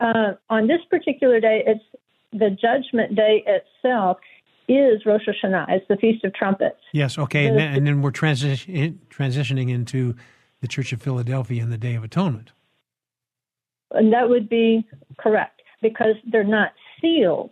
Uh, 0.00 0.32
on 0.48 0.66
this 0.66 0.80
particular 0.88 1.38
day, 1.38 1.62
it's 1.66 1.84
the 2.32 2.48
judgment 2.48 3.14
day 3.14 3.44
itself 3.46 4.18
is 4.68 5.04
Rosh 5.04 5.28
Hashanah. 5.28 5.66
It's 5.68 5.86
the 5.88 5.98
Feast 5.98 6.24
of 6.24 6.32
Trumpets. 6.32 6.80
Yes. 6.94 7.18
Okay, 7.18 7.46
and 7.46 7.58
then, 7.58 7.74
and 7.74 7.86
then 7.86 8.00
we're 8.00 8.10
transition, 8.10 9.00
transitioning 9.10 9.68
into 9.68 10.14
the 10.62 10.68
Church 10.68 10.94
of 10.94 11.02
Philadelphia 11.02 11.62
and 11.62 11.70
the 11.70 11.78
Day 11.78 11.94
of 11.94 12.04
Atonement. 12.04 12.52
And 13.90 14.14
that 14.14 14.30
would 14.30 14.48
be 14.48 14.86
correct 15.18 15.60
because 15.82 16.14
they're 16.32 16.42
not 16.42 16.72
sealed 17.02 17.50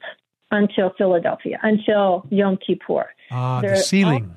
until 0.51 0.95
Philadelphia, 0.97 1.59
until 1.63 2.27
Yom 2.31 2.57
Kippur. 2.57 3.11
Ah, 3.31 3.61
the 3.61 3.67
They're 3.67 3.77
sealing. 3.77 4.35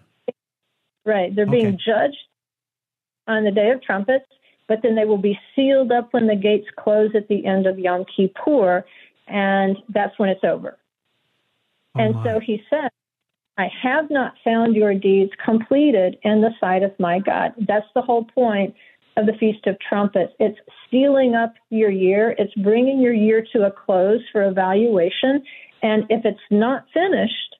Right. 1.05 1.33
They're 1.33 1.45
being 1.45 1.79
judged 1.83 2.17
on 3.27 3.43
the 3.43 3.51
Day 3.51 3.71
of 3.71 3.81
Trumpets, 3.81 4.25
but 4.67 4.79
then 4.83 4.95
they 4.95 5.05
will 5.05 5.17
be 5.17 5.37
sealed 5.55 5.91
up 5.91 6.13
when 6.13 6.27
the 6.27 6.35
gates 6.35 6.67
close 6.79 7.11
at 7.15 7.27
the 7.27 7.45
end 7.45 7.67
of 7.67 7.79
Yom 7.79 8.05
Kippur, 8.15 8.85
and 9.27 9.77
that's 9.89 10.17
when 10.17 10.29
it's 10.29 10.43
over. 10.43 10.77
Oh, 11.95 11.99
and 11.99 12.15
so 12.23 12.39
he 12.39 12.61
said, 12.69 12.89
I 13.57 13.69
have 13.81 14.09
not 14.09 14.33
found 14.43 14.75
your 14.75 14.93
deeds 14.93 15.31
completed 15.43 16.17
in 16.23 16.41
the 16.41 16.51
sight 16.59 16.83
of 16.83 16.97
my 16.99 17.19
God. 17.19 17.53
That's 17.67 17.87
the 17.93 18.01
whole 18.01 18.25
point 18.25 18.73
of 19.17 19.25
the 19.25 19.33
Feast 19.33 19.67
of 19.67 19.77
Trumpets. 19.87 20.33
It's 20.39 20.57
sealing 20.89 21.35
up 21.35 21.53
your 21.69 21.91
year, 21.91 22.35
it's 22.37 22.53
bringing 22.55 23.01
your 23.01 23.13
year 23.13 23.45
to 23.53 23.65
a 23.65 23.71
close 23.71 24.21
for 24.31 24.43
evaluation. 24.43 25.43
And 25.83 26.05
if 26.09 26.25
it's 26.25 26.39
not 26.49 26.85
finished, 26.93 27.50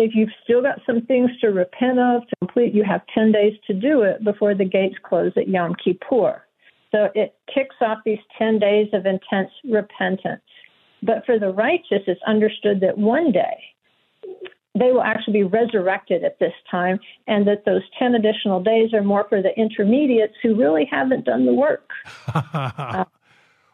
if 0.00 0.12
you've 0.14 0.30
still 0.42 0.62
got 0.62 0.80
some 0.86 1.02
things 1.02 1.30
to 1.40 1.48
repent 1.48 1.98
of, 1.98 2.22
to 2.28 2.36
complete, 2.40 2.74
you 2.74 2.84
have 2.84 3.02
10 3.14 3.32
days 3.32 3.54
to 3.66 3.74
do 3.74 4.02
it 4.02 4.24
before 4.24 4.54
the 4.54 4.64
gates 4.64 4.96
close 5.02 5.32
at 5.36 5.48
Yom 5.48 5.74
Kippur. 5.82 6.42
So 6.92 7.08
it 7.14 7.34
kicks 7.52 7.76
off 7.80 7.98
these 8.04 8.18
10 8.38 8.58
days 8.58 8.88
of 8.92 9.06
intense 9.06 9.50
repentance. 9.70 10.42
But 11.02 11.26
for 11.26 11.38
the 11.38 11.50
righteous, 11.50 12.02
it's 12.06 12.20
understood 12.26 12.80
that 12.80 12.96
one 12.96 13.32
day 13.32 13.56
they 14.78 14.92
will 14.92 15.02
actually 15.02 15.34
be 15.34 15.42
resurrected 15.44 16.24
at 16.24 16.38
this 16.38 16.52
time, 16.70 16.98
and 17.26 17.46
that 17.46 17.64
those 17.64 17.82
10 17.98 18.14
additional 18.14 18.62
days 18.62 18.92
are 18.92 19.02
more 19.02 19.26
for 19.28 19.40
the 19.40 19.56
intermediates 19.58 20.34
who 20.42 20.54
really 20.54 20.86
haven't 20.90 21.24
done 21.24 21.46
the 21.46 21.54
work. 21.54 21.90
Uh, 22.34 23.04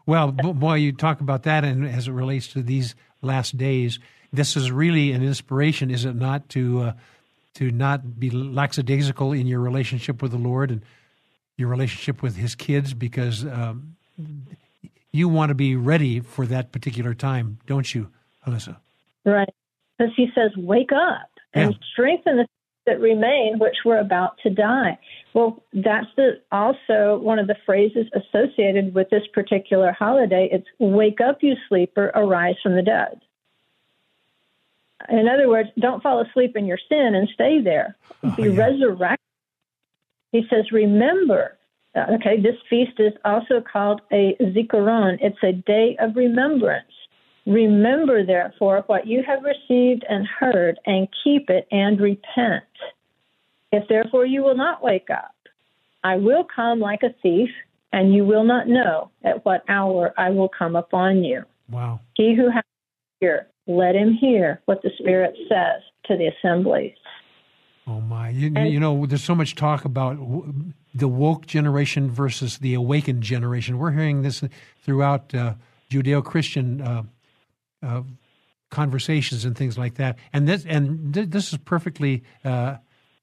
well, 0.05 0.33
boy, 0.33 0.75
you 0.75 0.91
talk 0.91 1.21
about 1.21 1.45
that, 1.45 1.65
and 1.65 1.87
as 1.87 2.09
it 2.09 2.13
relates 2.13 2.49
to 2.49 2.61
these 2.61 2.97
last 3.21 3.57
days, 3.57 4.01
this 4.33 4.57
is 4.57 4.71
really 4.71 5.13
an 5.13 5.23
inspiration, 5.23 5.91
is 5.91 6.05
it 6.05 6.15
not, 6.15 6.49
to 6.51 6.81
uh, 6.81 6.93
to 7.55 7.71
not 7.71 8.19
be 8.19 8.31
lackadaisical 8.31 9.33
in 9.33 9.47
your 9.47 9.61
relationship 9.61 10.23
with 10.23 10.31
the 10.33 10.39
Lord 10.39 10.71
and 10.71 10.83
your 11.57 11.69
relationship 11.69 12.23
with 12.23 12.37
His 12.37 12.55
kids, 12.55 12.95
because 12.95 13.45
um, 13.45 13.97
you 15.13 15.29
want 15.29 15.51
to 15.51 15.55
be 15.55 15.77
ready 15.77 16.21
for 16.21 16.47
that 16.47 16.73
particular 16.73 17.13
time, 17.15 17.59
don't 17.67 17.95
you, 17.95 18.09
Hollisa? 18.47 18.77
Right. 19.25 19.53
Because 19.99 20.15
he 20.17 20.29
says, 20.35 20.51
wake 20.57 20.93
up 20.93 21.29
and 21.53 21.73
Yeah. 21.73 21.79
strengthen 21.93 22.37
the 22.39 22.47
that 22.85 23.01
remain, 23.01 23.61
which 23.61 23.77
were 23.85 23.99
about 23.99 24.39
to 24.43 24.51
die. 24.51 24.99
Well, 25.35 25.63
that's 25.73 26.09
the, 26.17 26.41
also 26.51 27.21
one 27.23 27.39
of 27.39 27.47
the 27.47 27.55
phrases 27.65 28.07
associated 28.13 28.93
with 28.93 29.09
this 29.09 29.23
particular 29.33 29.93
holiday. 29.93 30.49
It's 30.51 30.67
wake 30.81 31.21
up, 31.21 31.45
you 31.45 31.55
sleeper, 31.69 32.11
arise 32.17 32.57
from 32.61 32.75
the 32.75 32.83
dead. 32.83 33.21
In 35.09 35.29
other 35.29 35.49
words, 35.49 35.69
don't 35.79 36.03
fall 36.03 36.21
asleep 36.21 36.57
in 36.57 36.67
your 36.67 36.79
sin 36.89 37.15
and 37.15 37.29
stay 37.35 37.61
there. 37.61 37.97
Oh, 38.23 38.35
Be 38.37 38.45
yeah. 38.45 38.57
resurrected. 38.57 39.19
He 40.33 40.47
says, 40.49 40.71
remember. 40.73 41.59
Uh, 41.95 42.07
okay, 42.15 42.41
this 42.41 42.57
feast 42.71 42.99
is 42.99 43.13
also 43.25 43.61
called 43.61 44.01
a 44.13 44.35
zikaron. 44.41 45.19
It's 45.21 45.43
a 45.43 45.53
day 45.53 45.97
of 46.01 46.17
remembrance. 46.17 46.87
Remember, 47.47 48.25
therefore, 48.25 48.85
what 48.87 49.07
you 49.07 49.23
have 49.27 49.43
received 49.43 50.05
and 50.09 50.27
heard, 50.27 50.79
and 50.87 51.09
keep 51.23 51.51
it 51.51 51.67
and 51.71 52.01
repent. 52.01 52.65
If 53.73 53.89
therefore 53.89 54.25
you 54.27 54.43
will 54.43 54.57
not 54.57 54.83
wake 54.83 55.11
up, 55.11 55.35
I 56.05 56.17
will 56.17 56.45
come 56.45 56.81
like 56.81 57.03
a 57.03 57.15
thief, 57.23 57.51
and 57.93 58.15
you 58.15 58.25
will 58.25 58.45
not 58.45 58.69
know 58.69 59.11
at 59.25 59.45
what 59.45 59.65
hour 59.69 60.15
I 60.17 60.31
will 60.31 60.49
come 60.49 60.77
upon 60.77 61.25
you. 61.25 61.43
Wow. 61.71 62.01
He 62.15 62.35
who 62.35 62.49
has 62.49 62.63
ear, 63.21 63.49
let 63.67 63.95
him 63.95 64.13
hear 64.15 64.61
what 64.67 64.83
the 64.83 64.91
Spirit 64.99 65.35
says 65.49 65.83
to 66.07 66.17
the 66.17 66.29
assemblies. 66.29 66.95
Oh 67.87 68.01
my! 68.01 68.31
You, 68.31 68.53
And- 68.55 68.73
you 68.73 68.79
know, 68.81 69.07
there's 69.07 69.25
so 69.25 69.35
much 69.35 69.55
talk 69.57 69.85
about 69.85 70.17
the 70.95 71.09
woke 71.09 71.47
generation 71.47 72.11
versus 72.11 72.59
the 72.59 72.75
awakened 72.75 73.23
generation. 73.23 73.79
We're 73.79 73.93
hearing 73.93 74.23
this 74.23 74.43
throughout 74.83 75.35
uh, 75.35 75.55
Judeo-Christian 75.91 76.81
uh, 76.81 77.03
uh, 77.83 78.03
conversations 78.71 79.45
and 79.45 79.57
things 79.57 79.77
like 79.77 79.95
that. 79.95 80.17
And 80.33 80.47
this 80.49 80.65
and 80.65 81.13
th- 81.13 81.31
this 81.31 81.53
is 81.53 81.59
perfectly 81.59 82.23
uh, 82.45 82.77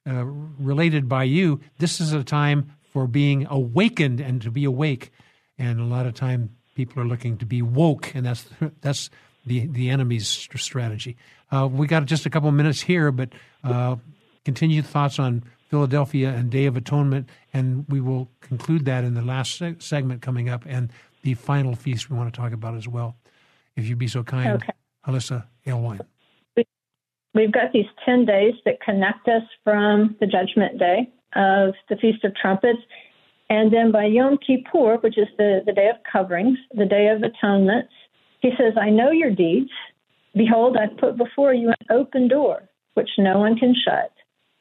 uh, 0.07 0.25
related 0.25 1.07
by 1.07 1.23
you. 1.23 1.61
This 1.77 2.01
is 2.01 2.11
a 2.13 2.23
time 2.23 2.71
for 2.91 3.07
being 3.07 3.47
awakened 3.49 4.19
and 4.19 4.41
to 4.41 4.51
be 4.51 4.65
awake. 4.65 5.11
And 5.57 5.79
a 5.79 5.83
lot 5.85 6.05
of 6.05 6.13
time, 6.15 6.55
people 6.75 7.01
are 7.01 7.07
looking 7.07 7.37
to 7.37 7.45
be 7.45 7.61
woke, 7.61 8.13
and 8.15 8.25
that's 8.25 8.49
that's 8.81 9.09
the 9.45 9.67
the 9.67 9.89
enemy's 9.89 10.27
strategy. 10.27 11.17
Uh, 11.51 11.67
we 11.71 11.87
got 11.87 12.05
just 12.05 12.25
a 12.25 12.29
couple 12.29 12.51
minutes 12.51 12.81
here, 12.81 13.11
but 13.11 13.29
uh, 13.63 13.95
continued 14.45 14.85
thoughts 14.85 15.19
on 15.19 15.43
Philadelphia 15.69 16.29
and 16.29 16.49
Day 16.49 16.65
of 16.65 16.77
Atonement, 16.77 17.29
and 17.53 17.85
we 17.89 18.01
will 18.01 18.29
conclude 18.41 18.85
that 18.85 19.03
in 19.03 19.13
the 19.13 19.21
last 19.21 19.57
se- 19.57 19.77
segment 19.79 20.21
coming 20.21 20.49
up, 20.49 20.63
and 20.67 20.91
the 21.23 21.33
final 21.33 21.75
feast 21.75 22.09
we 22.09 22.17
want 22.17 22.33
to 22.33 22.39
talk 22.39 22.53
about 22.53 22.75
as 22.75 22.87
well. 22.87 23.15
If 23.75 23.87
you'd 23.87 23.99
be 23.99 24.07
so 24.07 24.23
kind, 24.23 24.61
Okay. 24.61 24.73
Hollisa 25.05 25.45
Alewine. 25.65 26.01
We've 27.35 27.51
got 27.51 27.71
these 27.73 27.85
10 28.05 28.25
days 28.25 28.55
that 28.65 28.81
connect 28.81 29.27
us 29.27 29.43
from 29.63 30.15
the 30.19 30.25
judgment 30.25 30.79
day 30.79 31.09
of 31.35 31.75
the 31.87 31.95
Feast 31.97 32.23
of 32.23 32.35
Trumpets. 32.35 32.79
And 33.49 33.71
then 33.71 33.91
by 33.91 34.05
Yom 34.05 34.37
Kippur, 34.45 34.97
which 34.97 35.17
is 35.17 35.27
the, 35.37 35.61
the 35.65 35.71
day 35.71 35.89
of 35.89 35.97
coverings, 36.11 36.57
the 36.73 36.85
day 36.85 37.07
of 37.07 37.21
atonements, 37.21 37.93
he 38.39 38.49
says, 38.57 38.73
I 38.79 38.89
know 38.89 39.11
your 39.11 39.31
deeds. 39.31 39.71
Behold, 40.35 40.77
I've 40.77 40.97
put 40.97 41.17
before 41.17 41.53
you 41.53 41.69
an 41.69 41.87
open 41.89 42.27
door, 42.27 42.69
which 42.93 43.09
no 43.17 43.39
one 43.39 43.57
can 43.57 43.73
shut, 43.73 44.11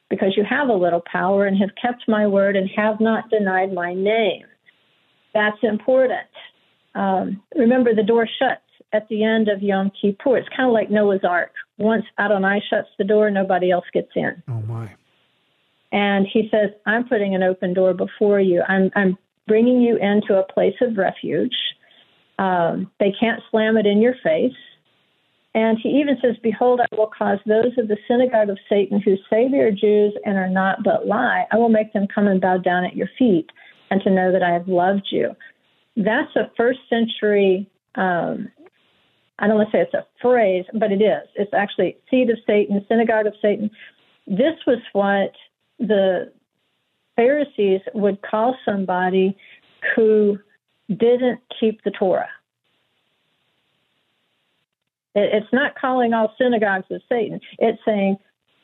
because 0.09 0.33
you 0.35 0.43
have 0.49 0.69
a 0.69 0.73
little 0.73 1.03
power 1.11 1.45
and 1.45 1.57
have 1.57 1.69
kept 1.81 2.07
my 2.07 2.27
word 2.27 2.55
and 2.55 2.69
have 2.75 2.99
not 2.99 3.29
denied 3.29 3.73
my 3.73 3.93
name. 3.93 4.45
That's 5.33 5.57
important. 5.61 6.27
Um, 6.95 7.41
remember, 7.55 7.93
the 7.93 8.03
door 8.03 8.27
shuts 8.27 8.61
at 8.91 9.07
the 9.09 9.23
end 9.23 9.47
of 9.47 9.61
Yom 9.61 9.91
Kippur. 10.01 10.37
It's 10.37 10.49
kind 10.55 10.67
of 10.67 10.73
like 10.73 10.89
Noah's 10.89 11.23
Ark. 11.23 11.51
Once 11.77 12.05
Adonai 12.17 12.61
shuts 12.69 12.89
the 12.97 13.03
door, 13.03 13.29
nobody 13.29 13.71
else 13.71 13.85
gets 13.93 14.09
in. 14.15 14.41
Oh 14.47 14.61
my! 14.61 14.89
And 15.91 16.27
he 16.31 16.49
says, 16.51 16.71
I'm 16.85 17.07
putting 17.07 17.35
an 17.35 17.43
open 17.43 17.73
door 17.73 17.93
before 17.93 18.39
you. 18.39 18.61
I'm, 18.67 18.91
I'm 18.95 19.17
bringing 19.47 19.81
you 19.81 19.97
into 19.97 20.37
a 20.37 20.43
place 20.43 20.75
of 20.81 20.97
refuge. 20.97 21.55
Um, 22.39 22.89
they 22.99 23.13
can't 23.19 23.41
slam 23.51 23.77
it 23.77 23.85
in 23.85 24.01
your 24.01 24.15
face. 24.23 24.53
And 25.53 25.77
he 25.77 25.89
even 25.99 26.17
says, 26.21 26.35
Behold, 26.41 26.79
I 26.79 26.95
will 26.95 27.11
cause 27.15 27.39
those 27.45 27.77
of 27.77 27.87
the 27.87 27.97
synagogue 28.07 28.49
of 28.49 28.57
Satan 28.69 29.01
who 29.01 29.15
say 29.29 29.49
they 29.49 29.59
are 29.59 29.71
Jews 29.71 30.13
and 30.25 30.37
are 30.37 30.49
not 30.49 30.83
but 30.83 31.07
lie, 31.07 31.45
I 31.51 31.57
will 31.57 31.69
make 31.69 31.91
them 31.93 32.07
come 32.13 32.27
and 32.27 32.39
bow 32.39 32.57
down 32.57 32.85
at 32.85 32.95
your 32.95 33.09
feet 33.17 33.49
and 33.91 34.01
to 34.03 34.11
know 34.11 34.31
that 34.31 34.43
I 34.43 34.51
have 34.51 34.67
loved 34.67 35.07
you. 35.11 35.35
That's 35.97 36.35
a 36.35 36.51
first 36.55 36.79
century 36.89 37.69
um, 37.95 38.49
I 39.39 39.47
don't 39.47 39.55
want 39.55 39.71
to 39.71 39.77
say 39.77 39.81
it's 39.81 39.93
a 39.93 40.05
phrase, 40.21 40.65
but 40.73 40.91
it 40.91 41.01
is. 41.01 41.27
It's 41.35 41.53
actually 41.53 41.97
seed 42.11 42.29
of 42.29 42.37
Satan, 42.45 42.85
synagogue 42.87 43.25
of 43.25 43.33
Satan. 43.41 43.71
This 44.27 44.55
was 44.67 44.79
what 44.93 45.31
the 45.79 46.31
Pharisees 47.15 47.81
would 47.93 48.21
call 48.21 48.55
somebody 48.65 49.37
who 49.95 50.37
didn't 50.89 51.39
keep 51.59 51.83
the 51.83 51.91
Torah. 51.91 52.29
It's 55.15 55.51
not 55.51 55.75
calling 55.75 56.13
all 56.13 56.33
synagogues 56.37 56.85
of 56.91 57.01
Satan. 57.09 57.41
It's 57.57 57.79
saying 57.83 58.17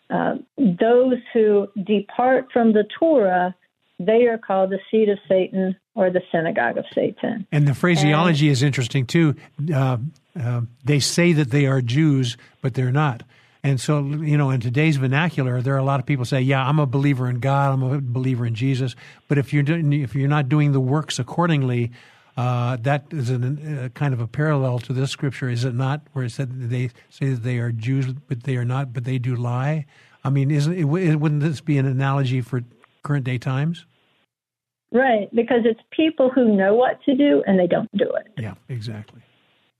uh, 0.09 0.35
those 0.57 1.17
who 1.33 1.67
depart 1.83 2.47
from 2.51 2.73
the 2.73 2.85
Torah, 2.99 3.55
they 3.99 4.27
are 4.27 4.37
called 4.37 4.69
the 4.69 4.79
seed 4.91 5.09
of 5.09 5.17
Satan 5.27 5.75
or 5.95 6.09
the 6.09 6.21
synagogue 6.31 6.77
of 6.77 6.85
Satan. 6.93 7.47
And 7.51 7.67
the 7.67 7.73
phraseology 7.73 8.47
and, 8.47 8.53
is 8.53 8.63
interesting 8.63 9.05
too. 9.05 9.35
Uh, 9.73 9.97
uh, 10.39 10.61
they 10.83 10.99
say 10.99 11.33
that 11.33 11.49
they 11.49 11.65
are 11.65 11.81
Jews, 11.81 12.37
but 12.61 12.73
they're 12.73 12.91
not. 12.91 13.23
And 13.63 13.81
so, 13.81 14.03
you 14.03 14.37
know, 14.37 14.51
in 14.51 14.59
today's 14.59 14.97
vernacular, 14.97 15.59
there 15.59 15.73
are 15.73 15.79
a 15.79 15.83
lot 15.83 15.99
of 15.99 16.05
people 16.05 16.23
say, 16.23 16.39
"Yeah, 16.39 16.63
I'm 16.63 16.77
a 16.77 16.85
believer 16.85 17.27
in 17.27 17.39
God. 17.39 17.73
I'm 17.73 17.81
a 17.81 17.99
believer 17.99 18.45
in 18.45 18.53
Jesus." 18.53 18.95
But 19.27 19.39
if 19.39 19.53
you're 19.53 19.63
doing, 19.63 19.91
if 19.91 20.13
you're 20.13 20.27
not 20.27 20.49
doing 20.49 20.71
the 20.71 20.79
works 20.79 21.17
accordingly, 21.17 21.91
uh, 22.37 22.77
that 22.81 23.05
is 23.11 23.29
a 23.29 23.35
uh, 23.35 23.89
kind 23.89 24.13
of 24.13 24.19
a 24.19 24.27
parallel 24.27 24.79
to 24.79 24.93
this 24.93 25.11
scripture, 25.11 25.49
is 25.49 25.63
it 25.63 25.73
not? 25.73 26.01
Where 26.13 26.25
it 26.25 26.31
said 26.31 26.59
that 26.59 26.67
they 26.67 26.89
say 27.09 27.29
that 27.29 27.43
they 27.43 27.59
are 27.59 27.71
Jews, 27.71 28.13
but 28.27 28.43
they 28.43 28.57
are 28.57 28.65
not, 28.65 28.93
but 28.93 29.05
they 29.05 29.17
do 29.17 29.35
lie. 29.35 29.85
I 30.23 30.29
mean, 30.29 30.51
isn't 30.51 30.73
it, 30.73 30.83
wouldn't 30.83 31.41
this 31.41 31.61
be 31.61 31.77
an 31.77 31.85
analogy 31.85 32.41
for 32.41 32.63
current 33.03 33.25
day 33.25 33.37
times? 33.37 33.85
Right, 34.91 35.33
because 35.33 35.61
it's 35.65 35.79
people 35.91 36.29
who 36.29 36.55
know 36.55 36.73
what 36.73 37.01
to 37.03 37.15
do 37.15 37.43
and 37.45 37.59
they 37.59 37.67
don't 37.67 37.91
do 37.97 38.09
it. 38.15 38.27
Yeah, 38.37 38.55
exactly. 38.69 39.21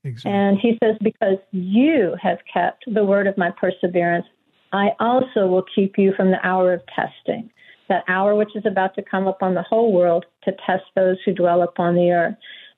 Exactly. 0.03 0.31
And 0.31 0.59
he 0.59 0.77
says, 0.83 0.95
Because 1.01 1.37
you 1.51 2.15
have 2.21 2.37
kept 2.51 2.83
the 2.87 3.03
word 3.03 3.25
of 3.27 3.37
my 3.37 3.51
perseverance, 3.51 4.25
I 4.71 4.89
also 4.99 5.47
will 5.47 5.63
keep 5.73 5.97
you 5.97 6.13
from 6.15 6.31
the 6.31 6.45
hour 6.45 6.73
of 6.73 6.81
testing, 6.87 7.49
that 7.89 8.03
hour 8.07 8.35
which 8.35 8.55
is 8.55 8.65
about 8.65 8.95
to 8.95 9.03
come 9.03 9.27
upon 9.27 9.53
the 9.53 9.61
whole 9.63 9.93
world 9.93 10.25
to 10.43 10.51
test 10.65 10.83
those 10.95 11.17
who 11.25 11.33
dwell 11.33 11.61
upon 11.61 11.95
the 11.95 12.11
earth. 12.11 12.35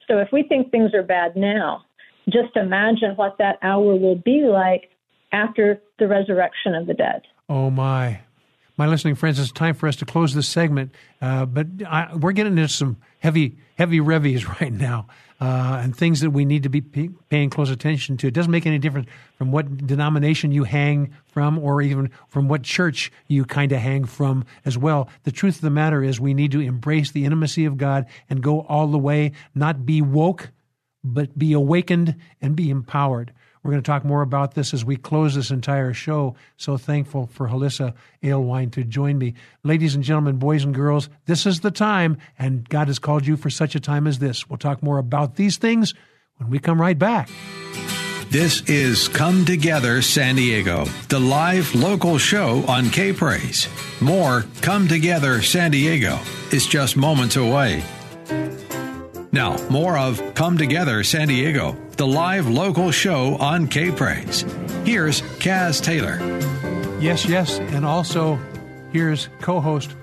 So 0.07 0.19
if 0.19 0.29
we 0.31 0.43
think 0.43 0.71
things 0.71 0.93
are 0.93 1.03
bad 1.03 1.35
now, 1.35 1.85
just 2.29 2.55
imagine 2.55 3.15
what 3.15 3.37
that 3.39 3.57
hour 3.61 3.95
will 3.95 4.15
be 4.15 4.43
like 4.43 4.89
after 5.31 5.81
the 5.99 6.07
resurrection 6.07 6.75
of 6.75 6.87
the 6.87 6.93
dead. 6.93 7.21
Oh, 7.49 7.69
my. 7.69 8.21
My 8.79 8.85
listening 8.85 9.15
friends, 9.15 9.39
it's 9.39 9.51
time 9.51 9.73
for 9.73 9.87
us 9.87 9.95
to 9.97 10.05
close 10.05 10.35
this 10.35 10.47
segment, 10.47 10.93
uh, 11.19 11.47
but 11.47 11.65
I, 11.87 12.15
we're 12.15 12.31
getting 12.31 12.59
into 12.59 12.71
some 12.71 12.97
heavy, 13.17 13.57
heavy 13.75 13.99
revies 13.99 14.47
right 14.61 14.71
now 14.71 15.07
uh, 15.41 15.81
and 15.81 15.97
things 15.97 16.19
that 16.19 16.29
we 16.29 16.45
need 16.45 16.61
to 16.61 16.69
be 16.69 16.81
paying 16.81 17.49
close 17.49 17.71
attention 17.71 18.17
to. 18.17 18.27
It 18.27 18.35
doesn't 18.35 18.51
make 18.51 18.67
any 18.67 18.77
difference 18.77 19.07
from 19.35 19.51
what 19.51 19.87
denomination 19.87 20.51
you 20.51 20.63
hang 20.63 21.15
from 21.25 21.57
or 21.57 21.81
even 21.81 22.11
from 22.27 22.49
what 22.49 22.61
church 22.61 23.11
you 23.25 23.45
kind 23.45 23.71
of 23.71 23.79
hang 23.79 24.05
from 24.05 24.45
as 24.63 24.77
well. 24.77 25.09
The 25.23 25.31
truth 25.31 25.55
of 25.55 25.61
the 25.61 25.71
matter 25.71 26.03
is 26.03 26.19
we 26.19 26.35
need 26.35 26.51
to 26.51 26.59
embrace 26.59 27.09
the 27.09 27.25
intimacy 27.25 27.65
of 27.65 27.77
God 27.77 28.05
and 28.29 28.43
go 28.43 28.61
all 28.61 28.85
the 28.85 28.99
way, 28.99 29.31
not 29.55 29.87
be 29.87 30.03
woke, 30.03 30.51
but 31.03 31.35
be 31.35 31.51
awakened 31.53 32.15
and 32.41 32.55
be 32.55 32.69
empowered. 32.69 33.33
We're 33.63 33.71
going 33.71 33.83
to 33.83 33.87
talk 33.87 34.05
more 34.05 34.21
about 34.21 34.53
this 34.53 34.73
as 34.73 34.85
we 34.85 34.95
close 34.95 35.35
this 35.35 35.51
entire 35.51 35.93
show. 35.93 36.35
So 36.57 36.77
thankful 36.77 37.27
for 37.27 37.47
Hollisa 37.47 37.93
Alewine 38.23 38.71
to 38.73 38.83
join 38.83 39.17
me. 39.17 39.33
Ladies 39.63 39.95
and 39.95 40.03
gentlemen, 40.03 40.37
boys 40.37 40.63
and 40.63 40.73
girls, 40.73 41.09
this 41.25 41.45
is 41.45 41.61
the 41.61 41.71
time, 41.71 42.17
and 42.39 42.67
God 42.69 42.87
has 42.87 42.99
called 42.99 43.25
you 43.25 43.37
for 43.37 43.49
such 43.49 43.75
a 43.75 43.79
time 43.79 44.07
as 44.07 44.19
this. 44.19 44.49
We'll 44.49 44.57
talk 44.57 44.81
more 44.81 44.97
about 44.97 45.35
these 45.35 45.57
things 45.57 45.93
when 46.37 46.49
we 46.49 46.59
come 46.59 46.79
right 46.79 46.97
back. 46.97 47.29
This 48.29 48.61
is 48.69 49.07
Come 49.07 49.45
Together 49.45 50.01
San 50.01 50.35
Diego, 50.35 50.83
the 51.07 51.19
live 51.19 51.73
local 51.73 52.17
show 52.17 52.61
on 52.67 52.89
K 52.89 53.13
Praise. 53.13 53.69
More 54.01 54.43
Come 54.61 54.89
Together 54.89 55.41
San 55.41 55.71
Diego 55.71 56.19
is 56.51 56.67
just 56.67 56.97
moments 56.97 57.37
away. 57.37 57.81
Now, 59.31 59.55
more 59.69 59.97
of 59.97 60.21
Come 60.35 60.57
Together 60.57 61.05
San 61.05 61.29
Diego 61.29 61.77
the 61.97 62.07
live 62.07 62.47
local 62.47 62.91
show 62.91 63.35
on 63.37 63.67
K 63.67 63.89
Praise. 63.89 64.41
Here's 64.85 65.21
Caz 65.39 65.83
Taylor. 65.83 66.19
Yes, 67.01 67.25
yes, 67.25 67.57
and 67.57 67.83
also 67.83 68.39
here's 68.91 69.29
co-host 69.41 69.95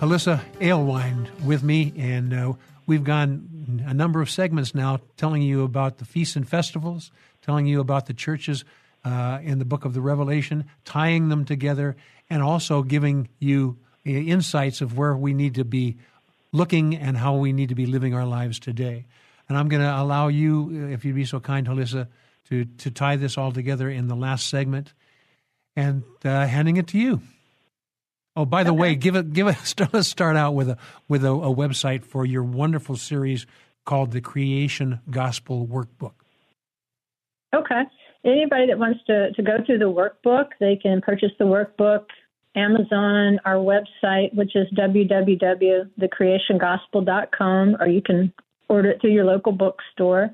Hollisa 0.00 0.42
Alewine 0.60 1.30
with 1.42 1.62
me, 1.62 1.94
and 1.96 2.34
uh, 2.34 2.52
we've 2.86 3.04
gone 3.04 3.82
a 3.86 3.94
number 3.94 4.20
of 4.20 4.28
segments 4.28 4.74
now 4.74 5.00
telling 5.16 5.40
you 5.40 5.64
about 5.64 5.96
the 5.96 6.04
feasts 6.04 6.36
and 6.36 6.46
festivals, 6.46 7.10
telling 7.40 7.64
you 7.66 7.80
about 7.80 8.04
the 8.04 8.14
churches 8.14 8.64
uh, 9.06 9.38
in 9.42 9.58
the 9.58 9.64
book 9.64 9.86
of 9.86 9.94
the 9.94 10.02
Revelation, 10.02 10.66
tying 10.84 11.30
them 11.30 11.46
together, 11.46 11.96
and 12.28 12.42
also 12.42 12.82
giving 12.82 13.30
you 13.38 13.78
insights 14.04 14.82
of 14.82 14.98
where 14.98 15.16
we 15.16 15.32
need 15.32 15.54
to 15.54 15.64
be 15.64 15.96
looking 16.52 16.94
and 16.94 17.16
how 17.16 17.36
we 17.36 17.54
need 17.54 17.70
to 17.70 17.74
be 17.74 17.86
living 17.86 18.12
our 18.12 18.26
lives 18.26 18.58
today. 18.58 19.06
And 19.50 19.58
I'm 19.58 19.68
going 19.68 19.82
to 19.82 20.00
allow 20.00 20.28
you, 20.28 20.90
if 20.92 21.04
you'd 21.04 21.16
be 21.16 21.24
so 21.24 21.40
kind, 21.40 21.66
Hollisa, 21.66 22.06
to, 22.50 22.64
to 22.64 22.90
tie 22.92 23.16
this 23.16 23.36
all 23.36 23.50
together 23.50 23.90
in 23.90 24.06
the 24.06 24.14
last 24.14 24.46
segment 24.46 24.94
and 25.74 26.04
uh, 26.24 26.46
handing 26.46 26.76
it 26.76 26.86
to 26.88 26.98
you. 26.98 27.20
Oh, 28.36 28.44
by 28.44 28.62
the 28.62 28.70
okay. 28.70 28.78
way, 28.78 28.94
give 28.94 29.16
it, 29.16 29.32
give. 29.32 29.46
Let's 29.92 30.06
start 30.06 30.36
out 30.36 30.52
with 30.52 30.68
a 30.68 30.78
with 31.08 31.24
a, 31.24 31.32
a, 31.32 31.52
website 31.52 32.04
for 32.04 32.24
your 32.24 32.44
wonderful 32.44 32.94
series 32.94 33.44
called 33.84 34.12
the 34.12 34.20
Creation 34.20 35.00
Gospel 35.10 35.66
Workbook. 35.66 36.12
Okay. 37.52 37.82
Anybody 38.24 38.68
that 38.68 38.78
wants 38.78 39.00
to, 39.08 39.32
to 39.32 39.42
go 39.42 39.56
through 39.66 39.78
the 39.78 39.90
workbook, 39.90 40.50
they 40.60 40.76
can 40.76 41.00
purchase 41.00 41.32
the 41.40 41.44
workbook, 41.44 42.04
Amazon, 42.54 43.40
our 43.44 43.56
website, 43.56 44.32
which 44.32 44.54
is 44.54 44.68
www.thecreationgospel.com, 44.76 47.76
or 47.80 47.88
you 47.88 48.02
can 48.02 48.32
order 48.70 48.90
it 48.90 49.00
through 49.00 49.12
your 49.12 49.24
local 49.24 49.52
bookstore. 49.52 50.30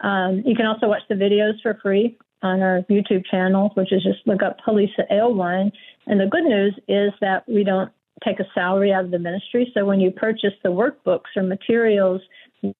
Um, 0.00 0.42
you 0.44 0.54
can 0.54 0.66
also 0.66 0.88
watch 0.88 1.02
the 1.08 1.14
videos 1.14 1.60
for 1.62 1.78
free 1.82 2.18
on 2.42 2.60
our 2.62 2.82
YouTube 2.90 3.24
channel, 3.30 3.70
which 3.74 3.92
is 3.92 4.02
just 4.02 4.26
look 4.26 4.42
up 4.42 4.58
Hollisa 4.66 5.10
Alewine. 5.10 5.70
And 6.06 6.20
the 6.20 6.26
good 6.26 6.44
news 6.44 6.74
is 6.88 7.12
that 7.20 7.48
we 7.48 7.64
don't 7.64 7.90
take 8.24 8.40
a 8.40 8.46
salary 8.54 8.92
out 8.92 9.04
of 9.04 9.10
the 9.10 9.18
ministry. 9.18 9.70
So 9.74 9.84
when 9.84 10.00
you 10.00 10.10
purchase 10.10 10.54
the 10.62 10.70
workbooks 10.70 11.36
or 11.36 11.42
materials, 11.42 12.20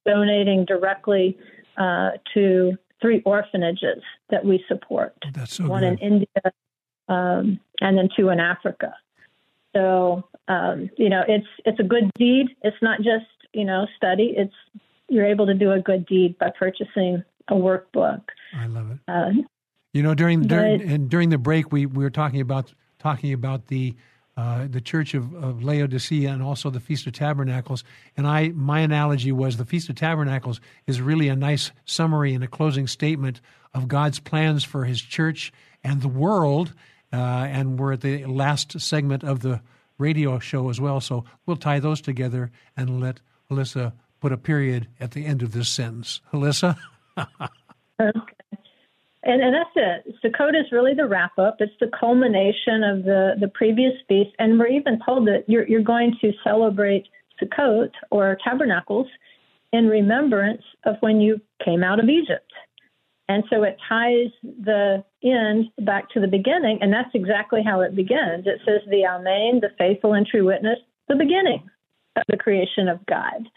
donating 0.04 0.64
directly 0.64 1.38
uh, 1.76 2.12
to 2.34 2.76
three 3.00 3.22
orphanages 3.24 4.02
that 4.30 4.44
we 4.44 4.64
support. 4.68 5.14
That's 5.32 5.56
so 5.56 5.68
One 5.68 5.82
good. 5.82 6.00
in 6.00 6.12
India 6.12 6.52
um, 7.08 7.60
and 7.80 7.98
then 7.98 8.08
two 8.16 8.30
in 8.30 8.40
Africa. 8.40 8.94
So 9.74 10.24
um, 10.48 10.90
you 10.96 11.08
know, 11.08 11.22
it's 11.28 11.46
it's 11.64 11.80
a 11.80 11.82
good 11.82 12.10
deed. 12.18 12.46
It's 12.62 12.76
not 12.80 12.98
just 12.98 13.26
you 13.56 13.64
know 13.64 13.86
study. 13.96 14.34
It's 14.36 14.54
you're 15.08 15.26
able 15.26 15.46
to 15.46 15.54
do 15.54 15.72
a 15.72 15.80
good 15.80 16.06
deed 16.06 16.38
by 16.38 16.50
purchasing 16.56 17.24
a 17.48 17.54
workbook. 17.54 18.22
I 18.54 18.66
love 18.66 18.90
it. 18.90 18.98
Uh, 19.08 19.30
you 19.92 20.02
know, 20.02 20.14
during 20.14 20.42
during 20.42 20.82
and 20.82 21.08
during 21.08 21.30
the 21.30 21.38
break, 21.38 21.72
we, 21.72 21.86
we 21.86 22.04
were 22.04 22.10
talking 22.10 22.40
about 22.40 22.72
talking 22.98 23.32
about 23.32 23.68
the 23.68 23.94
uh, 24.36 24.66
the 24.68 24.82
Church 24.82 25.14
of, 25.14 25.32
of 25.34 25.62
Laodicea 25.62 26.30
and 26.30 26.42
also 26.42 26.68
the 26.68 26.80
Feast 26.80 27.06
of 27.06 27.14
Tabernacles. 27.14 27.82
And 28.16 28.26
I 28.26 28.48
my 28.48 28.80
analogy 28.80 29.32
was 29.32 29.56
the 29.56 29.64
Feast 29.64 29.88
of 29.88 29.96
Tabernacles 29.96 30.60
is 30.86 31.00
really 31.00 31.28
a 31.28 31.36
nice 31.36 31.72
summary 31.86 32.34
and 32.34 32.44
a 32.44 32.48
closing 32.48 32.86
statement 32.86 33.40
of 33.72 33.88
God's 33.88 34.18
plans 34.18 34.64
for 34.64 34.84
His 34.84 35.00
church 35.00 35.52
and 35.82 36.02
the 36.02 36.08
world. 36.08 36.74
Uh, 37.12 37.16
and 37.16 37.78
we're 37.78 37.92
at 37.92 38.02
the 38.02 38.26
last 38.26 38.78
segment 38.80 39.24
of 39.24 39.40
the 39.40 39.62
radio 39.96 40.38
show 40.38 40.68
as 40.68 40.78
well, 40.78 41.00
so 41.00 41.24
we'll 41.46 41.56
tie 41.56 41.80
those 41.80 42.02
together 42.02 42.50
and 42.76 43.00
let 43.00 43.20
Hollisa 43.50 43.92
put 44.20 44.32
a 44.32 44.36
period 44.36 44.88
at 45.00 45.12
the 45.12 45.26
end 45.26 45.42
of 45.42 45.52
this 45.52 45.68
sentence. 45.68 46.20
Hollisa? 46.32 46.76
okay. 47.18 48.36
And, 49.22 49.42
and 49.42 49.54
that's 49.54 49.70
it. 49.74 50.14
Sukkot 50.24 50.50
is 50.50 50.70
really 50.70 50.94
the 50.94 51.06
wrap 51.06 51.36
up. 51.38 51.56
It's 51.58 51.72
the 51.80 51.90
culmination 51.98 52.84
of 52.84 53.04
the, 53.04 53.34
the 53.40 53.48
previous 53.48 53.92
feast. 54.08 54.30
And 54.38 54.58
we're 54.58 54.68
even 54.68 55.00
told 55.04 55.26
that 55.26 55.44
you're, 55.48 55.66
you're 55.66 55.82
going 55.82 56.16
to 56.20 56.32
celebrate 56.44 57.08
Sukkot 57.42 57.90
or 58.10 58.38
tabernacles 58.44 59.08
in 59.72 59.88
remembrance 59.88 60.62
of 60.84 60.96
when 61.00 61.20
you 61.20 61.40
came 61.64 61.82
out 61.82 61.98
of 61.98 62.08
Egypt. 62.08 62.52
And 63.28 63.42
so 63.50 63.64
it 63.64 63.76
ties 63.88 64.30
the 64.42 65.04
end 65.24 65.66
back 65.84 66.08
to 66.10 66.20
the 66.20 66.28
beginning, 66.28 66.78
and 66.80 66.92
that's 66.92 67.10
exactly 67.12 67.60
how 67.66 67.80
it 67.80 67.96
begins. 67.96 68.46
It 68.46 68.60
says, 68.64 68.82
The 68.88 69.04
Amen, 69.04 69.60
the 69.60 69.70
faithful 69.76 70.14
and 70.14 70.24
true 70.24 70.46
witness, 70.46 70.78
the 71.08 71.16
beginning 71.16 71.68
the 72.28 72.36
creation 72.36 72.88
of 72.88 73.04
God. 73.06 73.48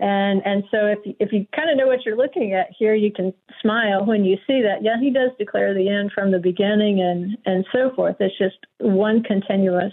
And 0.00 0.42
and 0.44 0.62
so 0.70 0.86
if 0.86 0.98
if 1.18 1.32
you 1.32 1.46
kind 1.54 1.70
of 1.70 1.76
know 1.76 1.88
what 1.88 2.06
you're 2.06 2.16
looking 2.16 2.54
at 2.54 2.68
here, 2.78 2.94
you 2.94 3.12
can 3.12 3.34
smile 3.60 4.06
when 4.06 4.24
you 4.24 4.36
see 4.46 4.62
that. 4.62 4.82
Yeah, 4.82 4.96
he 5.00 5.10
does 5.10 5.30
declare 5.38 5.74
the 5.74 5.88
end 5.88 6.12
from 6.14 6.30
the 6.30 6.38
beginning 6.38 7.00
and 7.00 7.36
and 7.46 7.66
so 7.72 7.90
forth. 7.96 8.16
It's 8.20 8.38
just 8.38 8.58
one 8.78 9.24
continuous 9.24 9.92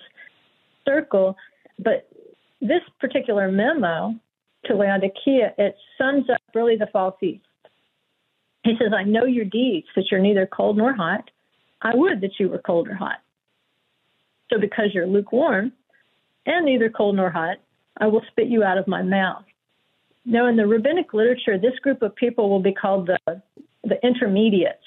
circle. 0.88 1.36
But 1.80 2.07
this 2.61 2.82
particular 2.99 3.52
memo 3.52 4.14
to 4.65 4.76
Laodicea, 4.76 5.53
it 5.57 5.76
sums 5.98 6.30
up 6.30 6.41
really 6.53 6.76
the 6.76 6.88
fall 6.94 7.18
feast. 7.19 7.45
He 8.64 8.73
says, 8.80 8.94
I 8.95 9.03
know 9.03 9.26
your 9.26 9.45
deeds, 9.45 9.88
that 9.95 10.06
you're 10.10 10.19
neither 10.19 10.48
cold 10.48 10.77
nor 10.77 10.94
hot. 10.94 11.30
I 11.82 11.94
would 11.94 12.22
that 12.22 12.40
you 12.40 12.49
were 12.49 12.60
cold 12.60 12.88
or 12.88 12.95
hot. 12.95 13.18
So 14.52 14.60
because 14.60 14.90
you're 14.94 15.07
lukewarm 15.07 15.72
and 16.45 16.65
neither 16.65 16.90
cold 16.90 17.15
nor 17.15 17.30
hot, 17.30 17.57
I 17.97 18.07
will 18.07 18.22
spit 18.31 18.47
you 18.47 18.63
out 18.63 18.77
of 18.77 18.88
my 18.88 19.01
mouth. 19.01 19.43
Now, 20.26 20.47
in 20.47 20.55
the 20.55 20.65
rabbinic 20.65 21.13
literature, 21.13 21.57
this 21.57 21.77
group 21.81 22.01
of 22.01 22.15
people 22.15 22.49
will 22.49 22.61
be 22.61 22.73
called 22.73 23.07
the, 23.07 23.41
the 23.84 24.03
intermediates. 24.03 24.84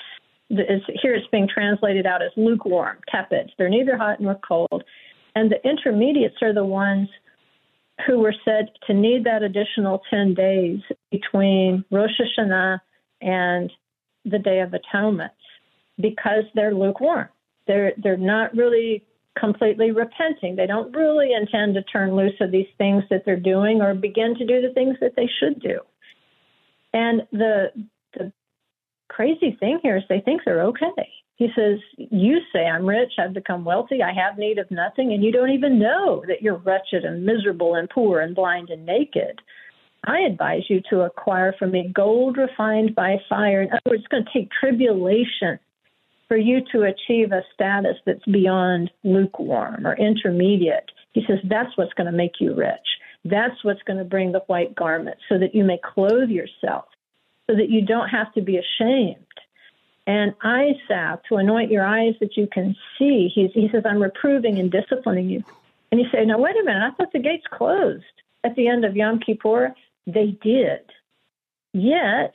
Here 0.49 1.15
it's 1.15 1.27
being 1.31 1.49
translated 1.53 2.07
out 2.07 2.23
as 2.23 2.31
lukewarm, 2.37 2.99
tepid. 3.11 3.53
They're 3.57 3.69
neither 3.69 3.97
hot 3.97 4.21
nor 4.21 4.39
cold. 4.47 4.83
And 5.35 5.51
the 5.51 5.69
intermediates 5.69 6.37
are 6.43 6.53
the 6.53 6.65
ones 6.65 7.09
who 8.07 8.19
were 8.19 8.35
said 8.45 8.71
to 8.87 8.95
need 8.95 9.25
that 9.25 9.43
additional 9.43 10.03
10 10.11 10.35
days 10.35 10.81
between 11.11 11.85
Rosh 11.91 12.11
Hashanah 12.21 12.81
and 13.21 13.71
the 14.25 14.39
Day 14.39 14.61
of 14.61 14.73
Atonement 14.75 15.33
because 16.01 16.45
they're 16.55 16.75
lukewarm. 16.75 17.29
They're, 17.67 17.93
they're 18.03 18.17
not 18.17 18.55
really 18.57 19.05
completely 19.39 19.91
repenting. 19.91 20.57
They 20.57 20.67
don't 20.67 20.95
really 20.95 21.33
intend 21.33 21.75
to 21.75 21.83
turn 21.83 22.15
loose 22.15 22.41
of 22.41 22.51
these 22.51 22.67
things 22.77 23.05
that 23.11 23.23
they're 23.25 23.39
doing 23.39 23.81
or 23.81 23.95
begin 23.95 24.35
to 24.37 24.47
do 24.47 24.61
the 24.61 24.73
things 24.73 24.97
that 25.01 25.15
they 25.17 25.29
should 25.41 25.61
do. 25.61 25.81
And 26.93 27.23
the 27.33 27.67
the 28.15 28.33
crazy 29.09 29.57
thing 29.59 29.81
here 29.83 29.97
is 29.97 30.03
they 30.09 30.21
think 30.21 30.43
they're 30.45 30.63
okay. 30.63 31.09
He 31.37 31.49
says, 31.55 31.79
You 31.97 32.39
say 32.53 32.67
I'm 32.67 32.87
rich, 32.87 33.13
I've 33.19 33.33
become 33.33 33.65
wealthy, 33.65 34.03
I 34.03 34.13
have 34.13 34.39
need 34.39 34.59
of 34.59 34.71
nothing, 34.71 35.13
and 35.13 35.23
you 35.23 35.31
don't 35.31 35.51
even 35.51 35.79
know 35.79 36.25
that 36.27 36.43
you're 36.43 36.57
wretched 36.57 37.05
and 37.05 37.25
miserable 37.25 37.77
and 37.77 37.89
poor 37.89 38.21
and 38.21 38.35
blind 38.35 38.71
and 38.71 38.85
naked. 38.85 39.41
I 40.05 40.21
advise 40.21 40.63
you 40.69 40.81
to 40.91 41.03
acquire 41.03 41.55
from 41.59 41.73
me 41.73 41.93
gold 41.95 42.37
refined 42.37 42.95
by 42.95 43.19
fire. 43.29 43.63
In 43.63 43.71
other 43.71 43.81
words, 43.87 44.03
it's 44.03 44.09
going 44.09 44.25
to 44.25 44.33
take 44.33 44.49
tribulation 44.51 45.59
for 46.29 46.37
you 46.37 46.61
to 46.73 46.83
achieve 46.83 47.33
a 47.33 47.43
status 47.55 47.97
that's 48.05 48.25
beyond 48.27 48.91
lukewarm 49.03 49.87
or 49.87 49.97
intermediate. 49.97 50.91
He 51.13 51.25
says 51.27 51.39
that's 51.45 51.77
what's 51.77 51.95
going 51.95 52.11
to 52.11 52.17
make 52.17 52.35
you 52.39 52.55
rich. 52.55 52.77
That's 53.25 53.65
what's 53.65 53.83
going 53.83 53.99
to 53.99 54.05
bring 54.05 54.33
the 54.33 54.45
white 54.47 54.75
garment 54.75 55.17
so 55.29 55.39
that 55.39 55.55
you 55.55 55.65
may 55.65 55.79
clothe 55.83 56.29
yourself, 56.29 56.85
so 57.47 57.57
that 57.57 57.71
you 57.71 57.83
don't 57.85 58.09
have 58.09 58.33
to 58.35 58.43
be 58.43 58.59
ashamed. 58.59 59.25
And 60.07 60.35
eye 60.43 60.73
to 60.89 61.37
anoint 61.37 61.71
your 61.71 61.85
eyes 61.85 62.15
that 62.21 62.37
you 62.37 62.47
can 62.51 62.75
see. 62.99 63.31
He's, 63.35 63.51
he 63.53 63.69
says, 63.71 63.83
I'm 63.85 64.03
reproving 64.03 64.59
and 64.59 64.71
disciplining 64.71 65.29
you. 65.29 65.45
And 65.91 66.01
you 66.01 66.07
say, 66.11 66.25
now, 66.25 66.39
wait 66.39 66.57
a 66.57 66.65
minute, 66.65 66.83
I 66.83 66.91
thought 66.97 67.13
the 67.13 67.19
gates 67.19 67.45
closed 67.51 68.05
at 68.45 68.55
the 68.57 68.69
end 68.69 68.85
of 68.85 68.97
Yom 68.97 69.21
Kippur. 69.21 69.75
They 70.07 70.39
did. 70.43 70.81
Yet, 71.75 72.35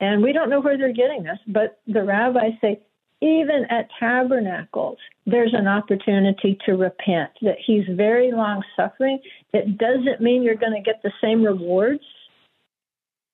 and 0.00 0.22
we 0.22 0.32
don't 0.32 0.48
know 0.48 0.60
where 0.60 0.78
they're 0.78 0.92
getting 0.92 1.22
this, 1.22 1.38
but 1.46 1.80
the 1.86 2.02
rabbis 2.02 2.52
say, 2.60 2.80
even 3.20 3.66
at 3.68 3.88
tabernacles, 3.98 4.98
there's 5.26 5.54
an 5.54 5.66
opportunity 5.66 6.58
to 6.64 6.72
repent, 6.72 7.30
that 7.42 7.56
he's 7.64 7.84
very 7.90 8.32
long 8.32 8.62
suffering. 8.76 9.18
It 9.52 9.76
doesn't 9.76 10.20
mean 10.20 10.42
you're 10.42 10.54
going 10.54 10.72
to 10.72 10.80
get 10.80 11.02
the 11.02 11.12
same 11.22 11.42
rewards, 11.42 12.02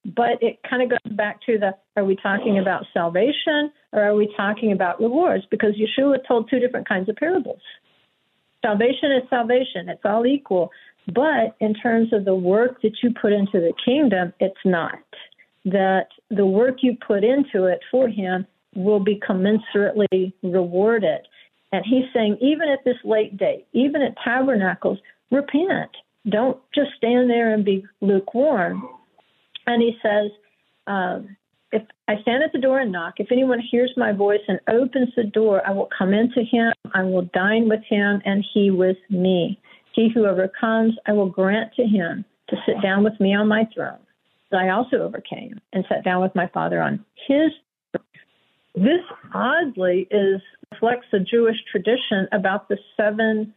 but 0.05 0.43
it 0.43 0.59
kind 0.69 0.83
of 0.83 0.91
goes 0.91 1.17
back 1.17 1.41
to 1.47 1.59
the 1.59 1.75
are 1.97 2.05
we 2.05 2.17
talking 2.17 2.59
about 2.59 2.85
salvation 2.93 3.73
or 3.93 4.03
are 4.03 4.15
we 4.15 4.33
talking 4.37 4.73
about 4.73 5.01
rewards? 5.01 5.45
Because 5.51 5.75
Yeshua 5.75 6.19
told 6.27 6.51
two 6.51 6.59
different 6.59 6.89
kinds 6.89 7.09
of 7.09 7.17
parables. 7.17 7.61
Salvation 8.63 9.13
is 9.13 9.23
salvation, 9.31 9.89
it's 9.89 10.05
all 10.05 10.27
equal. 10.27 10.71
But 11.07 11.57
in 11.61 11.75
terms 11.75 12.13
of 12.13 12.25
the 12.25 12.35
work 12.35 12.83
that 12.83 12.97
you 13.03 13.15
put 13.21 13.33
into 13.33 13.61
the 13.61 13.73
kingdom, 13.85 14.33
it's 14.41 14.55
not. 14.65 14.99
That 15.65 16.09
the 16.31 16.47
work 16.47 16.79
you 16.83 16.97
put 17.07 17.23
into 17.23 17.67
it 17.67 17.81
for 17.91 18.09
him 18.09 18.47
will 18.77 19.01
be 19.01 19.21
commensurately 19.21 20.33
rewarded. 20.43 21.21
And 21.73 21.85
he's 21.85 22.05
saying, 22.15 22.39
even 22.41 22.69
at 22.69 22.85
this 22.85 22.97
late 23.05 23.37
date, 23.37 23.67
even 23.73 24.03
at 24.03 24.15
tabernacles, 24.25 24.99
repent. 25.31 25.91
Don't 26.29 26.59
just 26.75 26.91
stand 26.97 27.31
there 27.31 27.53
and 27.53 27.65
be 27.65 27.85
lukewarm. 28.01 28.89
And 29.67 29.83
he 29.83 29.97
says, 30.03 30.31
um, 30.87 31.37
if 31.73 31.83
I 32.09 32.15
stand 32.23 32.43
at 32.43 32.53
the 32.53 32.61
door 32.61 32.81
and 32.81 32.93
knock, 32.93 33.15
if 33.19 33.33
anyone 33.33 33.61
hears 33.61 33.93
my 33.97 34.13
voice 34.13 34.41
and 34.47 34.61
opens 34.69 35.09
the 35.17 35.25
door, 35.25 35.67
I 35.67 35.73
will 35.73 35.89
come 35.97 36.15
into 36.15 36.43
him, 36.43 36.73
I 36.95 37.03
will 37.03 37.29
dine 37.35 37.69
with 37.69 37.83
him, 37.89 38.23
and 38.25 38.45
he 38.55 38.71
with 38.71 38.99
me. 39.11 39.61
He 39.93 40.09
who 40.13 40.27
overcomes, 40.27 40.95
I 41.07 41.13
will 41.13 41.29
grant 41.29 41.75
to 41.75 41.85
him 41.85 42.25
to 42.49 42.57
sit 42.65 42.81
down 42.83 43.03
with 43.03 43.19
me 43.19 43.35
on 43.35 43.49
my 43.49 43.69
throne. 43.75 43.99
I 44.53 44.69
also 44.69 44.99
overcame 44.99 45.61
and 45.73 45.85
sat 45.89 46.05
down 46.05 46.23
with 46.23 46.35
my 46.35 46.47
Father 46.47 46.81
on 46.81 47.05
his 47.27 47.51
this 48.77 49.03
oddly 49.35 50.07
is 50.11 50.41
reflects 50.73 51.07
a 51.13 51.19
Jewish 51.19 51.57
tradition 51.71 52.29
about 52.33 52.69
the 52.69 52.77
seven 52.97 53.55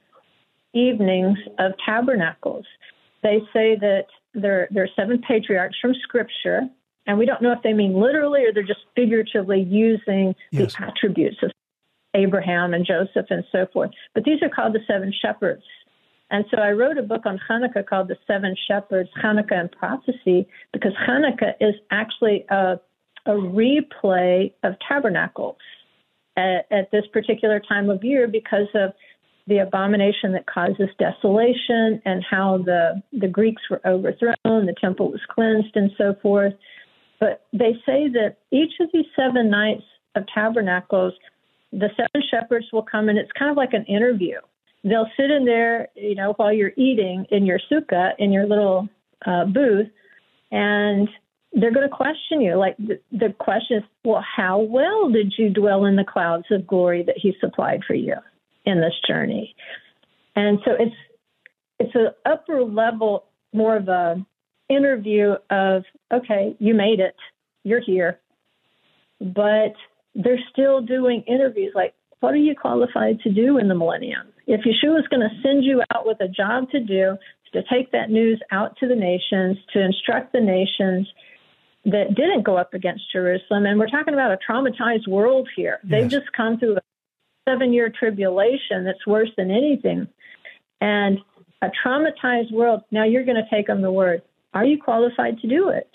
evenings 0.73 1.37
of 1.57 1.73
tabernacles. 1.85 2.65
They 3.23 3.39
say 3.51 3.75
that 3.75 4.05
there, 4.33 4.67
there 4.71 4.83
are 4.83 4.89
seven 4.95 5.21
patriarchs 5.27 5.77
from 5.81 5.93
Scripture, 6.03 6.61
and 7.05 7.17
we 7.17 7.25
don't 7.25 7.41
know 7.41 7.51
if 7.51 7.61
they 7.63 7.73
mean 7.73 7.99
literally 7.99 8.45
or 8.45 8.53
they're 8.53 8.63
just 8.63 8.85
figuratively 8.95 9.61
using 9.61 10.35
yes. 10.51 10.75
the 10.75 10.85
attributes 10.85 11.37
of 11.43 11.51
Abraham 12.13 12.73
and 12.73 12.85
Joseph 12.85 13.25
and 13.29 13.43
so 13.51 13.67
forth. 13.73 13.91
But 14.13 14.23
these 14.23 14.41
are 14.41 14.49
called 14.49 14.73
the 14.73 14.79
seven 14.87 15.13
shepherds. 15.21 15.63
And 16.31 16.45
so 16.51 16.57
I 16.61 16.71
wrote 16.71 16.97
a 16.97 17.03
book 17.03 17.25
on 17.25 17.39
Hanukkah 17.49 17.85
called 17.85 18.07
The 18.07 18.17
Seven 18.27 18.55
Shepherds, 18.67 19.09
Hanukkah 19.21 19.59
and 19.59 19.71
Prophecy, 19.71 20.47
because 20.71 20.93
Hanukkah 21.07 21.53
is 21.59 21.73
actually 21.89 22.45
a 22.49 22.79
a 23.25 23.31
replay 23.31 24.53
of 24.63 24.73
tabernacles 24.87 25.57
at, 26.37 26.65
at 26.71 26.91
this 26.91 27.05
particular 27.11 27.59
time 27.59 27.89
of 27.89 28.03
year 28.03 28.27
because 28.27 28.67
of 28.75 28.93
the 29.47 29.57
abomination 29.57 30.31
that 30.33 30.45
causes 30.45 30.89
desolation 30.99 32.01
and 32.05 32.23
how 32.29 32.59
the 32.59 33.01
the 33.11 33.27
Greeks 33.27 33.63
were 33.69 33.81
overthrown, 33.85 34.35
the 34.45 34.75
temple 34.79 35.11
was 35.11 35.21
cleansed, 35.29 35.75
and 35.75 35.91
so 35.97 36.15
forth. 36.21 36.53
But 37.19 37.45
they 37.51 37.73
say 37.85 38.07
that 38.09 38.37
each 38.51 38.73
of 38.79 38.89
these 38.93 39.07
seven 39.15 39.49
nights 39.49 39.83
of 40.15 40.23
tabernacles, 40.33 41.13
the 41.71 41.89
seven 41.97 42.27
shepherds 42.29 42.67
will 42.71 42.83
come, 42.83 43.09
and 43.09 43.17
it's 43.17 43.31
kind 43.37 43.49
of 43.49 43.57
like 43.57 43.73
an 43.73 43.85
interview. 43.85 44.37
They'll 44.83 45.09
sit 45.17 45.31
in 45.31 45.45
there, 45.45 45.89
you 45.95 46.15
know, 46.15 46.33
while 46.37 46.53
you're 46.53 46.71
eating 46.77 47.25
in 47.31 47.45
your 47.45 47.59
sukkah 47.71 48.11
in 48.19 48.31
your 48.31 48.45
little 48.45 48.87
uh, 49.25 49.45
booth, 49.45 49.87
and 50.51 51.09
they're 51.53 51.73
going 51.73 51.87
to 51.87 51.95
question 51.95 52.41
you. 52.41 52.55
Like 52.55 52.77
the, 52.77 52.99
the 53.11 53.33
question 53.39 53.77
is, 53.77 53.83
well, 54.03 54.23
how 54.35 54.59
well 54.59 55.09
did 55.09 55.33
you 55.37 55.49
dwell 55.49 55.85
in 55.85 55.95
the 55.95 56.03
clouds 56.03 56.45
of 56.51 56.67
glory 56.67 57.03
that 57.03 57.17
He 57.17 57.33
supplied 57.39 57.81
for 57.85 57.95
you 57.95 58.15
in 58.65 58.81
this 58.81 58.93
journey? 59.07 59.55
And 60.35 60.59
so 60.63 60.71
it's 60.79 60.95
it's 61.79 61.95
an 61.95 62.09
upper 62.25 62.63
level, 62.63 63.25
more 63.53 63.77
of 63.77 63.87
a 63.87 64.23
interview 64.69 65.35
of, 65.49 65.83
okay, 66.13 66.55
you 66.59 66.73
made 66.73 66.99
it, 66.99 67.15
you're 67.63 67.81
here, 67.81 68.19
but 69.19 69.73
they're 70.13 70.39
still 70.51 70.81
doing 70.81 71.23
interviews 71.27 71.71
like, 71.73 71.93
what 72.19 72.33
are 72.33 72.37
you 72.37 72.53
qualified 72.53 73.19
to 73.21 73.31
do 73.31 73.57
in 73.57 73.69
the 73.69 73.75
millennium? 73.75 74.27
If 74.45 74.61
Yeshua 74.61 74.99
is 74.99 75.07
going 75.07 75.21
to 75.21 75.41
send 75.41 75.63
you 75.63 75.81
out 75.95 76.05
with 76.05 76.19
a 76.19 76.27
job 76.27 76.69
to 76.71 76.79
do, 76.81 77.17
to 77.53 77.63
take 77.71 77.91
that 77.91 78.09
news 78.09 78.41
out 78.51 78.77
to 78.77 78.87
the 78.87 78.95
nations, 78.95 79.57
to 79.73 79.81
instruct 79.81 80.33
the 80.33 80.41
nations, 80.41 81.07
that 81.91 82.15
didn't 82.15 82.43
go 82.43 82.57
up 82.57 82.73
against 82.73 83.11
Jerusalem. 83.11 83.65
And 83.65 83.79
we're 83.79 83.87
talking 83.87 84.13
about 84.13 84.31
a 84.31 84.37
traumatized 84.37 85.07
world 85.07 85.47
here. 85.55 85.79
They've 85.83 86.09
just 86.09 86.31
come 86.35 86.57
through 86.57 86.77
a 86.77 86.81
seven 87.47 87.73
year 87.73 87.91
tribulation 87.97 88.85
that's 88.85 89.05
worse 89.05 89.29
than 89.37 89.51
anything. 89.51 90.07
And 90.81 91.19
a 91.61 91.69
traumatized 91.85 92.51
world, 92.51 92.81
now 92.91 93.03
you're 93.03 93.25
going 93.25 93.41
to 93.41 93.49
take 93.49 93.67
them 93.67 93.81
the 93.81 93.91
word. 93.91 94.21
Are 94.53 94.65
you 94.65 94.81
qualified 94.81 95.39
to 95.39 95.47
do 95.47 95.69
it? 95.69 95.89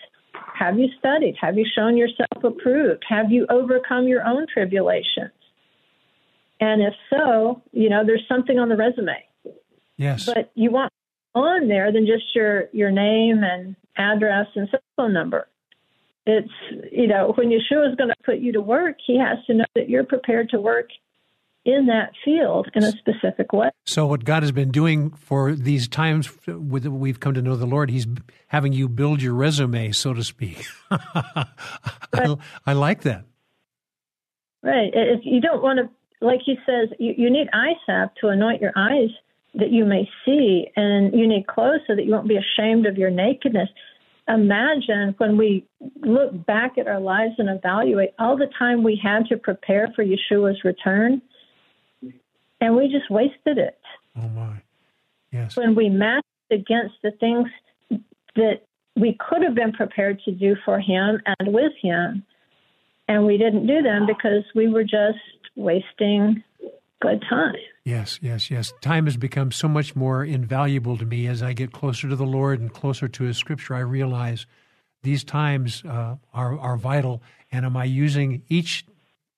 Have 0.59 0.79
you 0.79 0.89
studied? 0.99 1.37
Have 1.41 1.57
you 1.57 1.67
shown 1.75 1.97
yourself 1.97 2.43
approved? 2.43 3.05
Have 3.09 3.31
you 3.31 3.47
overcome 3.51 4.07
your 4.07 4.25
own 4.25 4.47
tribulations? 4.53 5.33
And 6.61 6.83
if 6.83 6.95
so, 7.11 7.63
you 7.73 7.89
know, 7.89 8.05
there's 8.07 8.25
something 8.29 8.59
on 8.59 8.69
the 8.69 8.77
resume. 8.77 9.17
Yes. 9.97 10.27
But 10.27 10.51
you 10.55 10.71
want 10.71 10.93
on 11.35 11.69
there 11.69 11.93
than 11.93 12.07
just 12.07 12.35
your 12.35 12.69
your 12.73 12.91
name 12.91 13.43
and 13.43 13.75
address 13.97 14.47
and 14.55 14.69
cell 14.71 14.81
phone 14.97 15.13
number 15.13 15.49
it's 16.27 16.51
you 16.91 17.07
know 17.07 17.33
when 17.37 17.49
Yeshua 17.49 17.91
is 17.91 17.97
going 17.97 18.11
to 18.11 18.17
put 18.25 18.39
you 18.39 18.53
to 18.53 18.61
work, 18.61 18.97
he 19.07 19.19
has 19.19 19.39
to 19.47 19.55
know 19.55 19.65
that 19.75 19.89
you're 19.89 20.05
prepared 20.05 20.51
to 20.51 20.61
work 20.61 20.89
in 21.65 21.87
that 21.87 22.13
field 22.25 22.69
in 22.75 22.85
a 22.85 22.93
specific 22.93 23.53
way. 23.53 23.71
So, 23.87 24.07
what 24.07 24.25
God 24.25 24.43
has 24.43 24.53
been 24.53 24.71
doing 24.71 25.11
for 25.11 25.55
these 25.55 25.89
times 25.89 26.29
with 26.47 26.87
we've 26.87 27.21
come 27.21 27.35
to 27.35 27.43
know 27.43 27.57
the 27.57 27.67
Lord, 27.67 27.91
He's 27.91 28.07
having 28.49 28.73
you 28.73 28.89
build 28.89 29.23
your 29.23 29.35
resume, 29.35 29.93
so 29.93 30.13
to 30.15 30.23
speak. 30.23 30.67
I, 30.91 32.37
I, 32.67 32.73
like 32.75 33.03
that. 33.03 33.25
Right. 34.63 34.91
If 34.93 35.21
you 35.25 35.41
don't 35.41 35.63
want 35.63 35.79
to, 35.79 36.27
like 36.27 36.41
He 36.45 36.57
says, 36.67 36.89
you, 36.99 37.15
you 37.17 37.31
need 37.31 37.49
eye 37.53 37.75
salve 37.87 38.11
to 38.21 38.29
anoint 38.29 38.61
your 38.61 38.73
eyes 38.77 39.11
that 39.55 39.71
you 39.71 39.85
may 39.85 40.09
see, 40.25 40.67
and 40.77 41.15
you 41.15 41.27
need 41.29 41.47
clothes 41.47 41.81
so 41.87 41.95
that 41.95 42.05
you 42.05 42.11
won't 42.11 42.29
be 42.29 42.37
ashamed 42.37 42.87
of 42.87 42.99
your 42.99 43.11
nakedness. 43.11 43.69
Imagine 44.29 45.15
when 45.19 45.37
we 45.37 45.67
look 46.01 46.47
back 46.47 46.79
at 46.79 46.87
our 46.87 47.01
lives 47.01 47.35
and 47.39 47.49
evaluate 47.49 48.11
all 48.19 48.37
the 48.37 48.49
time 48.59 48.83
we 48.83 48.99
had 49.03 49.27
to 49.27 49.37
prepare 49.37 49.93
for 49.95 50.05
Yeshua's 50.05 50.65
return, 50.65 51.21
and 52.61 52.77
we 52.77 52.89
just 52.89 53.11
wasted 53.11 53.59
it. 53.59 53.79
Oh, 54.17 54.29
my. 54.29 54.63
Yes. 55.31 55.57
When 55.57 55.75
we 55.75 55.89
matched 55.89 56.25
against 56.51 56.95
the 57.03 57.11
things 57.13 57.49
that 58.37 58.63
we 58.97 59.17
could 59.19 59.43
have 59.43 59.55
been 59.55 59.73
prepared 59.73 60.21
to 60.25 60.33
do 60.33 60.57
for 60.65 60.79
him 60.79 61.21
and 61.27 61.53
with 61.53 61.73
him, 61.83 62.25
and 63.09 63.27
we 63.27 63.37
didn't 63.37 63.67
do 63.67 63.83
them 63.83 64.07
because 64.07 64.45
we 64.55 64.69
were 64.69 64.85
just 64.85 65.19
wasting 65.57 66.43
good 67.03 67.23
time. 67.29 67.55
Yes, 67.85 68.19
yes, 68.23 68.51
yes. 68.51 68.73
Time 68.81 69.05
has 69.05 69.19
become 69.19 69.53
so 69.53 69.69
much 69.69 69.95
more 69.95 70.25
invaluable 70.25 70.97
to 70.97 71.05
me 71.05 71.27
as 71.27 71.43
I 71.43 71.53
get 71.53 71.71
closer 71.71 72.09
to 72.09 72.17
the 72.17 72.25
Lord 72.25 72.59
and 72.59 72.73
closer 72.73 73.09
to 73.09 73.25
His 73.25 73.37
Scripture. 73.37 73.75
I 73.75 73.81
realize 73.81 74.47
these 75.03 75.23
times 75.23 75.83
uh, 75.85 76.17
are 76.33 76.59
are 76.59 76.79
vital, 76.79 77.23
and 77.53 77.67
am 77.67 77.77
I 77.77 77.85
using 77.85 78.43
each 78.49 78.87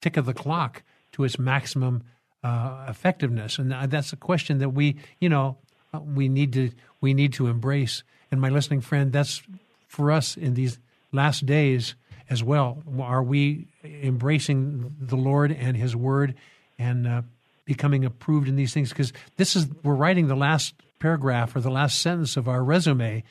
tick 0.01 0.17
of 0.17 0.27
the 0.27 0.35
clock 0.35 0.85
to 1.13 1.25
its 1.25 1.41
maximum 1.41 2.05
uh, 2.45 2.87
effectiveness? 2.89 3.59
And 3.59 3.73
that's 3.91 4.13
a 4.13 4.17
question 4.17 4.59
that 4.59 4.71
we, 4.71 4.97
you 5.19 5.29
know, 5.29 5.59
we 5.93 6.29
need 6.29 6.53
to 6.53 6.71
we 7.01 7.15
need 7.15 7.33
to 7.35 7.49
embrace. 7.49 8.05
And 8.31 8.41
my 8.41 8.49
listening 8.49 8.81
friend, 8.81 9.13
that's 9.13 9.43
for 9.89 10.13
us 10.13 10.37
in 10.37 10.55
these 10.55 10.79
last 11.11 11.47
days 11.47 11.97
as 12.31 12.45
well. 12.45 12.81
Are 13.01 13.25
we 13.25 13.67
embracing 13.83 14.95
the 15.01 15.17
Lord 15.17 15.51
and 15.51 15.77
His 15.77 15.97
Word 15.97 16.37
and 16.79 17.09
uh, 17.09 17.23
becoming 17.67 18.05
approved 18.05 18.49
in 18.49 18.57
these 18.57 18.73
things 18.73 18.89
because 18.89 19.13
this 19.37 19.55
is 19.55 19.67
we're 19.83 19.95
writing 19.95 20.29
the 20.29 20.37
last 20.37 20.75
paragraph 20.99 21.55
or 21.55 21.61
the 21.61 21.71
last 21.71 22.01
sentence 22.01 22.37
of 22.39 22.49
our 22.49 22.65
resume 22.65 23.23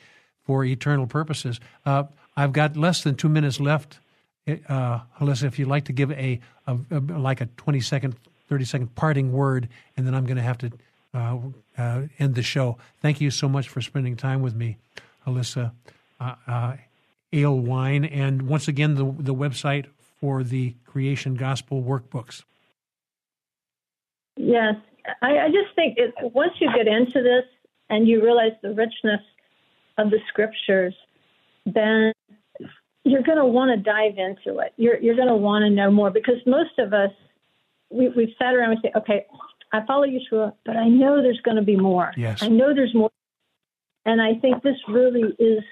for 0.44 0.64
eternal 0.64 1.06
purposes. 1.06 1.58
Uh, 1.84 2.04
I've 2.36 2.52
got 2.52 2.76
less 2.76 3.02
than 3.02 3.16
two 3.16 3.28
minutes 3.28 3.58
left. 3.58 3.98
Uh, 4.46 5.00
Hollisa, 5.18 5.44
if 5.44 5.58
you'd 5.58 5.68
like 5.68 5.86
to 5.86 5.92
give 5.92 6.12
a, 6.12 6.40
a, 6.68 6.78
a, 6.92 7.00
like 7.00 7.40
a 7.40 7.46
20 7.56 7.80
second, 7.80 8.14
30 8.48 8.64
second 8.64 8.94
parting 8.94 9.32
word, 9.32 9.68
and 9.96 10.06
then 10.06 10.14
I'm 10.14 10.24
going 10.24 10.36
to 10.36 10.42
have 10.42 10.58
to 10.58 10.70
uh, 11.12 11.38
uh, 11.76 12.02
end 12.18 12.34
the 12.36 12.42
show. 12.42 12.78
Thank 13.02 13.20
you 13.20 13.30
so 13.30 13.48
much 13.48 13.68
for 13.68 13.80
spending 13.80 14.16
time 14.16 14.42
with 14.42 14.54
me, 14.54 14.76
Hollisa 15.26 15.72
uh, 16.20 16.34
uh, 16.46 16.76
Alewine. 17.32 18.08
And 18.12 18.42
once 18.42 18.68
again, 18.68 18.94
the, 18.94 19.04
the 19.04 19.34
website 19.34 19.86
for 20.20 20.44
the 20.44 20.74
Creation 20.84 21.34
Gospel 21.34 21.82
workbooks. 21.82 22.44
Yes, 24.36 24.74
I, 25.22 25.38
I 25.38 25.48
just 25.48 25.74
think 25.74 25.98
it, 25.98 26.14
once 26.34 26.52
you 26.60 26.70
get 26.74 26.86
into 26.86 27.22
this 27.22 27.44
and 27.88 28.06
you 28.06 28.22
realize 28.22 28.52
the 28.62 28.70
richness 28.70 29.20
of 29.98 30.10
the 30.10 30.18
scriptures, 30.28 30.94
then 31.64 32.12
you're 33.04 33.22
going 33.22 33.38
to 33.38 33.46
want 33.46 33.70
to 33.70 33.82
dive 33.82 34.18
into 34.18 34.58
it. 34.60 34.72
You're 34.76 34.98
you're 34.98 35.16
going 35.16 35.28
to 35.28 35.36
want 35.36 35.62
to 35.62 35.70
know 35.70 35.90
more 35.90 36.10
because 36.10 36.36
most 36.46 36.78
of 36.78 36.92
us 36.92 37.10
we 37.90 38.08
we've 38.10 38.34
sat 38.38 38.54
around 38.54 38.72
and 38.72 38.80
we 38.82 38.88
say, 38.88 38.92
okay, 38.96 39.26
I 39.72 39.84
follow 39.86 40.06
Yeshua, 40.06 40.52
but 40.64 40.76
I 40.76 40.88
know 40.88 41.22
there's 41.22 41.40
going 41.42 41.56
to 41.56 41.62
be 41.62 41.76
more. 41.76 42.12
Yes, 42.16 42.42
I 42.42 42.48
know 42.48 42.74
there's 42.74 42.94
more, 42.94 43.10
and 44.04 44.20
I 44.20 44.34
think 44.34 44.62
this 44.62 44.76
really 44.88 45.34
is 45.38 45.62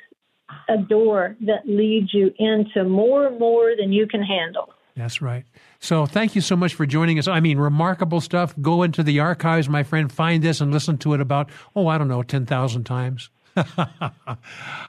a 0.68 0.76
door 0.76 1.36
that 1.42 1.66
leads 1.66 2.12
you 2.12 2.32
into 2.38 2.84
more 2.84 3.26
and 3.26 3.38
more 3.38 3.74
than 3.78 3.92
you 3.92 4.06
can 4.06 4.22
handle. 4.22 4.73
That's 4.96 5.20
right. 5.20 5.44
So 5.80 6.06
thank 6.06 6.36
you 6.36 6.40
so 6.40 6.54
much 6.54 6.74
for 6.74 6.86
joining 6.86 7.18
us. 7.18 7.26
I 7.26 7.40
mean, 7.40 7.58
remarkable 7.58 8.20
stuff. 8.20 8.54
Go 8.60 8.84
into 8.84 9.02
the 9.02 9.20
archives, 9.20 9.68
my 9.68 9.82
friend, 9.82 10.10
find 10.10 10.42
this 10.42 10.60
and 10.60 10.72
listen 10.72 10.98
to 10.98 11.14
it 11.14 11.20
about, 11.20 11.50
oh, 11.74 11.88
I 11.88 11.98
don't 11.98 12.08
know, 12.08 12.22
10,000 12.22 12.84
times. 12.84 13.28
I 13.56 14.36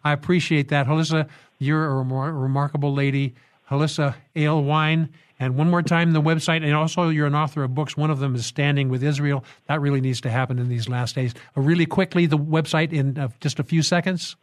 appreciate 0.03 0.69
that. 0.69 0.85
Hollisa, 0.85 1.27
you're 1.57 1.85
a 1.85 2.03
remar- 2.03 2.39
remarkable 2.39 2.93
lady. 2.93 3.33
Hollisa 3.69 4.15
Ale 4.35 4.61
Wine. 4.61 5.09
And 5.39 5.57
one 5.57 5.69
more 5.69 5.81
time, 5.81 6.13
the 6.13 6.21
website, 6.21 6.63
and 6.63 6.73
also 6.73 7.09
you're 7.09 7.27
an 7.27 7.35
author 7.35 7.63
of 7.63 7.73
books. 7.73 7.97
One 7.97 8.09
of 8.09 8.19
them 8.19 8.35
is 8.35 8.45
Standing 8.45 8.89
with 8.89 9.03
Israel. 9.03 9.43
That 9.67 9.81
really 9.81 10.01
needs 10.01 10.21
to 10.21 10.29
happen 10.29 10.59
in 10.59 10.69
these 10.69 10.87
last 10.87 11.15
days. 11.15 11.33
Uh, 11.57 11.61
really 11.61 11.85
quickly, 11.85 12.25
the 12.25 12.37
website 12.37 12.93
in 12.93 13.17
uh, 13.17 13.29
just 13.41 13.59
a 13.59 13.63
few 13.63 13.81
seconds 13.81 14.35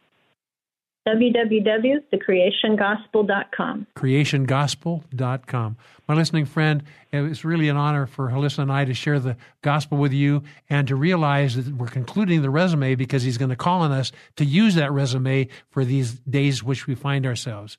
www.thecreationgospel.com. 1.06 3.86
Creationgospel.com. 3.96 5.76
My 6.08 6.14
listening 6.14 6.44
friend, 6.44 6.82
it's 7.12 7.44
really 7.44 7.68
an 7.68 7.76
honor 7.76 8.06
for 8.06 8.28
Hollisa 8.28 8.60
and 8.60 8.72
I 8.72 8.84
to 8.84 8.94
share 8.94 9.18
the 9.18 9.36
gospel 9.62 9.98
with 9.98 10.12
you 10.12 10.42
and 10.70 10.86
to 10.88 10.96
realize 10.96 11.56
that 11.56 11.74
we're 11.74 11.88
concluding 11.88 12.42
the 12.42 12.50
resume 12.50 12.94
because 12.94 13.22
he's 13.22 13.38
going 13.38 13.50
to 13.50 13.56
call 13.56 13.80
on 13.80 13.92
us 13.92 14.12
to 14.36 14.44
use 14.44 14.74
that 14.76 14.92
resume 14.92 15.48
for 15.70 15.84
these 15.84 16.14
days 16.20 16.62
which 16.62 16.86
we 16.86 16.94
find 16.94 17.26
ourselves. 17.26 17.76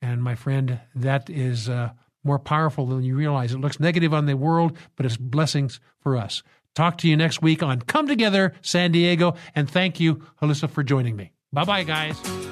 And 0.00 0.22
my 0.22 0.34
friend, 0.34 0.80
that 0.94 1.28
is 1.28 1.68
uh, 1.68 1.90
more 2.24 2.38
powerful 2.38 2.86
than 2.86 3.02
you 3.02 3.16
realize. 3.16 3.52
It 3.52 3.58
looks 3.58 3.80
negative 3.80 4.14
on 4.14 4.26
the 4.26 4.36
world, 4.36 4.76
but 4.96 5.06
it's 5.06 5.16
blessings 5.16 5.80
for 6.00 6.16
us. 6.16 6.42
Talk 6.74 6.98
to 6.98 7.08
you 7.08 7.16
next 7.16 7.42
week 7.42 7.62
on 7.62 7.80
Come 7.82 8.06
Together 8.06 8.54
San 8.62 8.92
Diego. 8.92 9.34
And 9.54 9.70
thank 9.70 10.00
you, 10.00 10.22
Hollisa, 10.40 10.70
for 10.70 10.82
joining 10.82 11.16
me. 11.16 11.32
Bye 11.52 11.64
bye, 11.64 11.84
guys. 11.84 12.51